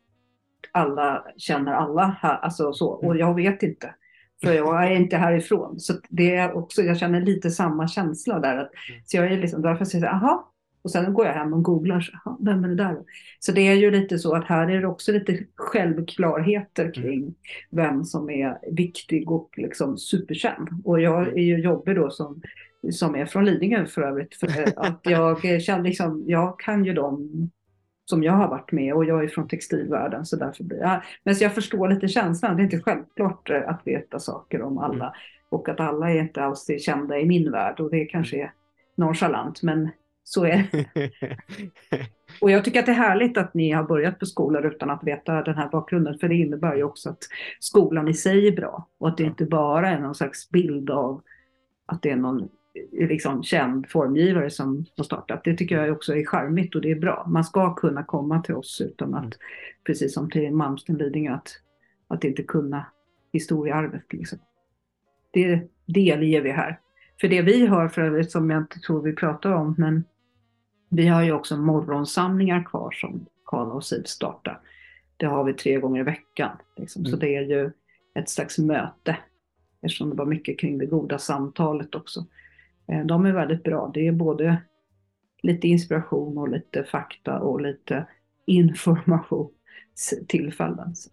alla 0.71 1.25
känner 1.37 1.71
alla 1.71 2.17
här, 2.21 2.37
alltså 2.37 2.73
så, 2.73 2.87
och 2.87 3.17
jag 3.17 3.35
vet 3.35 3.63
inte. 3.63 3.95
För 4.43 4.53
jag 4.53 4.85
är 4.85 4.95
inte 4.95 5.17
härifrån. 5.17 5.79
Så 5.79 5.93
det 6.09 6.35
är 6.35 6.53
också, 6.53 6.81
jag 6.81 6.97
känner 6.97 7.21
lite 7.21 7.51
samma 7.51 7.87
känsla 7.87 8.39
där. 8.39 8.57
Att, 8.57 8.71
så 9.05 9.17
jag 9.17 9.31
är 9.31 9.37
liksom, 9.37 9.61
därför 9.61 9.85
säger 9.85 10.05
jag, 10.05 10.13
aha. 10.13 10.50
Och 10.81 10.91
sen 10.91 11.13
går 11.13 11.25
jag 11.25 11.33
hem 11.33 11.53
och 11.53 11.63
googlar, 11.63 11.99
så, 11.99 12.11
"Aha, 12.15 12.37
vem 12.41 12.63
är 12.63 12.67
det 12.67 12.75
där? 12.75 12.93
då?" 12.93 13.05
Så 13.39 13.51
det 13.51 13.61
är 13.61 13.75
ju 13.75 13.91
lite 13.91 14.19
så 14.19 14.35
att 14.35 14.45
här 14.45 14.69
är 14.69 14.81
det 14.81 14.87
också 14.87 15.11
lite 15.11 15.39
självklarheter 15.55 16.93
kring 16.93 17.33
vem 17.69 18.03
som 18.03 18.29
är 18.29 18.57
viktig 18.71 19.31
och 19.31 19.49
liksom 19.57 19.97
superkänd. 19.97 20.69
Och 20.83 21.01
jag 21.01 21.27
är 21.27 21.43
ju 21.43 21.59
jobbig 21.59 21.95
då 21.95 22.09
som, 22.09 22.41
som 22.91 23.15
är 23.15 23.25
från 23.25 23.45
Lidingö 23.45 23.85
för 23.85 24.01
övrigt. 24.01 24.35
För 24.35 24.47
att 24.75 24.99
jag, 25.03 25.61
känner 25.61 25.83
liksom, 25.83 26.23
jag 26.27 26.59
kan 26.59 26.85
ju 26.85 26.93
dem 26.93 27.49
som 28.11 28.23
jag 28.23 28.33
har 28.33 28.47
varit 28.47 28.71
med 28.71 28.93
och 28.93 29.05
jag 29.05 29.23
är 29.23 29.27
från 29.27 29.47
textilvärlden 29.47 30.25
så 30.25 30.35
därför 30.35 30.63
blir 30.63 30.79
jag... 30.79 31.01
Men 31.23 31.35
så 31.35 31.43
jag 31.43 31.55
förstår 31.55 31.89
lite 31.89 32.07
känslan, 32.07 32.55
det 32.55 32.61
är 32.61 32.63
inte 32.63 32.79
självklart 32.79 33.49
eh, 33.49 33.69
att 33.69 33.81
veta 33.85 34.19
saker 34.19 34.61
om 34.61 34.77
alla. 34.77 35.13
Och 35.49 35.69
att 35.69 35.79
alla 35.79 36.11
är 36.11 36.19
inte 36.19 36.43
alls 36.43 36.69
är 36.69 36.79
kända 36.79 37.19
i 37.19 37.25
min 37.25 37.51
värld 37.51 37.79
och 37.79 37.91
det 37.91 38.05
kanske 38.05 38.41
är 38.41 38.53
nonchalant 38.95 39.63
men 39.63 39.89
så 40.23 40.45
är 40.45 40.67
det. 40.71 41.11
Och 42.41 42.51
jag 42.51 42.65
tycker 42.65 42.79
att 42.79 42.85
det 42.85 42.91
är 42.91 42.95
härligt 42.95 43.37
att 43.37 43.53
ni 43.53 43.71
har 43.71 43.83
börjat 43.83 44.19
på 44.19 44.25
skolor 44.25 44.65
utan 44.65 44.89
att 44.89 45.03
veta 45.03 45.41
den 45.41 45.55
här 45.55 45.69
bakgrunden 45.69 46.19
för 46.19 46.27
det 46.27 46.35
innebär 46.35 46.75
ju 46.75 46.83
också 46.83 47.09
att 47.09 47.19
skolan 47.59 48.07
i 48.07 48.13
sig 48.13 48.47
är 48.47 48.51
bra 48.51 48.87
och 48.99 49.07
att 49.07 49.17
det 49.17 49.23
inte 49.23 49.45
bara 49.45 49.89
är 49.89 49.99
någon 49.99 50.15
slags 50.15 50.49
bild 50.49 50.89
av 50.89 51.21
att 51.85 52.01
det 52.01 52.09
är 52.09 52.15
någon 52.15 52.41
eh, 52.41 53.07
liksom 53.07 53.43
känd 53.43 53.89
formgivare 53.89 54.49
som 54.49 54.85
har 54.97 55.03
startat. 55.03 55.43
Det 55.43 55.57
tycker 55.57 55.77
jag 55.77 55.95
också 55.95 56.15
är 56.15 56.25
charmigt 56.25 56.75
och 56.75 56.81
det 56.81 56.91
är 56.91 56.99
bra. 56.99 57.25
Man 57.29 57.43
ska 57.43 57.75
kunna 57.75 58.03
komma 58.03 58.41
till 58.41 58.55
oss 58.55 58.81
utan 58.81 59.15
att, 59.15 59.33
precis 59.85 60.13
som 60.13 60.29
till 60.29 60.51
Malmsten 60.51 60.97
Lidingö, 60.97 61.33
att, 61.33 61.49
att 62.07 62.23
inte 62.23 62.43
kunna 62.43 62.85
historiearvet. 63.33 64.13
Liksom. 64.13 64.39
Det 65.33 65.69
delger 65.85 66.41
vi 66.41 66.51
här. 66.51 66.79
För 67.21 67.27
det 67.27 67.41
vi 67.41 67.65
har 67.65 67.87
för 67.87 68.01
övrigt, 68.01 68.31
som 68.31 68.49
jag 68.49 68.61
inte 68.61 68.79
tror 68.79 69.01
vi 69.01 69.13
pratar 69.13 69.51
om, 69.51 69.75
men 69.77 70.03
vi 70.91 71.07
har 71.07 71.23
ju 71.23 71.31
också 71.31 71.57
morgonsamlingar 71.57 72.63
kvar 72.63 72.91
som 72.91 73.25
Karla 73.45 73.73
och 73.73 73.85
Siv 73.85 74.03
startar. 74.03 74.59
Det 75.17 75.25
har 75.25 75.43
vi 75.43 75.53
tre 75.53 75.79
gånger 75.79 75.99
i 76.01 76.03
veckan. 76.03 76.57
Liksom. 76.77 77.05
Så 77.05 77.09
Mm. 77.15 77.19
det 77.19 77.35
är 77.35 77.41
ju 77.41 77.71
ett 78.15 78.29
slags 78.29 78.57
möte. 78.57 79.17
Eftersom 79.81 80.09
det 80.09 80.15
var 80.15 80.25
mycket 80.25 80.59
kring 80.59 80.77
det 80.77 80.85
goda 80.85 81.17
samtalet 81.17 81.95
också. 81.95 82.25
Eh, 82.87 83.05
De 83.05 83.25
är 83.25 83.33
väldigt 83.33 83.63
bra. 83.63 83.91
Det 83.93 84.07
är 84.07 84.11
både 84.11 84.57
lite 85.43 85.67
inspiration 85.67 86.37
och 86.37 86.49
lite 86.49 86.83
fakta 86.83 87.39
och 87.39 87.61
lite 87.61 88.07
informationstillfällen. 88.45 90.95
Så. 90.95 91.09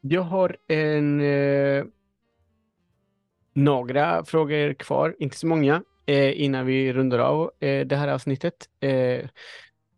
Jag 0.00 0.22
har 0.22 0.56
en 0.68 1.20
eh, 1.20 1.84
några 3.52 4.24
frågor 4.24 4.74
kvar, 4.74 5.16
inte 5.18 5.36
så 5.36 5.46
många, 5.46 5.82
eh, 6.06 6.42
innan 6.42 6.66
vi 6.66 6.92
rundar 6.92 7.18
av 7.18 7.50
eh, 7.60 7.86
det 7.86 7.96
här 7.96 8.08
avsnittet. 8.08 8.54
Eh, 8.80 9.28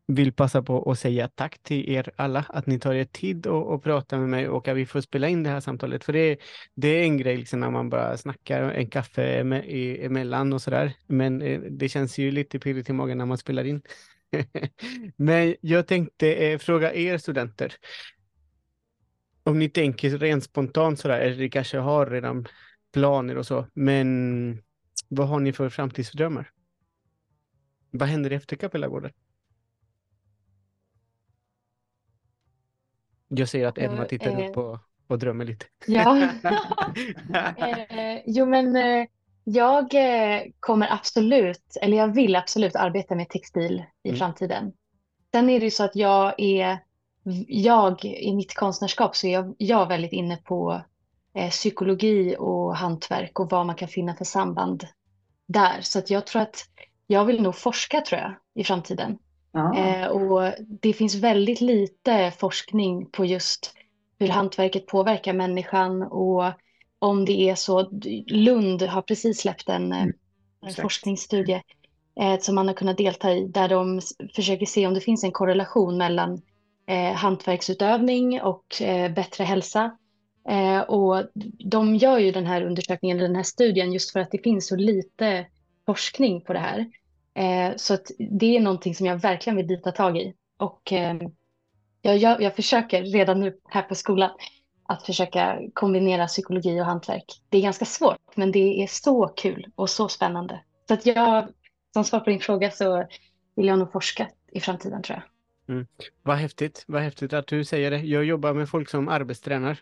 vill 0.09 0.33
passa 0.33 0.63
på 0.63 0.91
att 0.91 0.99
säga 0.99 1.29
tack 1.29 1.59
till 1.63 1.91
er 1.91 2.11
alla 2.17 2.45
att 2.49 2.67
ni 2.67 2.79
tar 2.79 2.95
er 2.95 3.05
tid 3.05 3.47
och, 3.47 3.75
och 3.75 3.83
pratar 3.83 4.19
med 4.19 4.29
mig 4.29 4.49
och 4.49 4.69
att 4.69 4.77
vi 4.77 4.87
får 4.87 5.01
spela 5.01 5.29
in 5.29 5.43
det 5.43 5.51
här 5.51 5.61
samtalet. 5.61 6.05
För 6.05 6.13
det, 6.13 6.39
det 6.75 6.89
är 6.89 7.03
en 7.03 7.17
grej 7.17 7.37
liksom 7.37 7.61
när 7.61 7.71
man 7.71 7.91
bara 7.91 8.17
snackar 8.17 8.63
en 8.63 8.91
kaffe 8.91 9.45
med, 9.45 9.65
emellan 10.05 10.53
och 10.53 10.63
sådär. 10.63 10.93
Men 11.07 11.43
eh, 11.43 11.61
det 11.61 11.89
känns 11.89 12.19
ju 12.19 12.31
lite 12.31 12.59
pirrigt 12.59 12.91
i 12.91 12.93
magen 12.93 13.19
när 13.19 13.27
man 13.27 13.39
spelar 13.39 13.65
in. 13.65 13.83
Men 15.17 15.55
jag 15.61 15.87
tänkte 15.87 16.35
eh, 16.35 16.59
fråga 16.59 16.95
er 16.95 17.19
studenter. 17.19 17.75
Om 19.43 19.59
ni 19.59 19.69
tänker 19.69 20.11
rent 20.19 20.45
spontant 20.45 20.99
sådär, 20.99 21.21
eller 21.21 21.37
ni 21.37 21.51
kanske 21.51 21.79
har 21.79 22.07
redan 22.07 22.47
planer 22.93 23.39
och 23.39 23.47
så, 23.47 23.67
men 23.75 24.63
vad 25.09 25.29
har 25.29 25.41
ni 25.41 25.53
för 25.53 25.69
framtidsdrömmar? 25.69 26.51
Vad 27.91 28.09
händer 28.09 28.31
efter 28.31 28.57
Kapellagården? 28.57 29.13
Jag 33.29 33.49
ser 33.49 33.67
att 33.67 33.79
Emma 33.79 34.05
tittar 34.05 34.41
eh, 34.41 34.51
upp 34.51 34.57
och, 34.57 34.79
och 35.07 35.19
drömmer 35.19 35.45
lite. 35.45 35.67
Ja. 35.87 36.17
eh, 37.57 38.23
jo, 38.27 38.47
men 38.47 38.77
eh, 38.77 39.07
jag 39.45 39.95
eh, 39.95 40.43
kommer 40.61 40.93
absolut, 40.93 41.77
eller 41.83 41.97
jag 41.97 42.15
vill 42.15 42.37
absolut 42.37 42.77
arbeta 42.77 43.15
med 43.15 43.29
textil 43.29 43.85
i 44.03 44.09
mm. 44.09 44.19
framtiden. 44.19 44.73
Sen 45.33 45.51
är 45.51 45.61
det 45.61 45.65
ju 45.65 45.71
så 45.71 45.85
att 45.85 45.97
jag 45.97 46.35
är, 46.41 46.79
jag 47.49 48.05
i 48.05 48.35
mitt 48.35 48.55
konstnärskap 48.55 49.17
så 49.17 49.27
är 49.27 49.33
jag, 49.33 49.55
jag 49.59 49.89
väldigt 49.89 50.13
inne 50.13 50.37
på 50.37 50.83
eh, 51.35 51.51
psykologi 51.51 52.37
och 52.39 52.77
hantverk 52.77 53.41
och 53.41 53.51
vad 53.51 53.67
man 53.67 53.77
kan 53.77 53.89
finna 53.89 54.15
för 54.15 54.25
samband 54.25 54.87
där. 55.47 55.81
Så 55.81 55.99
att 55.99 56.11
jag 56.11 56.27
tror 56.27 56.43
att 56.43 56.65
jag 57.07 57.25
vill 57.25 57.43
nog 57.43 57.57
forska 57.57 58.01
tror 58.01 58.21
jag 58.21 58.35
i 58.55 58.65
framtiden. 58.65 59.19
Eh, 59.77 60.07
och 60.07 60.53
det 60.59 60.93
finns 60.93 61.15
väldigt 61.15 61.61
lite 61.61 62.33
forskning 62.39 63.11
på 63.11 63.25
just 63.25 63.75
hur 64.19 64.29
hantverket 64.29 64.87
påverkar 64.87 65.33
människan 65.33 66.03
och 66.03 66.53
om 66.99 67.25
det 67.25 67.51
är 67.51 67.55
så. 67.55 67.91
Lund 68.27 68.83
har 68.83 69.03
precis 69.03 69.41
släppt 69.41 69.69
en, 69.69 69.93
eh, 69.93 70.03
mm. 70.03 70.15
en 70.67 70.75
forskningsstudie 70.75 71.63
eh, 72.21 72.39
som 72.41 72.55
man 72.55 72.67
har 72.67 72.75
kunnat 72.75 72.99
delta 72.99 73.33
i 73.33 73.47
där 73.47 73.69
de 73.69 74.01
försöker 74.35 74.67
se 74.67 74.87
om 74.87 74.95
det 74.95 75.01
finns 75.01 75.25
en 75.25 75.33
korrelation 75.33 75.97
mellan 75.97 76.43
eh, 76.87 77.13
hantverksutövning 77.13 78.43
och 78.43 78.83
eh, 78.83 79.13
bättre 79.13 79.45
hälsa. 79.45 79.99
Eh, 80.49 80.81
och 80.81 81.25
de 81.59 81.97
gör 81.97 82.19
ju 82.19 82.33
den 82.33 82.47
här 82.47 82.63
undersökningen, 82.63 83.19
den 83.19 83.37
här 83.37 83.43
studien 83.43 83.93
just 83.93 84.13
för 84.13 84.21
att 84.21 84.31
det 84.31 84.39
finns 84.39 84.69
så 84.69 84.77
lite 84.77 85.47
forskning 85.87 86.41
på 86.41 86.53
det 86.53 86.59
här. 86.59 86.87
Eh, 87.35 87.77
så 87.77 87.95
att 87.95 88.11
det 88.19 88.57
är 88.57 88.61
någonting 88.61 88.95
som 88.95 89.07
jag 89.07 89.17
verkligen 89.17 89.57
vill 89.57 89.67
bita 89.67 89.93
tag 89.93 90.19
i. 90.19 90.35
Och 90.57 90.93
eh, 90.93 91.17
jag, 92.03 92.17
jag, 92.17 92.43
jag, 92.43 92.57
försöker 92.57 93.03
redan 93.03 93.41
nu 93.41 93.59
här 93.69 93.83
på 93.83 93.95
skolan 93.95 94.31
att 94.87 95.07
försöka 95.07 95.59
kombinera 95.75 96.27
psykologi 96.27 96.81
och 96.81 96.85
hantverk. 96.85 97.25
Det 97.49 97.59
är 97.59 97.63
ganska 97.63 97.85
svårt, 97.85 98.37
men 98.37 98.53
det 98.53 98.83
är 98.83 98.87
så 98.87 99.29
kul 99.29 99.67
och 99.75 99.91
så 99.91 100.09
spännande. 100.09 100.61
Så 100.89 100.95
att 100.95 101.07
jag, 101.07 101.49
som 101.93 102.05
svar 102.05 102.21
på 102.21 102.31
din 102.31 102.41
fråga 102.41 102.71
så 102.71 103.07
vill 103.57 103.67
jag 103.67 103.79
nog 103.79 103.93
forska 103.93 104.29
i 104.53 104.61
framtiden 104.61 105.03
tror 105.03 105.19
jag. 105.19 105.25
Mm. 105.75 105.87
Vad 106.23 106.37
häftigt, 106.37 106.85
vad 106.87 107.03
häftigt 107.03 107.33
att 107.33 107.47
du 107.47 107.65
säger 107.65 107.91
det. 107.91 107.99
Jag 107.99 108.25
jobbar 108.25 108.53
med 108.53 108.69
folk 108.69 108.89
som 108.89 109.09
arbetstränar. 109.09 109.79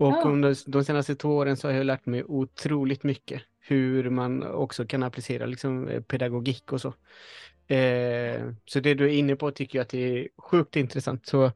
Och 0.00 0.12
ja. 0.12 0.22
under 0.24 0.70
de 0.70 0.84
senaste 0.84 1.14
två 1.14 1.28
åren 1.28 1.56
så 1.56 1.68
har 1.68 1.74
jag 1.74 1.86
lärt 1.86 2.06
mig 2.06 2.24
otroligt 2.24 3.02
mycket 3.02 3.42
hur 3.60 4.10
man 4.10 4.42
också 4.42 4.86
kan 4.86 5.02
applicera 5.02 5.46
liksom, 5.46 5.88
eh, 5.88 6.00
pedagogik 6.00 6.72
och 6.72 6.80
så. 6.80 6.88
Eh, 7.74 8.40
så 8.66 8.80
det 8.80 8.94
du 8.94 9.04
är 9.04 9.18
inne 9.18 9.36
på 9.36 9.50
tycker 9.50 9.78
jag 9.78 9.82
att 9.82 9.88
det 9.88 10.18
är 10.18 10.28
sjukt 10.38 10.76
intressant. 10.76 11.26
Så 11.26 11.52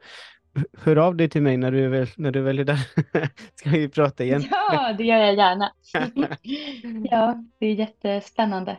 hör 0.78 0.96
av 0.96 1.16
dig 1.16 1.28
till 1.28 1.42
mig 1.42 1.56
när 1.56 1.70
du 1.70 1.84
är 1.84 1.88
väl, 1.88 2.08
när 2.16 2.30
du 2.30 2.40
väl 2.40 2.58
är 2.58 2.64
där. 2.64 2.78
Ska 3.54 3.70
vi 3.70 3.88
prata 3.88 4.24
igen? 4.24 4.44
Ja, 4.50 4.94
det 4.98 5.04
gör 5.04 5.18
jag 5.18 5.34
gärna. 5.34 5.72
ja, 7.10 7.44
det 7.58 7.66
är 7.66 7.74
jättespännande. 7.74 8.76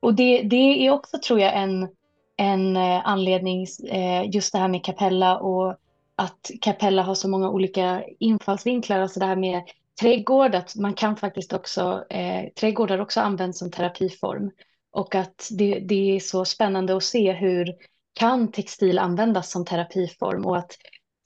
Och 0.00 0.14
det, 0.14 0.42
det 0.42 0.86
är 0.86 0.90
också, 0.90 1.18
tror 1.18 1.40
jag, 1.40 1.62
en, 1.62 1.88
en 2.36 2.76
eh, 2.76 3.08
anledning, 3.08 3.66
eh, 3.90 4.30
just 4.30 4.52
det 4.52 4.58
här 4.58 4.68
med 4.68 4.84
Capella 4.84 5.38
och 5.38 5.76
att 6.20 6.50
Capella 6.60 7.02
har 7.02 7.14
så 7.14 7.28
många 7.28 7.50
olika 7.50 8.04
infallsvinklar, 8.18 9.00
alltså 9.00 9.20
det 9.20 9.26
här 9.26 9.36
med 9.36 9.62
trädgård, 10.00 10.54
att 10.54 10.76
man 10.76 10.94
kan 10.94 11.16
faktiskt 11.16 11.52
också, 11.52 12.04
eh, 12.10 12.52
trädgårdar 12.60 12.98
också 12.98 13.20
används 13.20 13.58
som 13.58 13.70
terapiform. 13.70 14.50
Och 14.92 15.14
att 15.14 15.48
det, 15.50 15.78
det 15.78 16.16
är 16.16 16.20
så 16.20 16.44
spännande 16.44 16.96
att 16.96 17.04
se 17.04 17.32
hur 17.32 17.74
kan 18.12 18.52
textil 18.52 18.98
användas 18.98 19.50
som 19.50 19.64
terapiform 19.64 20.46
och 20.46 20.58
att 20.58 20.76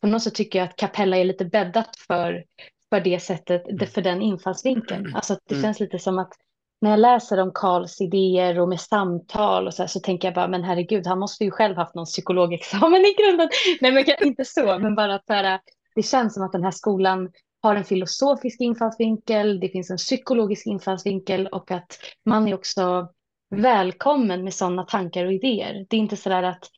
på 0.00 0.06
något 0.06 0.22
sätt 0.22 0.34
tycker 0.34 0.58
jag 0.58 0.68
att 0.68 0.76
Capella 0.76 1.16
är 1.16 1.24
lite 1.24 1.44
bäddat 1.44 1.96
för, 1.96 2.44
för 2.90 3.00
det 3.00 3.20
sättet, 3.20 3.68
mm. 3.68 3.86
för 3.86 4.02
den 4.02 4.22
infallsvinkeln. 4.22 5.14
Alltså 5.14 5.32
att 5.32 5.42
det 5.48 5.54
mm. 5.54 5.62
känns 5.62 5.80
lite 5.80 5.98
som 5.98 6.18
att 6.18 6.32
när 6.80 6.90
jag 6.90 7.00
läser 7.00 7.40
om 7.40 7.50
Karls 7.54 8.00
idéer 8.00 8.60
och 8.60 8.68
med 8.68 8.80
samtal 8.80 9.66
och 9.66 9.74
så 9.74 9.82
här, 9.82 9.88
så 9.88 10.00
tänker 10.00 10.28
jag 10.28 10.34
bara, 10.34 10.48
men 10.48 10.64
herregud, 10.64 11.06
han 11.06 11.18
måste 11.18 11.44
ju 11.44 11.50
själv 11.50 11.76
haft 11.76 11.94
någon 11.94 12.04
psykologexamen 12.04 13.00
i 13.00 13.14
grunden. 13.18 13.48
Nej, 13.80 13.92
men 13.92 14.26
inte 14.26 14.44
så, 14.44 14.78
men 14.78 14.94
bara 14.94 15.14
att 15.14 15.24
här, 15.28 15.60
det 15.94 16.02
känns 16.02 16.34
som 16.34 16.42
att 16.42 16.52
den 16.52 16.64
här 16.64 16.70
skolan 16.70 17.30
har 17.62 17.76
en 17.76 17.84
filosofisk 17.84 18.60
infallsvinkel, 18.60 19.60
det 19.60 19.68
finns 19.68 19.90
en 19.90 19.96
psykologisk 19.96 20.66
infallsvinkel 20.66 21.46
och 21.46 21.70
att 21.70 21.98
man 22.24 22.48
är 22.48 22.54
också 22.54 23.08
välkommen 23.50 24.44
med 24.44 24.54
sådana 24.54 24.82
tankar 24.82 25.26
och 25.26 25.32
idéer. 25.32 25.86
Det 25.88 25.96
är 25.96 26.00
inte 26.00 26.16
så 26.16 26.28
där 26.28 26.42
att, 26.42 26.68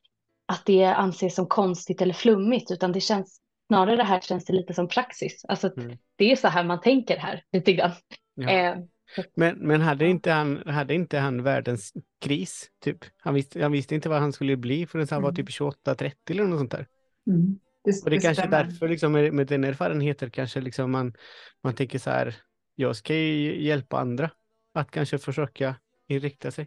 att 0.46 0.62
det 0.66 0.84
anses 0.84 1.34
som 1.34 1.46
konstigt 1.46 2.02
eller 2.02 2.14
flummigt, 2.14 2.70
utan 2.70 2.92
det 2.92 3.00
känns 3.00 3.40
snarare 3.66 3.96
det 3.96 4.02
här 4.04 4.20
känns 4.20 4.44
det 4.44 4.52
lite 4.52 4.74
som 4.74 4.88
praxis. 4.88 5.44
Alltså 5.48 5.70
mm. 5.76 5.98
det 6.16 6.32
är 6.32 6.36
så 6.36 6.48
här 6.48 6.64
man 6.64 6.80
tänker 6.80 7.16
här 7.16 7.42
lite 7.52 7.72
grann. 7.72 7.92
Ja. 8.34 8.50
Eh, 8.50 8.76
men, 9.34 9.58
men 9.58 9.80
hade, 9.80 10.06
inte 10.06 10.30
han, 10.30 10.62
hade 10.66 10.94
inte 10.94 11.18
han 11.18 11.42
världens 11.42 11.92
kris? 12.20 12.70
Typ? 12.80 12.98
Han, 13.16 13.34
visste, 13.34 13.62
han 13.62 13.72
visste 13.72 13.94
inte 13.94 14.08
vad 14.08 14.20
han 14.20 14.32
skulle 14.32 14.56
bli 14.56 14.86
förrän 14.86 15.06
han 15.10 15.18
mm. 15.18 15.24
var 15.24 15.32
typ 15.32 15.48
28-30 15.48 16.12
eller 16.30 16.44
något 16.44 16.58
sånt 16.58 16.70
där. 16.70 16.86
Mm. 17.26 17.58
Det, 17.84 18.04
och 18.04 18.10
det, 18.10 18.16
det 18.16 18.22
kanske 18.22 18.42
är 18.42 18.48
därför 18.48 18.88
liksom, 18.88 19.12
med, 19.12 19.32
med 19.32 19.46
den 19.46 19.64
erfarenheten 19.64 20.30
kanske 20.30 20.60
liksom 20.60 20.90
man, 20.90 21.14
man 21.62 21.74
tänker 21.74 21.98
så 21.98 22.10
här, 22.10 22.36
jag 22.74 22.96
ska 22.96 23.14
ju 23.14 23.62
hjälpa 23.62 23.98
andra 23.98 24.30
att 24.74 24.90
kanske 24.90 25.18
försöka 25.18 25.76
inrikta 26.08 26.50
sig. 26.50 26.66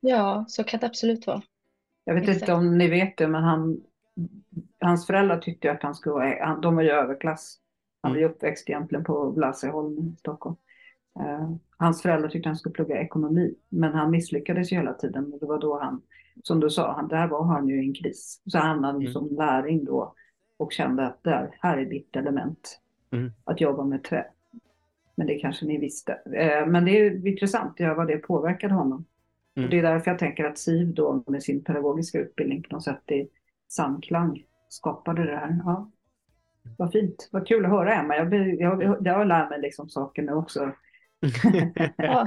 Ja, 0.00 0.44
så 0.48 0.64
kan 0.64 0.80
det 0.80 0.86
absolut 0.86 1.26
vara. 1.26 1.42
Jag 2.04 2.14
vet 2.14 2.22
Exakt. 2.22 2.40
inte 2.40 2.52
om 2.52 2.78
ni 2.78 2.88
vet 2.88 3.16
det, 3.16 3.28
men 3.28 3.42
han, 3.42 3.80
hans 4.80 5.06
föräldrar 5.06 5.38
tyckte 5.38 5.72
att 5.72 5.82
han 5.82 5.94
skulle 5.94 6.12
vara, 6.12 6.56
de 6.56 6.76
var 6.76 6.82
ju 6.82 6.90
överklass. 6.90 7.58
Han 8.02 8.12
var 8.12 8.18
ju 8.18 8.24
mm. 8.24 8.34
uppväxt 8.34 8.68
egentligen 8.68 9.04
på 9.04 9.32
Blasieholm 9.32 9.98
i 9.98 10.16
Stockholm. 10.18 10.56
Uh, 11.18 11.56
hans 11.76 12.02
föräldrar 12.02 12.28
tyckte 12.28 12.48
han 12.48 12.56
skulle 12.56 12.72
plugga 12.72 13.00
ekonomi, 13.00 13.54
men 13.68 13.92
han 13.92 14.10
misslyckades 14.10 14.72
ju 14.72 14.76
hela 14.76 14.94
tiden. 14.94 15.32
Och 15.32 15.40
det 15.40 15.46
var 15.46 15.58
då 15.58 15.78
han, 15.78 16.02
som 16.42 16.60
du 16.60 16.70
sa, 16.70 16.92
han, 16.92 17.08
där 17.08 17.26
var 17.26 17.44
han 17.44 17.68
ju 17.68 17.82
i 17.82 17.86
en 17.86 17.94
kris. 17.94 18.42
Så 18.46 18.58
hamnade 18.58 18.92
han 18.92 19.00
mm. 19.00 19.12
som 19.12 19.28
lärling 19.28 19.84
då 19.84 20.14
och 20.56 20.72
kände 20.72 21.06
att 21.06 21.22
där, 21.22 21.56
här 21.60 21.78
är 21.78 21.84
ditt 21.84 22.16
element. 22.16 22.80
Mm. 23.10 23.32
Att 23.44 23.60
jobba 23.60 23.84
med 23.84 24.04
trä. 24.04 24.26
Men 25.14 25.26
det 25.26 25.38
kanske 25.38 25.66
ni 25.66 25.78
visste. 25.78 26.12
Eh, 26.12 26.66
men 26.66 26.84
det 26.84 26.90
är 26.90 27.26
intressant 27.26 27.80
göra 27.80 27.94
vad 27.94 28.06
det 28.06 28.16
påverkade 28.16 28.74
honom. 28.74 29.04
Mm. 29.56 29.66
Och 29.66 29.70
det 29.70 29.78
är 29.78 29.82
därför 29.82 30.10
jag 30.10 30.18
tänker 30.18 30.44
att 30.44 30.58
SIV 30.58 30.94
då 30.94 31.24
med 31.26 31.42
sin 31.42 31.64
pedagogiska 31.64 32.18
utbildning 32.18 32.62
på 32.62 32.74
något 32.74 32.84
sätt 32.84 33.10
i 33.10 33.28
samklang 33.68 34.44
skapade 34.68 35.26
det 35.26 35.36
här. 35.36 35.60
Ja. 35.64 35.90
Vad 36.78 36.92
fint, 36.92 37.28
vad 37.32 37.48
kul 37.48 37.64
att 37.64 37.70
höra 37.70 37.94
Emma. 37.94 38.16
Jag, 38.16 38.34
jag, 38.34 38.82
jag, 38.82 38.96
jag 39.00 39.26
lär 39.26 39.48
mig 39.48 39.60
liksom 39.60 39.88
saker 39.88 40.22
nu 40.22 40.32
också. 40.32 40.72
Ja. 41.96 42.26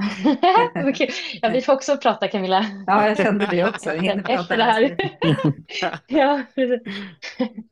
ja, 1.42 1.48
vi 1.48 1.60
får 1.60 1.72
också 1.72 1.96
prata 1.96 2.28
Camilla. 2.28 2.66
Ja, 2.86 3.08
jag 3.08 3.16
kände 3.16 3.46
det 3.50 3.64
också. 3.64 3.90
Efter 3.90 4.56
det 4.56 4.64
här. 4.64 4.96
ja, 6.06 6.42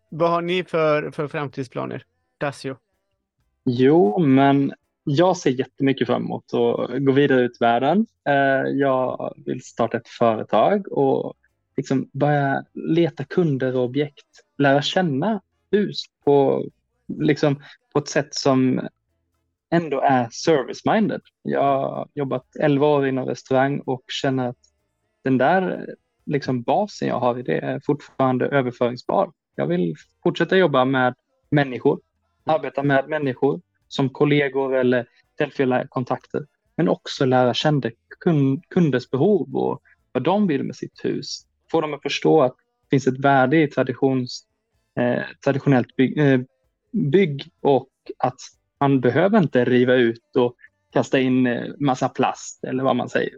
Vad 0.08 0.30
har 0.30 0.42
ni 0.42 0.64
för, 0.64 1.10
för 1.10 1.28
framtidsplaner? 1.28 2.04
Dacio? 2.38 2.76
Jo, 3.64 4.18
men 4.18 4.72
jag 5.04 5.36
ser 5.36 5.50
jättemycket 5.50 6.06
fram 6.06 6.24
emot 6.24 6.54
att 6.54 7.04
gå 7.04 7.12
vidare 7.12 7.40
ut 7.40 7.52
i 7.52 7.64
världen. 7.64 8.06
Eh, 8.28 8.70
jag 8.72 9.34
vill 9.46 9.62
starta 9.62 9.96
ett 9.96 10.08
företag 10.08 10.92
och 10.92 11.34
liksom 11.76 12.08
börja 12.12 12.64
leta 12.74 13.24
kunder 13.24 13.76
och 13.76 13.84
objekt, 13.84 14.26
lära 14.58 14.82
känna 14.82 15.40
hus 15.70 16.04
på, 16.24 16.66
liksom, 17.06 17.62
på 17.92 17.98
ett 17.98 18.08
sätt 18.08 18.34
som 18.34 18.88
ändå 19.72 20.00
är 20.00 20.28
service-minded. 20.30 21.20
Jag 21.42 21.62
har 21.62 22.08
jobbat 22.14 22.56
11 22.60 22.86
år 22.86 23.06
inom 23.06 23.26
restaurang 23.26 23.80
och 23.80 24.02
känner 24.08 24.48
att 24.48 24.56
den 25.24 25.38
där 25.38 25.86
liksom 26.26 26.62
basen 26.62 27.08
jag 27.08 27.20
har 27.20 27.38
i 27.38 27.42
det 27.42 27.58
är 27.58 27.80
fortfarande 27.86 28.46
överföringsbar. 28.46 29.32
Jag 29.54 29.66
vill 29.66 29.94
fortsätta 30.22 30.56
jobba 30.56 30.84
med 30.84 31.14
människor, 31.50 32.00
arbeta 32.44 32.82
med 32.82 33.08
människor 33.08 33.60
som 33.88 34.08
kollegor 34.08 34.76
eller 34.76 35.06
tillfälliga 35.38 35.86
kontakter, 35.88 36.46
men 36.76 36.88
också 36.88 37.24
lära 37.24 37.54
känna 37.54 37.90
kunders 38.68 39.10
behov 39.10 39.56
och 39.56 39.82
vad 40.12 40.22
de 40.22 40.46
vill 40.46 40.62
med 40.62 40.76
sitt 40.76 41.04
hus. 41.04 41.46
Få 41.70 41.80
dem 41.80 41.94
att 41.94 42.02
förstå 42.02 42.42
att 42.42 42.56
det 42.56 42.96
finns 42.96 43.06
ett 43.06 43.24
värde 43.24 43.62
i 43.62 43.68
traditions, 43.68 44.46
eh, 44.98 45.22
traditionellt 45.44 45.96
bygg, 45.96 46.18
eh, 46.18 46.40
bygg 46.92 47.50
och 47.60 47.88
att 48.18 48.40
man 48.82 49.00
behöver 49.00 49.38
inte 49.38 49.64
riva 49.64 49.94
ut 49.94 50.36
och 50.36 50.56
kasta 50.92 51.20
in 51.20 51.46
eh, 51.46 51.72
massa 51.78 52.08
plast 52.08 52.64
eller 52.64 52.84
vad 52.84 52.96
man 52.96 53.08
säger. 53.08 53.32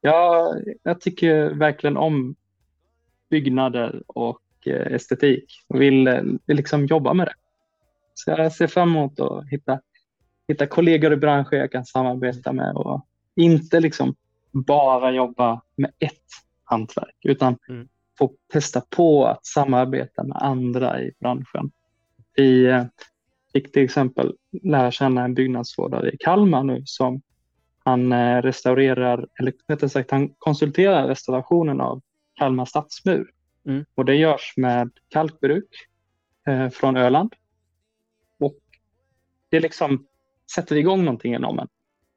Ja, 0.00 0.54
jag 0.82 1.00
tycker 1.00 1.50
verkligen 1.50 1.96
om 1.96 2.34
byggnader 3.30 4.02
och 4.06 4.42
eh, 4.66 4.92
estetik 4.94 5.44
och 5.68 5.80
vill, 5.80 6.06
eh, 6.06 6.22
vill 6.46 6.56
liksom 6.56 6.86
jobba 6.86 7.14
med 7.14 7.26
det. 7.26 7.34
Så 8.14 8.30
jag 8.30 8.52
ser 8.52 8.66
fram 8.66 8.88
emot 8.88 9.20
att 9.20 9.48
hitta, 9.48 9.80
hitta 10.48 10.66
kollegor 10.66 11.12
i 11.12 11.16
branschen 11.16 11.58
jag 11.58 11.72
kan 11.72 11.84
samarbeta 11.84 12.52
med 12.52 12.76
och 12.76 13.06
inte 13.36 13.80
liksom 13.80 14.14
bara 14.50 15.10
jobba 15.10 15.62
med 15.76 15.90
ett 15.98 16.28
hantverk 16.64 17.16
utan 17.24 17.58
mm. 17.68 17.88
få 18.18 18.32
testa 18.52 18.82
på 18.90 19.26
att 19.26 19.46
samarbeta 19.46 20.24
med 20.24 20.36
andra 20.36 21.02
i 21.02 21.12
branschen. 21.20 21.70
Vi 22.36 22.66
eh, 22.66 22.84
fick 23.52 23.72
till 23.72 23.84
exempel 23.84 24.34
lära 24.62 24.90
känna 24.90 25.24
en 25.24 25.34
byggnadsvårdare 25.34 26.10
i 26.10 26.16
Kalmar 26.16 26.62
nu 26.62 26.82
som 26.84 27.22
han 27.84 28.12
eh, 28.12 28.42
restaurerar, 28.42 29.26
eller 29.38 29.52
rättare 29.68 29.90
sagt 29.90 30.10
han 30.10 30.28
konsulterar 30.38 31.08
restaurationen 31.08 31.80
av 31.80 32.02
Kalmar 32.34 32.64
stadsmur. 32.64 33.30
Mm. 33.66 33.84
Och 33.94 34.04
det 34.04 34.14
görs 34.14 34.54
med 34.56 34.90
kalkbruk 35.08 35.68
eh, 36.46 36.68
från 36.68 36.96
Öland. 36.96 37.34
Och 38.38 38.56
det 39.48 39.60
liksom 39.60 40.06
sätter 40.54 40.76
igång 40.76 41.04
någonting 41.04 41.34
inom 41.34 41.58
en. 41.58 41.68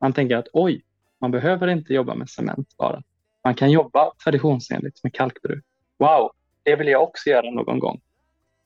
Man 0.01 0.13
tänker 0.13 0.37
att 0.37 0.47
oj, 0.53 0.83
man 1.21 1.31
behöver 1.31 1.67
inte 1.67 1.93
jobba 1.93 2.15
med 2.15 2.29
cement 2.29 2.77
bara. 2.77 3.03
Man 3.43 3.55
kan 3.55 3.71
jobba 3.71 4.11
traditionsenligt 4.23 5.03
med 5.03 5.13
kalkbruk. 5.13 5.63
Wow, 5.97 6.31
det 6.63 6.75
vill 6.75 6.87
jag 6.87 7.03
också 7.03 7.29
göra 7.29 7.51
någon 7.51 7.79
gång. 7.79 8.01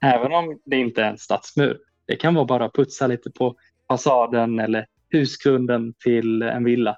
Även 0.02 0.34
om 0.34 0.60
det 0.66 0.76
inte 0.76 1.04
är 1.04 1.10
en 1.10 1.18
stadsmur. 1.18 1.80
Det 2.10 2.16
kan 2.16 2.36
vara 2.36 2.46
bara 2.46 2.70
putsa 2.70 3.08
lite 3.08 3.32
på 3.32 3.56
fasaden 3.88 4.60
eller 4.60 4.86
husgrunden 5.10 5.94
till 5.94 6.42
en 6.42 6.64
villa. 6.64 6.98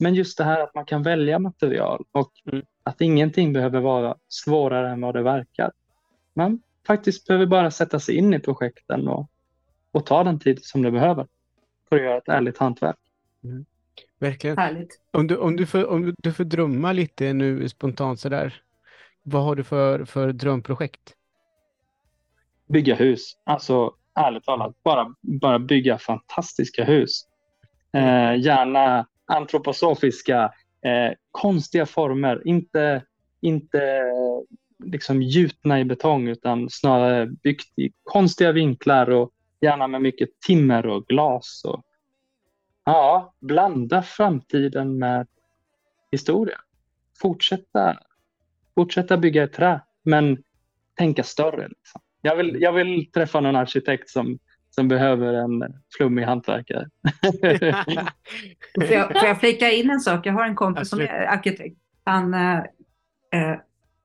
Men 0.00 0.14
just 0.14 0.38
det 0.38 0.44
här 0.44 0.60
att 0.60 0.74
man 0.74 0.84
kan 0.84 1.02
välja 1.02 1.38
material 1.38 2.04
och 2.12 2.32
mm. 2.52 2.64
att 2.82 3.00
ingenting 3.00 3.52
behöver 3.52 3.80
vara 3.80 4.16
svårare 4.28 4.90
än 4.90 5.00
vad 5.00 5.14
det 5.14 5.22
verkar. 5.22 5.72
Man 6.34 6.62
faktiskt 6.86 7.26
behöver 7.26 7.46
bara 7.46 7.70
sätta 7.70 8.00
sig 8.00 8.16
in 8.16 8.34
i 8.34 8.40
projekten 8.40 9.08
och, 9.08 9.30
och 9.92 10.06
ta 10.06 10.24
den 10.24 10.38
tid 10.38 10.64
som 10.64 10.82
det 10.82 10.90
behöver 10.90 11.26
för 11.88 11.96
att 11.96 12.02
göra 12.02 12.16
ett 12.16 12.28
ärligt 12.28 12.58
hantverk. 12.58 12.98
Mm. 13.44 13.64
Verkligen. 14.18 14.58
Härligt. 14.58 15.00
Om 15.10 15.26
du, 15.26 15.36
om, 15.36 15.56
du 15.56 15.66
får, 15.66 15.86
om 15.86 16.14
du 16.18 16.32
får 16.32 16.44
drömma 16.44 16.92
lite 16.92 17.32
nu 17.32 17.68
spontant 17.68 18.20
sådär. 18.20 18.62
Vad 19.22 19.44
har 19.44 19.56
du 19.56 19.64
för, 19.64 20.04
för 20.04 20.32
drömprojekt? 20.32 21.14
Bygga 22.66 22.94
hus. 22.94 23.36
Alltså 23.44 23.94
ärligt 24.16 24.44
talat, 24.44 24.82
bara, 24.82 25.14
bara 25.20 25.58
bygga 25.58 25.98
fantastiska 25.98 26.84
hus. 26.84 27.26
Eh, 27.92 28.40
gärna 28.40 29.06
antroposofiska, 29.26 30.52
eh, 30.84 31.14
konstiga 31.30 31.86
former, 31.86 32.42
inte, 32.48 33.02
inte 33.40 34.02
liksom 34.84 35.22
gjutna 35.22 35.80
i 35.80 35.84
betong 35.84 36.28
utan 36.28 36.70
snarare 36.70 37.26
byggt 37.26 37.78
i 37.78 37.92
konstiga 38.02 38.52
vinklar 38.52 39.10
och 39.10 39.32
gärna 39.60 39.86
med 39.86 40.02
mycket 40.02 40.40
timmer 40.46 40.86
och 40.86 41.06
glas. 41.06 41.62
Och, 41.64 41.82
ja, 42.84 43.34
blanda 43.40 44.02
framtiden 44.02 44.98
med 44.98 45.26
historia. 46.10 46.58
Fortsätta, 47.20 47.98
fortsätta 48.74 49.16
bygga 49.16 49.44
i 49.44 49.48
trä, 49.48 49.80
men 50.02 50.42
tänka 50.94 51.22
större. 51.22 51.68
Liksom. 51.68 52.00
Jag, 52.26 52.36
vill, 52.36 52.56
jag 52.60 52.72
vill 52.72 53.10
träffa 53.10 53.40
någon 53.40 53.56
arkitekt 53.56 54.10
som 54.10 54.38
som 54.76 54.88
behöver 54.88 55.34
en 55.34 55.64
flummig 55.96 56.22
hantverkare. 56.22 56.88
får, 58.74 58.92
jag, 58.92 59.20
får 59.20 59.28
jag 59.28 59.40
flika 59.40 59.70
in 59.70 59.90
en 59.90 60.00
sak? 60.00 60.26
Jag 60.26 60.32
har 60.32 60.44
en 60.44 60.54
kompis 60.54 60.88
som 60.88 61.00
är 61.00 61.08
arkitekt. 61.08 61.76
Han, 62.04 62.34
eh, 62.34 62.58
eh, 63.32 63.56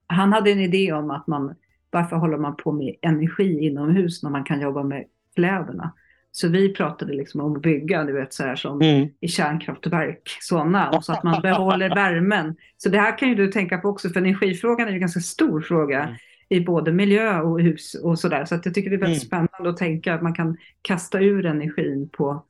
han 0.08 0.34
hade 0.34 0.52
en 0.52 0.60
idé 0.60 0.92
om 0.92 1.12
att 1.12 1.28
man, 1.28 1.56
varför 1.90 2.16
håller 2.16 2.38
man 2.38 2.56
på 2.58 2.72
med 2.72 2.96
energi 3.02 3.66
inomhus 3.66 4.24
när 4.24 4.30
man 4.30 4.44
kan 4.44 4.62
jobba 4.62 4.84
med 4.84 5.06
kläderna? 5.36 5.94
Så 6.32 6.48
vi 6.48 6.74
pratade 6.74 7.14
liksom 7.14 7.42
om 7.42 7.56
att 7.56 7.62
bygga, 7.62 8.04
du 8.04 8.14
vet 8.14 8.34
så 8.34 8.44
här 8.44 8.56
som 8.56 8.82
mm. 8.82 9.10
i 9.20 9.28
kärnkraftverk, 9.28 10.38
sådana, 10.40 11.02
så 11.02 11.14
att 11.14 11.24
man 11.24 11.42
behåller 11.42 11.96
värmen. 11.96 12.56
Så 12.78 12.90
det 12.90 12.98
här 12.98 13.18
kan 13.18 13.30
ju 13.30 13.36
du 13.36 13.48
tänka 13.48 13.78
på 13.78 13.90
också, 13.90 14.10
för 14.10 14.20
energifrågan 14.20 14.88
är 14.88 14.92
ju 14.92 14.96
en 14.96 15.02
ganska 15.02 15.20
stor 15.20 15.62
fråga. 15.62 16.18
I 16.52 16.62
både 16.62 16.92
miljö 16.92 17.42
och 17.42 17.62
hus 17.62 17.94
och 17.94 18.20
sådär. 18.20 18.46
Så 18.46 18.56
att 18.56 18.66
jag 18.66 18.76
tycker 18.76 18.90
det 18.90 18.96
är 18.96 19.00
väldigt 19.00 19.32
mm. 19.32 19.48
spännande 19.48 19.70
att 19.70 19.78
tänka 19.78 20.14
att 20.14 20.22
man 20.22 20.34
kan 20.34 20.58
kasta 20.82 21.20
ur 21.20 21.46
energin 21.46 22.10
på 22.10 22.46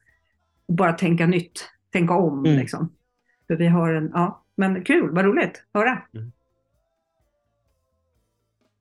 bara 0.67 0.93
tänka 0.93 1.27
nytt, 1.27 1.69
tänka 1.91 2.13
om 2.13 2.45
mm. 2.45 2.59
liksom. 2.59 2.93
För 3.47 3.55
vi 3.55 3.67
har 3.67 3.93
en, 3.93 4.11
ja, 4.13 4.43
men 4.55 4.83
kul, 4.83 5.09
vad 5.11 5.25
roligt, 5.25 5.65
höra. 5.73 6.01
Mm. 6.13 6.31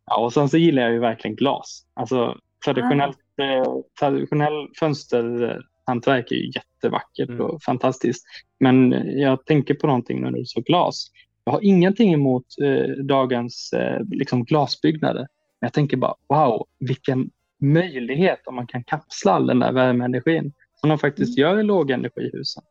Ja, 0.06 0.24
och 0.24 0.32
sen 0.32 0.48
så 0.48 0.58
gillar 0.58 0.82
jag 0.82 0.92
ju 0.92 0.98
verkligen 0.98 1.36
glas. 1.36 1.86
Alltså 1.94 2.38
traditionellt, 2.64 3.18
ah. 3.36 3.42
eh, 3.42 3.64
traditionell 4.00 4.68
fönsterhantverk 4.78 6.32
är 6.32 6.36
ju 6.36 6.50
jättevackert 6.54 7.28
mm. 7.28 7.40
och 7.40 7.62
fantastiskt. 7.62 8.26
Men 8.60 8.90
jag 9.20 9.44
tänker 9.46 9.74
på 9.74 9.86
någonting 9.86 10.20
när 10.20 10.30
du 10.30 10.44
sa 10.44 10.60
glas. 10.60 11.10
Jag 11.50 11.54
har 11.54 11.64
ingenting 11.64 12.12
emot 12.12 12.44
eh, 12.62 13.04
dagens 13.04 13.72
eh, 13.72 14.00
liksom 14.10 14.44
glasbyggnader. 14.44 15.20
Men 15.60 15.66
jag 15.66 15.72
tänker 15.72 15.96
bara 15.96 16.14
wow, 16.28 16.66
vilken 16.78 17.30
möjlighet 17.60 18.46
om 18.46 18.54
man 18.54 18.66
kan 18.66 18.84
kapsla 18.84 19.32
all 19.32 19.46
den 19.46 19.58
där 19.58 19.72
värmeenergin 19.72 20.52
som 20.76 20.88
de 20.88 20.98
faktiskt 20.98 21.38
mm. 21.38 21.48
gör 21.48 21.60
i 21.60 21.62
lågenergihusen. 21.62 22.62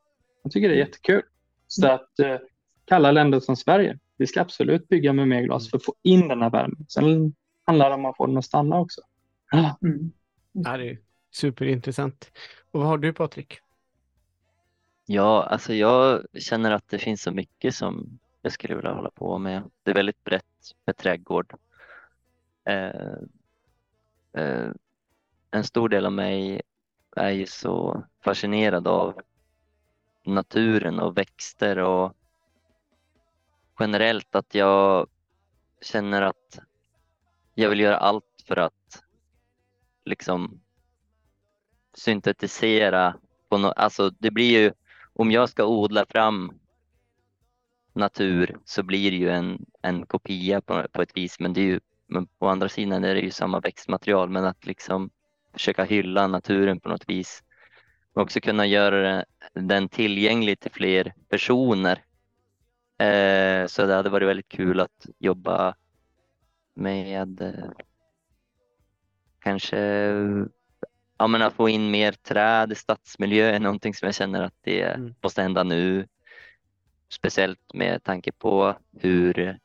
Jag 0.44 0.52
tycker 0.52 0.70
det 0.70 0.76
är 0.76 0.80
jättekul. 0.80 1.22
Så 1.68 1.86
mm. 1.86 1.96
att 1.96 2.20
eh, 2.20 2.38
kalla 2.86 3.12
länder 3.12 3.40
som 3.40 3.56
Sverige, 3.56 4.00
vi 4.18 4.28
ska 4.28 4.42
absolut 4.42 4.88
bygga 4.88 5.14
med 5.14 5.28
mer 5.28 5.42
glas 5.42 5.70
för 5.70 5.78
att 5.78 5.86
få 5.86 5.96
in 6.04 6.28
den 6.28 6.42
här 6.42 6.50
värmen. 6.50 6.86
Sen 6.90 7.34
handlar 7.66 7.90
det 7.90 7.96
om 7.96 8.06
att 8.06 8.18
få 8.18 8.26
den 8.26 8.38
att 8.38 8.46
stanna 8.46 8.80
också. 8.80 9.02
Mm. 9.54 10.12
Ja, 10.52 10.78
det 10.78 10.90
är 10.90 10.98
superintressant. 11.32 12.32
Och 12.72 12.80
vad 12.80 12.90
har 12.90 12.98
du 12.98 13.14
Patrik? 13.14 13.60
Ja, 15.06 15.44
alltså 15.44 15.74
jag 15.74 16.26
känner 16.40 16.72
att 16.72 16.90
det 16.90 16.98
finns 16.98 17.22
så 17.22 17.32
mycket 17.32 17.76
som 17.76 18.20
jag 18.41 18.52
skulle 18.52 18.76
vilja 18.76 18.94
hålla 18.94 19.11
på 19.11 19.38
med. 19.38 19.64
Det 19.84 19.91
är 19.91 19.95
väldigt 19.95 20.24
brett 20.24 20.76
med 20.86 20.98
trädgård. 20.98 21.53
Eh, 22.64 23.14
eh, 24.34 24.72
en 25.52 25.64
stor 25.64 25.90
del 25.90 26.06
av 26.06 26.14
mig 26.14 26.61
är 27.16 27.30
ju 27.30 27.45
så 27.45 28.03
fascinerad 28.24 28.88
av 28.88 29.22
naturen 30.26 30.99
och 30.99 31.18
växter 31.18 31.78
och 31.78 32.14
generellt 33.80 34.36
att 34.36 34.56
jag 34.56 35.07
känner 35.82 36.22
att 36.22 36.60
jag 37.53 37.70
vill 37.70 37.80
göra 37.80 37.98
allt 37.98 38.44
för 38.45 38.57
att 38.57 39.03
liksom 40.06 40.61
syntetisera 41.94 43.16
på 43.49 43.57
no 43.57 43.68
alltså 43.68 44.10
det 44.10 44.32
blir 44.32 44.60
ju 44.60 44.74
om 45.14 45.32
jag 45.32 45.49
ska 45.49 45.66
odla 45.66 46.06
fram 46.06 46.59
natur 48.00 48.58
så 48.66 48.84
blir 48.84 49.12
det 49.12 49.18
ju 49.18 49.30
en, 49.30 49.66
en 49.82 50.06
kopia 50.06 50.62
på, 50.62 50.86
på 50.92 51.02
ett 51.02 51.18
vis 51.18 51.40
men 51.40 51.54
det 51.54 51.62
är 51.62 51.66
ju 51.66 51.80
men 52.08 52.28
på 52.28 52.48
andra 52.48 52.70
sidan 52.70 53.04
är 53.04 53.16
det 53.16 53.22
ju 53.22 53.32
samma 53.32 53.60
växtmaterial 53.60 54.30
men 54.30 54.46
att 54.46 54.66
liksom 54.66 55.10
försöka 55.54 55.84
hylla 55.84 56.28
naturen 56.28 56.80
på 56.80 56.90
något 56.90 57.10
vis 57.10 57.44
och 58.14 58.22
också 58.22 58.40
kunna 58.40 58.66
göra 58.66 59.26
den 59.54 59.90
tillgänglig 59.90 60.60
till 60.60 60.72
fler 60.72 61.14
personer. 61.30 62.04
Eh, 62.98 63.68
så 63.68 63.86
det 63.86 63.94
hade 63.94 64.10
varit 64.10 64.28
väldigt 64.28 64.50
kul 64.50 64.80
att 64.80 65.06
jobba 65.20 65.76
med 66.74 67.42
eh, 67.42 67.72
kanske 69.40 69.80
ja, 71.18 71.28
men 71.28 71.42
att 71.42 71.54
få 71.54 71.70
in 71.70 71.92
mer 71.92 72.12
träd 72.12 72.72
i 72.72 72.76
stadsmiljö 72.76 73.46
är 73.46 73.60
någonting 73.60 73.94
som 73.94 74.06
jag 74.06 74.16
känner 74.16 74.44
att 74.44 74.56
det 74.62 74.82
mm. 74.82 75.16
måste 75.24 75.42
hända 75.42 75.64
nu. 75.64 76.08
Speciellt 77.10 77.73
med 77.73 78.03
tanke 78.03 78.31
på 78.31 78.76
hur 78.91 79.60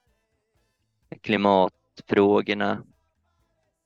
klimatfrågorna 1.20 2.82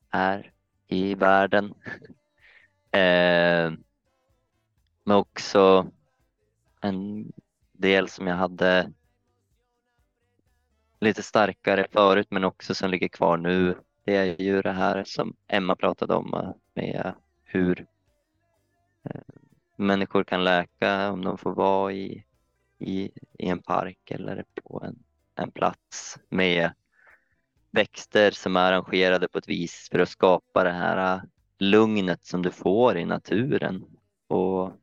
är 0.09 0.51
i 0.87 1.15
världen. 1.15 1.65
eh, 2.91 3.71
men 5.03 5.15
också 5.17 5.91
en 6.81 7.31
del 7.71 8.09
som 8.09 8.27
jag 8.27 8.35
hade 8.35 8.91
lite 10.99 11.23
starkare 11.23 11.87
förut 11.91 12.27
men 12.29 12.43
också 12.43 12.75
som 12.75 12.89
ligger 12.89 13.07
kvar 13.07 13.37
nu. 13.37 13.77
Det 14.03 14.15
är 14.15 14.41
ju 14.41 14.61
det 14.61 14.71
här 14.71 15.03
som 15.03 15.35
Emma 15.47 15.75
pratade 15.75 16.13
om 16.13 16.33
eh, 16.33 16.51
med 16.73 17.13
hur 17.43 17.85
eh, 19.03 19.21
människor 19.75 20.23
kan 20.23 20.43
läka 20.43 21.11
om 21.11 21.23
de 21.23 21.37
får 21.37 21.55
vara 21.55 21.91
i 21.91 22.23
i, 22.79 23.11
i 23.39 23.47
en 23.49 23.61
park 23.61 24.11
eller 24.11 24.45
på 24.63 24.83
en, 24.85 25.03
en 25.35 25.51
plats 25.51 26.17
med 26.29 26.71
växter 27.71 28.31
som 28.31 28.55
är 28.55 28.71
arrangerade 28.71 29.27
på 29.27 29.37
ett 29.37 29.49
vis 29.49 29.87
för 29.91 29.99
att 29.99 30.09
skapa 30.09 30.63
det 30.63 30.71
här 30.71 31.15
äh, 31.15 31.21
lugnet 31.59 32.25
som 32.25 32.41
du 32.41 32.51
får 32.51 32.97
i 32.97 33.05
naturen. 33.05 33.85
Och 34.27 34.73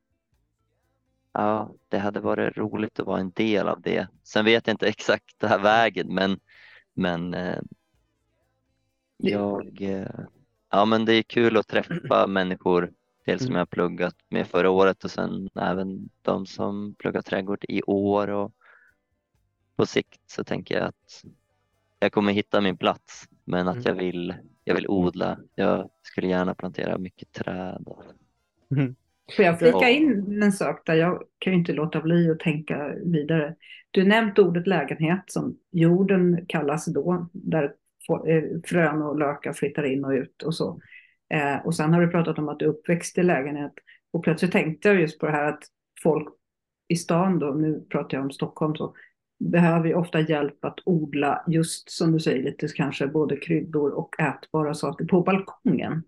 ja, 1.32 1.74
det 1.88 1.98
hade 1.98 2.20
varit 2.20 2.56
roligt 2.56 3.00
att 3.00 3.06
vara 3.06 3.20
en 3.20 3.30
del 3.30 3.68
av 3.68 3.80
det. 3.80 4.08
Sen 4.22 4.44
vet 4.44 4.66
jag 4.66 4.74
inte 4.74 4.88
exakt 4.88 5.34
det 5.38 5.48
här 5.48 5.58
vägen 5.58 6.14
men, 6.14 6.40
men 6.94 7.34
eh, 7.34 7.60
jag, 9.16 9.82
eh, 9.82 10.20
ja 10.70 10.84
men 10.84 11.04
det 11.04 11.12
är 11.12 11.22
kul 11.22 11.56
att 11.56 11.68
träffa 11.68 12.26
människor 12.26 12.92
Dels 13.26 13.44
som 13.44 13.52
jag 13.52 13.60
har 13.60 13.66
pluggat 13.66 14.14
med 14.28 14.46
förra 14.46 14.70
året 14.70 15.04
och 15.04 15.10
sen 15.10 15.48
även 15.54 16.08
de 16.22 16.46
som 16.46 16.94
pluggar 16.98 17.22
trädgård 17.22 17.64
i 17.68 17.82
år 17.82 18.28
och 18.28 18.52
på 19.76 19.86
sikt 19.86 20.20
så 20.26 20.44
tänker 20.44 20.74
jag 20.78 20.84
att 20.84 21.24
jag 21.98 22.12
kommer 22.12 22.32
hitta 22.32 22.60
min 22.60 22.76
plats 22.76 23.28
men 23.44 23.68
att 23.68 23.84
jag 23.84 23.94
vill, 23.94 24.34
jag 24.64 24.74
vill 24.74 24.88
odla. 24.88 25.38
Jag 25.54 25.90
skulle 26.02 26.28
gärna 26.28 26.54
plantera 26.54 26.98
mycket 26.98 27.32
träd. 27.32 27.84
Mm. 28.70 28.96
Får 29.36 29.44
jag 29.44 29.58
flika 29.58 29.88
in 29.88 30.42
en 30.42 30.52
sak 30.52 30.82
där? 30.86 30.94
Jag 30.94 31.22
kan 31.38 31.52
ju 31.52 31.58
inte 31.58 31.72
låta 31.72 32.00
bli 32.00 32.30
att 32.30 32.40
tänka 32.40 32.94
vidare. 33.04 33.54
Du 33.90 34.04
nämnt 34.04 34.38
ordet 34.38 34.66
lägenhet 34.66 35.22
som 35.26 35.58
jorden 35.70 36.46
kallas 36.48 36.86
då, 36.86 37.28
där 37.32 37.64
eh, 38.26 38.42
frön 38.64 39.02
och 39.02 39.18
lökar 39.18 39.52
flyttar 39.52 39.84
in 39.84 40.04
och 40.04 40.10
ut 40.10 40.42
och 40.42 40.54
så. 40.54 40.80
Eh, 41.34 41.66
och 41.66 41.74
sen 41.74 41.92
har 41.92 42.00
du 42.00 42.08
pratat 42.08 42.38
om 42.38 42.48
att 42.48 42.58
du 42.58 42.64
är 42.64 42.68
uppväxt 42.68 43.18
i 43.18 43.22
lägenhet. 43.22 43.72
Och 44.12 44.24
plötsligt 44.24 44.52
tänkte 44.52 44.88
jag 44.88 45.00
just 45.00 45.18
på 45.18 45.26
det 45.26 45.32
här 45.32 45.48
att 45.48 45.62
folk 46.02 46.28
i 46.88 46.96
stan 46.96 47.38
då, 47.38 47.46
nu 47.46 47.86
pratar 47.90 48.16
jag 48.16 48.24
om 48.24 48.30
Stockholm, 48.30 48.74
så 48.74 48.94
behöver 49.38 49.88
ju 49.88 49.94
ofta 49.94 50.20
hjälp 50.20 50.64
att 50.64 50.78
odla 50.84 51.44
just 51.46 51.90
som 51.90 52.12
du 52.12 52.20
säger 52.20 52.42
lite 52.42 52.68
kanske 52.68 53.06
både 53.06 53.36
kryddor 53.36 53.90
och 53.90 54.20
ätbara 54.20 54.74
saker 54.74 55.04
på 55.04 55.20
balkongen. 55.20 56.02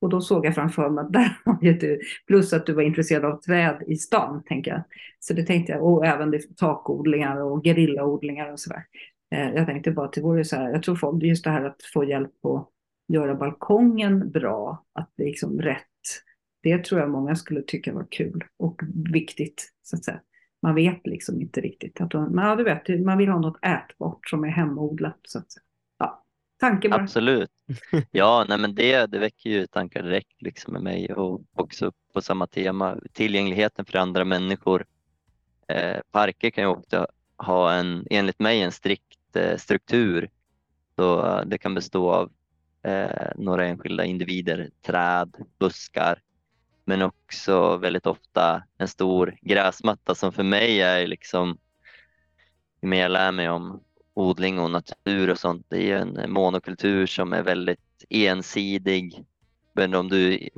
Och 0.00 0.08
då 0.08 0.20
såg 0.20 0.46
jag 0.46 0.54
framför 0.54 0.90
mig 0.90 1.04
att 1.04 1.12
där 1.12 1.38
har 1.44 1.58
ju 1.62 1.72
du, 1.72 2.00
plus 2.26 2.52
att 2.52 2.66
du 2.66 2.72
var 2.72 2.82
intresserad 2.82 3.24
av 3.24 3.40
träd 3.40 3.82
i 3.86 3.96
stan, 3.96 4.42
tänker 4.46 4.70
jag. 4.70 4.82
Så 5.20 5.34
det 5.34 5.42
tänkte 5.42 5.72
jag, 5.72 5.84
och 5.84 6.06
även 6.06 6.30
det, 6.30 6.56
takodlingar 6.56 7.42
och 7.42 7.64
gerillaodlingar 7.64 8.52
och 8.52 8.60
sådär. 8.60 8.84
Eh, 9.34 9.50
jag 9.50 9.66
tänkte 9.66 9.90
bara 9.90 10.06
att 10.06 10.12
det 10.12 10.20
vore 10.20 10.44
så 10.44 10.56
här, 10.56 10.70
jag 10.70 10.82
tror 10.82 10.96
folk, 10.96 11.22
just 11.22 11.44
det 11.44 11.50
här 11.50 11.64
att 11.64 11.82
få 11.94 12.04
hjälp 12.04 12.40
på 12.42 12.68
göra 13.08 13.34
balkongen 13.34 14.30
bra, 14.30 14.84
att 14.92 15.12
det 15.16 15.22
är 15.22 15.26
liksom 15.26 15.60
rätt. 15.60 15.84
Det 16.62 16.84
tror 16.84 17.00
jag 17.00 17.10
många 17.10 17.36
skulle 17.36 17.62
tycka 17.62 17.92
var 17.94 18.06
kul 18.10 18.44
och 18.56 18.80
viktigt. 19.12 19.72
så 19.82 19.96
att 19.96 20.04
säga. 20.04 20.20
Man 20.62 20.74
vet 20.74 21.06
liksom 21.06 21.40
inte 21.40 21.60
riktigt. 21.60 22.00
Att 22.00 22.12
man, 22.14 22.34
ja, 22.34 22.56
du 22.56 22.64
vet, 22.64 23.04
man 23.04 23.18
vill 23.18 23.28
ha 23.28 23.38
något 23.38 23.64
ätbart 23.64 24.28
som 24.28 24.44
är 24.44 24.48
hemodlat. 24.48 25.20
Så 25.22 25.38
att 25.38 25.52
säga. 25.52 25.62
Ja, 25.98 26.24
tanke 26.60 26.88
bara. 26.88 27.02
Absolut. 27.02 27.50
Ja, 28.10 28.46
nej, 28.48 28.58
men 28.58 28.74
det, 28.74 29.06
det 29.06 29.18
väcker 29.18 29.50
ju 29.50 29.66
tankar 29.66 30.02
direkt 30.02 30.42
liksom 30.42 30.72
med 30.72 30.82
mig 30.82 31.14
och 31.14 31.42
också 31.54 31.92
på 32.12 32.20
samma 32.20 32.46
tema. 32.46 32.96
Tillgängligheten 33.12 33.84
för 33.84 33.98
andra 33.98 34.24
människor. 34.24 34.86
Eh, 35.68 36.00
parker 36.10 36.50
kan 36.50 36.64
ju 36.64 36.70
också 36.70 37.06
ha 37.36 37.72
en, 37.72 38.06
enligt 38.10 38.38
mig, 38.38 38.62
en 38.62 38.72
strikt 38.72 39.36
eh, 39.36 39.56
struktur. 39.56 40.30
Så 40.96 41.26
eh, 41.26 41.46
det 41.46 41.58
kan 41.58 41.74
bestå 41.74 42.10
av 42.10 42.32
eh, 42.82 43.30
några 43.36 43.66
enskilda 43.66 44.04
individer, 44.04 44.70
träd, 44.82 45.36
buskar, 45.58 46.22
men 46.84 47.02
också 47.02 47.76
väldigt 47.76 48.06
ofta 48.06 48.62
en 48.78 48.88
stor 48.88 49.36
gräsmatta 49.42 50.14
som 50.14 50.32
för 50.32 50.42
mig 50.42 50.80
är 50.80 51.06
liksom, 51.06 51.58
ju 52.80 52.88
mer 52.88 53.02
jag 53.02 53.10
lär 53.10 53.32
mig 53.32 53.48
om 53.48 53.82
odling 54.14 54.58
och 54.58 54.70
natur 54.70 55.30
och 55.30 55.38
sånt, 55.38 55.66
det 55.68 55.90
är 55.90 55.96
en 55.96 56.32
monokultur 56.32 57.06
som 57.06 57.32
är 57.32 57.42
väldigt 57.42 58.04
ensidig. 58.10 59.24
Men 59.72 59.94
om 59.94 60.08
du 60.08 60.48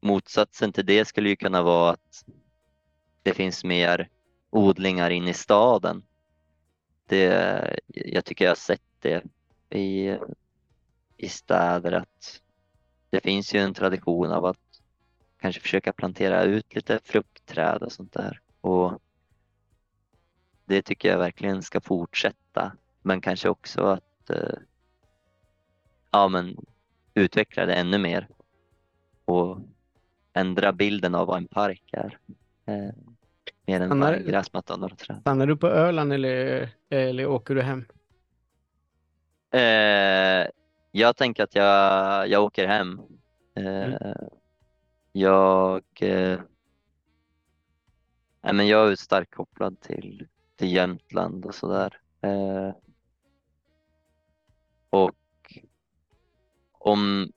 motsatsen 0.00 0.72
till 0.72 0.86
det 0.86 1.04
skulle 1.04 1.28
ju 1.28 1.36
kunna 1.36 1.62
vara 1.62 1.90
att 1.90 2.24
det 3.22 3.34
finns 3.34 3.64
mer 3.64 4.08
odlingar 4.50 5.10
inne 5.10 5.30
i 5.30 5.34
staden. 5.34 6.02
Det, 7.06 7.80
jag 7.86 8.24
tycker 8.24 8.44
jag 8.44 8.50
har 8.50 8.56
sett 8.56 8.82
det 9.00 9.24
i 9.78 10.18
i 11.20 11.28
städer 11.28 11.92
att 11.92 12.42
det 13.10 13.20
finns 13.20 13.54
ju 13.54 13.58
en 13.58 13.74
tradition 13.74 14.30
av 14.30 14.44
att 14.44 14.58
kanske 15.40 15.60
försöka 15.60 15.92
plantera 15.92 16.42
ut 16.42 16.74
lite 16.74 17.00
fruktträd 17.04 17.82
och 17.82 17.92
sånt 17.92 18.12
där. 18.12 18.40
Och 18.60 19.02
det 20.64 20.82
tycker 20.82 21.08
jag 21.08 21.18
verkligen 21.18 21.62
ska 21.62 21.80
fortsätta. 21.80 22.72
Men 23.02 23.20
kanske 23.20 23.48
också 23.48 23.82
att 23.82 24.30
eh, 24.30 24.58
ja, 26.10 26.28
men 26.28 26.56
utveckla 27.14 27.66
det 27.66 27.74
ännu 27.74 27.98
mer 27.98 28.28
och 29.24 29.58
ändra 30.32 30.72
bilden 30.72 31.14
av 31.14 31.26
vad 31.26 31.36
en 31.36 31.46
park 31.46 31.90
är. 31.92 32.18
Eh, 32.66 32.94
mer 33.66 33.80
än 33.80 34.00
bara 34.00 34.18
gräsmatta 34.18 34.74
och 34.74 34.80
några 34.80 34.96
träd. 34.96 35.20
Stannar 35.20 35.46
du 35.46 35.56
på 35.56 35.66
Öland 35.66 36.12
eller, 36.12 36.68
eller 36.88 37.26
åker 37.26 37.54
du 37.54 37.62
hem? 37.62 37.84
Eh, 39.50 40.48
jag 40.90 41.16
tänker 41.16 41.42
att 41.42 41.54
jag, 41.54 42.28
jag 42.28 42.44
åker 42.44 42.66
hem. 42.66 43.00
Mm. 43.54 43.92
Eh, 43.92 44.14
jag, 45.12 45.82
eh, 46.00 46.40
nej 48.42 48.54
men 48.54 48.68
jag 48.68 48.92
är 48.92 48.96
starkt 48.96 49.34
kopplad 49.34 49.80
till, 49.80 50.28
till 50.56 50.72
Jämtland 50.72 51.44
och 51.44 51.54
sådär. 51.54 52.00
Eh, 52.20 52.72
och 54.90 55.16
om 56.72 57.32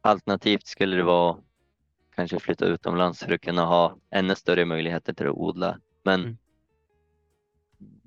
alternativt 0.00 0.66
skulle 0.66 0.96
det 0.96 1.02
vara 1.02 1.38
kanske 2.14 2.38
flytta 2.38 2.66
utomlands 2.66 3.24
för 3.24 3.32
att 3.32 3.40
kunna 3.40 3.64
ha 3.64 3.98
ännu 4.10 4.34
större 4.34 4.64
möjligheter 4.64 5.12
till 5.12 5.26
att 5.26 5.34
odla. 5.34 5.80
Men 6.02 6.20
mm. 6.20 6.36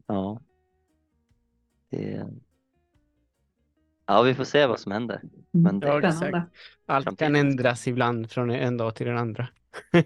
ja, 0.08 0.42
det, 1.90 2.28
Ja, 4.08 4.22
vi 4.22 4.34
får 4.34 4.44
se 4.44 4.66
vad 4.66 4.80
som 4.80 4.92
händer. 4.92 5.16
Mm. 5.16 5.34
Men 5.52 5.80
det... 5.80 5.88
ja, 5.88 6.08
exakt. 6.08 6.38
Allt 6.86 7.20
kan 7.20 7.36
ändras 7.36 7.88
ibland 7.88 8.32
från 8.32 8.50
en 8.50 8.78
dag 8.78 8.96
till 8.96 9.08
den 9.08 9.18
andra. 9.18 9.48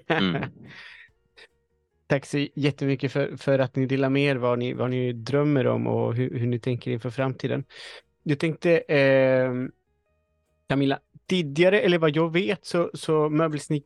mm. 0.07 0.43
Tack 2.07 2.25
så 2.25 2.47
jättemycket 2.55 3.11
för, 3.11 3.37
för 3.37 3.59
att 3.59 3.75
ni 3.75 3.85
delar 3.85 4.09
med 4.09 4.23
er 4.23 4.35
vad 4.35 4.59
ni, 4.59 4.73
vad 4.73 4.89
ni 4.89 5.13
drömmer 5.13 5.67
om 5.67 5.87
och 5.87 6.15
hur, 6.15 6.39
hur 6.39 6.47
ni 6.47 6.59
tänker 6.59 6.91
inför 6.91 7.09
framtiden. 7.09 7.63
Jag 8.23 8.39
tänkte, 8.39 8.77
eh, 8.77 9.51
Camilla, 10.67 10.99
tidigare, 11.25 11.81
eller 11.81 11.97
vad 11.97 12.15
jag 12.15 12.33
vet, 12.33 12.65
så, 12.65 12.91
så 12.93 13.29
möbelsnick, 13.29 13.85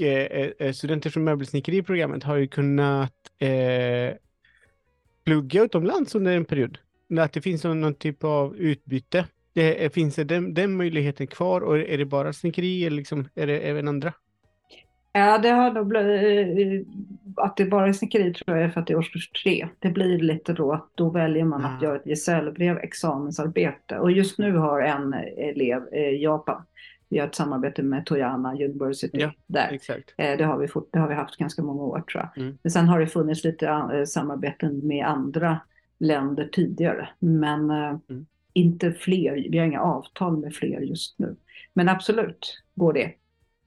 eh, 0.00 0.50
eh 0.58 0.72
studenter 0.72 1.10
från 1.10 1.24
möbelsnickeriprogrammet 1.24 2.24
har 2.24 2.36
ju 2.36 2.48
kunnat 2.48 3.14
eh, 3.38 4.16
plugga 5.24 5.62
utomlands 5.62 6.14
under 6.14 6.36
en 6.36 6.44
period. 6.44 6.78
Att 7.18 7.32
det 7.32 7.40
finns 7.40 7.64
någon, 7.64 7.80
någon 7.80 7.94
typ 7.94 8.24
av 8.24 8.56
utbyte. 8.56 9.26
Det, 9.58 9.94
finns 9.94 10.14
det 10.14 10.24
den, 10.24 10.54
den 10.54 10.76
möjligheten 10.76 11.26
kvar 11.26 11.60
och 11.60 11.78
är 11.78 11.98
det 11.98 12.04
bara 12.04 12.32
snickeri 12.32 12.86
eller 12.86 12.96
liksom, 12.96 13.28
är 13.34 13.46
det 13.46 13.58
även 13.58 13.88
andra? 13.88 14.12
Ja, 15.12 15.38
det 15.38 15.48
har 15.48 15.72
nog 15.72 15.86
blivit, 15.86 16.88
att 17.36 17.56
det 17.56 17.64
bara 17.64 17.88
är 17.88 17.92
snickeri 17.92 18.34
tror 18.34 18.56
jag 18.56 18.66
är 18.66 18.70
för 18.70 18.80
att 18.80 18.86
det 18.86 18.92
är 18.92 18.98
årskurs 18.98 19.30
tre. 19.30 19.68
Det 19.78 19.88
blir 19.90 20.18
lite 20.18 20.52
då 20.52 20.72
att 20.72 20.88
då 20.94 21.10
väljer 21.10 21.44
man 21.44 21.60
mm. 21.60 21.76
att 21.76 21.82
göra 21.82 21.96
ett 21.96 22.06
gesällbrev 22.06 22.78
examensarbete. 22.78 23.98
Och 23.98 24.12
just 24.12 24.38
nu 24.38 24.56
har 24.56 24.80
en 24.80 25.14
elev 25.36 25.94
i 25.94 26.22
Japan, 26.22 26.62
vi 27.08 27.18
har 27.18 27.26
ett 27.26 27.34
samarbete 27.34 27.82
med 27.82 28.06
Toyama 28.06 28.52
University 28.52 29.18
ja, 29.18 29.32
där. 29.46 29.68
Exakt. 29.72 30.14
Eh, 30.16 30.36
det, 30.38 30.44
har 30.44 30.58
vi 30.58 30.68
fort, 30.68 30.88
det 30.92 30.98
har 30.98 31.08
vi 31.08 31.14
haft 31.14 31.36
ganska 31.36 31.62
många 31.62 31.82
år 31.82 32.00
tror 32.00 32.22
jag. 32.22 32.42
Mm. 32.42 32.58
Men 32.62 32.70
sen 32.70 32.88
har 32.88 33.00
det 33.00 33.06
funnits 33.06 33.44
lite 33.44 33.66
eh, 33.66 34.04
samarbeten 34.04 34.86
med 34.86 35.06
andra 35.06 35.60
länder 35.98 36.48
tidigare. 36.52 37.08
Men 37.18 37.70
eh, 37.70 37.96
mm 38.10 38.26
inte 38.58 38.92
fler, 38.92 39.48
vi 39.50 39.58
har 39.58 39.66
inga 39.66 39.80
avtal 39.80 40.36
med 40.36 40.54
fler 40.54 40.80
just 40.80 41.18
nu. 41.18 41.36
Men 41.72 41.88
absolut 41.88 42.62
går 42.74 42.92
det. 42.92 43.12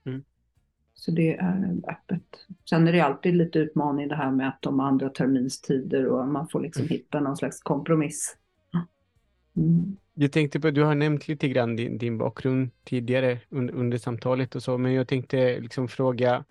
Mm. 0.04 0.24
Så 0.94 1.10
det 1.10 1.36
är 1.36 1.80
öppet. 1.88 2.46
Sen 2.70 2.88
är 2.88 2.92
det 2.92 3.00
alltid 3.00 3.34
lite 3.34 3.58
utmaning 3.58 4.08
det 4.08 4.16
här 4.16 4.30
med 4.30 4.48
att 4.48 4.62
de 4.62 4.80
andra 4.80 5.08
terminstider 5.08 6.06
och 6.06 6.28
man 6.28 6.48
får 6.48 6.60
liksom 6.60 6.82
mm. 6.82 6.90
hitta 6.90 7.20
någon 7.20 7.36
slags 7.36 7.60
kompromiss. 7.60 8.36
Mm. 9.56 9.96
Jag 10.14 10.32
tänkte 10.32 10.60
på, 10.60 10.70
du 10.70 10.82
har 10.82 10.94
nämnt 10.94 11.28
lite 11.28 11.48
grann 11.48 11.76
din, 11.76 11.98
din 11.98 12.18
bakgrund 12.18 12.70
tidigare 12.84 13.40
under, 13.48 13.74
under 13.74 13.98
samtalet 13.98 14.54
och 14.54 14.62
så, 14.62 14.78
men 14.78 14.92
jag 14.92 15.08
tänkte 15.08 15.60
liksom 15.60 15.88
fråga 15.88 16.44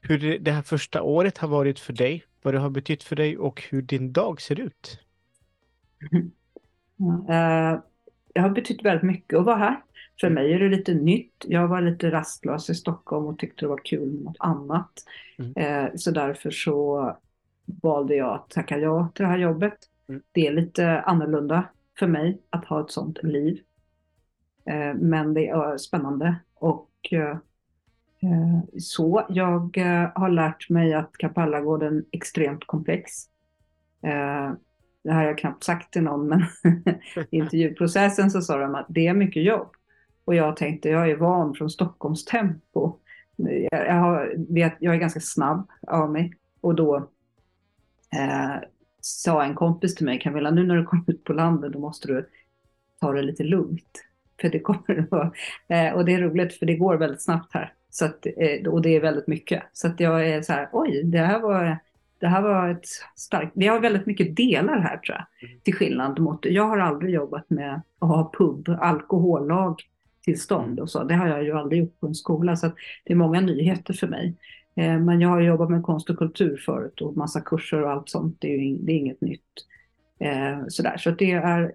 hur 0.00 0.18
det, 0.18 0.38
det 0.38 0.50
här 0.50 0.62
första 0.62 1.02
året 1.02 1.38
har 1.38 1.48
varit 1.48 1.78
för 1.78 1.92
dig, 1.92 2.24
vad 2.42 2.54
det 2.54 2.58
har 2.58 2.70
betytt 2.70 3.02
för 3.02 3.16
dig 3.16 3.38
och 3.38 3.62
hur 3.70 3.82
din 3.82 4.12
dag 4.12 4.40
ser 4.40 4.60
ut. 4.60 5.00
Uh, 7.00 7.80
det 8.34 8.40
har 8.40 8.50
betytt 8.50 8.84
väldigt 8.84 9.02
mycket 9.02 9.38
att 9.38 9.44
vara 9.44 9.56
här. 9.56 9.82
För 10.20 10.30
mig 10.30 10.52
är 10.52 10.58
det 10.58 10.68
lite 10.68 10.94
nytt. 10.94 11.44
Jag 11.48 11.68
var 11.68 11.80
lite 11.80 12.10
rastlös 12.10 12.70
i 12.70 12.74
Stockholm 12.74 13.26
och 13.26 13.38
tyckte 13.38 13.64
det 13.64 13.68
var 13.68 13.80
kul 13.84 14.12
med 14.12 14.24
något 14.24 14.36
annat. 14.40 14.92
Mm. 15.38 15.84
Uh, 15.84 15.90
så 15.96 16.10
därför 16.10 16.50
så 16.50 17.16
valde 17.82 18.14
jag 18.14 18.34
att 18.34 18.50
tacka 18.50 18.78
ja 18.78 19.08
till 19.14 19.22
det 19.22 19.28
här 19.28 19.38
jobbet. 19.38 19.78
Mm. 20.08 20.22
Det 20.32 20.46
är 20.46 20.52
lite 20.52 21.00
annorlunda 21.00 21.64
för 21.98 22.06
mig 22.06 22.38
att 22.50 22.64
ha 22.64 22.80
ett 22.80 22.90
sånt 22.90 23.22
liv. 23.22 23.60
Eh, 24.66 24.94
men 24.94 25.34
det 25.34 25.48
är 25.48 25.78
spännande 25.78 26.36
och 26.54 26.90
eh, 27.10 27.30
eh, 28.20 28.78
så. 28.78 29.26
Jag 29.28 29.78
eh, 29.78 30.10
har 30.14 30.28
lärt 30.28 30.70
mig 30.70 30.94
att 30.94 31.16
Kapellagården 31.16 31.96
är 31.96 32.04
extremt 32.12 32.66
komplex. 32.66 33.12
Det 35.06 35.12
här 35.12 35.20
har 35.20 35.26
jag 35.26 35.38
knappt 35.38 35.64
sagt 35.64 35.92
till 35.92 36.02
någon, 36.02 36.28
men 36.28 36.40
i 37.30 37.36
intervjuprocessen 37.36 38.30
så 38.30 38.40
sa 38.40 38.58
de 38.58 38.74
att 38.74 38.86
det 38.88 39.06
är 39.06 39.14
mycket 39.14 39.44
jobb. 39.44 39.68
Och 40.24 40.34
jag 40.34 40.56
tänkte, 40.56 40.88
jag 40.88 41.10
är 41.10 41.16
van 41.16 41.54
från 41.54 41.70
Stockholms 41.70 42.24
tempo. 42.24 42.98
Jag, 43.70 43.86
jag, 43.86 43.94
har, 43.94 44.34
vet, 44.54 44.76
jag 44.80 44.94
är 44.94 44.98
ganska 44.98 45.20
snabb 45.20 45.68
av 45.86 46.12
mig. 46.12 46.32
Och 46.60 46.74
då 46.74 46.96
eh, 48.16 48.54
sa 49.00 49.44
en 49.44 49.54
kompis 49.54 49.94
till 49.94 50.04
mig, 50.04 50.20
Camilla, 50.20 50.50
nu 50.50 50.66
när 50.66 50.76
du 50.76 50.84
kommer 50.84 51.10
ut 51.10 51.24
på 51.24 51.32
landet, 51.32 51.72
då 51.72 51.78
måste 51.78 52.08
du 52.08 52.28
ta 53.00 53.12
det 53.12 53.22
lite 53.22 53.44
lugnt. 53.44 54.04
För 54.40 54.48
det 54.48 54.60
kommer 54.60 54.98
att 54.98 55.10
vara, 55.10 55.32
eh, 55.68 55.94
och 55.94 56.04
det 56.04 56.14
är 56.14 56.20
roligt 56.20 56.54
för 56.54 56.66
det 56.66 56.76
går 56.76 56.96
väldigt 56.96 57.22
snabbt 57.22 57.54
här. 57.54 57.72
Så 57.90 58.04
att, 58.04 58.26
eh, 58.26 58.68
och 58.68 58.82
det 58.82 58.96
är 58.96 59.00
väldigt 59.00 59.26
mycket. 59.26 59.62
Så 59.72 59.86
att 59.86 60.00
jag 60.00 60.28
är 60.28 60.42
så 60.42 60.52
här, 60.52 60.68
oj, 60.72 61.02
det 61.04 61.18
här 61.18 61.40
var, 61.40 61.78
det 62.18 62.26
här 62.26 62.42
var 62.42 62.68
ett 62.68 62.86
starkt, 63.16 63.52
vi 63.54 63.66
har 63.66 63.80
väldigt 63.80 64.06
mycket 64.06 64.36
delar 64.36 64.78
här 64.78 64.96
tror 64.96 65.16
jag. 65.16 65.48
Mm. 65.48 65.60
Till 65.60 65.74
skillnad 65.74 66.18
mot, 66.18 66.44
jag 66.44 66.64
har 66.68 66.78
aldrig 66.78 67.14
jobbat 67.14 67.50
med 67.50 67.80
att 67.98 68.08
ha 68.08 68.32
pub, 68.38 68.68
alkohollag 68.80 69.82
tillstånd 70.24 70.80
och 70.80 70.90
så. 70.90 71.04
Det 71.04 71.14
har 71.14 71.28
jag 71.28 71.44
ju 71.44 71.52
aldrig 71.52 71.80
gjort 71.80 72.00
på 72.00 72.06
en 72.06 72.14
skola 72.14 72.56
så 72.56 72.66
det 73.04 73.12
är 73.12 73.16
många 73.16 73.40
nyheter 73.40 73.94
för 73.94 74.06
mig. 74.06 74.34
Eh, 74.76 74.98
Men 74.98 75.20
jag 75.20 75.28
har 75.28 75.40
jobbat 75.40 75.70
med 75.70 75.82
konst 75.82 76.10
och 76.10 76.18
kultur 76.18 76.56
förut 76.66 77.00
och 77.00 77.16
massa 77.16 77.40
kurser 77.40 77.82
och 77.82 77.90
allt 77.90 78.08
sånt. 78.08 78.36
Det 78.40 78.48
är, 78.54 78.58
ju 78.58 78.64
in, 78.64 78.86
det 78.86 78.92
är 78.92 78.96
inget 78.96 79.20
nytt. 79.20 79.66
Eh, 80.18 80.58
sådär. 80.68 80.96
Så 80.96 81.10
det 81.10 81.32
är 81.32 81.72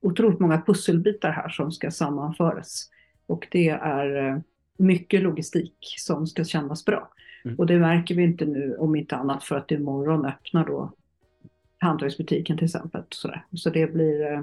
otroligt 0.00 0.40
många 0.40 0.62
pusselbitar 0.66 1.30
här 1.30 1.48
som 1.48 1.72
ska 1.72 1.90
sammanföras. 1.90 2.90
Och 3.26 3.48
det 3.50 3.68
är 3.68 4.28
eh, 4.28 4.38
mycket 4.76 5.22
logistik 5.22 5.94
som 5.98 6.26
ska 6.26 6.44
kännas 6.44 6.84
bra. 6.84 7.10
Mm. 7.44 7.56
Och 7.58 7.66
det 7.66 7.78
märker 7.78 8.14
vi 8.14 8.22
inte 8.22 8.46
nu 8.46 8.76
om 8.78 8.96
inte 8.96 9.16
annat 9.16 9.44
för 9.44 9.56
att 9.56 9.70
imorgon 9.70 10.26
öppnar 10.26 10.66
då 10.66 10.92
hantverksbutiken 11.78 12.56
till 12.56 12.64
exempel. 12.64 13.02
Sådär. 13.10 13.44
Så 13.52 13.70
det 13.70 13.86
blir 13.86 14.32
eh, 14.32 14.42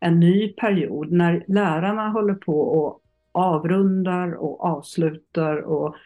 en 0.00 0.20
ny 0.20 0.48
period 0.48 1.12
när 1.12 1.44
lärarna 1.46 2.08
håller 2.08 2.34
på 2.34 2.60
och 2.60 3.00
avrundar 3.32 4.32
och 4.32 4.64
avslutar 4.64 5.56
och 5.56 5.96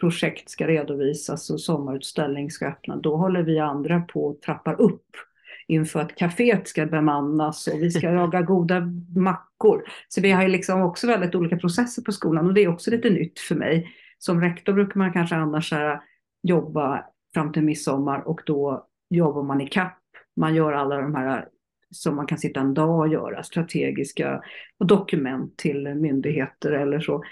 projekt 0.00 0.50
ska 0.50 0.66
redovisas 0.66 1.50
och 1.50 1.60
sommarutställning 1.60 2.50
ska 2.50 2.66
öppna. 2.66 2.96
Då 2.96 3.16
håller 3.16 3.42
vi 3.42 3.58
andra 3.58 4.00
på 4.00 4.26
och 4.26 4.40
trappar 4.40 4.80
upp 4.80 5.10
inför 5.66 6.00
att 6.00 6.16
kaféet 6.16 6.68
ska 6.68 6.86
bemannas 6.86 7.66
och 7.66 7.82
vi 7.82 7.90
ska 7.90 8.10
laga 8.10 8.42
goda 8.42 8.80
mackor. 9.16 9.84
Så 10.08 10.20
vi 10.20 10.32
har 10.32 10.42
ju 10.42 10.48
liksom 10.48 10.82
också 10.82 11.06
väldigt 11.06 11.34
olika 11.34 11.56
processer 11.56 12.02
på 12.02 12.12
skolan 12.12 12.46
och 12.46 12.54
det 12.54 12.64
är 12.64 12.68
också 12.68 12.90
lite 12.90 13.10
nytt 13.10 13.38
för 13.38 13.54
mig. 13.54 13.86
Som 14.18 14.40
rektor 14.40 14.72
brukar 14.72 14.98
man 14.98 15.12
kanske 15.12 15.36
annars 15.36 15.72
här, 15.72 16.00
jobba 16.42 17.04
fram 17.34 17.52
till 17.52 17.62
midsommar 17.62 18.28
och 18.28 18.40
då 18.46 18.86
jobbar 19.10 19.42
man 19.42 19.60
i 19.60 19.66
kapp. 19.68 19.98
Man 20.36 20.54
gör 20.54 20.72
alla 20.72 20.96
de 20.96 21.14
här 21.14 21.48
som 21.90 22.16
man 22.16 22.26
kan 22.26 22.38
sitta 22.38 22.60
en 22.60 22.74
dag 22.74 22.98
och 22.98 23.08
göra, 23.08 23.42
strategiska 23.42 24.42
dokument 24.84 25.56
till 25.56 25.94
myndigheter 25.94 26.72
eller 26.72 27.00
så. 27.00 27.22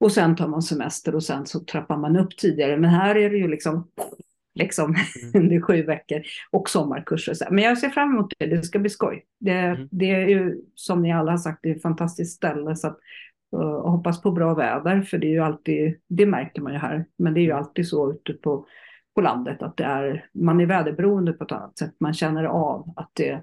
Och 0.00 0.12
sen 0.12 0.36
tar 0.36 0.48
man 0.48 0.62
semester 0.62 1.14
och 1.14 1.22
sen 1.24 1.46
så 1.46 1.60
trappar 1.60 1.96
man 1.96 2.16
upp 2.16 2.36
tidigare. 2.36 2.76
Men 2.76 2.90
här 2.90 3.14
är 3.16 3.30
det 3.30 3.36
ju 3.36 3.48
liksom, 3.48 3.88
liksom 4.54 4.94
under 5.34 5.60
sju 5.60 5.82
veckor 5.82 6.22
och 6.50 6.70
sommarkurser. 6.70 7.34
Så. 7.34 7.44
Men 7.50 7.64
jag 7.64 7.78
ser 7.78 7.88
fram 7.88 8.10
emot 8.10 8.32
det, 8.38 8.46
det 8.46 8.62
ska 8.62 8.78
bli 8.78 8.90
skoj. 8.90 9.24
Det, 9.40 9.52
Mm. 9.52 9.88
det 9.90 10.10
är 10.10 10.28
ju 10.28 10.60
som 10.74 11.02
ni 11.02 11.12
alla 11.12 11.30
har 11.30 11.38
sagt, 11.38 11.58
det 11.62 11.70
är 11.70 11.76
ett 11.76 11.82
fantastiskt 11.82 12.36
ställe. 12.36 12.76
Så 12.76 12.86
att, 12.86 12.98
uh, 13.52 13.90
hoppas 13.90 14.22
på 14.22 14.30
bra 14.30 14.54
väder, 14.54 15.02
för 15.02 15.18
det 15.18 15.26
är 15.26 15.32
ju 15.32 15.40
alltid, 15.40 16.00
det 16.08 16.26
märker 16.26 16.62
man 16.62 16.72
ju 16.72 16.78
här. 16.78 17.04
Men 17.16 17.34
det 17.34 17.40
är 17.40 17.44
ju 17.44 17.52
alltid 17.52 17.88
så 17.88 18.12
ute 18.12 18.32
på, 18.32 18.66
på 19.14 19.20
landet 19.20 19.62
att 19.62 19.76
det 19.76 19.84
är, 19.84 20.28
man 20.32 20.60
är 20.60 20.66
väderberoende 20.66 21.32
på 21.32 21.44
ett 21.44 21.52
annat 21.52 21.78
sätt. 21.78 21.94
Man 21.98 22.14
känner 22.14 22.44
av 22.44 22.92
att 22.96 23.10
det 23.12 23.42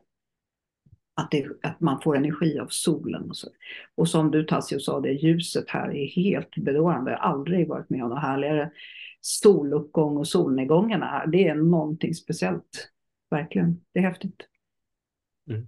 att, 1.20 1.32
det, 1.32 1.48
att 1.64 1.80
man 1.80 2.02
får 2.02 2.18
energi 2.18 2.60
av 2.60 2.68
solen 2.68 3.30
och 3.30 3.36
så. 3.36 3.48
Och 3.96 4.10
som 4.10 4.32
du 4.32 4.44
Tassio 4.44 4.80
sa, 4.80 5.00
det 5.00 5.12
ljuset 5.12 5.70
här 5.70 5.96
är 5.96 6.08
helt 6.08 6.56
bedårande. 6.56 7.12
Jag 7.12 7.18
har 7.18 7.30
aldrig 7.30 7.68
varit 7.68 7.90
med 7.90 8.04
om 8.04 8.10
något 8.10 8.22
härligare. 8.22 8.72
Soluppgång 9.22 10.18
och 10.18 10.28
solnedgångarna 10.28 11.06
här, 11.06 11.28
det 11.28 11.48
är 11.48 11.56
någonting 11.56 12.14
speciellt. 12.14 12.92
Verkligen, 13.32 13.82
det 13.94 14.00
är 14.00 14.04
häftigt. 14.04 14.48
Mm. 15.50 15.68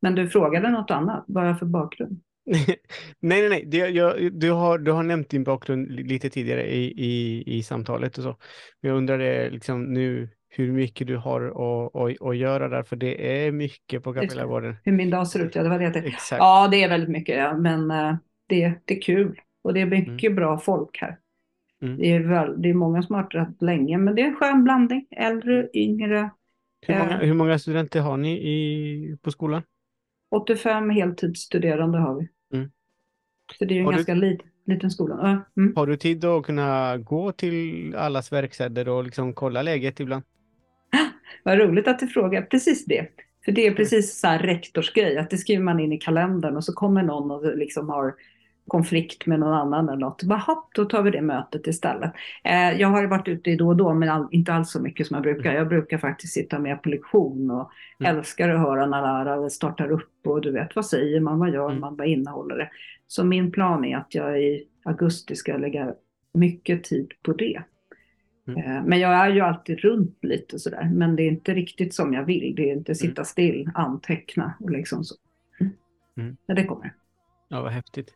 Men 0.00 0.14
du 0.14 0.28
frågade 0.28 0.70
något 0.70 0.90
annat, 0.90 1.24
vad 1.28 1.42
har 1.42 1.50
jag 1.50 1.58
för 1.58 1.66
bakgrund? 1.66 2.20
nej, 3.20 3.40
nej, 3.40 3.48
nej. 3.48 3.64
Det, 3.66 3.76
jag, 3.76 4.32
du, 4.32 4.50
har, 4.50 4.78
du 4.78 4.92
har 4.92 5.02
nämnt 5.02 5.28
din 5.28 5.44
bakgrund 5.44 5.90
li- 5.90 6.02
lite 6.02 6.30
tidigare 6.30 6.66
i, 6.66 6.84
i, 6.96 7.42
i 7.56 7.62
samtalet 7.62 8.18
och 8.18 8.24
så. 8.24 8.36
Men 8.80 8.90
jag 8.90 8.98
undrar 8.98 9.50
liksom 9.50 9.84
nu 9.84 10.28
hur 10.48 10.72
mycket 10.72 11.06
du 11.06 11.16
har 11.16 11.40
att, 11.46 11.96
att, 11.96 12.28
att 12.28 12.36
göra 12.36 12.68
där, 12.68 12.82
för 12.82 12.96
det 12.96 13.44
är 13.46 13.52
mycket 13.52 14.02
på 14.02 14.14
Kapellagården. 14.14 14.76
Hur 14.84 14.92
min 14.92 15.10
dag 15.10 15.28
ser 15.28 15.40
ut, 15.40 15.54
ja 15.54 15.62
det 15.62 15.68
var 15.68 15.78
det. 15.78 15.98
Exakt. 15.98 16.38
Ja, 16.38 16.68
det 16.70 16.82
är 16.82 16.88
väldigt 16.88 17.10
mycket, 17.10 17.36
ja. 17.38 17.56
men 17.56 17.90
uh, 17.90 18.16
det, 18.48 18.72
det 18.84 18.96
är 18.96 19.00
kul. 19.00 19.40
Och 19.62 19.74
det 19.74 19.80
är 19.80 19.86
mycket 19.86 20.36
bra 20.36 20.58
folk 20.58 20.98
här. 21.00 21.18
Mm. 21.82 21.98
Det, 21.98 22.12
är 22.12 22.20
väl, 22.20 22.62
det 22.62 22.70
är 22.70 22.74
många 22.74 23.02
som 23.02 23.14
har 23.14 23.22
varit 23.22 23.34
rätt 23.34 23.62
länge, 23.62 23.98
men 23.98 24.14
det 24.14 24.22
är 24.22 24.26
en 24.26 24.36
skön 24.36 24.64
blandning. 24.64 25.06
Äldre, 25.10 25.68
yngre. 25.74 26.30
Hur, 26.86 26.98
många, 26.98 27.10
eh, 27.10 27.18
hur 27.18 27.34
många 27.34 27.58
studenter 27.58 28.00
har 28.00 28.16
ni 28.16 28.32
i, 28.32 29.16
på 29.22 29.30
skolan? 29.30 29.62
85 30.30 30.90
heltidsstuderande 30.90 31.98
har 31.98 32.20
vi. 32.20 32.28
Så 33.58 33.64
det 33.64 33.74
är 33.74 33.78
en 33.78 33.84
Har 33.84 33.92
du- 33.92 33.96
ganska 33.96 34.14
lit, 34.14 34.40
liten 34.66 34.90
skola. 34.90 35.42
Mm. 35.56 35.72
Har 35.76 35.86
du 35.86 35.96
tid 35.96 36.24
att 36.24 36.42
kunna 36.46 36.96
gå 36.96 37.32
till 37.32 37.94
allas 37.96 38.32
verkstäder 38.32 38.88
och 38.88 39.04
liksom 39.04 39.32
kolla 39.32 39.62
läget 39.62 40.00
ibland? 40.00 40.22
Vad 41.42 41.58
roligt 41.58 41.88
att 41.88 41.98
du 41.98 42.06
frågar 42.06 42.42
precis 42.42 42.84
det. 42.84 43.06
För 43.44 43.52
det 43.52 43.66
är 43.66 43.74
precis 43.74 44.20
så 44.20 44.26
här 44.26 44.38
rektorsgrej, 44.38 45.18
att 45.18 45.30
det 45.30 45.36
skriver 45.38 45.62
man 45.64 45.80
in 45.80 45.92
i 45.92 45.98
kalendern 45.98 46.56
och 46.56 46.64
så 46.64 46.72
kommer 46.72 47.02
någon 47.02 47.30
och 47.30 47.56
liksom 47.56 47.88
har 47.88 48.14
konflikt 48.68 49.26
med 49.26 49.40
någon 49.40 49.52
annan 49.54 49.88
eller 49.88 49.98
något. 49.98 50.22
Bara 50.22 50.56
då 50.74 50.84
tar 50.84 51.02
vi 51.02 51.10
det 51.10 51.20
mötet 51.22 51.66
istället. 51.66 52.12
Eh, 52.44 52.72
jag 52.80 52.88
har 52.88 53.06
varit 53.06 53.28
ute 53.28 53.56
då 53.56 53.68
och 53.68 53.76
då, 53.76 53.94
men 53.94 54.08
all, 54.08 54.28
inte 54.30 54.52
alls 54.54 54.70
så 54.70 54.80
mycket 54.82 55.06
som 55.06 55.14
jag 55.14 55.22
brukar. 55.22 55.52
Jag 55.54 55.68
brukar 55.68 55.98
faktiskt 55.98 56.32
sitta 56.32 56.58
med 56.58 56.82
på 56.82 56.88
lektion 56.88 57.50
och 57.50 57.70
Mm. 58.00 58.16
älskar 58.16 58.48
att 58.48 58.60
höra 58.60 58.86
när 58.86 59.02
lärare 59.02 59.50
startar 59.50 59.90
upp 59.90 60.26
och 60.26 60.40
du 60.40 60.52
vet, 60.52 60.76
vad 60.76 60.86
säger 60.86 61.20
man, 61.20 61.38
vad 61.38 61.50
gör 61.50 61.68
Mm. 61.68 61.80
man, 61.80 61.96
vad 61.96 62.06
innehåller 62.06 62.56
det? 62.56 62.70
Så 63.06 63.24
min 63.24 63.52
plan 63.52 63.84
är 63.84 63.96
att 63.96 64.14
jag 64.14 64.42
i 64.42 64.68
augusti 64.84 65.36
ska 65.36 65.56
lägga 65.56 65.94
mycket 66.34 66.84
tid 66.84 67.12
på 67.22 67.32
det. 67.32 67.62
Mm. 68.48 68.62
Eh, 68.62 68.84
Men 68.84 69.00
jag 69.00 69.12
är 69.14 69.30
ju 69.30 69.40
alltid 69.40 69.80
runt 69.80 70.18
lite 70.22 70.58
sådär. 70.58 70.90
Men 70.92 71.16
det 71.16 71.22
är 71.22 71.28
inte 71.28 71.54
riktigt 71.54 71.94
som 71.94 72.12
jag 72.12 72.24
vill. 72.24 72.54
Det 72.56 72.70
är 72.70 72.72
inte 72.72 72.94
sitta 72.94 73.24
still, 73.24 73.70
anteckna 73.74 74.54
och 74.60 74.70
liksom 74.70 75.04
så. 75.04 75.14
Mm. 75.60 75.72
Mm. 76.16 76.36
Men 76.46 76.56
det 76.56 76.64
kommer. 76.64 76.94
Ja, 77.48 77.62
vad 77.62 77.72
häftigt. 77.72 78.08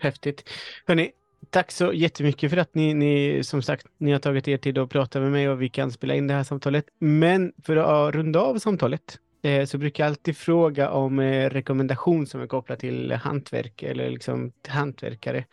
Häftigt. 0.00 0.50
Hörrni, 0.86 1.10
tack 1.50 1.70
så 1.70 1.92
jättemycket 1.92 2.50
för 2.50 2.56
att 2.56 2.74
ni, 2.74 2.94
ni, 2.94 3.44
som 3.44 3.62
sagt, 3.62 3.86
ni 3.98 4.12
har 4.12 4.18
tagit 4.18 4.48
er 4.48 4.56
tid 4.56 4.78
att 4.78 4.90
prata 4.90 5.20
med 5.20 5.32
mig 5.32 5.48
och 5.48 5.62
vi 5.62 5.68
kan 5.68 5.92
spela 5.92 6.14
in 6.14 6.26
det 6.26 6.34
här 6.34 6.44
samtalet. 6.44 6.84
Men 6.98 7.52
för 7.62 7.76
att 7.76 8.14
runda 8.14 8.40
av 8.40 8.58
samtalet 8.58 9.18
Eh, 9.44 9.64
så 9.64 9.78
brukar 9.78 10.04
jag 10.04 10.08
alltid 10.08 10.36
fråga 10.36 10.90
om 10.90 11.18
eh, 11.18 11.50
rekommendation 11.50 12.26
som 12.26 12.40
är 12.40 12.46
kopplad 12.46 12.78
till 12.78 13.12
hantverk 13.12 13.82
eller 13.82 14.10
liksom 14.10 14.52
till 14.62 14.72
hantverkare. 14.72 15.44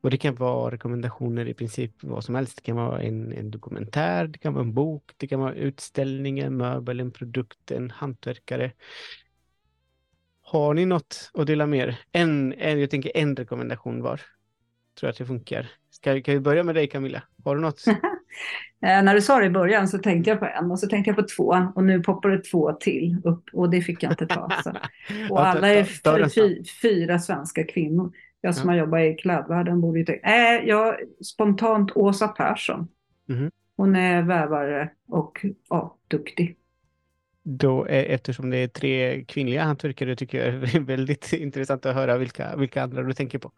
Och 0.00 0.10
det 0.10 0.16
kan 0.16 0.34
vara 0.34 0.70
rekommendationer 0.70 1.48
i 1.48 1.54
princip 1.54 1.92
vad 2.00 2.24
som 2.24 2.34
helst. 2.34 2.56
Det 2.56 2.62
kan 2.62 2.76
vara 2.76 3.02
en, 3.02 3.32
en 3.32 3.50
dokumentär, 3.50 4.26
det 4.26 4.38
kan 4.38 4.54
vara 4.54 4.64
en 4.64 4.74
bok, 4.74 5.10
det 5.16 5.26
kan 5.26 5.40
vara 5.40 5.54
utställningen, 5.54 6.56
möbeln, 6.56 6.74
möbel, 6.74 7.00
en 7.00 7.10
produkt, 7.10 7.70
en 7.70 7.90
hantverkare. 7.90 8.72
Har 10.42 10.74
ni 10.74 10.84
något 10.84 11.30
att 11.34 11.46
dela 11.46 11.66
med 11.66 11.88
er? 11.88 11.98
En, 12.12 12.52
en, 12.52 12.80
jag 12.80 12.90
tänker 12.90 13.16
en 13.16 13.36
rekommendation 13.36 14.02
var. 14.02 14.20
Tror 15.00 15.10
att 15.10 15.18
det 15.18 15.26
funkar. 15.26 15.70
Ska, 15.90 16.22
kan 16.22 16.34
vi 16.34 16.40
börja 16.40 16.62
med 16.62 16.74
dig 16.74 16.88
Camilla? 16.88 17.22
Har 17.44 17.54
du 17.54 17.60
något? 17.62 17.84
Eh, 18.82 19.02
när 19.02 19.14
du 19.14 19.20
sa 19.22 19.38
det 19.38 19.46
i 19.46 19.50
början 19.50 19.88
så 19.88 19.98
tänkte 19.98 20.30
jag 20.30 20.38
på 20.40 20.46
en 20.46 20.70
och 20.70 20.78
så 20.78 20.86
tänkte 20.88 21.10
jag 21.10 21.16
på 21.16 21.22
två 21.36 21.56
och 21.74 21.84
nu 21.84 22.00
poppar 22.02 22.28
det 22.28 22.38
två 22.44 22.72
till 22.72 23.16
upp 23.24 23.44
och 23.52 23.70
det 23.70 23.80
fick 23.80 24.02
jag 24.02 24.12
inte 24.12 24.26
ta. 24.26 24.50
Så. 24.64 24.72
Och 25.30 25.46
alla 25.46 25.68
är 25.68 25.84
ta- 25.84 26.10
ta 26.12 26.18
den 26.18 26.30
fy, 26.30 26.40
fy, 26.40 26.64
fyra 26.82 27.18
svenska 27.18 27.64
kvinnor. 27.64 28.12
Jag 28.40 28.54
som 28.54 28.68
har 28.68 28.76
jobbat 28.76 29.00
i 29.00 29.14
klädvärlden 29.14 29.80
borde 29.80 29.98
ju 29.98 30.04
tänka, 30.04 30.28
äh, 30.28 30.68
jag 30.68 30.96
spontant 31.24 31.92
Åsa 31.94 32.28
Persson. 32.28 32.88
Mhm. 33.28 33.50
Hon 33.76 33.96
är 33.96 34.22
vävare 34.22 34.90
och 35.08 35.44
ja, 35.70 35.96
duktig. 36.08 36.56
Då, 37.42 37.84
eftersom 37.86 38.50
det 38.50 38.56
är 38.56 38.68
tre 38.68 39.24
kvinnliga 39.24 39.62
hantverkare 39.62 40.16
tycker 40.16 40.44
jag 40.44 40.60
det 40.60 40.74
är 40.74 40.80
väldigt 40.80 41.32
intressant 41.32 41.86
att 41.86 41.94
höra 41.94 42.18
vilka, 42.18 42.56
vilka 42.56 42.82
andra 42.82 43.02
du 43.02 43.12
tänker 43.12 43.38
på. 43.38 43.52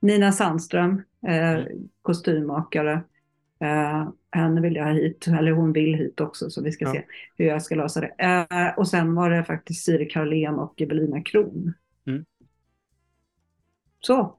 Nina 0.00 0.32
Sandström, 0.32 1.02
eh, 1.26 1.52
Mm. 1.52 1.66
kostymmakare. 2.02 3.02
Eh, 3.60 4.08
henne 4.32 4.60
vill 4.60 4.76
jag 4.76 4.84
ha 4.84 4.92
hit, 4.92 5.26
eller 5.26 5.50
hon 5.52 5.72
vill 5.72 5.94
hit 5.94 6.20
också, 6.20 6.50
så 6.50 6.62
vi 6.62 6.72
ska 6.72 6.84
Ja. 6.84 6.92
se 6.92 7.04
hur 7.38 7.46
jag 7.46 7.62
ska 7.62 7.74
lösa 7.74 8.00
det. 8.00 8.14
Eh, 8.18 8.78
och 8.78 8.88
sen 8.88 9.14
var 9.14 9.30
det 9.30 9.44
faktiskt 9.44 9.84
Siri 9.84 10.06
Karlén 10.06 10.54
och 10.54 10.82
Evelina 10.82 11.22
Kron. 11.22 11.74
Mm. 12.06 12.24
Så. 14.00 14.36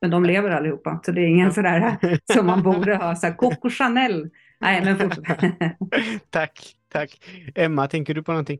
Men 0.00 0.10
de 0.10 0.24
lever 0.24 0.50
allihopa, 0.50 1.00
så 1.04 1.12
det 1.12 1.20
är 1.20 1.26
ingen 1.26 1.52
sådär 1.52 1.96
som 2.32 2.46
man 2.46 2.62
borde 2.62 2.96
ha. 2.96 3.16
Så 3.16 3.26
här, 3.26 3.34
Coco 3.34 3.70
Chanel. 3.70 4.30
Nej, 4.60 4.84
men 4.84 4.98
fortsätt. 4.98 5.40
tack, 6.30 6.76
tack. 6.88 7.24
Emma, 7.54 7.88
tänker 7.88 8.14
du 8.14 8.22
på 8.22 8.32
någonting? 8.32 8.58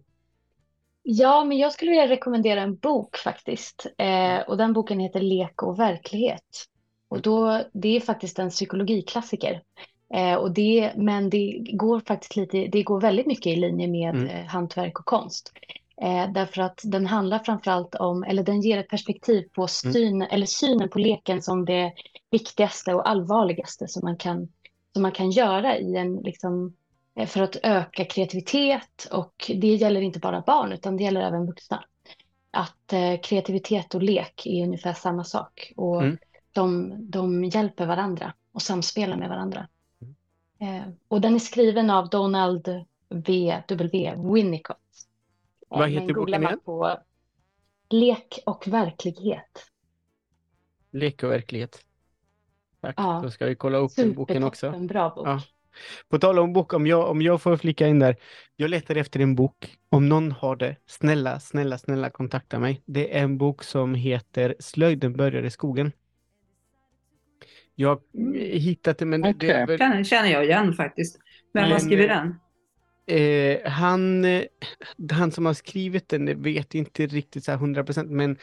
Ja, 1.03 1.45
men 1.45 1.59
jag 1.59 1.73
skulle 1.73 1.91
vilja 1.91 2.09
rekommendera 2.09 2.61
en 2.61 2.77
bok 2.77 3.16
faktiskt. 3.16 3.87
Eh, 3.99 4.41
och 4.49 4.57
den 4.57 4.73
boken 4.73 5.01
heter 5.01 5.21
Lek 5.21 5.62
och 5.62 5.79
verklighet. 5.79 6.66
Och 7.15 7.23
då, 7.23 7.62
det 7.73 7.97
är 7.97 8.01
faktiskt 8.01 8.39
en 8.39 8.51
psykologiklassiker. 8.51 9.62
Eh, 10.15 10.35
och 10.35 10.51
det, 10.51 10.93
men 10.97 11.31
det 11.31 11.59
går 11.73 12.01
faktiskt 12.01 12.36
lite, 12.36 12.66
det 12.66 12.82
går 12.82 13.01
väldigt 13.01 13.27
mycket 13.27 13.47
i 13.47 13.57
linje 13.57 13.89
med 13.89 14.15
Mm. 14.15 14.27
eh, 14.28 14.45
hantverk 14.47 14.99
och 14.99 15.05
konst. 15.07 15.53
Eh, 16.03 16.32
därför 16.32 16.62
att 16.62 16.81
den 16.85 17.07
handlar 17.07 17.39
framförallt 17.39 17.95
om, 17.95 18.24
eller 18.24 18.43
den 18.43 18.61
ger 18.61 18.78
ett 18.78 18.89
perspektiv 18.89 19.49
på 19.53 19.66
syn, 19.66 20.23
eller 20.23 20.47
synen 20.47 20.89
på 20.89 20.99
leken 20.99 21.43
som 21.43 21.65
det 21.65 21.93
viktigaste 22.31 22.95
och 22.95 23.09
allvarligaste 23.09 23.89
som 23.89 24.05
man 24.05 24.16
kan, 24.16 24.49
som 24.93 25.03
man 25.03 25.12
kan 25.12 25.31
göra 25.31 25.78
i 25.78 25.97
en, 25.97 26.16
liksom, 26.16 26.74
eh, 27.19 27.27
för 27.27 27.43
att 27.43 27.57
öka 27.62 28.05
kreativitet 28.05 29.09
och 29.12 29.51
det 29.55 29.74
gäller 29.74 30.01
inte 30.01 30.19
bara 30.19 30.41
barn 30.41 30.73
utan 30.73 30.97
det 30.97 31.05
gäller 31.05 31.20
även 31.20 31.47
vuxna. 31.47 31.85
Att 32.51 32.93
eh, 32.93 33.20
kreativitet 33.23 33.95
och 33.95 34.03
lek 34.03 34.47
är 34.47 34.65
ungefär 34.65 34.93
samma 34.93 35.24
sak 35.24 35.73
och 35.77 36.03
Mm. 36.03 36.19
De, 36.55 36.97
de 37.10 37.44
hjälper 37.44 37.86
varandra 37.86 38.32
och 38.52 38.62
samspelar 38.62 39.16
med 39.16 39.28
varandra. 39.28 39.68
Eh, 40.60 40.89
och 41.09 41.20
den 41.20 41.35
är 41.35 41.39
skriven 41.39 41.90
av 41.90 42.09
Donald 42.09 42.68
W. 43.68 44.14
Winnicott. 44.16 44.78
Eh, 45.70 45.78
Vad 45.78 45.90
heter 45.90 46.14
boken 46.14 46.43
igen? 46.43 46.60
på 46.64 46.98
Lek 47.90 48.39
och 48.47 48.68
verklighet. 48.68 49.70
Lek 50.90 51.22
och 51.22 51.31
verklighet. 51.31 51.85
Tack, 52.81 52.94
Ja. 52.98 53.20
då 53.22 53.31
ska 53.31 53.47
vi 53.47 53.55
kolla 53.55 53.78
upp 53.78 53.97
den 53.97 54.14
boken 54.14 54.44
också. 54.44 54.70
Bra 54.70 55.10
bok. 55.16 55.26
Ja. 55.28 55.40
På 56.09 56.18
tal 56.18 56.39
om 56.39 56.52
bok, 56.52 56.72
om 56.72 56.86
jag, 56.86 57.10
om 57.10 57.22
jag 57.22 57.43
får 57.43 57.56
flika 57.56 57.86
in 57.86 57.98
där. 57.98 58.16
Jag 58.56 58.70
letar 58.70 58.94
efter 58.97 59.20
en 59.20 59.35
bok. 59.35 59.78
Om 59.89 60.09
någon 60.09 60.32
har 60.32 60.56
det, 60.56 60.76
snälla, 60.86 61.40
snälla, 61.40 61.78
snälla 61.78 62.10
kontakta 62.10 62.59
mig. 62.59 62.82
Det 62.86 63.18
är 63.18 63.22
en 63.22 63.39
bok 63.39 63.62
som 63.64 63.94
heter 63.94 64.55
Slöjden 64.59 65.12
börjar 65.16 65.43
i 65.43 65.51
skogen. 65.51 65.93
Jag 67.74 67.88
har 67.88 68.34
hittat 68.59 68.98
det, 68.98 69.05
men 69.05 69.22
det- 69.22 69.32
det 69.32 69.51
är 69.51 69.66
väl, 69.66 69.78
Känner, 69.78 70.05
känner 70.05 70.28
jag 70.30 70.44
igen 70.44 70.72
faktiskt. 70.72 71.18
Vem 71.55 71.62
har 71.64 71.70
Men, 71.70 71.80
skrivit 71.80 72.10
eh, 72.10 72.16
den? 72.16 72.34
eh, 73.06 73.70
han, 73.70 74.24
eh, 74.24 74.42
han 75.12 75.30
som 75.32 75.46
har 75.46 75.55
skrivit 75.55 76.09
den 76.09 76.42
vet 76.42 76.74
inte 76.74 77.06
riktigt 77.06 77.44
så 77.44 77.51
här 77.52 77.59
100% 77.59 78.10
men 78.10 78.38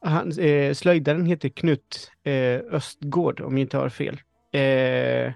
han, 0.00 0.38
eh, 0.38 0.74
slöjdaren 0.74 1.26
heter 1.26 1.48
Knut 1.48 2.10
eh, 2.24 2.60
Östgård 2.70 3.40
om 3.40 3.52
jag 3.58 3.60
inte 3.64 3.76
har 3.76 3.88
fel. 3.88 4.20
Eh, 4.52 5.32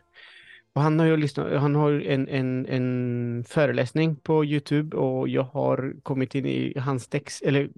och 0.73 0.83
han 0.83 0.99
har 0.99 1.07
ju 1.07 1.17
lyssnat, 1.17 1.61
han 1.61 1.75
har 1.75 1.93
en, 1.93 2.29
en, 2.29 2.67
en 2.67 3.45
föreläsning 3.49 4.17
på 4.17 4.45
Youtube 4.45 4.97
och 4.97 5.29
jag 5.29 5.43
har 5.43 5.95
kommit 6.03 6.35
in 6.35 6.47
i 6.47 6.79
hans 6.79 7.09
text, 7.09 7.43
eller 7.43 7.69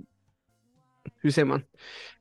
hur 1.21 1.31
säger 1.31 1.47
man? 1.47 1.63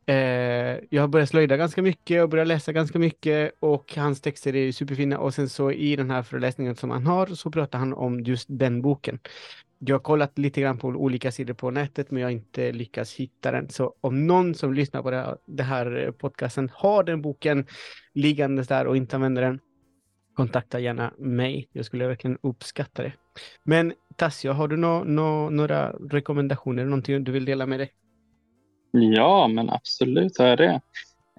Eh, 0.06 0.80
jag 0.90 1.02
har 1.02 1.08
börjat 1.08 1.30
slöjda 1.30 1.58
ganska 1.58 1.82
mycket 1.82 2.24
och 2.24 2.30
börjat 2.30 2.48
läsa 2.48 2.72
ganska 2.72 3.00
mycket 3.00 3.52
och 3.60 3.96
hans 3.96 4.22
texter 4.22 4.56
är 4.56 4.72
superfina 4.72 5.20
och 5.20 5.34
sen 5.34 5.50
så 5.50 5.72
i 5.72 5.96
den 5.96 6.12
här 6.12 6.24
föreläsningen 6.24 6.76
som 6.76 6.90
han 6.90 7.08
har 7.08 7.28
så 7.28 7.52
pratar 7.52 7.80
han 7.80 7.94
om 7.94 8.20
just 8.20 8.46
den 8.50 8.82
boken. 8.82 9.20
Jag 9.80 9.96
har 9.96 10.00
kollat 10.00 10.38
lite 10.38 10.62
grann 10.62 10.78
på 10.78 10.88
olika 10.88 11.32
sidor 11.32 11.54
på 11.54 11.72
nätet 11.72 12.12
men 12.12 12.22
jag 12.22 12.28
har 12.28 12.32
inte 12.32 12.72
lyckats 12.72 13.16
hitta 13.16 13.52
den. 13.52 13.70
Så 13.70 13.94
om 14.02 14.28
någon 14.28 14.56
som 14.56 14.74
lyssnar 14.74 15.02
på 15.02 15.12
det 15.12 15.18
här, 15.18 15.38
det 15.46 15.64
här 15.64 16.14
podcasten 16.18 16.70
har 16.74 17.04
den 17.04 17.22
boken 17.22 17.66
liggandes 18.14 18.68
där 18.68 18.88
och 18.88 18.98
inte 18.98 19.16
använder 19.16 19.42
den, 19.42 19.60
kontakta 20.34 20.80
gärna 20.80 21.14
mig. 21.18 21.70
Jag 21.72 21.86
skulle 21.86 22.08
verkligen 22.08 22.38
uppskatta 22.42 23.04
det. 23.04 23.14
Men 23.64 23.94
Tassia, 24.16 24.54
har 24.54 24.68
du 24.68 24.78
no, 24.78 25.04
no, 25.04 25.50
några 25.50 25.92
rekommendationer, 25.92 26.86
någonting 26.86 27.24
du 27.24 27.32
vill 27.32 27.46
dela 27.46 27.66
med 27.66 27.80
dig? 27.80 27.92
Ja, 28.92 29.48
men 29.48 29.70
absolut 29.70 30.38
har 30.38 30.48
jag 30.48 30.58
det. 30.58 30.82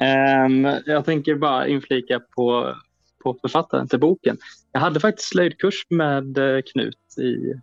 Ehm, 0.00 0.68
jag 0.86 1.04
tänker 1.04 1.34
bara 1.34 1.68
inflika 1.68 2.20
på, 2.20 2.74
på 3.22 3.38
författaren 3.40 3.88
till 3.88 4.00
boken. 4.00 4.36
Jag 4.72 4.80
hade 4.80 5.00
faktiskt 5.00 5.28
slöjdkurs 5.28 5.86
med 5.90 6.38
eh, 6.38 6.60
Knut 6.72 7.18
i 7.18 7.54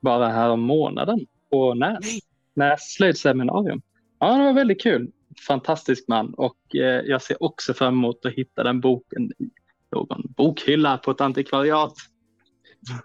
bara 0.00 0.28
här 0.28 0.50
om 0.50 0.60
månaden 0.60 1.26
på 1.50 1.74
Näs. 1.74 2.18
Näs 2.54 2.80
slöjdseminarium. 2.80 3.82
Ja, 4.18 4.36
det 4.36 4.44
var 4.44 4.52
väldigt 4.52 4.82
kul. 4.82 5.10
Fantastisk 5.46 6.08
man 6.08 6.34
och 6.34 6.76
eh, 6.76 6.80
jag 6.82 7.22
ser 7.22 7.42
också 7.42 7.74
fram 7.74 7.94
emot 7.94 8.26
att 8.26 8.32
hitta 8.32 8.62
den 8.62 8.80
boken 8.80 9.32
i 9.38 9.50
någon 9.92 10.22
bokhylla 10.36 10.98
på 10.98 11.10
ett 11.10 11.20
antikvariat. 11.20 11.94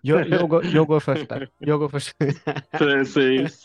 Jag, 0.01 0.29
jag, 0.29 0.49
går, 0.49 0.65
jag 0.73 0.87
går 0.87 0.99
först 0.99 1.29
där. 1.29 1.49
Jag 1.57 1.79
går 1.79 1.89
först. 1.89 2.15
Precis. 2.71 3.63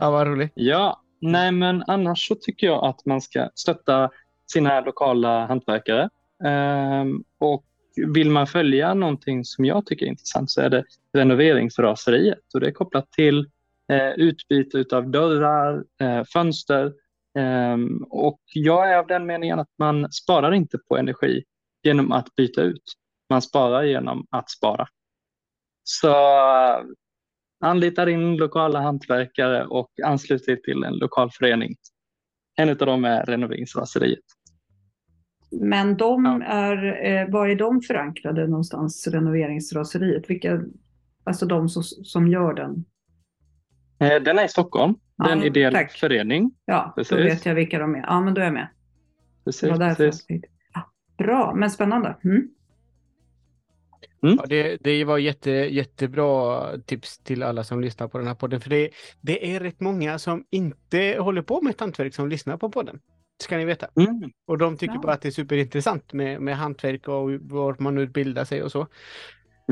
ja, 0.00 0.10
vad 0.10 0.26
roligt. 0.26 0.52
Ja, 0.54 1.03
nej 1.24 1.52
men 1.52 1.84
annars 1.86 2.28
så 2.28 2.34
tycker 2.34 2.66
jag 2.66 2.84
att 2.84 3.06
man 3.06 3.20
ska 3.20 3.48
stötta 3.54 4.10
sina 4.52 4.80
lokala 4.80 5.46
hantverkare. 5.46 6.08
Ehm, 6.44 7.24
och 7.38 7.64
vill 7.96 8.30
man 8.30 8.46
följa 8.46 8.94
någonting 8.94 9.44
som 9.44 9.64
jag 9.64 9.86
tycker 9.86 10.06
är 10.06 10.10
intressant 10.10 10.50
så 10.50 10.60
är 10.60 10.70
det 10.70 10.84
renoveringsraseriet 11.12 12.54
och 12.54 12.60
det 12.60 12.66
är 12.66 12.72
kopplat 12.72 13.12
till 13.12 13.50
eh, 13.92 14.10
utbyte 14.10 14.96
av 14.96 15.10
dörrar, 15.10 15.84
eh, 16.00 16.24
fönster 16.24 16.92
eh, 17.38 17.76
och 18.10 18.40
jag 18.54 18.92
är 18.92 18.96
av 18.98 19.06
den 19.06 19.26
meningen 19.26 19.58
att 19.58 19.70
man 19.78 20.12
sparar 20.12 20.54
inte 20.54 20.78
på 20.78 20.96
energi 20.96 21.44
genom 21.82 22.12
att 22.12 22.34
byta 22.34 22.62
ut. 22.62 22.92
Man 23.30 23.42
sparar 23.42 23.82
genom 23.82 24.26
att 24.30 24.50
spara. 24.50 24.86
Så 25.84 26.08
anlita 27.64 28.04
din 28.04 28.36
lokala 28.36 28.80
hantverkare 28.80 29.66
och 29.66 29.90
anslut 30.04 30.46
dig 30.46 30.62
till 30.62 30.84
en 30.84 30.94
lokal 30.96 31.30
förening. 31.30 31.74
En 32.56 32.68
av 32.70 32.76
dem 32.76 33.04
är 33.04 33.24
renoveringsraseriet. 33.26 34.24
Men 35.60 35.96
de 35.96 36.24
Ja. 36.24 36.42
är, 36.46 37.04
eh, 37.06 37.30
var 37.32 37.48
är 37.48 37.54
de 37.56 37.80
förankrade 37.80 38.46
någonstans, 38.46 39.06
renoveringsraseriet? 39.06 40.30
Vilka, 40.30 40.60
alltså 41.24 41.46
de 41.46 41.68
som, 41.68 41.82
som 41.82 42.28
gör 42.28 42.54
den? 42.54 42.84
Eh, 43.98 44.22
Den 44.22 44.38
är 44.38 44.44
i 44.44 44.48
Stockholm. 44.48 44.94
Det 45.16 45.24
är 45.28 45.32
en 45.32 45.38
Ja, 45.38 45.44
ideell 45.44 45.72
tack. 45.72 45.92
förening. 45.92 46.52
Ja, 46.64 46.92
Precis. 46.96 47.10
då 47.10 47.16
vet 47.16 47.46
jag 47.46 47.54
vilka 47.54 47.78
de 47.78 47.94
är. 47.94 47.98
Ja, 48.00 48.20
men 48.20 48.34
då 48.34 48.40
är 48.40 48.44
jag 48.44 48.54
med. 48.54 48.68
Precis, 49.44 49.70
precis. 49.96 50.26
Ja, 50.74 50.92
bra, 51.18 51.54
men 51.54 51.70
spännande. 51.70 52.16
Mm. 52.24 52.48
Ja, 54.28 54.44
det, 54.48 54.76
det 54.80 55.04
var 55.04 55.18
jätte, 55.18 55.50
jättebra 55.50 56.66
tips 56.86 57.18
till 57.18 57.42
alla 57.42 57.64
som 57.64 57.80
lyssnar 57.80 58.08
på 58.08 58.18
den 58.18 58.26
här 58.26 58.34
podden. 58.34 58.60
För 58.60 58.70
det, 58.70 58.90
det 59.20 59.54
är 59.54 59.60
rätt 59.60 59.80
många 59.80 60.18
som 60.18 60.44
inte 60.50 61.16
håller 61.20 61.42
på 61.42 61.60
med 61.60 61.70
ett 61.70 61.80
hantverk 61.80 62.14
som 62.14 62.28
lyssnar 62.28 62.56
på 62.56 62.70
podden. 62.70 63.00
Ska 63.42 63.56
ni 63.56 63.64
veta. 63.64 63.88
Mm. 63.96 64.30
Och 64.46 64.58
de 64.58 64.76
tycker 64.76 64.94
Ja. 64.94 65.00
bara 65.00 65.12
att 65.12 65.22
det 65.22 65.28
är 65.28 65.32
superintressant 65.32 66.12
med, 66.12 66.40
med 66.42 66.56
hantverk 66.56 67.08
och 67.08 67.30
var 67.40 67.76
man 67.78 67.98
utbildar 67.98 68.44
sig 68.44 68.62
och 68.62 68.72
så. 68.72 68.86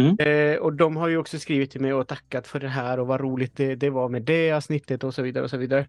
Mm. 0.01 0.17
Eh, 0.19 0.59
och 0.59 0.73
de 0.73 0.97
har 0.97 1.09
ju 1.09 1.17
också 1.17 1.39
skrivit 1.39 1.71
till 1.71 1.81
mig 1.81 1.93
och 1.93 2.09
tackat 2.09 2.47
för 2.47 2.61
det 2.61 2.69
här 2.69 3.01
och 3.01 3.07
vad 3.07 3.21
roligt 3.21 3.57
det, 3.57 3.75
det 3.75 3.91
var 3.91 4.09
med 4.09 4.23
det 4.23 4.53
avsnittet 4.53 5.05
och 5.05 5.15
så 5.15 5.23
vidare 5.23 5.45
och 5.45 5.51
så 5.51 5.57
vidare. 5.57 5.87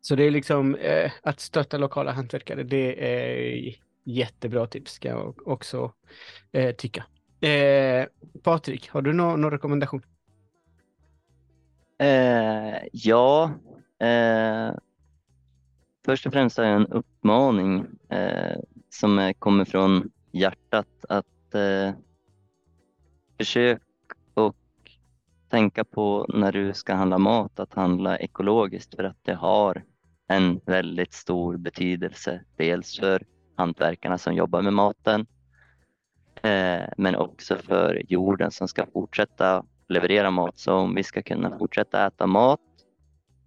Så 0.00 0.14
det 0.14 0.24
är 0.24 0.30
liksom 0.30 0.74
eh, 0.74 1.10
att 1.22 1.40
stötta 1.40 1.78
lokala 1.78 2.12
hantverkare. 2.12 2.62
Det 2.62 3.04
är 3.04 3.74
jättebra 4.04 4.66
tips 4.66 4.92
ska 4.92 5.08
jag 5.08 5.48
också 5.48 5.92
eh, 6.52 6.74
tycka. 6.74 7.04
Eh, 7.42 8.06
Patrik, 8.42 8.90
har 8.90 9.02
du 9.02 9.12
nå- 9.12 9.36
någon 9.36 9.50
rekommendation? 9.50 10.02
Eh, 11.98 12.78
ja, 12.92 13.50
eh, 13.98 14.74
först 16.04 16.26
och 16.26 16.32
främst 16.32 16.56
har 16.56 16.64
jag 16.64 16.76
en 16.76 16.86
uppmaning 16.86 17.86
eh, 18.08 18.56
som 18.90 19.32
kommer 19.38 19.64
från 19.64 20.10
hjärtat 20.32 21.04
att 21.08 21.54
eh, 21.54 21.94
försök 23.38 23.82
och 24.34 24.56
tänka 25.48 25.84
på 25.84 26.26
när 26.34 26.52
du 26.52 26.74
ska 26.74 26.94
handla 26.94 27.18
mat 27.18 27.60
att 27.60 27.74
handla 27.74 28.18
ekologiskt 28.18 28.94
för 28.94 29.04
att 29.04 29.18
det 29.22 29.34
har 29.34 29.84
en 30.28 30.60
väldigt 30.66 31.12
stor 31.12 31.56
betydelse. 31.56 32.44
Dels 32.56 32.98
för 32.98 33.24
hantverkarna 33.56 34.18
som 34.18 34.34
jobbar 34.34 34.62
med 34.62 34.72
maten 34.72 35.26
Eh, 36.42 36.88
men 36.96 37.16
också 37.16 37.56
för 37.56 38.02
jorden 38.08 38.50
som 38.50 38.68
ska 38.68 38.86
fortsätta 38.86 39.64
leverera 39.88 40.30
mat. 40.30 40.58
Så 40.58 40.74
om 40.74 40.94
vi 40.94 41.02
ska 41.02 41.22
kunna 41.22 41.58
fortsätta 41.58 42.06
äta 42.06 42.26
mat 42.26 42.60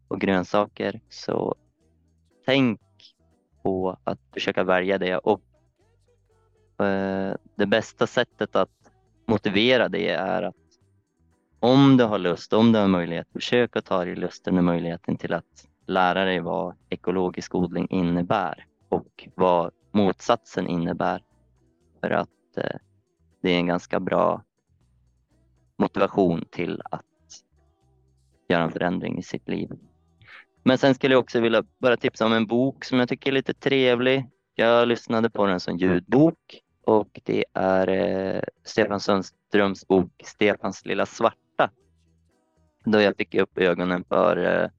och 0.08 0.22
grönsaker 0.22 1.02
så 1.10 1.56
tänk 2.46 2.80
på 3.64 3.98
att 4.04 4.20
försöka 4.34 4.64
välja 4.64 4.98
det 4.98 5.18
och 5.18 5.42
eh, 6.86 7.36
det 7.56 7.66
bästa 7.66 8.08
sättet 8.08 8.56
att 8.56 8.92
motivera 9.26 9.90
det 9.90 10.10
är 10.10 10.44
att 10.44 10.56
om 11.60 11.98
du 11.98 12.04
har 12.04 12.20
lust, 12.20 12.54
om 12.54 12.72
du 12.72 12.80
har 12.80 12.88
möjlighet, 12.88 13.28
försök 13.34 13.76
att 13.76 13.86
ta 13.86 14.06
dig 14.06 14.16
lusten 14.16 14.58
och 14.58 14.64
möjligheten 14.64 15.18
till 15.18 15.34
att 15.34 15.68
lära 15.88 16.26
dig 16.26 16.40
vad 16.40 16.76
ekologisk 16.90 17.56
odling 17.56 17.88
innebär 17.90 18.66
och 18.90 19.30
vad 19.36 19.72
motsatsen 19.92 20.68
innebär. 20.68 21.24
För 22.02 22.10
att 22.10 22.30
eh, 22.58 22.78
det 23.42 23.50
är 23.50 23.58
en 23.58 23.68
ganska 23.68 24.00
bra 24.00 24.44
motivation 25.78 26.46
till 26.52 26.82
att 26.92 27.02
göra 28.48 28.64
en 28.64 28.72
förändring 28.72 29.18
i 29.18 29.24
sitt 29.24 29.50
liv. 29.50 29.70
Men 30.64 30.78
sen 30.78 30.96
skulle 30.96 31.14
jag 31.14 31.20
också 31.20 31.40
vilja 31.40 31.64
bara 31.78 31.98
tipsa 31.98 32.26
om 32.26 32.34
en 32.34 32.48
bok 32.48 32.86
som 32.86 33.00
jag 33.00 33.10
tycker 33.10 33.30
är 33.30 33.34
lite 33.34 33.54
trevlig. 33.54 34.30
Jag 34.56 34.88
lyssnade 34.88 35.30
på 35.30 35.46
den 35.46 35.60
som 35.60 35.78
ljudbok 35.78 36.62
och 36.86 37.20
det 37.24 37.46
är 37.54 37.88
eh, 37.88 38.42
Stefan 38.64 39.00
Sundströms 39.00 39.88
bok 39.88 40.12
Stefans 40.24 40.86
lilla 40.86 41.06
svarta. 41.06 41.70
Då 42.86 43.02
jag 43.02 43.18
fick 43.18 43.36
upp 43.36 43.58
ögonen 43.58 44.04
för 44.04 44.38
eh, 44.38 44.70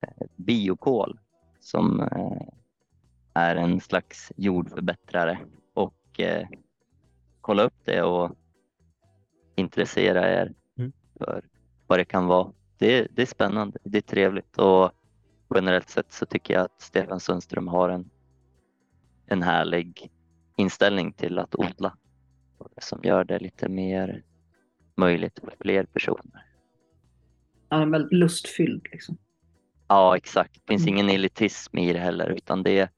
eh 0.00 0.26
biokol 0.36 1.18
som 1.60 2.00
eh, 2.00 2.48
är 3.34 3.56
en 3.56 3.80
slags 3.80 4.32
jordförbättrare 4.36 5.38
och 5.74 6.20
eh, 6.20 6.48
kolla 7.48 7.62
upp 7.62 7.84
det 7.84 8.02
och 8.02 8.30
intressera 9.56 10.28
er 10.40 10.52
Mm. 10.78 10.92
för 11.18 11.44
vad 11.86 11.98
det 11.98 12.04
kan 12.04 12.26
vara. 12.26 12.52
Det, 12.78 13.08
det 13.10 13.22
är 13.22 13.26
spännande, 13.26 13.78
det 13.84 13.98
är 13.98 14.02
trevligt 14.02 14.58
och 14.58 14.90
generellt 15.54 15.88
sett 15.88 16.12
så 16.12 16.26
tycker 16.26 16.54
jag 16.54 16.62
att 16.64 16.80
Stefan 16.82 17.20
Sundström 17.20 17.68
har 17.68 17.88
en, 17.88 18.10
en 19.26 19.42
härlig 19.42 20.10
inställning 20.56 21.12
till 21.12 21.38
att 21.38 21.54
odla 21.54 21.96
som 22.80 23.00
gör 23.04 23.24
det 23.24 23.38
lite 23.38 23.68
mer 23.68 24.22
möjligt 24.96 25.38
för 25.38 25.54
fler 25.60 25.84
personer. 25.84 26.46
Han 27.68 27.82
är 27.82 27.86
väldigt 27.86 28.12
lustfylld. 28.12 28.86
Liksom. 28.92 29.18
Ja, 29.88 30.16
exakt. 30.16 30.54
Det 30.54 30.72
finns 30.72 30.82
Mm. 30.82 30.94
ingen 30.94 31.08
elitism 31.14 31.78
i 31.78 31.92
det 31.92 31.98
heller 31.98 32.26
utan 32.30 32.62
det 32.62 32.90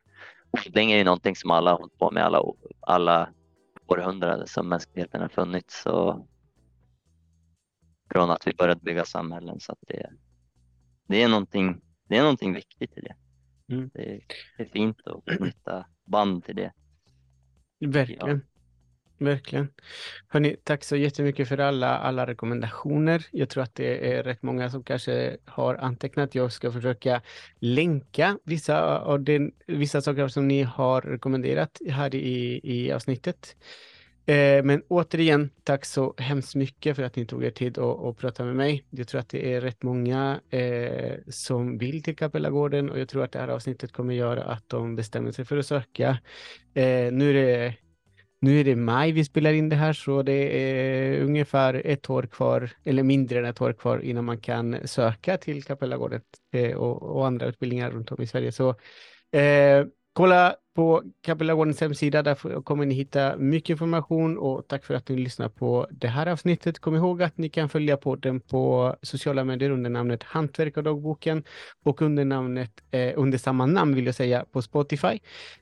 odling 0.67 0.93
är 0.93 0.99
ju 0.99 1.05
någonting 1.05 1.37
som 1.37 1.51
alla 1.51 1.71
har 1.71 1.79
hållit 1.79 1.99
på 1.99 2.11
med 2.11 2.25
alla, 2.25 2.43
alla 2.81 3.29
århundraden 3.91 4.47
som 4.47 4.69
mänskligheten 4.69 5.21
har 5.21 5.29
funnits. 5.29 5.83
Så 5.83 6.27
från 8.12 8.31
att 8.31 8.47
vi 8.47 8.55
började 8.55 8.81
bygga 8.81 9.05
samhällen 9.05 9.61
så 9.61 9.77
det, 9.81 10.11
det, 11.07 11.23
är, 11.23 11.29
någonting, 11.29 11.81
det 12.09 12.17
är 12.17 12.23
någonting 12.23 12.55
viktigt 12.55 12.99
i 12.99 13.01
det. 13.01 13.17
Mm. 13.75 13.91
Det, 13.95 14.21
det 14.57 14.62
är 14.62 14.69
fint 14.69 14.97
att 15.07 15.37
knyta 15.37 15.87
band 16.05 16.45
till 16.45 16.57
det. 16.57 16.73
Verkligen. 17.81 18.41
Verkligen. 19.21 19.69
Hörni, 20.29 20.57
tack 20.65 20.85
så 20.85 20.97
jättemycket 20.97 21.49
för 21.49 21.59
alla, 21.59 21.99
alla 21.99 22.27
rekommendationer. 22.27 23.27
Jag 23.31 23.49
tror 23.49 23.63
att 23.63 23.75
det 23.75 24.13
är 24.15 24.23
rätt 24.23 24.43
många 24.43 24.71
som 24.71 24.85
kanske 24.85 25.37
har 25.45 25.75
antecknat. 25.75 26.35
Jag 26.35 26.53
ska 26.53 26.73
försöka 26.73 27.23
länka 27.59 28.39
vissa 28.45 28.99
av 28.99 29.25
den, 29.25 29.53
vissa 29.67 30.01
saker 30.01 30.29
som 30.29 30.49
ni 30.49 30.63
har 30.63 31.01
rekommenderat 31.01 31.79
här 31.91 32.15
i, 32.15 32.61
i 32.65 32.93
avsnittet. 32.93 33.57
Eh, 34.27 34.63
men 34.65 34.83
återigen, 34.89 35.51
tack 35.65 35.85
så 35.85 36.15
hemskt 36.19 36.55
mycket 36.55 36.97
för 36.97 37.03
att 37.03 37.17
ni 37.17 37.27
tog 37.27 37.45
er 37.45 37.51
tid 37.51 37.79
och 37.79 38.11
att 38.11 38.19
prata 38.19 38.45
med 38.45 38.57
mig. 38.57 38.85
Jag 38.91 39.09
tror 39.09 39.21
att 39.21 39.29
det 39.29 39.55
är 39.55 39.61
rätt 39.61 39.83
många 39.83 40.41
eh, 40.51 41.19
som 41.29 41.79
vill 41.79 42.03
till 42.03 42.17
Kapellagården 42.17 42.91
och 42.91 42.99
jag 42.99 43.09
tror 43.09 43.25
att 43.25 43.33
det 43.33 43.39
här 43.39 43.49
avsnittet 43.49 43.93
kommer 43.93 44.15
göra 44.15 44.43
att 44.43 44.69
de 44.69 44.97
bestämmer 44.97 45.33
sig 45.33 45.45
för 45.45 45.57
att 45.57 45.67
söka. 45.67 46.19
Eh, 46.75 47.13
nu 47.13 47.31
är 47.31 47.35
det 47.35 47.75
nu 48.41 48.61
är 48.61 48.65
det 48.65 48.77
maj 48.77 49.12
vi 49.12 49.25
spelar 49.25 49.53
in 49.53 49.69
det 49.69 49.77
här 49.77 49.93
så 49.93 50.23
det 50.23 50.33
är 50.33 51.23
ungefär 51.23 51.83
ett 51.85 52.11
år 52.11 52.23
kvar, 52.23 52.71
eller 52.85 53.03
mindre 53.03 53.39
än 53.39 53.45
ett 53.45 53.61
år 53.61 53.73
kvar 53.73 53.99
innan 53.99 54.25
man 54.25 54.41
kan 54.41 54.89
söka 54.89 55.37
till 55.37 55.65
Kapellagården 55.65 56.21
eh, 56.53 56.77
och, 56.77 57.03
och 57.03 57.27
andra 57.27 57.47
utbildningar 57.47 57.91
runt 57.91 58.12
om 58.12 58.23
i 58.23 58.27
Sverige. 58.27 58.53
Så 58.53 58.69
eh, 59.39 59.87
kolla 60.12 60.57
på 60.75 61.03
Kapellagårdens 61.23 61.81
hemsida, 61.81 62.23
där 62.23 62.62
kommer 62.62 62.87
ni 62.87 62.95
hitta 62.95 63.37
mycket 63.37 63.71
information 63.71 64.39
och 64.39 64.69
tack 64.69 64.85
för 64.85 64.95
att 64.95 65.09
ni 65.09 65.17
lyssnar 65.17 65.49
på 65.49 65.87
det 65.91 66.09
här 66.09 66.27
avsnittet. 66.27 66.79
Kom 66.79 66.97
ihåg 66.97 67.23
att 67.23 67.39
ni 67.39 67.49
kan 67.49 67.69
följa 67.69 67.97
podden 67.97 68.41
på 68.41 68.97
sociala 69.03 69.45
medier 69.45 69.71
under 69.71 69.91
namnet 69.91 70.23
Hantverkardagboken 70.23 71.45
och 71.85 72.03
under 72.03 72.25
namnet, 72.25 72.83
eh, 72.91 73.12
under 73.17 73.39
samma 73.39 73.67
namn 73.67 73.95
vill 73.95 74.07
jag 74.07 74.15
säga, 74.15 74.45
på 74.53 74.62
Spotify, 74.62 75.21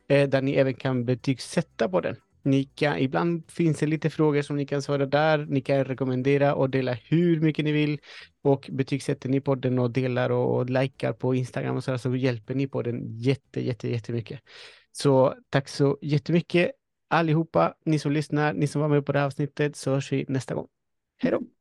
eh, 0.09 0.29
där 0.29 0.43
ni 0.43 0.53
även 0.55 0.75
kan 0.75 1.05
betygsätta 1.05 1.89
på 1.89 2.01
den. 2.01 2.17
Ni 2.43 2.65
kan, 2.65 2.99
ibland 2.99 3.51
finns 3.51 3.79
det 3.79 3.87
lite 3.87 4.11
frågor 4.11 4.43
som 4.43 4.57
ni 4.57 4.67
kan 4.67 4.83
svara 4.83 5.07
där. 5.07 5.47
Ni 5.49 5.61
kan 5.61 5.85
rekommendera 5.85 6.55
och 6.55 6.71
dela 6.71 6.93
hur 6.93 7.41
mycket 7.41 7.65
ni 7.65 7.73
vill. 7.73 8.01
Och 8.43 8.71
betygsätter 8.73 9.29
ni 9.29 9.41
podden 9.41 9.79
och 9.79 9.91
delar 9.91 10.31
och, 10.31 10.57
och 10.57 10.71
likar 10.71 11.13
på 11.13 11.35
Instagram 11.35 11.77
och 11.77 11.85
så, 11.85 11.91
där, 11.91 11.99
så 11.99 12.17
hjälper 12.17 12.55
ni 12.55 12.69
podden 12.69 13.03
jätte, 13.19 13.61
jätte, 13.61 13.89
jättemycket. 13.89 14.41
Så 14.93 15.35
tack 15.51 15.69
så 15.69 15.99
jättemycket 16.03 16.71
allihopa, 17.09 17.75
ni 17.85 17.99
som 17.99 18.13
lyssnar, 18.13 18.53
ni 18.53 18.67
som 18.67 18.81
var 18.81 18.89
med 18.89 19.07
på 19.07 19.13
det 19.13 19.19
här 19.19 19.27
avsnittet, 19.27 19.77
så 19.77 19.91
hörs 19.91 20.13
vi 20.13 20.25
nästa 20.29 20.55
gång. 20.55 20.67
Hej 21.17 21.31
då! 21.31 21.58